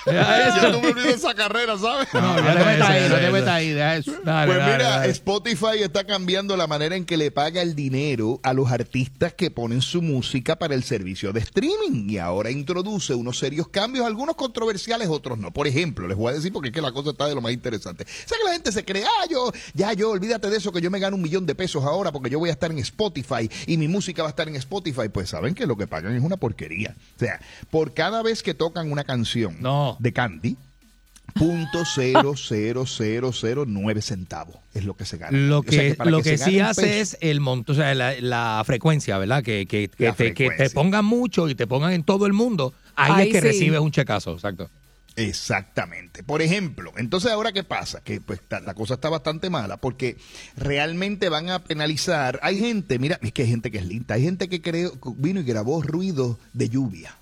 Eso. 0.05 0.61
Ya 0.61 0.69
no 0.69 0.81
me 0.81 0.87
olvido 0.87 1.09
esa 1.09 1.33
carrera, 1.33 1.77
¿sabes? 1.77 2.07
No, 2.13 2.21
no 2.21 2.35
te 2.35 2.65
metas 2.65 2.89
ahí, 2.89 3.09
no 3.09 3.15
te 3.15 3.31
metas 3.31 3.49
ahí, 3.49 3.69
deja 3.69 3.95
eso. 3.97 4.11
Dale, 4.23 4.47
Pues 4.47 4.57
dale, 4.57 4.73
mira, 4.73 4.89
dale. 4.89 5.11
Spotify 5.11 5.83
está 5.83 6.05
cambiando 6.05 6.55
la 6.57 6.67
manera 6.67 6.95
en 6.95 7.05
que 7.05 7.17
le 7.17 7.31
paga 7.31 7.61
el 7.61 7.75
dinero 7.75 8.39
a 8.43 8.53
los 8.53 8.71
artistas 8.71 9.33
que 9.33 9.51
ponen 9.51 9.81
su 9.81 10.01
música 10.01 10.57
para 10.57 10.73
el 10.73 10.83
servicio 10.83 11.33
de 11.33 11.41
streaming 11.41 12.09
y 12.09 12.17
ahora 12.17 12.49
introduce 12.49 13.13
unos 13.13 13.37
serios 13.37 13.67
cambios, 13.67 14.05
algunos 14.05 14.35
controversiales, 14.35 15.09
otros 15.09 15.37
no. 15.37 15.51
Por 15.51 15.67
ejemplo, 15.67 16.07
les 16.07 16.17
voy 16.17 16.31
a 16.31 16.35
decir 16.35 16.51
porque 16.53 16.69
es 16.69 16.73
que 16.73 16.81
la 16.81 16.91
cosa 16.91 17.11
está 17.11 17.27
de 17.27 17.35
lo 17.35 17.41
más 17.41 17.51
interesante. 17.51 18.03
O 18.03 18.29
sea 18.29 18.37
que 18.37 18.43
la 18.45 18.53
gente 18.53 18.71
se 18.71 18.85
cree, 18.85 19.03
ah, 19.03 19.25
yo, 19.29 19.51
ya 19.73 19.93
yo, 19.93 20.11
olvídate 20.11 20.49
de 20.49 20.57
eso 20.57 20.71
que 20.71 20.81
yo 20.81 20.89
me 20.89 20.99
gano 20.99 21.17
un 21.17 21.21
millón 21.21 21.45
de 21.45 21.55
pesos 21.55 21.83
ahora 21.83 22.11
porque 22.11 22.29
yo 22.29 22.39
voy 22.39 22.49
a 22.49 22.53
estar 22.53 22.71
en 22.71 22.79
Spotify 22.79 23.49
y 23.67 23.77
mi 23.77 23.87
música 23.87 24.23
va 24.23 24.29
a 24.29 24.31
estar 24.31 24.47
en 24.47 24.55
Spotify. 24.55 25.08
Pues 25.09 25.29
saben 25.29 25.55
que 25.55 25.65
lo 25.67 25.77
que 25.77 25.87
pagan 25.87 26.15
es 26.15 26.21
una 26.23 26.37
porquería. 26.37 26.95
O 27.15 27.19
sea, 27.19 27.39
por 27.71 27.93
cada 27.93 28.21
vez 28.23 28.43
que 28.43 28.53
tocan 28.53 28.91
una 28.91 29.03
canción 29.03 29.57
No. 29.61 29.97
de 29.99 30.13
Candy, 30.13 30.57
punto 31.35 31.83
cero 31.85 32.33
cero 32.35 32.85
cero 32.87 33.31
cero 33.33 33.63
nueve 33.67 34.01
centavos 34.01 34.55
es 34.73 34.83
lo 34.83 34.95
que 34.95 35.05
se 35.05 35.17
gana. 35.17 35.37
Lo 35.37 35.59
O 35.59 35.63
sea 35.63 35.81
que, 35.89 35.95
para 35.95 36.09
lo 36.09 36.23
se 36.23 36.31
que 36.31 36.37
sí 36.37 36.59
hace 36.59 36.81
peso- 36.81 36.93
es 37.01 37.17
el 37.21 37.39
monto, 37.39 37.73
o 37.73 37.75
sea, 37.75 37.93
la, 37.93 38.15
la 38.19 38.61
frecuencia, 38.65 39.17
¿verdad? 39.17 39.43
Que, 39.43 39.65
que, 39.67 39.87
te, 39.89 40.33
que 40.33 40.49
te 40.49 40.69
pongan 40.71 41.05
mucho 41.05 41.47
y 41.49 41.55
te 41.55 41.67
pongan 41.67 41.93
en 41.93 42.03
todo 42.03 42.25
el 42.25 42.33
mundo. 42.33 42.73
Ahí, 42.95 43.11
Ahí 43.13 43.27
es 43.27 43.33
que 43.33 43.41
sí. 43.41 43.47
recibes 43.47 43.79
un 43.79 43.91
checazo, 43.91 44.33
exacto. 44.33 44.69
Exactamente. 45.19 46.23
Por 46.23 46.41
ejemplo, 46.41 46.91
entonces 46.97 47.31
ahora 47.31 47.51
qué 47.51 47.63
pasa? 47.63 48.01
Que 48.01 48.21
pues 48.21 48.39
la 48.49 48.73
cosa 48.73 48.95
está 48.95 49.09
bastante 49.09 49.49
mala 49.49 49.77
porque 49.77 50.17
realmente 50.57 51.29
van 51.29 51.49
a 51.49 51.59
penalizar. 51.63 52.39
Hay 52.43 52.59
gente, 52.59 52.99
mira, 52.99 53.19
es 53.21 53.31
que 53.33 53.43
hay 53.43 53.49
gente 53.49 53.71
que 53.71 53.79
es 53.79 53.85
linda. 53.85 54.15
Hay 54.15 54.23
gente 54.23 54.47
que 54.49 54.61
creo, 54.61 54.93
vino 55.17 55.39
y 55.39 55.43
grabó 55.43 55.81
ruido 55.81 56.39
de 56.53 56.69
lluvia 56.69 57.15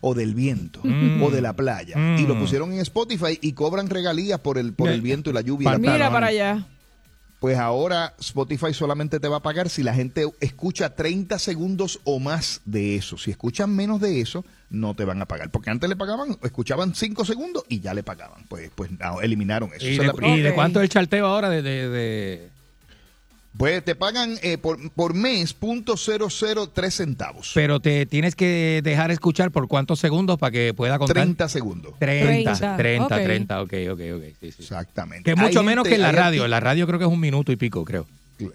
o 0.00 0.14
del 0.14 0.34
viento 0.34 0.80
Mm. 0.84 1.22
o 1.22 1.30
de 1.30 1.40
la 1.40 1.54
playa 1.54 1.96
Mm. 1.96 2.18
y 2.18 2.26
lo 2.26 2.38
pusieron 2.38 2.72
en 2.72 2.80
Spotify 2.80 3.38
y 3.40 3.52
cobran 3.52 3.88
regalías 3.88 4.40
por 4.40 4.58
el 4.58 4.72
por 4.74 4.88
el 4.90 5.00
viento 5.00 5.30
y 5.30 5.32
la 5.32 5.40
lluvia. 5.40 5.70
y 5.70 5.72
la 5.72 5.78
Mira 5.78 6.10
para 6.10 6.26
allá. 6.28 6.66
Pues 7.40 7.58
ahora 7.58 8.14
Spotify 8.18 8.72
solamente 8.72 9.20
te 9.20 9.28
va 9.28 9.36
a 9.38 9.42
pagar 9.42 9.68
si 9.68 9.82
la 9.82 9.92
gente 9.94 10.24
escucha 10.40 10.94
30 10.94 11.38
segundos 11.38 12.00
o 12.04 12.18
más 12.18 12.60
de 12.64 12.96
eso. 12.96 13.18
Si 13.18 13.30
escuchan 13.30 13.74
menos 13.76 14.00
de 14.00 14.20
eso, 14.20 14.44
no 14.70 14.94
te 14.94 15.04
van 15.04 15.22
a 15.22 15.26
pagar. 15.26 15.50
Porque 15.50 15.70
antes 15.70 15.88
le 15.88 15.96
pagaban, 15.96 16.36
escuchaban 16.42 16.94
5 16.94 17.24
segundos 17.24 17.64
y 17.68 17.80
ya 17.80 17.94
le 17.94 18.02
pagaban. 18.02 18.44
Pues, 18.48 18.70
pues 18.74 18.90
no, 18.98 19.20
eliminaron 19.20 19.70
eso. 19.74 19.86
¿Y 19.86 19.94
Esa 19.94 20.02
de, 20.02 20.06
es 20.08 20.12
la 20.12 20.12
primera. 20.14 20.36
y 20.38 20.42
de 20.42 20.54
cuánto 20.54 20.80
es 20.80 20.84
el 20.84 20.88
charteo 20.90 21.26
ahora 21.26 21.48
de, 21.48 21.62
de, 21.62 21.88
de- 21.88 22.48
Pues 23.56 23.82
te 23.84 23.94
pagan 23.94 24.36
eh, 24.42 24.58
por, 24.58 24.90
por 24.92 25.14
mes 25.14 25.54
punto 25.54 25.94
.003 25.94 26.90
centavos. 26.90 27.52
Pero 27.54 27.80
te 27.80 28.04
tienes 28.06 28.34
que 28.34 28.80
dejar 28.84 29.10
escuchar 29.10 29.50
por 29.50 29.66
cuántos 29.68 29.98
segundos 30.00 30.38
para 30.38 30.50
que 30.50 30.74
pueda 30.74 30.98
contar. 30.98 31.14
30 31.14 31.48
segundos. 31.48 31.94
30, 31.98 32.76
30, 32.76 32.76
30, 32.76 33.04
ok. 33.16 33.22
30, 33.24 33.62
ok, 33.62 33.72
ok, 33.92 34.00
ok. 34.16 34.22
sí, 34.40 34.52
sí. 34.52 34.62
Exactamente. 34.62 35.24
Que 35.24 35.30
es 35.30 35.36
mucho 35.38 35.60
Hay 35.60 35.66
menos 35.66 35.84
gente- 35.84 35.90
que 35.90 35.94
en 35.96 36.02
la 36.02 36.12
radio. 36.12 36.44
En 36.44 36.50
la 36.50 36.60
radio 36.60 36.86
creo 36.86 36.98
que 36.98 37.04
es 37.06 37.10
un 37.10 37.20
minuto 37.20 37.50
y 37.52 37.56
pico, 37.56 37.84
creo. 37.84 38.06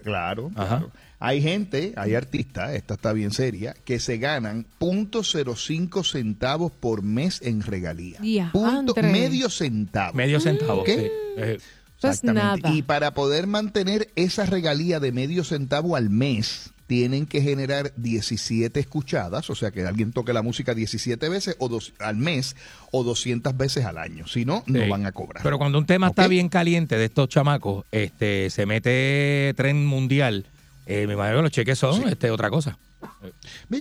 Claro, 0.02 0.50
claro. 0.54 0.90
Hay 1.18 1.40
gente, 1.40 1.92
hay 1.96 2.14
artistas, 2.16 2.74
esta 2.74 2.94
está 2.94 3.12
bien 3.12 3.30
seria, 3.30 3.74
que 3.84 4.00
se 4.00 4.18
ganan 4.18 4.66
.05 4.80 6.04
centavos 6.04 6.72
por 6.72 7.02
mes 7.02 7.40
en 7.42 7.62
regalía. 7.62 8.18
Punto, 8.52 8.92
Diantre. 8.94 9.02
medio 9.12 9.48
centavo. 9.48 10.14
Medio 10.16 10.40
centavo. 10.40 10.80
¿Ok? 10.82 10.88
sí. 10.88 10.94
Eh, 10.94 11.10
Eso 11.36 12.08
es 12.08 12.18
Exactamente. 12.18 12.62
nada. 12.62 12.74
Y 12.74 12.82
para 12.82 13.14
poder 13.14 13.46
mantener 13.46 14.08
esa 14.16 14.44
regalía 14.46 14.98
de 14.98 15.12
medio 15.12 15.44
centavo 15.44 15.94
al 15.94 16.10
mes, 16.10 16.71
tienen 16.92 17.24
que 17.24 17.40
generar 17.40 17.90
17 17.96 18.78
escuchadas, 18.78 19.48
o 19.48 19.54
sea 19.54 19.70
que 19.70 19.80
alguien 19.86 20.12
toque 20.12 20.34
la 20.34 20.42
música 20.42 20.74
17 20.74 21.26
veces 21.30 21.56
o 21.58 21.70
dos, 21.70 21.94
al 21.98 22.16
mes 22.16 22.54
o 22.90 23.02
200 23.02 23.56
veces 23.56 23.86
al 23.86 23.96
año. 23.96 24.26
Si 24.26 24.44
no, 24.44 24.62
no 24.66 24.86
van 24.88 25.06
a 25.06 25.12
cobrar. 25.12 25.42
Pero 25.42 25.56
cuando 25.56 25.78
un 25.78 25.86
tema 25.86 26.08
está 26.08 26.28
bien 26.28 26.50
caliente 26.50 26.98
de 26.98 27.06
estos 27.06 27.30
chamacos, 27.30 27.86
este, 27.92 28.50
se 28.50 28.66
mete 28.66 29.54
tren 29.56 29.86
mundial, 29.86 30.44
eh, 30.84 31.06
me 31.06 31.14
imagino 31.14 31.38
que 31.38 31.42
los 31.44 31.52
cheques 31.52 31.78
son 31.78 31.94
Sí. 32.02 32.08
este, 32.10 32.30
otra 32.30 32.50
cosa. 32.50 32.76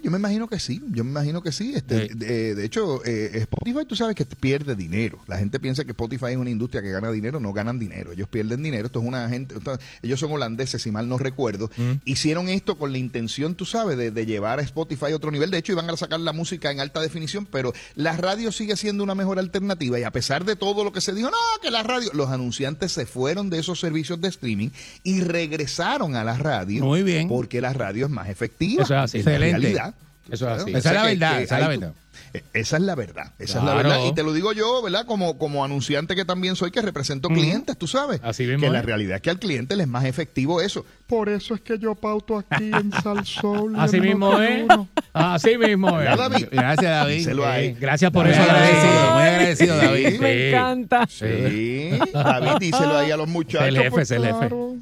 Yo 0.03 0.09
me 0.11 0.17
imagino 0.17 0.47
que 0.47 0.59
sí, 0.59 0.81
yo 0.91 1.03
me 1.03 1.11
imagino 1.11 1.41
que 1.41 1.51
sí. 1.51 1.73
Este, 1.75 2.07
Sí. 2.07 2.13
de, 2.15 2.55
de 2.55 2.65
hecho, 2.65 3.03
eh, 3.05 3.31
Spotify 3.35 3.85
tú 3.87 3.95
sabes 3.95 4.15
que 4.15 4.25
pierde 4.25 4.75
dinero. 4.75 5.19
La 5.27 5.37
gente 5.37 5.59
piensa 5.59 5.83
que 5.83 5.91
Spotify 5.91 6.27
es 6.31 6.37
una 6.37 6.49
industria 6.49 6.81
que 6.81 6.89
gana 6.91 7.11
dinero, 7.11 7.39
no 7.39 7.53
ganan 7.53 7.77
dinero. 7.79 8.11
Ellos 8.11 8.27
pierden 8.27 8.63
dinero. 8.63 8.85
Esto 8.87 8.99
es 9.01 9.05
una 9.05 9.27
gente, 9.29 9.55
esto- 9.57 9.77
ellos 10.01 10.19
son 10.19 10.31
holandeses, 10.31 10.81
si 10.81 10.91
mal 10.91 11.07
no 11.09 11.17
recuerdo. 11.17 11.69
Hicieron 12.05 12.49
esto 12.49 12.77
con 12.77 12.91
la 12.91 12.97
intención, 12.97 13.55
tú 13.55 13.65
sabes, 13.65 13.97
de, 13.97 14.11
de 14.11 14.25
llevar 14.25 14.59
a 14.59 14.61
Spotify 14.63 15.11
a 15.11 15.15
otro 15.15 15.31
nivel. 15.31 15.51
De 15.51 15.57
hecho, 15.57 15.71
iban 15.73 15.89
a 15.89 15.97
sacar 15.97 16.19
la 16.19 16.33
música 16.33 16.71
en 16.71 16.79
alta 16.79 17.01
definición, 17.01 17.45
pero 17.45 17.73
la 17.95 18.15
radio 18.17 18.51
sigue 18.51 18.75
siendo 18.77 19.03
una 19.03 19.15
mejor 19.15 19.39
alternativa. 19.39 19.99
Y 19.99 20.03
a 20.03 20.11
pesar 20.11 20.45
de 20.45 20.55
todo 20.55 20.83
lo 20.83 20.91
que 20.91 21.01
se 21.01 21.13
dijo, 21.13 21.29
no, 21.29 21.37
que 21.61 21.71
la 21.71 21.83
radio, 21.83 22.09
los 22.13 22.29
anunciantes 22.29 22.91
se 22.91 23.05
fueron 23.05 23.49
de 23.49 23.59
esos 23.59 23.79
servicios 23.79 24.19
de 24.21 24.29
streaming 24.29 24.69
y 25.03 25.21
regresaron 25.21 26.15
a 26.15 26.23
la 26.23 26.37
radio. 26.37 26.83
Muy 26.85 27.03
bien. 27.03 27.27
Porque 27.27 27.61
la 27.61 27.73
radio 27.73 28.05
es 28.05 28.11
más 28.11 28.29
efectiva. 28.29 28.83
Eso 28.83 28.95
es 28.95 29.10
así. 29.11 29.19
Es 29.19 29.25
la 29.25 29.31
Excelente. 29.33 29.59
realidad. 29.59 29.93
Eso 30.29 30.49
es 30.49 30.61
así. 30.61 30.73
O 30.73 30.77
Esa 30.77 30.89
es 30.89 30.95
la 30.95 31.03
verdad, 31.03 31.41
esa 31.41 31.55
es 31.55 31.61
la 31.61 31.67
verdad. 31.67 31.93
Esa 32.53 32.77
es 32.77 32.83
la 32.83 32.95
verdad, 32.95 33.33
esa 33.39 33.59
es 33.59 33.65
la 33.65 33.73
verdad. 33.73 34.05
Y 34.05 34.13
te 34.13 34.23
lo 34.23 34.31
digo 34.31 34.53
yo, 34.53 34.81
¿verdad? 34.81 35.05
Como, 35.05 35.37
como 35.37 35.65
anunciante 35.65 36.15
que 36.15 36.23
también 36.23 36.55
soy, 36.55 36.71
que 36.71 36.81
represento 36.81 37.27
clientes, 37.27 37.77
tú 37.77 37.87
sabes. 37.87 38.21
Así 38.23 38.45
mismo 38.45 38.61
que 38.61 38.69
la 38.69 38.81
realidad 38.81 39.17
es 39.17 39.21
que 39.21 39.29
al 39.31 39.39
cliente 39.39 39.75
le 39.75 39.83
es 39.83 39.89
más 39.89 40.05
efectivo 40.05 40.61
eso. 40.61 40.85
Por 41.07 41.27
eso 41.27 41.55
es 41.55 41.61
que 41.61 41.77
yo 41.77 41.93
pauto 41.95 42.37
aquí 42.37 42.71
en 42.73 42.91
Salsol. 43.03 43.73
Así 43.77 43.99
mismo 43.99 44.39
es. 44.39 44.65
Así 45.11 45.57
mismo 45.57 45.89
es. 45.99 46.07
¿Verdad, 46.09 46.29
David? 46.31 46.47
Gracias, 46.51 46.89
David. 46.89 47.15
Díselo 47.17 47.45
ahí. 47.45 47.73
Sí, 47.73 47.77
Gracias 47.81 48.11
por 48.11 48.27
eso. 48.27 48.41
agradecido, 48.41 49.11
muy 49.13 49.23
agradecido, 49.23 49.75
David. 49.77 50.09
Sí. 50.11 50.19
Me 50.19 50.49
encanta. 50.49 51.07
Sí, 51.09 51.89
David, 52.13 52.51
díselo 52.61 52.97
ahí 52.97 53.11
a 53.11 53.17
los 53.17 53.27
muchachos. 53.27 53.67
El 53.67 53.75
jefe, 53.77 53.89
pues, 53.91 54.09
es 54.11 54.17
el 54.17 54.23
jefe. 54.25 54.37
claro. 54.39 54.75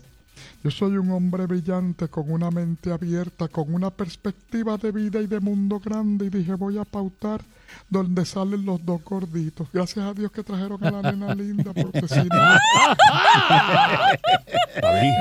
Yo 0.63 0.71
soy 0.71 0.97
un 0.97 1.09
hombre 1.11 1.45
brillante 1.45 2.09
con 2.09 2.29
una 2.31 2.51
mente 2.51 2.91
abierta, 2.91 3.47
con 3.47 3.73
una 3.73 3.89
perspectiva 3.89 4.77
de 4.77 4.91
vida 4.91 5.21
y 5.21 5.27
de 5.27 5.39
mundo 5.39 5.79
grande 5.79 6.25
y 6.25 6.29
dije 6.29 6.53
voy 6.53 6.77
a 6.77 6.83
pautar 6.83 7.41
donde 7.89 8.25
salen 8.25 8.65
los 8.65 8.83
dos 8.85 9.01
gorditos. 9.03 9.67
Gracias 9.71 10.05
a 10.05 10.13
Dios 10.13 10.31
que 10.31 10.43
trajeron 10.43 10.83
a 10.83 10.91
la 10.91 11.11
nena 11.11 11.33
linda 11.43 11.71
porque 11.73 12.05
si 12.07 12.19
no... 12.19 12.57
David. 14.81 15.11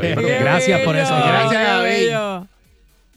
Qué 0.00 0.38
Gracias 0.40 0.80
por 0.82 0.96
eso. 0.96 1.14
Gracias, 1.14 1.52
David. 1.66 1.88
bello. 2.06 2.46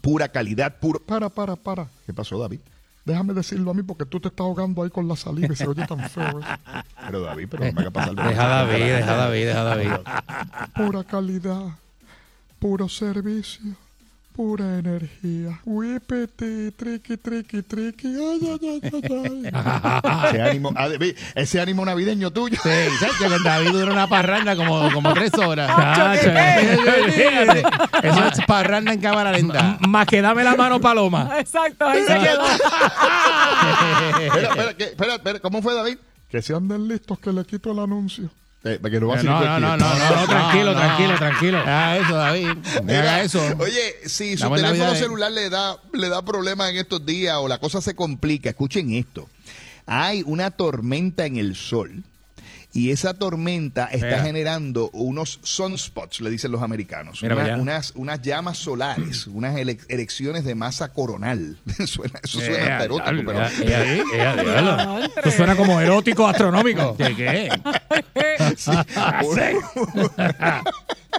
Pura 0.06 0.28
calidad, 0.28 0.78
puro... 0.78 1.00
Para, 1.00 1.28
para, 1.28 1.56
para. 1.56 1.88
¿Qué 2.06 2.14
pasó, 2.14 2.38
David? 2.38 2.60
Déjame 3.04 3.34
decirlo 3.34 3.72
a 3.72 3.74
mí 3.74 3.82
porque 3.82 4.06
tú 4.06 4.20
te 4.20 4.28
estás 4.28 4.44
ahogando 4.44 4.84
ahí 4.84 4.90
con 4.90 5.08
la 5.08 5.16
saliva 5.16 5.52
y 5.52 5.56
se 5.56 5.66
oye 5.66 5.84
tan 5.84 5.98
feo. 6.08 6.40
¿eh? 6.40 6.44
Pero 7.06 7.22
David, 7.22 7.48
pero 7.50 7.64
no 7.64 7.72
me 7.72 7.80
haga 7.80 7.90
pasar 7.90 8.14
Deja 8.14 8.44
a 8.44 8.64
David, 8.64 8.84
deja 8.84 9.12
a 9.12 9.16
David, 9.16 9.46
deja 9.46 9.60
a 9.60 9.64
David. 9.64 9.90
Pura 10.76 11.02
calidad, 11.02 11.78
puro 12.60 12.88
servicio, 12.88 13.74
pura 14.36 14.78
energía. 14.78 15.58
Whippity, 15.64 16.70
triqui, 16.72 17.16
triqui, 17.16 17.62
triqui. 17.62 18.06
Ay, 18.06 18.40
ay, 18.42 18.58
ay, 18.62 18.80
ay, 18.92 19.50
ay. 19.50 20.28
Ese 20.28 20.42
ánimo, 20.42 20.72
ah, 20.76 20.88
ese 21.34 21.60
ánimo 21.60 21.84
navideño 21.86 22.30
tuyo. 22.30 22.58
Sí, 22.62 22.68
¿sabes 23.00 23.16
que 23.16 23.42
David 23.42 23.70
dura 23.70 23.92
una 23.92 24.06
parranda 24.06 24.54
como, 24.54 24.92
como 24.92 25.14
tres 25.14 25.32
horas. 25.38 25.68
Chacho, 25.68 26.30
Fíjate, 27.12 27.62
Eso 28.02 28.26
es 28.26 28.44
parranda 28.46 28.92
en 28.92 29.00
cámara 29.00 29.32
lenta. 29.32 29.78
Más 29.88 30.06
que 30.06 30.20
dame 30.20 30.44
la 30.44 30.54
mano, 30.54 30.80
Paloma. 30.80 31.30
Exacto, 31.40 31.86
ahí 31.86 32.02
se 32.02 32.18
quedó. 32.18 32.44
espera, 34.20 34.70
espera, 34.78 35.14
espera, 35.14 35.40
¿cómo 35.40 35.62
fue, 35.62 35.74
David? 35.74 35.96
Que 36.28 36.42
se 36.42 36.54
anden 36.54 36.86
listos 36.88 37.18
que 37.18 37.32
le 37.32 37.44
quito 37.44 37.72
el 37.72 37.78
anuncio. 37.78 38.28
Eh, 38.66 38.80
que 38.82 39.00
no 39.00 39.06
va 39.06 39.20
a 39.20 39.22
No, 39.22 39.40
no, 39.40 39.60
no, 39.60 39.76
no, 39.76 39.76
no, 39.76 40.16
no, 40.16 40.26
tranquilo, 40.26 40.72
no. 40.72 40.78
tranquilo, 40.78 41.16
tranquilo. 41.16 41.58
Haga 41.58 41.96
eso, 41.98 42.14
David. 42.16 42.48
Haga 42.88 43.22
eso. 43.22 43.40
Oye, 43.58 43.94
si 44.06 44.36
su 44.36 44.50
teléfono 44.50 44.92
¿eh? 44.92 44.96
celular 44.96 45.30
le 45.30 45.48
da, 45.50 45.78
le 45.92 46.08
da 46.08 46.22
problemas 46.22 46.70
en 46.70 46.78
estos 46.78 47.06
días 47.06 47.36
o 47.38 47.46
la 47.46 47.58
cosa 47.58 47.80
se 47.80 47.94
complica, 47.94 48.50
escuchen 48.50 48.92
esto. 48.92 49.28
Hay 49.86 50.24
una 50.26 50.50
tormenta 50.50 51.26
en 51.26 51.36
el 51.36 51.54
sol 51.54 52.02
y 52.76 52.90
esa 52.90 53.14
tormenta 53.14 53.86
está 53.86 54.06
Mira. 54.06 54.22
generando 54.22 54.90
unos 54.92 55.40
sunspots, 55.42 56.20
le 56.20 56.30
dicen 56.30 56.52
los 56.52 56.62
americanos. 56.62 57.22
Una- 57.22 57.56
unas, 57.56 57.92
unas 57.96 58.20
llamas 58.22 58.58
solares, 58.58 59.26
unas 59.28 59.56
erecciones 59.56 60.44
de 60.44 60.54
masa 60.54 60.92
coronal. 60.92 61.58
Suena- 61.86 62.20
eso 62.22 62.40
suena 62.40 62.56
Eh, 62.56 62.60
hasta 62.72 62.84
erótico, 62.84 63.22
pero... 63.26 63.44
Eso 65.24 65.36
suena 65.36 65.56
como 65.56 65.80
erótico 65.80 66.26
astronómico. 66.26 66.96
¿Qué 66.96 67.14
qué? 67.16 67.48
Sí. 68.56 68.70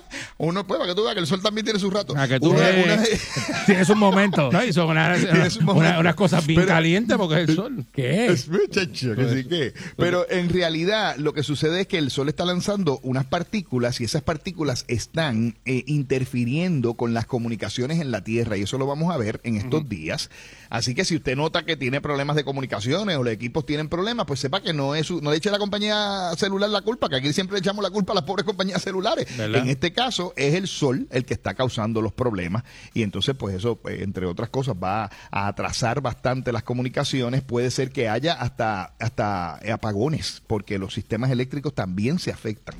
uno, 0.37 0.65
pues, 0.67 0.79
para 0.79 0.89
que 0.91 0.95
tú 0.95 1.03
veas 1.03 1.13
que 1.15 1.21
el 1.21 1.27
sol 1.27 1.41
también 1.41 1.65
tiene 1.65 1.79
su 1.79 1.89
rato. 1.89 2.13
Para 2.13 2.27
que 2.27 2.39
tú 2.39 2.53
veas. 2.53 2.85
una- 2.85 3.03
Tienes 3.65 3.89
un 3.89 3.99
momento. 3.99 4.51
No, 4.51 4.63
y 4.63 4.73
son 4.73 4.89
unas, 4.89 6.15
cosas 6.15 6.45
bien 6.45 6.61
Pero- 6.61 6.67
calientes 6.69 7.17
porque 7.17 7.43
es 7.43 7.49
el 7.49 7.55
sol. 7.55 7.85
¿Qué? 7.93 8.27
Es 8.27 8.47
muchacho, 8.47 9.15
que 9.15 9.29
sí 9.33 9.43
que. 9.47 9.73
Pero 9.97 10.29
en 10.29 10.49
realidad 10.49 11.15
lo 11.17 11.33
que 11.33 11.43
sucede 11.43 11.81
es 11.81 11.87
que 11.87 11.97
el 11.97 12.11
sol 12.11 12.29
está 12.29 12.45
lanzando 12.45 12.99
unas 13.03 13.25
partículas 13.25 13.99
y 14.01 14.03
esas 14.05 14.21
partículas 14.21 14.85
están 14.87 15.57
eh, 15.65 15.83
interfiriendo 15.87 16.95
con 16.95 17.13
las 17.13 17.25
comunicaciones 17.25 17.99
en 17.99 18.11
la 18.11 18.23
Tierra 18.23 18.57
y 18.57 18.63
eso 18.63 18.77
lo 18.77 18.87
vamos 18.87 19.13
a 19.13 19.17
ver 19.17 19.39
en 19.43 19.55
estos 19.55 19.87
días. 19.87 20.29
Así 20.69 20.93
que 20.95 21.05
si 21.05 21.15
usted 21.15 21.35
nota 21.35 21.63
que 21.63 21.77
tiene 21.77 22.01
problemas 22.01 22.35
de 22.35 22.43
comunicaciones 22.43 23.15
o 23.17 23.23
los 23.23 23.31
equipos 23.33 23.65
tienen 23.65 23.87
problemas, 23.87 24.25
pues 24.25 24.39
sepa 24.39 24.61
que 24.61 24.73
no 24.73 24.95
es 24.95 25.09
no 25.09 25.31
le 25.31 25.37
eche 25.37 25.49
a 25.49 25.53
la 25.53 25.59
compañía 25.59 26.31
celular 26.37 26.69
la 26.69 26.81
culpa, 26.81 27.07
que 27.09 27.15
aquí 27.15 27.31
siempre 27.31 27.55
le 27.55 27.59
echamos 27.59 27.81
la 27.83 27.89
culpa 27.89 28.11
a 28.11 28.15
las 28.15 28.23
pobres 28.25 28.45
compañías 28.45 28.81
celulares. 28.81 29.25
¿Verdad? 29.37 29.61
En 29.61 29.69
este 29.69 29.86
caso 29.93 30.33
es 30.35 30.53
el 30.55 30.67
sol 30.67 31.07
el 31.11 31.25
que 31.25 31.33
está 31.33 31.53
causando 31.53 32.01
los 32.01 32.13
problemas 32.13 32.63
y 32.93 33.03
entonces 33.03 33.35
pues 33.35 33.55
eso 33.55 33.75
pues, 33.77 34.01
entre 34.01 34.25
otras 34.25 34.49
cosas 34.49 34.75
va 34.81 35.09
a 35.31 35.47
atrasar 35.47 36.01
bastante 36.01 36.51
las 36.51 36.63
comunicaciones 36.63 37.41
puede 37.41 37.71
ser 37.71 37.91
que 37.91 38.09
haya 38.09 38.33
hasta 38.33 38.95
hasta 38.99 39.55
apagones 39.71 40.41
porque 40.47 40.77
los 40.79 40.93
sistemas 40.93 41.31
eléctricos 41.31 41.73
también 41.73 42.19
se 42.19 42.31
afectan 42.31 42.75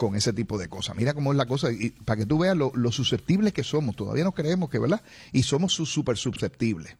con 0.00 0.16
ese 0.16 0.32
tipo 0.32 0.56
de 0.56 0.66
cosas. 0.66 0.96
Mira 0.96 1.12
cómo 1.12 1.30
es 1.30 1.36
la 1.36 1.44
cosa, 1.44 1.70
y 1.70 1.90
para 1.90 2.16
que 2.16 2.24
tú 2.24 2.38
veas 2.38 2.56
lo, 2.56 2.72
lo 2.74 2.90
susceptibles 2.90 3.52
que 3.52 3.62
somos, 3.62 3.96
todavía 3.96 4.24
no 4.24 4.32
creemos 4.32 4.70
que, 4.70 4.78
¿verdad? 4.78 5.02
Y 5.30 5.42
somos 5.42 5.74
súper 5.74 6.16
susceptibles. 6.16 6.96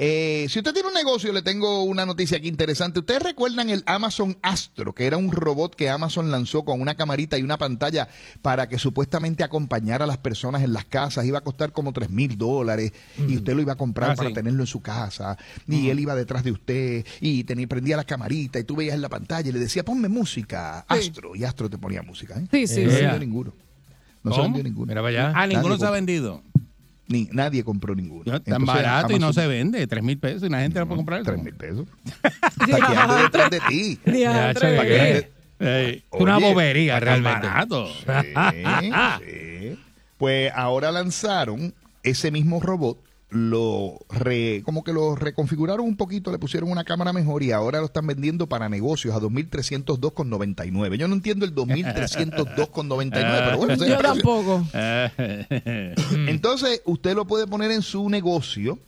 Eh, 0.00 0.46
si 0.48 0.60
usted 0.60 0.72
tiene 0.72 0.86
un 0.88 0.94
negocio, 0.94 1.32
le 1.32 1.42
tengo 1.42 1.82
una 1.82 2.06
noticia 2.06 2.38
aquí 2.38 2.46
interesante. 2.46 3.00
¿Ustedes 3.00 3.20
recuerdan 3.20 3.68
el 3.68 3.82
Amazon 3.84 4.38
Astro, 4.42 4.94
que 4.94 5.06
era 5.06 5.16
un 5.16 5.32
robot 5.32 5.74
que 5.74 5.90
Amazon 5.90 6.30
lanzó 6.30 6.64
con 6.64 6.80
una 6.80 6.94
camarita 6.94 7.36
y 7.36 7.42
una 7.42 7.58
pantalla 7.58 8.08
para 8.40 8.68
que 8.68 8.78
supuestamente 8.78 9.42
acompañara 9.42 10.04
a 10.04 10.06
las 10.06 10.18
personas 10.18 10.62
en 10.62 10.72
las 10.72 10.84
casas? 10.84 11.26
Iba 11.26 11.38
a 11.38 11.40
costar 11.40 11.72
como 11.72 11.92
3 11.92 12.10
mil 12.10 12.38
dólares 12.38 12.92
y 13.26 13.36
usted 13.36 13.54
lo 13.56 13.62
iba 13.62 13.72
a 13.72 13.76
comprar 13.76 14.12
Ah, 14.12 14.14
para 14.14 14.28
sí. 14.28 14.34
tenerlo 14.36 14.62
en 14.62 14.68
su 14.68 14.80
casa. 14.80 15.36
Y 15.66 15.90
él 15.90 15.98
iba 15.98 16.14
detrás 16.14 16.44
de 16.44 16.52
usted 16.52 17.04
y 17.20 17.42
tenía, 17.42 17.66
prendía 17.66 17.96
la 17.96 18.04
camarita 18.04 18.60
y 18.60 18.64
tú 18.64 18.76
veías 18.76 18.94
en 18.94 19.02
la 19.02 19.08
pantalla 19.08 19.48
y 19.48 19.52
le 19.52 19.58
decía, 19.58 19.84
ponme 19.84 20.06
música, 20.08 20.84
Astro. 20.86 21.34
Y 21.34 21.42
Astro 21.42 21.68
te 21.68 21.76
ponía 21.76 22.02
música. 22.02 22.38
¿eh? 22.38 22.46
Sí, 22.52 22.66
sí, 22.68 22.84
No 22.84 22.90
se 22.92 23.00
vendió 23.02 23.18
ninguno. 23.18 23.52
No 24.22 24.32
se 24.34 24.42
vendió 24.42 24.62
ninguno. 24.62 24.86
Mira 24.90 25.00
para 25.00 25.08
allá. 25.26 25.32
Ah, 25.34 25.46
ninguno 25.46 25.70
Nadie 25.70 25.80
se 25.80 25.86
ha 25.86 25.90
vendido. 25.90 26.42
Ni, 27.08 27.28
nadie 27.32 27.64
compró 27.64 27.94
ninguno. 27.94 28.24
Tan 28.24 28.42
Entonces, 28.44 28.66
barato 28.66 29.16
y 29.16 29.18
no 29.18 29.32
se 29.32 29.46
vende. 29.46 29.86
Tres 29.86 30.02
mil 30.02 30.18
pesos 30.18 30.42
y 30.42 30.48
la 30.50 30.60
gente 30.60 30.78
no 30.78 30.86
puede 30.86 30.98
comprar. 30.98 31.22
Tres 31.22 31.42
mil 31.42 31.54
pesos. 31.54 31.86
Ande 32.60 33.22
detrás 33.22 33.50
de 33.50 33.60
ti. 33.60 33.98
¿Para 34.04 34.84
qué? 34.86 35.30
Ey. 35.60 36.04
Una 36.12 36.38
bobería 36.38 36.94
Tan 36.94 37.02
realmente. 37.02 37.46
barato. 37.46 37.88
Sí, 38.80 38.92
sí. 39.26 39.78
Pues 40.18 40.52
ahora 40.54 40.90
lanzaron 40.92 41.74
ese 42.02 42.30
mismo 42.30 42.60
robot, 42.60 42.98
lo 43.30 43.98
re- 44.08 44.62
como 44.64 44.82
que 44.82 44.92
lo 44.94 45.14
reconfiguraron 45.14 45.84
un 45.86 45.96
poquito, 45.96 46.32
le 46.32 46.38
pusieron 46.38 46.70
una 46.70 46.84
cámara 46.84 47.12
mejor 47.12 47.42
y 47.42 47.52
ahora 47.52 47.80
lo 47.80 47.84
están 47.86 48.06
vendiendo 48.06 48.46
para 48.46 48.68
negocios 48.70 49.14
a 49.14 49.18
2.302,99. 49.20 50.94
Yo 50.96 51.08
no 51.08 51.14
entiendo 51.14 51.44
el 51.44 51.54
2.302,99, 51.54 53.10
pero 53.10 53.58
bueno, 53.58 53.74
Yo 53.84 53.98
precio. 53.98 53.98
tampoco. 53.98 54.64
Entonces, 56.28 56.82
usted 56.86 57.14
lo 57.14 57.26
puede 57.26 57.46
poner 57.46 57.70
en 57.70 57.82
su 57.82 58.08
negocio. 58.08 58.78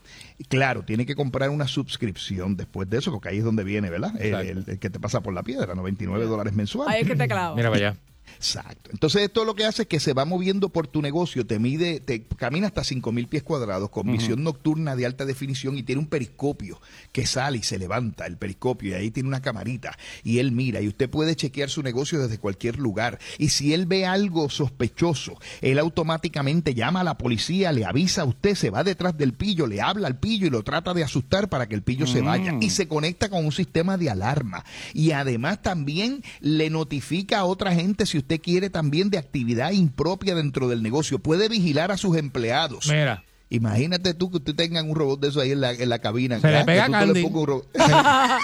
Claro, 0.49 0.83
tiene 0.85 1.05
que 1.05 1.15
comprar 1.15 1.51
una 1.51 1.69
suscripción 1.69 2.57
después 2.57 2.89
de 2.89 2.97
eso, 2.99 3.11
porque 3.13 3.29
ahí 3.29 3.39
es 3.39 3.45
donde 3.45 3.63
viene, 3.63 3.91
¿verdad? 3.91 4.13
El, 4.19 4.27
Exacto. 4.29 4.51
el- 4.53 4.65
el 4.69 4.79
que 4.79 4.89
te 4.91 4.99
pasa 4.99 5.21
por 5.21 5.35
la 5.35 5.43
piedra, 5.43 5.75
99 5.75 6.25
dólares 6.25 6.55
mensuales. 6.55 6.95
Ahí 6.95 7.03
es 7.03 7.07
que 7.09 7.15
te 7.17 7.29
clavo. 7.29 7.57
Mira 7.57 7.71
para 7.71 7.91
allá. 7.91 7.97
Exacto. 8.41 8.91
Entonces 8.91 9.21
esto 9.23 9.45
lo 9.45 9.55
que 9.55 9.67
hace 9.67 9.83
es 9.83 9.89
que 9.89 10.01
se 10.01 10.15
va 10.15 10.25
moviendo 10.25 10.71
por 10.71 10.87
tu 10.87 11.03
negocio, 11.03 11.47
te 11.47 11.59
mide, 11.59 12.01
te 12.01 12.23
camina 12.25 12.69
hasta 12.69 12.83
5000 12.85 13.27
pies 13.29 13.43
cuadrados 13.43 13.91
con 13.91 14.09
Ujú. 14.09 14.17
visión 14.17 14.43
nocturna 14.43 14.97
de 14.97 15.05
alta 15.05 15.27
definición 15.27 15.77
y 15.77 15.83
tiene 15.83 16.01
un 16.01 16.07
periscopio 16.07 16.81
que 17.13 17.27
sale 17.27 17.59
y 17.59 17.63
se 17.63 17.79
levanta 17.79 18.25
el 18.25 18.39
periscopio 18.39 18.93
y 18.93 18.95
ahí 18.95 19.11
tiene 19.11 19.29
una 19.29 19.43
camarita 19.43 19.97
y 20.25 20.39
él 20.39 20.53
mira 20.53 20.81
y 20.81 20.89
usted 20.89 21.11
puede 21.11 21.37
chequear 21.37 21.69
su 21.69 21.83
negocio 21.83 22.19
desde 22.19 22.39
cualquier 22.39 22.79
lugar 22.79 23.19
y 23.37 23.51
si 23.51 23.75
él 23.75 23.85
ve 23.85 24.07
algo 24.07 24.49
sospechoso, 24.49 25.39
él 25.61 25.79
automáticamente 25.79 26.73
llama 26.75 27.01
a 27.01 27.05
la 27.05 27.19
policía, 27.19 27.73
le 27.73 27.85
avisa 27.85 28.23
a 28.23 28.25
usted, 28.25 28.55
se 28.55 28.71
va 28.71 28.85
detrás 28.85 29.19
del 29.19 29.35
pillo, 29.35 29.67
le 29.67 29.83
habla 29.83 30.07
al 30.09 30.19
pillo 30.19 30.47
y 30.47 30.51
lo 30.51 30.63
trata 30.63 30.95
de 30.95 31.05
asustar 31.05 31.51
para 31.51 31.69
que 31.69 31.75
el 31.75 31.83
pillo 31.83 32.07
se 32.07 32.23
vaya 32.23 32.53
Mm. 32.53 32.63
y 32.63 32.71
se 32.71 32.89
conecta 32.89 33.29
con 33.29 33.45
un 33.45 33.53
sistema 33.53 33.99
de 33.99 34.09
alarma 34.09 34.65
y 34.95 35.11
además 35.11 35.61
también 35.61 36.23
le 36.41 36.71
notifica 36.71 37.41
a 37.41 37.45
otra 37.45 37.75
gente 37.75 38.07
si 38.07 38.17
usted 38.19 38.30
quiere 38.39 38.71
también 38.71 39.11
de 39.11 39.19
actividad 39.19 39.73
impropia 39.73 40.35
dentro 40.35 40.69
del 40.69 40.83
negocio. 40.83 41.19
Puede 41.19 41.49
vigilar 41.49 41.91
a 41.91 41.97
sus 41.97 42.17
empleados. 42.17 42.87
Mira. 42.89 43.25
Imagínate 43.53 44.15
tú 44.15 44.31
que 44.31 44.37
usted 44.37 44.55
tenga 44.55 44.81
un 44.81 44.95
robot 44.95 45.19
de 45.23 45.29
eso 45.31 45.41
ahí 45.41 45.51
en 45.51 45.61
la, 45.61 45.73
en 45.73 45.89
la 45.89 45.99
cabina. 45.99 46.39
Se 46.39 46.49
le 46.53 46.65
pega 46.65 46.87
tú 46.87 46.93
Candy. 46.93 47.23
le. 47.23 47.29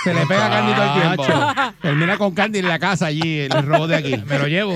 Se 0.02 0.14
le 0.14 0.26
pega 0.26 0.46
a 0.46 0.50
Candy 0.50 0.74
todo 0.74 0.84
el 0.84 1.00
tiempo. 1.00 1.24
Termina 1.80 2.18
con 2.18 2.34
Candy 2.34 2.58
en 2.58 2.66
la 2.68 2.78
casa 2.80 3.06
allí, 3.06 3.38
el 3.42 3.50
robot 3.52 3.88
de 3.90 3.94
aquí. 3.94 4.16
Me 4.26 4.36
lo 4.40 4.48
llevo. 4.48 4.72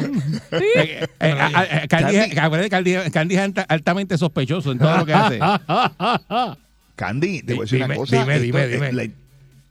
Eh, 0.52 1.04
eh, 1.18 1.36
a- 1.36 1.46
a- 1.82 1.88
Candy, 1.88 2.30
Candy. 2.36 2.68
Candy- 2.68 3.10
Candy 3.10 3.34
es 3.34 3.40
alta- 3.40 3.62
altamente 3.68 4.16
sospechoso 4.16 4.70
en 4.70 4.78
todo 4.78 4.98
lo 4.98 5.04
que 5.04 5.14
hace. 5.14 5.40
Candy, 6.94 7.42
te 7.42 7.54
voy 7.54 7.62
a 7.62 7.64
decir 7.64 7.78
Dime, 7.78 7.86
una 7.86 7.96
cosa. 7.96 8.16
dime, 8.20 8.32
esto 8.34 8.44
dime, 8.44 8.64
es 8.64 8.70
dime. 8.72 8.92
La, 8.92 9.02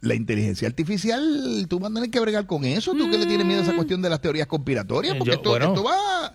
la 0.02 0.16
inteligencia 0.16 0.68
artificial, 0.68 1.66
tú 1.70 1.80
vas 1.80 1.92
a 1.92 1.94
tener 1.96 2.10
que 2.10 2.20
bregar 2.20 2.46
con 2.46 2.64
eso. 2.66 2.94
¿Tú 2.94 3.10
que 3.12 3.18
le 3.18 3.26
tienes 3.26 3.46
miedo 3.46 3.60
a 3.62 3.64
esa 3.64 3.76
cuestión 3.76 4.02
de 4.02 4.10
las 4.10 4.22
teorías 4.22 4.48
conspiratorias? 4.48 5.16
Porque 5.18 5.32
Yo- 5.32 5.38
esto, 5.38 5.50
bueno. 5.50 5.66
esto 5.68 5.84
va... 5.84 6.34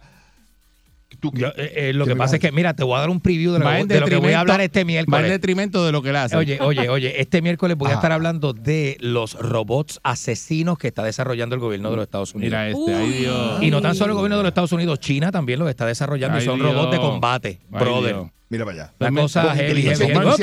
¿Tú 1.21 1.31
qué? 1.31 1.41
Yo, 1.43 1.49
eh, 1.57 1.73
eh, 1.77 1.93
lo 1.95 2.05
¿Qué 2.05 2.11
que 2.13 2.17
pasa 2.17 2.37
es 2.37 2.41
que, 2.41 2.51
mira, 2.53 2.75
te 2.75 2.83
voy 2.83 2.97
a 2.97 3.01
dar 3.01 3.09
un 3.09 3.21
preview 3.21 3.53
de 3.53 3.59
en 3.81 3.89
de 3.89 4.01
lo 4.01 4.07
que 4.07 4.17
voy 4.17 4.33
a 4.33 4.41
hablar 4.41 4.61
este 4.61 4.81
Va 4.81 4.83
en 4.83 4.87
miércoles. 4.89 5.31
detrimento 5.31 5.87
de 5.87 5.93
lo 5.93 6.03
que 6.03 6.11
él 6.11 6.17
hace. 6.17 6.37
Oye, 6.37 6.59
oye, 6.61 6.89
oye, 6.91 7.21
este 7.21 7.41
miércoles 7.41 7.79
voy 7.79 7.89
a 7.89 7.93
Ah. 7.93 7.95
estar 7.95 8.13
hablando 8.13 8.53
de 8.53 8.97
los 9.01 9.35
robots 9.35 10.01
asesinos 10.03 10.77
que 10.77 10.89
está 10.89 11.03
desarrollando 11.05 11.55
el 11.55 11.61
gobierno 11.61 11.91
de 11.91 11.97
los 11.97 12.03
Estados 12.03 12.35
Unidos. 12.35 12.51
Mira 12.51 12.69
este, 12.69 12.95
ay 12.95 13.11
Dios. 13.13 13.63
Y 13.63 13.71
no 13.71 13.81
tan 13.81 13.95
solo 13.95 14.13
el 14.13 14.17
gobierno 14.17 14.37
de 14.39 14.43
los 14.43 14.51
Estados 14.51 14.73
Unidos, 14.73 14.99
China 15.01 15.31
también 15.33 15.61
los 15.61 15.71
está 15.71 15.87
desarrollando 15.87 16.37
Ay, 16.37 16.43
y 16.43 16.47
son 16.47 16.59
Dios. 16.59 16.75
robots 16.75 16.91
de 16.93 16.99
combate, 16.99 17.61
Ay, 17.73 17.79
brother. 17.81 18.15
Dios. 18.17 18.31
Mira 18.51 18.65
para 18.67 18.83
allá. 18.83 18.93
La 18.99 19.11
cosa 19.13 19.53
tú, 19.53 19.57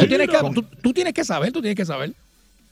tienes 0.07 0.29
que, 0.29 0.37
tú, 0.53 0.63
tú 0.81 0.93
tienes 0.93 1.13
que 1.13 1.23
saber, 1.23 1.51
tú 1.51 1.61
tienes 1.61 1.75
que 1.75 1.85
saber. 1.85 2.13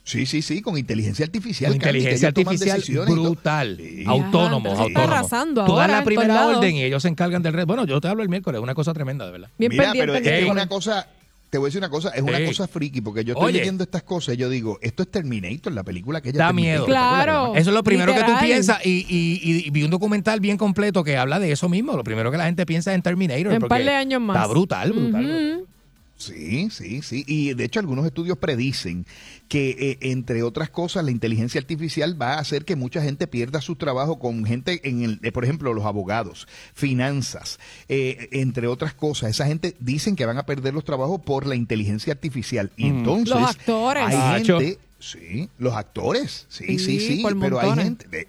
Sí, 0.09 0.25
sí, 0.25 0.41
sí, 0.41 0.61
con 0.61 0.77
inteligencia 0.77 1.23
artificial. 1.25 1.69
Con 1.71 1.75
inteligencia 1.75 2.29
artificial 2.29 2.81
brutal, 3.07 3.77
Sí. 3.79 4.03
autónomo, 4.07 4.69
autónomo. 4.71 4.99
arrasando 4.99 5.65
Tú 5.65 5.73
das 5.75 5.81
ahora 5.81 5.99
la 5.99 6.03
primera 6.03 6.47
orden 6.47 6.75
y 6.75 6.83
ellos 6.83 7.01
se 7.03 7.09
encargan 7.09 7.43
del 7.43 7.53
resto. 7.53 7.67
Bueno, 7.67 7.85
yo 7.85 8.01
te 8.01 8.07
hablo 8.07 8.23
el 8.23 8.29
miércoles, 8.29 8.57
es 8.59 8.63
una 8.63 8.73
cosa 8.75 8.93
tremenda, 8.93 9.25
de 9.25 9.31
verdad. 9.31 9.49
Bien 9.57 9.71
Mira, 9.71 9.83
pendiente. 9.91 10.19
pero 10.23 10.35
es 10.37 10.49
una 10.49 10.67
cosa, 10.67 11.07
te 11.51 11.57
voy 11.59 11.65
a 11.65 11.69
decir 11.69 11.79
una 11.79 11.89
cosa, 11.89 12.09
es 12.09 12.21
una 12.23 12.43
cosa 12.45 12.67
friki, 12.67 13.01
porque 13.01 13.23
yo 13.23 13.33
estoy 13.33 13.49
Oye. 13.49 13.59
leyendo 13.59 13.83
estas 13.83 14.01
cosas 14.03 14.33
y 14.35 14.37
yo 14.37 14.49
digo, 14.49 14.79
esto 14.81 15.03
es 15.03 15.11
Terminator, 15.11 15.73
la 15.73 15.83
película 15.83 16.21
que 16.21 16.29
ella 16.29 16.39
Da 16.39 16.47
Terminator, 16.47 16.73
miedo. 16.79 16.85
Claro. 16.87 17.55
Eso 17.55 17.69
es 17.69 17.73
lo 17.75 17.83
primero 17.83 18.13
que 18.13 18.23
tú 18.23 18.31
piensas 18.41 18.83
y, 18.85 19.05
y- 19.07 19.39
y- 19.43 19.67
y 19.67 19.69
vi 19.69 19.83
un 19.83 19.91
documental 19.91 20.39
bien 20.39 20.57
completo 20.57 21.03
que 21.03 21.17
habla 21.17 21.39
de 21.39 21.51
eso 21.51 21.69
mismo. 21.69 21.95
Lo 21.95 22.03
primero 22.03 22.31
que 22.31 22.37
la 22.37 22.45
gente 22.45 22.65
piensa 22.65 22.91
es 22.91 22.95
en 22.95 23.01
Terminator. 23.03 23.53
En 23.53 23.61
par 23.61 23.83
de 23.83 23.93
años 23.93 24.21
más. 24.21 24.37
Está 24.37 24.47
brutal, 24.47 24.91
brutal. 24.91 25.25
Ujú. 25.25 25.67
Sí, 26.19 26.67
sí, 26.69 27.01
sí. 27.01 27.23
Y 27.27 27.53
de 27.53 27.63
hecho 27.63 27.79
algunos 27.79 28.05
estudios 28.05 28.37
predicen 28.37 29.05
que, 29.47 29.69
eh, 29.79 29.97
entre 30.11 30.43
otras 30.43 30.69
cosas, 30.69 31.05
la 31.05 31.11
inteligencia 31.11 31.61
artificial 31.61 32.21
va 32.21 32.33
a 32.33 32.39
hacer 32.39 32.65
que 32.65 32.75
mucha 32.75 33.01
gente 33.01 33.25
pierda 33.25 33.61
su 33.61 33.77
trabajo 33.77 34.19
con 34.19 34.43
gente, 34.43 34.81
en 34.83 35.01
el, 35.03 35.19
eh, 35.23 35.31
por 35.31 35.45
ejemplo, 35.45 35.73
los 35.73 35.85
abogados, 35.85 36.45
finanzas, 36.73 37.57
eh, 37.87 38.27
entre 38.33 38.67
otras 38.67 38.93
cosas. 38.93 39.29
Esa 39.29 39.45
gente 39.45 39.75
dicen 39.79 40.17
que 40.17 40.25
van 40.25 40.37
a 40.37 40.45
perder 40.45 40.73
los 40.73 40.83
trabajos 40.83 41.21
por 41.21 41.47
la 41.47 41.55
inteligencia 41.55 42.11
artificial. 42.11 42.71
Y 42.75 42.85
Mm. 42.91 42.97
entonces 42.97 43.29
Los 43.35 43.49
actores. 43.51 44.03
hay 44.05 44.17
Nacho. 44.17 44.59
gente, 44.59 44.79
sí, 44.99 45.49
los 45.57 45.73
actores, 45.73 46.45
sí, 46.49 46.65
sí, 46.79 46.99
Sí, 46.99 46.99
sí, 46.99 47.21
por 47.21 47.39
pero 47.39 47.59
hay 47.61 47.73
gente... 47.81 48.07
de- 48.09 48.27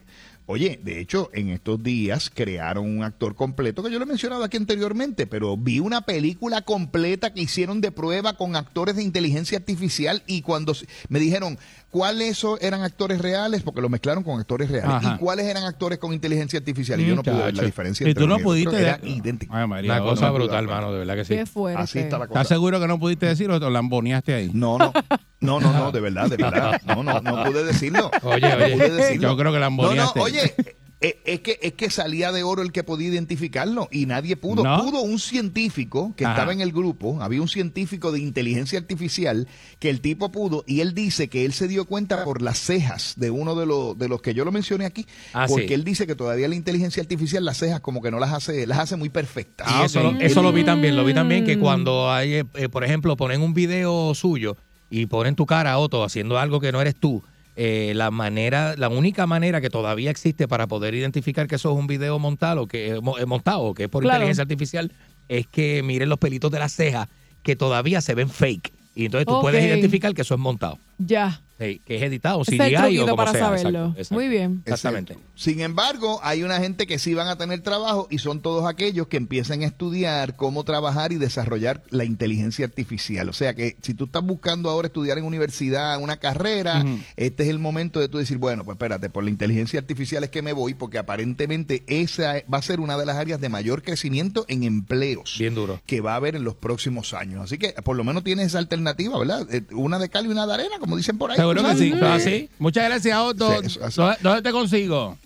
Oye, 0.53 0.81
de 0.83 0.99
hecho, 0.99 1.31
en 1.33 1.51
estos 1.51 1.81
días 1.81 2.29
crearon 2.29 2.85
un 2.85 3.05
actor 3.05 3.37
completo, 3.37 3.85
que 3.85 3.91
yo 3.93 4.01
lo 4.01 4.05
he 4.05 4.09
mencionado 4.09 4.43
aquí 4.43 4.57
anteriormente, 4.57 5.29
pero 5.29 5.57
vi 5.57 5.79
una 5.79 6.01
película 6.01 6.63
completa 6.63 7.33
que 7.33 7.43
hicieron 7.43 7.81
de 7.81 7.93
prueba 7.93 8.33
con 8.33 8.57
actores 8.57 8.97
de 8.97 9.05
inteligencia 9.05 9.59
artificial 9.59 10.25
y 10.27 10.43
cuando 10.43 10.75
me 11.09 11.21
dijeron 11.21 11.57
cuáles 11.91 12.45
eran 12.61 12.83
actores 12.83 13.21
reales, 13.21 13.63
porque 13.63 13.81
lo 13.81 13.89
mezclaron 13.89 14.23
con 14.23 14.39
actores 14.39 14.71
reales, 14.71 14.91
Ajá. 14.95 15.15
y 15.17 15.19
cuáles 15.19 15.47
eran 15.47 15.65
actores 15.65 15.99
con 15.99 16.13
inteligencia 16.13 16.59
artificial, 16.59 17.01
y 17.01 17.07
yo 17.07 17.17
no 17.17 17.23
pude 17.23 17.35
ver 17.35 17.57
la 17.57 17.65
diferencia. 17.65 18.07
Y 18.07 18.11
entre 18.11 18.23
tú 18.25 18.29
no 18.29 18.39
pudiste... 18.39 18.77
de-. 18.77 19.39
Ay, 19.51 19.67
María, 19.67 19.93
Una 19.93 20.01
no, 20.01 20.05
cosa 20.11 20.27
no. 20.29 20.35
brutal, 20.35 20.67
mano, 20.67 20.93
de 20.93 20.99
verdad 21.01 21.15
que 21.17 21.25
sí. 21.25 21.35
Qué 21.35 21.47
fuerte. 21.47 21.83
Así 21.83 21.99
está 21.99 22.19
la 22.19 22.27
cosa. 22.29 22.41
¿Estás 22.41 22.49
seguro 22.57 22.81
que 22.81 22.87
no 22.87 22.99
pudiste 22.99 23.27
decirlo 23.27 23.57
o 23.57 23.61
te 23.61 23.69
lamboneaste 23.69 24.35
ahí? 24.35 24.51
No, 24.55 24.79
no, 24.79 24.93
no, 25.41 25.61
no, 25.61 25.73
no, 25.73 25.93
de 25.93 26.01
verdad, 26.01 26.29
de 26.29 26.37
verdad. 26.37 26.81
No, 26.87 27.03
no, 27.03 27.21
no 27.21 27.45
pude 27.45 27.65
decirlo. 27.65 28.11
Oye, 28.23 28.41
no 28.49 28.65
oye. 28.65 28.75
pude 28.77 28.91
decirlo. 28.91 29.29
Yo 29.31 29.37
creo 29.37 29.53
que 29.53 29.59
No, 29.59 29.65
lamboneaste. 29.65 30.19
no, 30.19 30.25
oye, 30.25 30.55
eh, 31.03 31.19
es 31.25 31.41
que, 31.41 31.59
es 31.63 31.73
que 31.73 31.89
salía 31.91 32.31
de 32.33 32.43
oro 32.43 32.61
el 32.63 32.73
que 32.73 32.85
podía 32.85 33.09
identificarlo 33.09 33.89
y 33.91 34.05
nadie 34.07 34.37
pudo. 34.37 34.63
¿No? 34.63 34.83
Pudo 34.85 35.01
un 35.01 35.19
científico 35.19 36.13
que 36.17 36.25
Ajá. 36.25 36.35
estaba 36.35 36.53
en 36.53 36.61
el 36.61 36.73
grupo, 36.73 37.23
había 37.23 37.41
un 37.41 37.49
científico 37.49 38.13
de 38.13 38.21
inteligencia 38.21 38.79
artificial 38.79 39.49
que 39.79 39.89
el 39.91 40.01
tipo 40.01 40.31
pudo 40.31 40.63
y 40.67 40.81
él 40.81 40.95
dice 40.95 41.29
que 41.29 41.45
él 41.45 41.53
se 41.53 41.69
dio 41.69 41.87
cuenta 41.87 42.23
por 42.25 42.43
las 42.43 42.59
cejas 42.59 43.15
de 43.17 43.31
uno 43.31 43.55
de 43.55 43.67
los, 43.67 43.97
de 43.99 44.09
los 44.09 44.21
que 44.21 44.35
yo 44.35 44.45
lo 44.45 44.53
mencioné 44.53 44.85
aquí, 44.85 45.07
Ah, 45.33 45.47
porque 45.49 45.69
sí. 45.69 45.75
él 45.75 45.85
dice 45.85 46.07
que 46.07 46.15
todavía 46.15 46.49
la 46.49 46.55
inteligencia 46.55 47.03
artificial 47.03 47.45
las 47.45 47.57
cejas 47.59 47.81
como 47.81 48.03
que 48.03 48.11
no 48.11 48.19
las 48.19 48.33
hace, 48.33 48.67
las 48.67 48.79
hace 48.79 48.97
muy 48.97 49.09
perfectas. 49.09 49.67
Y 49.69 49.73
Ah, 49.75 49.85
eso, 49.87 50.03
lo, 50.03 50.21
eso 50.21 50.43
lo 50.43 50.53
vi 50.53 50.65
también, 50.65 50.97
lo 50.97 51.05
vi 51.05 51.15
también 51.15 51.45
Mm. 51.45 51.47
que 51.47 51.59
cuando 51.59 52.11
hay, 52.13 52.35
eh, 52.35 52.45
eh, 52.55 52.69
por 52.69 52.85
ejemplo, 52.85 53.17
ponen 53.17 53.41
un 53.41 53.55
video 53.55 54.15
suyo 54.15 54.57
y 54.91 55.07
ponen 55.07 55.35
tu 55.37 55.47
cara, 55.47 55.79
Otto, 55.79 56.05
haciendo 56.05 56.39
algo 56.39 56.61
que 56.61 56.73
no 56.73 56.81
eres 56.81 56.95
tú, 56.97 57.23
eh, 57.63 57.93
la 57.95 58.11
manera, 58.11 58.75
la 58.79 58.89
única 58.89 59.27
manera 59.27 59.61
que 59.61 59.69
todavía 59.69 60.11
existe 60.11 60.49
para 60.49 60.67
poder 60.67 60.95
identificar 60.95 61.47
que 61.47 61.57
eso 61.57 61.71
es 61.71 61.79
un 61.79 61.87
video 61.87 62.19
montado, 62.19 62.67
que 62.67 62.93
eh, 62.93 63.01
eh, 63.19 63.27
montado, 63.27 63.61
o 63.61 63.75
que 63.75 63.83
es 63.85 63.89
por 63.91 64.03
Claro. 64.03 64.17
inteligencia 64.21 64.41
artificial, 64.41 64.91
es 65.29 65.47
que 65.47 65.83
miren 65.83 66.09
los 66.09 66.19
pelitos 66.19 66.51
de 66.51 66.59
las 66.59 66.73
cejas 66.73 67.07
que 67.43 67.57
todavía 67.57 68.01
se 68.01 68.15
ven 68.15 68.31
fake. 68.31 68.73
Y 68.95 69.05
entonces 69.05 69.27
tú 69.27 69.39
puedes 69.43 69.63
identificar 69.63 70.15
que 70.15 70.23
eso 70.23 70.33
es 70.33 70.41
montado. 70.41 70.79
Ya. 70.97 71.43
Sí, 71.61 71.81
que 71.85 71.97
es 71.97 72.03
editado, 72.03 72.41
Ese 72.43 72.55
es 72.55 72.61
el 72.61 72.75
CGI 72.77 72.99
o 73.01 73.03
como 73.05 73.17
para 73.17 73.33
sea. 73.33 73.41
saberlo. 73.41 73.69
Exacto, 73.69 73.99
exacto. 74.01 74.15
Muy 74.15 74.29
bien. 74.29 74.63
Exactamente. 74.65 75.13
Exacto. 75.13 75.33
Sin 75.37 75.61
embargo, 75.61 76.19
hay 76.23 76.43
una 76.43 76.59
gente 76.59 76.87
que 76.87 76.99
sí 76.99 77.15
van 77.15 77.29
a 77.29 77.37
tener 77.37 77.61
trabajo 77.61 78.09
y 78.11 78.19
son 78.19 78.41
todos 78.41 78.67
aquellos 78.69 79.09
que 79.09 79.17
empiezan 79.19 79.63
a 79.63 79.67
estudiar 79.67 80.37
cómo 80.37 80.65
trabajar 80.65 81.13
y 81.13 81.17
desarrollar 81.17 81.83
la 81.91 82.05
inteligencia 82.05 82.65
artificial. 82.65 83.29
O 83.29 83.33
sea 83.33 83.55
que 83.55 83.77
si 83.83 83.95
tú 83.95 84.05
estás 84.05 84.23
buscando 84.23 84.71
ahora 84.71 84.87
estudiar 84.89 85.19
en 85.19 85.25
universidad 85.25 86.01
una 86.01 86.17
carrera, 86.19 86.85
este 87.17 87.43
es 87.45 87.49
el 87.51 87.59
momento 87.59 88.01
de 88.01 88.09
tú 88.09 88.19
decir, 88.19 88.39
bueno, 88.39 88.65
pues 88.65 88.77
espérate, 88.77 89.11
por 89.11 89.25
la 89.25 89.31
inteligencia 89.31 89.79
artificial 89.81 90.25
es 90.25 90.31
que 90.31 90.43
me 90.43 90.53
voy 90.53 90.75
porque 90.75 90.99
aparentemente 90.99 91.85
esa 91.89 92.35
va 92.53 92.59
a 92.59 92.63
ser 92.63 92.81
una 92.81 92.97
de 92.97 93.07
las 93.07 93.17
áreas 93.17 93.41
de 93.41 93.49
mayor 93.49 93.83
crecimiento 93.83 94.45
en 94.49 94.63
empleos 94.65 95.37
Bien 95.39 95.55
duro. 95.55 95.81
que 95.87 96.01
va 96.01 96.13
a 96.13 96.17
haber 96.17 96.37
en 96.37 96.45
los 96.45 96.55
próximos 96.55 97.13
años. 97.15 97.43
Así 97.43 97.59
que 97.59 97.73
por 97.85 97.97
lo 97.97 98.05
menos 98.05 98.25
tienes 98.25 98.47
esa 98.49 98.59
alternativa, 98.59 99.19
¿verdad? 99.19 99.47
Eh, 99.53 99.63
Una 99.73 99.99
de 99.99 100.09
cal 100.09 100.25
y 100.27 100.29
una 100.29 100.47
de 100.47 100.55
arena, 100.55 100.79
como 100.79 100.97
dicen 100.97 101.19
por 101.19 101.31
ahí. 101.31 101.37
Seguro 101.55 101.63
¿tú 101.63 101.79
que 101.79 101.85
sí. 101.85 101.95
Ah, 102.03 102.19
sí. 102.21 102.49
Muchas 102.59 102.85
gracias, 102.85 103.19
Otto. 103.19 103.63
Sí. 103.69 103.79
¿Dónde, 103.97 104.17
dónde 104.21 104.43
te 104.43 104.53
consigo? 104.53 105.17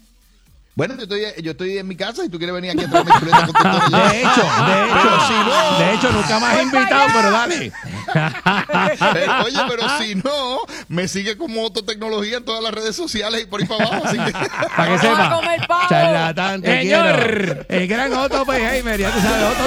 Bueno, 0.77 0.97
yo 0.97 1.03
estoy, 1.05 1.21
yo 1.41 1.53
estoy 1.53 1.79
en 1.79 1.87
mi 1.87 1.95
casa 1.95 2.25
y 2.25 2.29
tú 2.29 2.37
quieres 2.37 2.53
venir 2.53 2.73
aquí 2.73 2.83
a 2.83 2.91
traerme 2.91 3.13
chuleta 3.21 3.47
con 3.47 3.53
tostones. 3.55 3.91
De 4.11 4.21
hecho, 4.23 4.43
de 4.43 4.83
hecho, 4.83 4.99
Pero 5.03 5.27
si 5.29 5.33
no- 5.35 5.79
de 5.79 5.95
hecho, 5.95 6.13
nunca 6.13 6.39
más 6.41 6.57
he 6.59 6.63
invitado, 6.63 7.07
pero 7.15 7.31
dale. 7.31 7.67
Eh, 7.67 9.27
Oye, 9.45 9.59
pero 9.69 9.99
si 10.01 10.15
no, 10.17 10.59
me 10.89 11.07
sigue 11.07 11.37
como 11.37 11.61
Autotecnología 11.61 12.39
en 12.39 12.45
todas 12.45 12.61
las 12.61 12.75
redes 12.75 12.97
sociales 12.97 13.43
y 13.43 13.47
por 13.47 13.61
ahí 13.61 13.69
para 13.69 13.85
abajo. 13.85 14.03
Así 14.05 14.17
que... 14.19 14.33
Para 14.77 14.99
que 15.01 15.07
Vamos 15.07 15.45
a 15.47 15.53
sepa. 15.61 15.87
Charlatán, 15.89 16.61
te 16.63 16.81
Señor. 16.81 17.05
quiero. 17.37 17.67
El 17.69 17.87
gran 17.87 18.13
Otto 18.13 18.43
Oppenheimer, 18.43 18.99
ya 19.01 19.13
tú 19.13 19.21
sabes, 19.21 19.45
Otto 19.45 19.65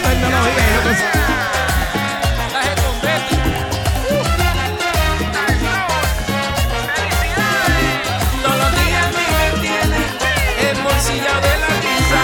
de 11.46 11.54
la 11.64 11.72
risa. 11.86 12.22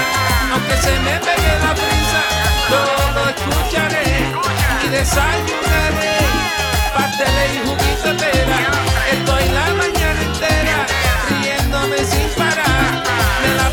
Aunque 0.54 0.76
se 0.78 0.94
me 1.00 1.16
pegue 1.20 1.54
la 1.66 1.74
prisa, 1.74 2.22
yo 2.72 2.82
lo 3.16 3.24
escucharé 3.34 4.10
y 4.84 4.88
desayunaré. 4.90 6.18
Pasteles 6.96 7.50
y 7.56 7.60
juguito 7.68 8.08
de 8.08 8.14
pera. 8.16 8.60
Estoy 9.12 9.44
la 9.50 9.68
mañana 9.82 10.22
entera 10.22 10.78
riéndome 11.30 11.98
sin 12.06 12.28
parar. 12.38 13.04
Me 13.42 13.50
la 13.62 13.70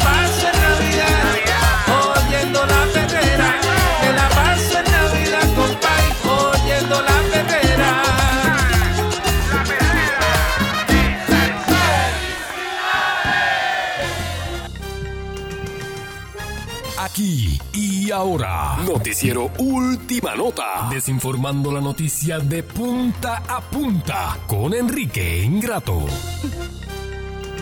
Y 17.73 18.11
ahora, 18.11 18.77
Noticiero 18.87 19.51
Última 19.57 20.35
Nota, 20.35 20.87
desinformando 20.91 21.73
la 21.73 21.81
noticia 21.81 22.39
de 22.41 22.63
punta 22.63 23.37
a 23.49 23.63
punta 23.63 24.37
con 24.47 24.75
Enrique 24.75 25.43
Ingrato. 25.43 26.07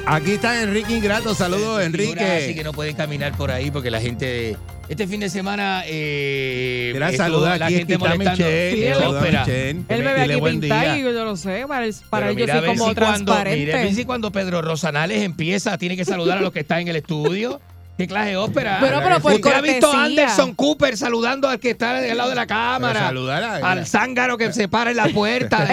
Aquí 0.06 0.32
está 0.32 0.60
Enrique 0.60 0.92
Ingrato. 0.96 1.36
Saludos, 1.36 1.76
Así 1.78 1.86
Enrique. 1.86 2.52
que 2.56 2.64
no 2.64 2.72
pueden 2.72 2.96
caminar 2.96 3.36
por 3.36 3.52
ahí 3.52 3.70
porque 3.70 3.92
la 3.92 4.00
gente. 4.00 4.56
Este 4.88 5.06
fin 5.06 5.20
de 5.20 5.30
semana. 5.30 5.84
Eh, 5.86 6.90
Mira, 6.94 7.12
la 7.12 7.64
aquí, 7.66 7.74
gente 7.74 7.94
aquí 7.94 8.02
está 8.02 8.08
molestando. 8.08 8.44
Michelle, 8.44 8.94
Sí, 8.96 9.04
ópera. 9.04 9.40
Michelle. 9.46 9.82
Él 9.88 10.02
me 10.02 10.12
ve 10.14 10.20
aquí 10.22 10.40
pintar 10.40 10.98
y 10.98 11.02
yo 11.02 11.24
no 11.24 11.36
sé, 11.36 11.64
para, 12.10 12.32
mira, 12.32 12.58
soy 12.58 12.66
como 12.66 12.88
si 12.88 12.94
cuando, 12.94 12.94
transparente. 12.94 13.58
mira, 13.66 13.78
a 13.78 13.82
ver 13.84 13.94
si 13.94 14.04
cuando 14.04 14.32
Pedro 14.32 14.62
Rosanales 14.62 15.22
empieza, 15.22 15.78
tiene 15.78 15.96
que 15.96 16.04
saludar 16.04 16.38
a 16.38 16.40
los 16.40 16.52
que 16.52 16.60
están 16.60 16.80
en 16.80 16.88
el 16.88 16.96
estudio. 16.96 17.60
¿Qué 17.98 18.06
clase 18.06 18.30
de 18.30 18.36
ópera? 18.36 18.78
Pero, 18.80 19.00
pero 19.02 19.18
por 19.18 19.32
¿Usted 19.32 19.52
ha 19.52 19.60
visto 19.60 19.92
a. 19.92 20.04
Anderson 20.04 20.54
Cooper 20.54 20.96
saludando 20.96 21.48
al 21.48 21.58
que 21.58 21.70
está 21.70 21.98
al 21.98 22.16
lado 22.16 22.30
de 22.30 22.36
la 22.36 22.46
cámara? 22.46 23.08
Al 23.08 23.86
zángaro 23.86 24.38
que 24.38 24.52
se 24.52 24.68
para 24.68 24.92
en 24.92 24.98
la 24.98 25.08
puerta. 25.08 25.66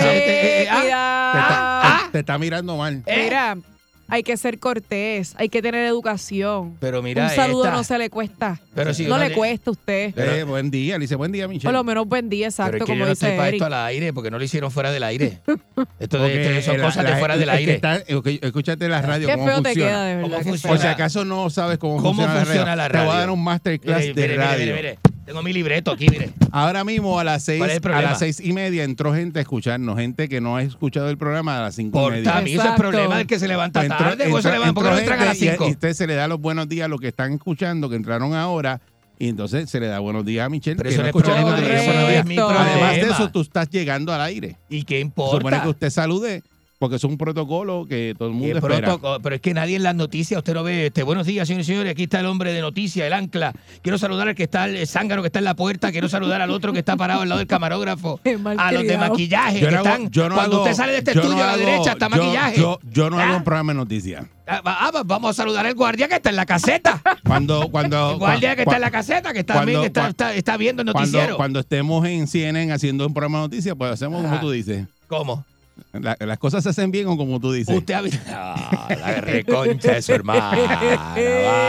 Te 2.12 2.20
está 2.20 2.40
mirando 2.40 2.78
mal. 2.78 3.04
Mira, 3.06 3.56
hay 4.08 4.24
que 4.24 4.38
ser 4.38 4.60
cortés, 4.60 5.34
hay 5.38 5.50
que 5.50 5.62
tener 5.62 5.86
educación. 5.86 6.78
Pero 6.80 7.02
mira 7.02 7.24
Un 7.26 7.30
saludo 7.32 7.66
esta. 7.66 7.76
no 7.78 7.84
se 7.84 7.98
le 7.98 8.10
cuesta. 8.10 8.60
Pero 8.74 8.94
si 8.94 9.06
no 9.06 9.18
le 9.18 9.30
le- 9.30 9.36
cuesta 9.36 9.70
a 9.70 9.72
usted. 9.72 10.14
Eh, 10.18 10.44
buen 10.44 10.70
día, 10.72 10.98
le 10.98 11.04
dice 11.04 11.16
buen 11.16 11.32
día, 11.32 11.48
Michelle. 11.48 11.66
Por 11.66 11.74
lo 11.74 11.84
menos 11.84 12.08
buen 12.08 12.30
día, 12.30 12.48
Pero 12.48 12.50
exacto, 12.50 12.78
es 12.78 12.84
que 12.84 12.86
como 12.86 13.00
yo 13.00 13.06
no 13.06 13.10
dice 13.12 13.26
estoy 13.26 13.38
para 13.38 13.48
Eric. 13.50 13.62
esto 13.62 13.66
al 13.66 13.86
aire 13.86 14.14
porque 14.14 14.32
no 14.32 14.38
lo 14.38 14.44
hicieron 14.44 14.72
fuera 14.72 14.92
del 14.92 15.04
aire. 15.04 15.40
Esto, 16.00 16.20
de- 16.22 16.58
esto 16.60 16.72
son 16.72 16.78
la- 16.80 16.86
cosas 16.86 17.04
de 17.06 17.10
la- 17.12 17.18
fuera 17.18 17.38
del 17.38 17.50
aire. 17.50 17.74
está- 17.76 18.04
ok, 18.16 18.28
escúchate 18.42 18.88
la 18.90 19.02
radio, 19.02 19.28
Qué 19.28 19.34
cómo 19.34 19.46
feo 19.48 19.62
te 19.62 19.70
funciona. 19.70 19.90
queda, 19.90 20.06
de 20.06 20.16
verdad. 20.16 20.42
Por 20.68 20.78
si 20.80 20.88
acaso 20.88 21.26
no 21.26 21.50
sabes 21.50 21.78
cómo, 21.78 21.98
¿Cómo 21.98 22.14
funciona, 22.24 22.46
funciona 22.46 22.76
la 22.76 22.88
Te 22.90 22.98
voy 22.98 23.02
a 23.02 23.06
radio? 23.08 23.20
dar 23.20 23.30
un 23.32 23.44
masterclass 23.44 24.00
Mire, 24.02 24.14
de 24.14 24.22
mire, 24.22 24.28
mire, 24.38 24.46
radio. 24.46 24.60
mire, 24.76 24.76
mire. 24.76 25.15
Tengo 25.26 25.42
mi 25.42 25.52
libreto 25.54 25.90
aquí, 25.92 26.08
mire. 26.10 26.30
Ahora 26.52 26.84
mismo 26.84 27.20
a 27.20 27.24
las 27.24 27.44
seis, 27.44 27.58
¿Cuál 27.58 27.72
es 27.72 27.76
el 27.78 27.80
a 27.80 27.82
problema? 27.82 28.10
las 28.12 28.20
seis 28.20 28.40
y 28.40 28.54
media 28.54 28.84
entró 28.84 29.12
gente 29.14 29.40
a 29.40 29.42
escucharnos, 29.42 29.98
gente 29.98 30.30
que 30.30 30.40
no 30.40 30.56
ha 30.56 30.62
escuchado 30.62 31.10
el 31.10 31.18
programa 31.18 31.58
a 31.58 31.62
las 31.64 31.76
cinco 31.76 31.98
y 32.00 32.02
Por 32.04 32.14
media. 32.14 32.32
mí, 32.36 32.38
ese 32.42 32.44
es 32.44 32.54
el 32.54 32.60
Exacto. 32.62 32.82
problema 32.82 33.18
del 33.18 33.26
que 33.28 33.40
se 33.40 33.48
levanta 33.48 33.80
Pues 33.80 33.92
entró- 33.92 34.06
tarde. 34.10 34.30
¿Por 34.30 34.38
qué 34.38 34.42
se 34.44 34.48
entró- 34.50 34.52
levantan? 34.52 34.74
¿Por 34.76 34.84
qué 34.84 34.90
no 34.92 34.98
entró 34.98 35.14
entran 35.14 35.22
a 35.22 35.26
las 35.26 35.38
gente 35.40 35.46
y- 35.54 35.58
5? 35.58 35.68
Y 35.68 35.72
usted 35.72 35.94
se 35.94 36.08
le 36.08 36.14
da 36.16 36.28
los 36.28 36.40
buenos 36.40 36.70
días 36.70 36.86
a 36.86 36.88
los 36.90 37.02
que 37.02 37.08
están 37.08 37.34
escuchando, 37.34 37.90
que 37.90 37.96
entraron 37.96 38.36
ahora, 38.36 38.82
y 39.18 39.30
entonces 39.30 39.68
se 39.68 39.80
le 39.80 39.88
da 39.88 39.98
buenos 39.98 40.26
días 40.26 40.46
a 40.46 40.50
Michelle. 40.50 40.76
Pero 40.78 40.90
que 40.90 40.94
eso 40.94 41.02
no 41.02 41.04
no 41.04 41.10
es 41.10 41.16
escucha 41.16 41.26
problema 41.34 41.56
ningún 41.58 41.70
de 41.70 41.76
día. 41.82 41.92
eso, 41.92 42.00
no 42.02 42.10
es 42.10 42.26
mi 42.26 42.36
Correcto. 42.36 42.64
Además 42.64 42.96
de 42.96 43.02
eso, 43.02 43.32
tú 43.32 43.42
estás 43.42 43.70
llegando 43.72 44.14
al 44.14 44.22
aire. 44.22 44.58
¿Y 44.70 44.84
qué 44.84 44.98
Se 45.00 45.04
supone 45.06 45.38
importa? 45.38 45.64
que 45.64 45.70
usted 45.70 45.90
salude, 45.90 46.44
porque 46.78 46.98
es 46.98 47.04
un 47.06 47.18
protocolo 47.18 47.86
que 47.88 48.14
todo 48.18 48.28
el 48.28 48.34
mundo 48.34 48.52
el 48.52 48.58
espera. 48.58 48.98
pero 49.24 49.36
es 49.36 49.42
que 49.42 49.54
nadie 49.54 49.78
en 49.78 49.84
las 49.84 49.96
noticias, 49.96 50.38
usted 50.38 50.54
no 50.54 50.64
ve, 50.64 50.88
este, 50.88 51.04
buenos 51.04 51.26
días, 51.26 51.48
señores 51.48 51.68
y 51.68 51.72
señores, 51.72 51.92
aquí 51.92 52.04
está 52.04 52.20
el 52.20 52.26
hombre 52.26 52.52
de 52.54 52.62
noticias, 52.62 53.08
el 53.08 53.14
ancla. 53.14 53.54
Quiero 53.82 53.98
saludar 53.98 54.28
al 54.28 54.36
que 54.36 54.44
está, 54.44 54.66
el 54.66 54.86
zángaro 54.88 55.22
que 55.22 55.28
está 55.28 55.40
en 55.40 55.46
la 55.46 55.56
puerta, 55.56 55.92
quiero 55.92 56.10
saludar 56.10 56.42
al 56.42 56.52
otro 56.52 56.74
que 56.74 56.80
está 56.80 56.98
parado 56.98 57.22
al 57.22 57.30
lado 57.30 57.40
del 57.40 57.48
camarógrafo, 57.48 58.20
a 58.58 58.72
los 58.74 58.84
de 58.84 58.98
maquillaje 58.98 59.60
Yo 59.62 59.68
que 59.70 59.74
no 59.76 59.80
hago- 59.82 59.88
están. 59.90 60.10
yo 60.12 60.30
no 60.30 60.36
cuando 60.36 60.56
hago- 60.58 60.64
usted 60.64 60.76
sale 60.76 60.92
de 60.92 60.98
este 61.00 61.12
estudio 61.12 61.30
no 61.38 61.44
a 61.44 61.46
la 61.48 61.54
hago- 61.54 61.66
derecha 61.66 61.92
está 61.94 62.10
yo- 62.10 62.18
maquillaje. 62.18 62.60
Yo, 62.60 62.80
yo 62.92 63.10
no 63.10 63.20
hago 63.20 63.34
Ah. 63.34 63.38
un 63.38 63.44
programa 63.44 63.74
de 63.74 63.78
noticias. 63.80 64.26
Ah, 64.48 64.62
ah, 64.64 64.92
va- 64.94 65.04
vamos 65.04 65.32
a 65.32 65.34
saludar 65.34 65.66
al 65.66 65.74
guardia 65.74 66.08
que 66.08 66.16
está 66.16 66.30
en 66.30 66.36
la 66.36 66.46
caseta. 66.46 67.02
Cuando, 67.26 67.70
cuando, 67.72 68.12
El 68.12 68.18
guardia 68.20 68.56
que 68.56 68.62
está 68.62 68.76
en 68.76 68.82
la 68.82 68.92
caseta, 68.92 69.34
que 69.34 69.40
está, 69.40 69.54
cuando- 69.56 69.72
también 69.72 69.88
está, 69.88 70.04
cua- 70.04 70.10
está, 70.10 70.36
está 70.36 70.58
viendo 70.58 70.82
el 70.84 70.88
noticiero. 70.88 71.38
cuando 71.38 71.60
estemos 71.62 72.06
en 72.06 72.28
CNN 72.28 72.72
haciendo 72.72 73.08
un 73.08 73.14
programa 73.14 73.40
de 73.40 73.44
noticias, 73.46 73.76
pues 73.78 73.92
hacemos 73.92 74.22
como 74.24 74.40
tú 74.40 74.52
dices. 74.52 74.86
¿Cómo? 75.08 75.44
La- 75.94 76.16
las 76.20 76.38
cosas 76.38 76.64
se 76.64 76.70
hacen 76.70 76.92
bien 76.92 77.08
o 77.08 77.18
como 77.18 77.40
tú 77.40 77.52
dices. 77.52 77.76
Usted 77.76 77.94
ha 77.94 78.02
visto. 78.02 78.20
Ah, 78.88 78.88
la 78.98 79.22
reconcha 79.22 79.94
de 79.94 80.02
su 80.02 80.14
hermana. 80.14 80.52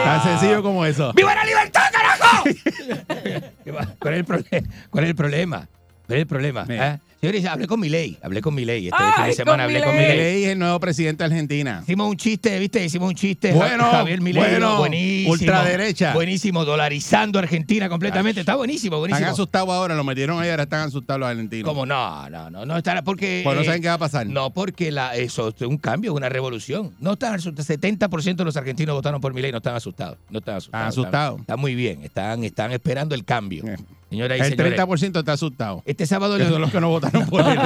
Tan 0.04 0.22
sencillo 0.22 0.62
como 0.62 0.84
eso. 0.84 1.12
¡Viva 1.14 1.34
la 1.34 1.44
libertad, 1.44 1.82
carajo! 1.92 2.44
¿Cuál 4.00 4.14
es 4.14 4.20
el, 4.20 4.26
prole- 4.26 4.66
cuál 4.90 5.04
es 5.04 5.10
el 5.10 5.16
problema? 5.16 5.68
¿Cuál 6.06 6.16
es 6.18 6.22
el 6.22 6.26
problema? 6.26 6.64
Mira. 6.68 7.00
Señores, 7.20 7.44
hablé 7.46 7.66
con 7.66 7.80
mi 7.80 7.88
ley. 7.88 8.18
Hablé 8.22 8.42
con 8.42 8.54
mi 8.54 8.64
ley. 8.64 8.88
Este 8.88 8.96
Ay, 9.02 9.12
fin 9.16 9.24
de 9.26 9.32
semana 9.32 9.64
con 9.64 9.74
hablé 9.74 9.82
con 9.82 9.94
Milei. 9.94 10.08
mi 10.10 10.16
ley. 10.16 10.26
Milei 10.26 10.44
es 10.44 10.50
el 10.50 10.58
nuevo 10.58 10.78
presidente 10.80 11.24
de 11.24 11.26
Argentina. 11.32 11.80
Hicimos 11.82 12.10
un 12.10 12.16
chiste, 12.16 12.58
¿viste? 12.58 12.84
Hicimos 12.84 13.08
un 13.08 13.14
chiste. 13.14 13.52
Bueno, 13.52 13.84
Javier 13.90 14.20
Milei, 14.20 14.42
bueno, 14.50 14.78
buenísimo. 14.78 15.32
ultraderecha. 15.32 16.12
Buenísimo, 16.12 16.64
dolarizando 16.64 17.38
Argentina 17.38 17.88
completamente. 17.88 18.40
Está 18.40 18.54
buenísimo, 18.54 18.96
Están 18.96 19.00
buenísimo. 19.10 19.30
asustados 19.32 19.70
ahora, 19.70 19.94
lo 19.94 20.04
metieron 20.04 20.40
ahí, 20.40 20.50
ahora 20.50 20.64
están 20.64 20.88
asustados 20.88 21.20
los 21.20 21.28
argentinos. 21.28 21.66
Como 21.68 21.86
no, 21.86 22.28
no, 22.28 22.50
no, 22.50 22.66
no 22.66 22.76
estará 22.76 23.02
porque. 23.02 23.40
Pues 23.44 23.56
no 23.56 23.62
eh, 23.62 23.66
saben 23.66 23.82
qué 23.82 23.88
va 23.88 23.94
a 23.94 23.98
pasar. 23.98 24.26
No, 24.26 24.50
porque 24.50 24.90
la, 24.92 25.16
eso 25.16 25.48
es 25.48 25.62
un 25.62 25.78
cambio, 25.78 26.12
una 26.12 26.28
revolución. 26.28 26.92
No 27.00 27.14
están 27.14 27.34
asustados. 27.34 27.66
70% 27.70 28.36
de 28.36 28.44
los 28.44 28.56
argentinos 28.56 28.94
votaron 28.94 29.20
por 29.20 29.32
Milei, 29.32 29.50
no 29.52 29.58
están 29.58 29.74
asustados. 29.74 30.18
No 30.28 30.38
están 30.40 30.56
asustados. 30.56 30.88
Están 30.88 31.04
asustados. 31.04 31.40
Están, 31.40 31.60
muy 31.60 31.74
bien, 31.74 32.02
están, 32.02 32.44
están 32.44 32.72
esperando 32.72 33.14
el 33.14 33.24
cambio. 33.24 33.64
Eh. 33.66 33.76
Señoras 34.10 34.38
y 34.38 34.42
El 34.42 34.50
señores. 34.50 34.78
30% 34.78 35.18
está 35.18 35.32
asustado. 35.32 35.82
Este 35.84 36.06
sábado 36.06 36.38
son 36.38 36.60
los 36.60 36.70
que 36.70 36.80
no 36.80 36.88
votaron 36.90 37.05
por 37.30 37.40
él. 37.40 37.58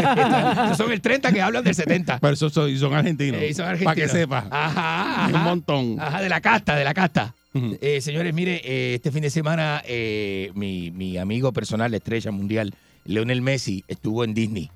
Esos 0.65 0.77
son 0.77 0.93
el 0.93 1.01
30 1.01 1.33
que 1.33 1.43
hablan 1.43 1.65
del 1.65 1.75
70. 1.75 2.19
Pero 2.21 2.35
esos 2.35 2.53
son, 2.53 2.77
son 2.79 2.95
argentinos. 2.95 3.41
Eh, 3.43 3.55
son 3.55 3.65
Para 3.67 3.79
que 3.79 3.85
argentinos. 3.89 4.11
sepa. 4.13 4.47
Ajá, 4.51 5.29
Un 5.29 5.35
ajá. 5.37 5.45
montón. 5.45 5.97
Ajá, 6.01 6.21
de 6.23 6.29
la 6.29 6.41
casta, 6.41 6.77
de 6.77 6.85
la 6.85 6.95
casta. 6.95 7.35
Eh, 7.55 8.01
señores, 8.01 8.33
mire, 8.33 8.61
eh, 8.65 8.95
este 8.95 9.11
fin 9.11 9.23
de 9.23 9.31
semana 9.31 9.83
eh, 9.87 10.53
mi, 10.55 10.91
mi 10.93 11.19
amigo 11.19 11.53
personal, 11.53 11.91
la 11.91 11.97
estrella 11.97 12.31
mundial, 12.31 12.73
Leonel 13.05 13.43
Messi, 13.43 13.85
estuvo 13.89 14.23
en 14.25 14.35
Disney. 14.35 14.71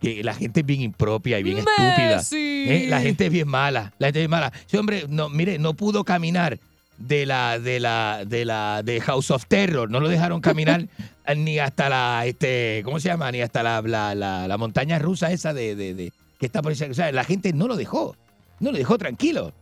Que 0.00 0.22
la 0.24 0.34
gente 0.34 0.60
es 0.60 0.66
bien 0.66 0.80
impropia 0.80 1.38
y 1.38 1.42
bien 1.42 1.58
estúpida. 1.58 2.16
Messi. 2.16 2.36
Eh, 2.68 2.86
La 2.88 3.00
gente 3.00 3.26
es 3.26 3.32
bien 3.32 3.48
mala. 3.48 3.92
La 3.98 4.06
gente 4.08 4.20
es 4.20 4.22
bien 4.22 4.30
mala. 4.30 4.52
Ese 4.66 4.78
hombre, 4.78 5.04
no, 5.08 5.28
mire, 5.28 5.58
no 5.58 5.74
pudo 5.74 6.04
caminar 6.04 6.58
de 6.98 7.26
la, 7.26 7.58
de 7.58 7.80
la, 7.80 8.24
de 8.26 8.44
la, 8.44 8.82
de 8.82 9.00
House 9.00 9.30
of 9.30 9.46
Terror. 9.46 9.90
No 9.90 10.00
lo 10.00 10.08
dejaron 10.08 10.40
caminar 10.40 10.86
ni 11.36 11.58
hasta 11.58 11.88
la, 11.88 12.24
este, 12.26 12.82
¿cómo 12.84 13.00
se 13.00 13.08
llama? 13.08 13.30
Ni 13.32 13.40
hasta 13.40 13.62
la, 13.62 13.82
la, 13.82 14.14
la, 14.14 14.46
la 14.48 14.56
montaña 14.58 14.98
rusa 14.98 15.32
esa 15.32 15.52
de, 15.52 15.74
de, 15.74 15.94
de- 15.94 16.12
que 16.38 16.46
está 16.46 16.62
por 16.62 16.72
esa. 16.72 16.86
O 16.86 16.94
sea, 16.94 17.10
la 17.12 17.24
gente 17.24 17.52
no 17.52 17.68
lo 17.68 17.76
dejó. 17.76 18.16
No 18.60 18.70
lo 18.72 18.78
dejó 18.78 18.98
tranquilo. 18.98 19.52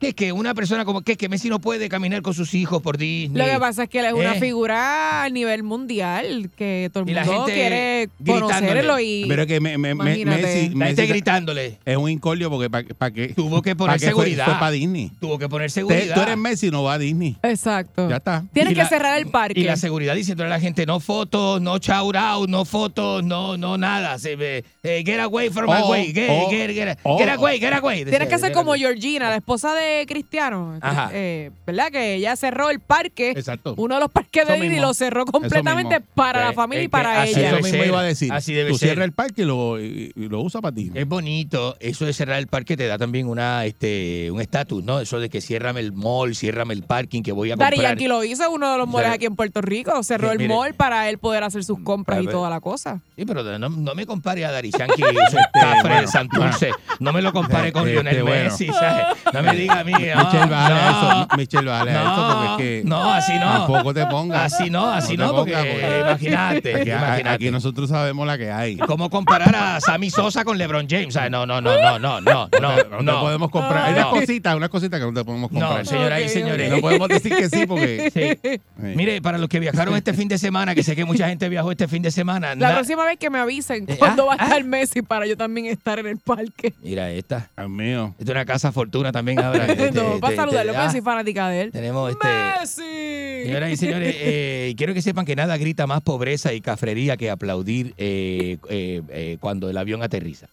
Que 0.00 0.08
es 0.08 0.14
que 0.14 0.32
una 0.32 0.54
persona 0.54 0.86
como 0.86 1.02
que, 1.02 1.16
que 1.16 1.28
Messi 1.28 1.50
no 1.50 1.60
puede 1.60 1.90
caminar 1.90 2.22
con 2.22 2.32
sus 2.32 2.54
hijos 2.54 2.80
por 2.80 2.96
Disney. 2.96 3.36
Lo 3.38 3.44
que 3.44 3.58
pasa 3.60 3.82
es 3.82 3.90
que 3.90 3.98
él 4.00 4.06
es 4.06 4.12
una 4.14 4.36
Eh. 4.36 4.40
figura 4.40 5.24
a 5.24 5.28
nivel 5.28 5.62
mundial, 5.62 6.50
que 6.56 6.88
todo 6.90 7.04
el 7.04 7.10
Y 7.10 7.12
la 7.12 7.24
mundo 7.24 7.44
gente 7.46 7.60
quiere 7.60 8.08
conocerlo 8.26 8.98
y 8.98 9.26
Pero 9.28 9.46
que 9.46 9.60
me, 9.60 9.76
me-. 9.76 9.94
Messi, 9.94 10.24
La 10.24 10.34
Messi 10.36 10.96
gente 10.96 11.06
gritándole. 11.06 11.78
es 11.84 11.96
un 11.98 12.08
incordio 12.08 12.48
porque 12.48 12.70
para 12.70 13.10
qué. 13.12 13.28
Tuvo 13.34 13.60
que 13.60 13.76
¿Pa' 13.76 13.84
poner 13.84 13.96
qué 14.00 14.06
fue- 14.06 14.24
seguridad. 14.24 14.44
Fue, 14.46 14.54
para 14.54 14.70
Disney. 14.70 15.10
Tuvo 15.20 15.38
que 15.38 15.48
poner 15.50 15.66
Te- 15.68 15.74
seguridad. 15.74 16.14
tú 16.14 16.20
eres 16.22 16.36
Messi, 16.38 16.70
no 16.70 16.82
va 16.82 16.94
a 16.94 16.98
Disney. 16.98 17.36
Exacto. 17.42 18.08
Ya 18.08 18.16
está. 18.16 18.42
Tienes 18.54 18.72
Y 18.72 18.76
que 18.76 18.82
la- 18.82 18.88
cerrar 18.88 19.18
el 19.18 19.26
parque. 19.26 19.60
Y 19.60 19.64
la 19.64 19.76
seguridad 19.76 20.14
diciéndole 20.14 20.46
a 20.48 20.54
la 20.54 20.60
gente, 20.60 20.86
no 20.86 21.00
fotos, 21.00 21.60
no 21.60 21.76
shout 21.76 22.16
out, 22.16 22.48
no 22.48 22.64
fotos, 22.64 23.22
no, 23.22 23.58
no 23.58 23.76
nada. 23.76 24.18
Se 24.18 24.34
ve, 24.36 24.64
eh, 24.82 25.02
get 25.04 25.20
away 25.20 25.50
from 25.50 25.66
my 25.66 25.82
Oh, 25.82 25.90
way. 25.90 26.12
Get, 26.14 26.28
oh, 26.30 26.48
get, 26.50 26.70
get, 26.70 26.98
oh. 27.02 27.18
get 27.18 27.28
away, 27.28 27.58
get 27.60 27.74
away. 27.74 28.06
Tienes 28.06 28.28
que 28.28 28.38
ser 28.38 28.52
como. 28.52 28.70
Georgina, 28.80 29.28
la 29.28 29.36
esposa 29.36 29.74
de 29.74 29.89
Cristiano. 30.08 30.78
Ajá. 30.80 31.10
eh, 31.12 31.50
¿Verdad? 31.66 31.90
Que 31.90 32.14
ella 32.14 32.36
cerró 32.36 32.70
el 32.70 32.80
parque. 32.80 33.30
Exacto. 33.30 33.74
Uno 33.76 33.94
de 33.96 34.00
los 34.00 34.10
parques 34.10 34.46
de 34.46 34.58
mismo. 34.58 34.80
lo 34.80 34.94
cerró 34.94 35.24
completamente 35.26 36.00
para 36.00 36.44
la 36.46 36.52
familia 36.52 36.84
y 36.84 36.88
para 36.88 37.22
así 37.22 37.30
ella. 37.32 37.40
Eso 37.48 37.56
debe 37.56 37.62
mismo 37.62 37.78
ser. 37.78 37.86
iba 37.88 38.00
a 38.00 38.04
decir. 38.04 38.32
Así 38.32 38.52
debe 38.54 38.70
tú 38.70 38.78
ser. 38.78 38.88
cierras 38.90 39.04
el 39.04 39.12
parque 39.12 39.42
y 39.42 39.44
lo, 39.44 39.80
y- 39.80 40.12
y 40.16 40.28
lo 40.28 40.40
usa 40.40 40.60
para 40.60 40.74
ti. 40.74 40.90
Es 40.94 41.06
bonito, 41.06 41.76
eso 41.80 42.04
de 42.06 42.12
cerrar 42.12 42.38
el 42.38 42.46
parque 42.46 42.76
te 42.76 42.86
da 42.86 42.98
también 42.98 43.28
una, 43.28 43.64
este, 43.66 44.30
un 44.30 44.40
estatus, 44.40 44.82
¿no? 44.84 45.00
Eso 45.00 45.18
de 45.20 45.28
que 45.30 45.40
ciérrame 45.40 45.80
el 45.80 45.92
mall, 45.92 46.34
ciérrame 46.34 46.74
el 46.74 46.82
parking 46.82 47.22
que 47.22 47.32
voy 47.32 47.50
a 47.50 47.56
Dari 47.56 47.76
comprar. 47.76 47.92
Yankee 47.92 48.08
lo 48.08 48.24
hizo, 48.24 48.50
uno 48.50 48.70
de 48.72 48.78
los 48.78 48.88
malls 48.88 49.08
aquí 49.08 49.26
en 49.26 49.36
Puerto 49.36 49.60
Rico. 49.60 50.02
Cerró 50.02 50.28
Eh, 50.28 50.32
el 50.32 50.38
mire. 50.38 50.54
mall 50.54 50.74
para 50.74 51.08
él 51.08 51.18
poder 51.18 51.42
hacer 51.44 51.64
sus 51.64 51.78
compras 51.80 52.22
y 52.22 52.26
toda 52.26 52.48
la 52.50 52.60
cosa. 52.60 53.00
Sí, 53.16 53.24
pero 53.24 53.42
no, 53.58 53.68
no 53.68 53.94
me 53.94 54.06
compare 54.06 54.44
a 54.44 54.50
Dari 54.50 54.70
Yankee, 54.70 55.02
cafre 55.52 56.00
de 56.02 56.06
Santurce. 56.06 56.70
No 56.98 57.12
me 57.12 57.22
lo 57.22 57.32
compare 57.32 57.72
con 57.72 57.82
Este, 57.88 57.92
Lionel 58.02 58.22
bueno. 58.22 58.44
Messi, 58.44 58.66
¿sabes? 58.68 59.04
No 59.32 59.42
me 59.42 59.54
diga 59.56 59.79
a 59.80 59.84
mí. 59.84 59.92
No, 59.92 59.98
Michelle, 60.24 60.46
vale 60.46 60.74
no, 60.74 60.90
eso. 60.90 61.28
Michelle, 61.36 61.68
vale 61.70 61.92
no, 61.92 62.00
eso 62.00 62.46
porque 62.48 62.78
es 62.78 62.82
que 62.82 62.88
no, 62.88 63.12
así 63.12 63.32
no. 63.38 63.46
tampoco 63.52 63.94
te 63.94 64.06
pongas. 64.06 64.52
Así 64.52 64.70
no, 64.70 64.86
así 64.90 65.16
te 65.16 65.22
no, 65.22 65.34
porque, 65.34 65.52
pongas, 65.52 66.00
imagínate, 66.00 66.74
Aquí, 66.74 66.90
imagínate. 66.90 67.28
aquí 67.28 67.50
nosotros 67.50 67.88
sabemos 67.90 68.26
la 68.26 68.38
que 68.38 68.50
hay. 68.50 68.76
¿Cómo 68.76 69.10
comparar 69.10 69.54
a 69.54 69.80
Sammy 69.80 70.10
Sosa 70.10 70.44
con 70.44 70.58
LeBron 70.58 70.86
James? 70.88 71.14
No, 71.30 71.46
no, 71.46 71.60
no, 71.60 71.60
no, 71.60 71.98
no, 71.98 72.20
no, 72.20 72.20
no, 72.20 72.48
No, 72.60 73.02
no. 73.02 73.20
podemos 73.20 73.50
comprar. 73.50 73.84
Hay 73.84 73.92
unas 73.94 74.04
No. 74.06 74.10
cositas, 74.10 74.54
unas 74.56 74.68
cositas 74.68 75.00
que 75.00 75.06
no 75.06 75.12
te 75.12 75.24
podemos 75.24 75.50
comprar. 75.50 75.78
No, 75.78 75.84
señoras 75.84 76.20
y 76.22 76.28
señores. 76.28 76.70
No 76.70 76.80
podemos 76.80 77.08
decir 77.08 77.34
que 77.34 77.48
sí 77.48 77.66
porque. 77.66 78.10
Sí. 78.10 78.38
Sí. 78.42 78.60
Mire, 78.96 79.20
para 79.22 79.38
los 79.38 79.48
que 79.48 79.60
viajaron 79.60 79.94
este 79.96 80.12
fin 80.14 80.28
de 80.28 80.38
semana, 80.38 80.74
que 80.74 80.82
sé 80.82 80.94
que 80.96 81.04
mucha 81.04 81.28
gente 81.28 81.48
viajó 81.48 81.70
este 81.70 81.88
fin 81.88 82.02
de 82.02 82.10
semana. 82.10 82.54
La 82.54 82.68
na- 82.68 82.74
próxima 82.74 83.04
vez 83.04 83.18
que 83.18 83.30
me 83.30 83.38
avisen 83.38 83.84
Eh, 83.88 83.96
cuándo 83.98 84.24
ah, 84.30 84.36
va 84.36 84.42
a 84.42 84.46
estar 84.46 84.64
Messi 84.64 85.02
para 85.02 85.26
yo 85.26 85.36
también 85.36 85.66
estar 85.66 85.98
en 85.98 86.06
el 86.06 86.18
parque. 86.18 86.74
Mira 86.82 87.10
esta. 87.10 87.50
Dios 87.56 87.68
mío. 87.70 88.14
Esta 88.18 88.24
es 88.32 88.36
una 88.36 88.44
casa 88.44 88.72
fortuna 88.72 89.12
también 89.12 89.38
ahora. 89.40 89.66
Este, 89.70 89.92
no, 89.92 90.20
para 90.20 90.32
este, 90.32 90.36
saludarlo, 90.36 90.72
este, 90.72 90.82
ah, 90.84 90.90
soy 90.90 91.00
fanática 91.00 91.48
de 91.48 91.60
él. 91.62 91.70
Tenemos 91.72 92.10
este. 92.10 92.28
¡Messi! 92.28 93.44
Señoras 93.44 93.70
y 93.70 93.76
señores, 93.76 94.14
eh, 94.18 94.74
quiero 94.76 94.94
que 94.94 95.02
sepan 95.02 95.24
que 95.24 95.36
nada 95.36 95.56
grita 95.56 95.86
más 95.86 96.02
pobreza 96.02 96.52
y 96.52 96.60
cafrería 96.60 97.16
que 97.16 97.30
aplaudir 97.30 97.94
eh, 97.96 98.58
eh, 98.68 99.02
eh, 99.08 99.36
cuando 99.40 99.70
el 99.70 99.76
avión 99.76 100.02
aterriza. 100.02 100.46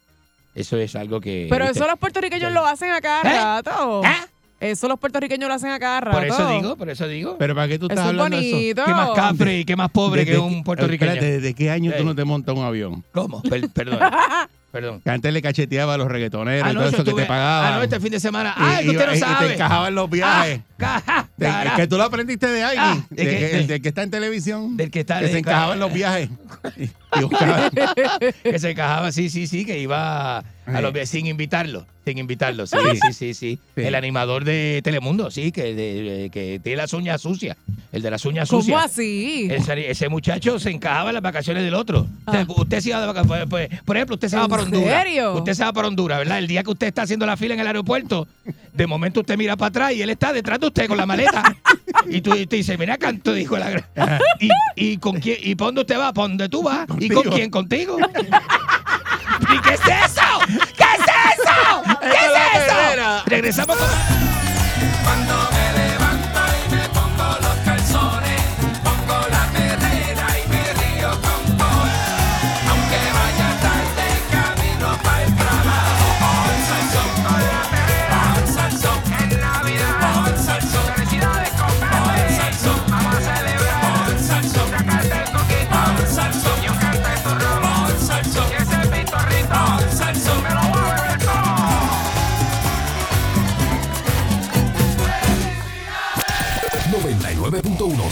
Eso 0.56 0.77
es 0.77 0.95
algo 0.95 1.22
que. 1.22 1.48
Pero 1.49 1.65
¿viste? 1.65 1.80
eso 1.80 1.88
los 1.88 1.99
puertorriqueños 1.99 2.52
lo 2.52 2.65
hacen 2.65 2.91
a 2.91 3.02
cada 3.02 3.23
rato. 3.23 4.02
¿Ah? 4.03 4.27
Eso 4.60 4.88
los 4.88 4.99
puertorriqueños 4.99 5.48
lo 5.48 5.53
hacen 5.53 5.69
a 5.69 5.77
cada 5.77 6.02
rato. 6.02 6.18
Por 6.18 6.27
eso 6.27 6.49
digo, 6.49 6.76
por 6.76 6.89
eso 6.89 7.07
digo. 7.07 7.35
Pero 7.38 7.53
¿para 7.53 7.68
qué 7.68 7.77
tú 7.77 7.85
estás 7.85 7.99
Eso 7.99 8.06
es 8.06 8.10
hablando 8.10 8.38
de 8.38 8.52
bonito. 8.52 8.85
¿Qué 8.85 8.91
más 8.91 9.10
cafre 9.11 9.60
y 9.60 9.65
qué 9.65 9.76
más 9.76 9.91
pobre 9.91 10.22
Desde 10.22 10.34
que 10.34 10.39
un 10.39 10.64
puertorriqueño? 10.64 11.11
Espérate, 11.11 11.39
¿desde 11.39 11.53
qué 11.53 11.69
año 11.69 11.94
tú 11.95 12.03
no 12.03 12.15
te 12.15 12.23
montas 12.23 12.56
un 12.56 12.64
avión? 12.64 13.03
¿Cómo? 13.11 13.41
Per- 13.44 13.69
perdón. 13.69 13.99
Perdón. 14.72 15.02
Que 15.02 15.10
antes 15.10 15.34
le 15.34 15.41
cacheteaba 15.41 15.94
a 15.94 15.98
los 15.98 16.07
reggaetoneros 16.10 16.68
Ah, 16.68 16.72
y 16.72 16.76
todo 16.76 16.89
eso 16.89 17.03
que 17.03 17.14
te 17.14 17.26
pagaban. 17.26 17.73
Ah, 17.73 17.77
no, 17.77 17.84
este 17.84 17.99
fin 17.99 18.11
de 18.11 18.19
semana. 18.19 18.53
Y- 18.57 18.61
¡Ay, 18.61 18.85
que 18.85 18.91
y- 18.91 18.95
usted 18.95 19.06
no 19.07 19.14
y- 19.14 19.18
y 19.18 19.19
sabe! 19.19 19.48
te 19.48 19.53
encajaban 19.53 19.95
los 19.95 20.10
viajes. 20.10 20.60
Ah, 20.81 21.26
De- 21.38 21.45
cara. 21.45 21.76
que 21.77 21.88
tú 21.88 21.98
lo 21.98 22.03
aprendiste 22.03 22.48
de 22.48 22.64
alguien, 22.64 22.84
Ah, 22.84 23.06
de 23.10 23.23
de 23.26 23.30
que- 23.30 23.68
que- 23.68 23.81
que 23.81 23.88
está 23.89 24.03
en 24.03 24.11
televisión, 24.11 24.76
Del 24.77 24.91
que 24.91 24.99
está 24.99 25.19
que 25.19 25.27
se 25.27 25.34
de- 25.34 25.39
encajaba 25.39 25.73
en 25.73 25.80
los 25.80 25.91
viajes. 25.94 26.30
Y, 27.16 27.22
buscaba- 27.22 27.70
que 28.44 28.60
se 28.60 28.72
encajaba, 28.72 29.12
sí, 29.12 29.30
sí, 29.30 29.48
sí, 29.48 29.66
que 29.66 29.80
iba 29.80 30.40
a 30.40 30.82
los 30.82 30.94
sin 31.08 31.26
invitarlo, 31.28 31.86
sin 32.04 32.18
invitarlo, 32.18 32.68
sí, 32.68 32.76
sí, 33.02 33.14
sí, 33.14 33.34
sí. 33.34 33.60
El 33.78 33.96
animador 33.96 34.44
de 34.44 34.82
Telemundo, 34.84 35.32
sí, 35.32 35.54
que, 35.54 35.74
de- 35.74 36.04
de- 36.04 36.30
que 36.30 36.60
tiene 36.62 36.76
las 36.78 36.92
uñas 36.92 37.22
sucias, 37.22 37.56
el 37.94 38.02
de 38.02 38.12
las 38.12 38.26
uñas 38.26 38.50
¿Cómo 38.50 38.62
sucias. 38.62 38.84
así? 38.84 39.48
Ese, 39.50 39.90
ese 39.90 40.10
muchacho 40.10 40.60
se 40.60 40.70
encajaba 40.72 41.10
en 41.12 41.14
las 41.14 41.24
vacaciones 41.24 41.64
del 41.64 41.74
otro. 41.76 42.06
Sea, 42.30 42.46
usted 42.48 42.82
se 42.82 42.90
iba 42.90 43.00
de 43.00 43.08
vacaciones, 43.08 43.48
pues, 43.50 43.70
pues, 43.70 43.82
por 43.84 43.96
ejemplo, 43.96 44.16
usted 44.16 44.28
se 44.28 44.36
va 44.36 44.44
¿En 44.44 44.50
para 44.50 44.64
Honduras. 44.64 45.04
serio? 45.04 45.34
Usted 45.36 45.54
se 45.54 45.64
va 45.64 45.72
para 45.72 45.88
Honduras, 45.88 46.18
¿verdad? 46.20 46.40
El 46.40 46.48
día 46.48 46.64
que 46.64 46.72
usted 46.72 46.88
está 46.88 47.04
haciendo 47.04 47.26
la 47.26 47.38
fila 47.38 47.54
en 47.54 47.62
el 47.62 47.68
aeropuerto, 47.68 48.28
de 48.74 48.88
momento 48.88 49.22
usted 49.22 49.38
mira 49.38 49.56
para 49.56 49.70
atrás 49.70 49.94
y 49.94 50.02
él 50.02 50.10
está 50.10 50.34
detrás 50.34 50.60
de 50.60 50.68
usted 50.68 50.88
con 50.90 50.98
la 50.98 51.06
maleta. 51.06 51.56
Y 52.10 52.22
tú, 52.22 52.34
y 52.36 52.46
tú 52.46 52.56
dices, 52.56 52.78
mira, 52.80 52.98
canto, 52.98 53.34
dijo 53.34 53.58
la 53.58 53.70
gran- 53.70 53.86
¿Y, 54.40 54.50
y 54.76 54.98
con 54.98 55.20
quién? 55.20 55.38
¿Y 55.42 55.56
para 55.56 55.68
dónde 55.68 55.82
usted 55.82 55.98
va? 55.98 56.14
¿Para 56.14 56.28
dónde 56.30 56.48
tú 56.48 56.64
vas? 56.64 56.88
¿Y 57.00 57.07
con 57.08 57.24
Contigo. 57.24 57.36
quién? 57.36 57.50
¿Contigo? 57.50 57.98
¿Y 59.50 59.60
qué 59.62 59.74
es 59.74 59.82
eso? 59.82 60.22
¿Qué 60.76 60.84
es 60.84 61.02
eso? 61.40 61.84
¿Qué 62.02 62.08
es 62.08 62.64
eso? 62.64 63.24
Regresamos 63.26 63.78
con... 63.78 65.57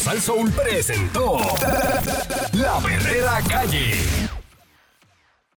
Sal 0.06 0.22
Soul 0.22 0.52
presentó 0.52 1.40
La 2.54 2.80
Verdadera 2.80 3.42
Calle. 3.50 4.25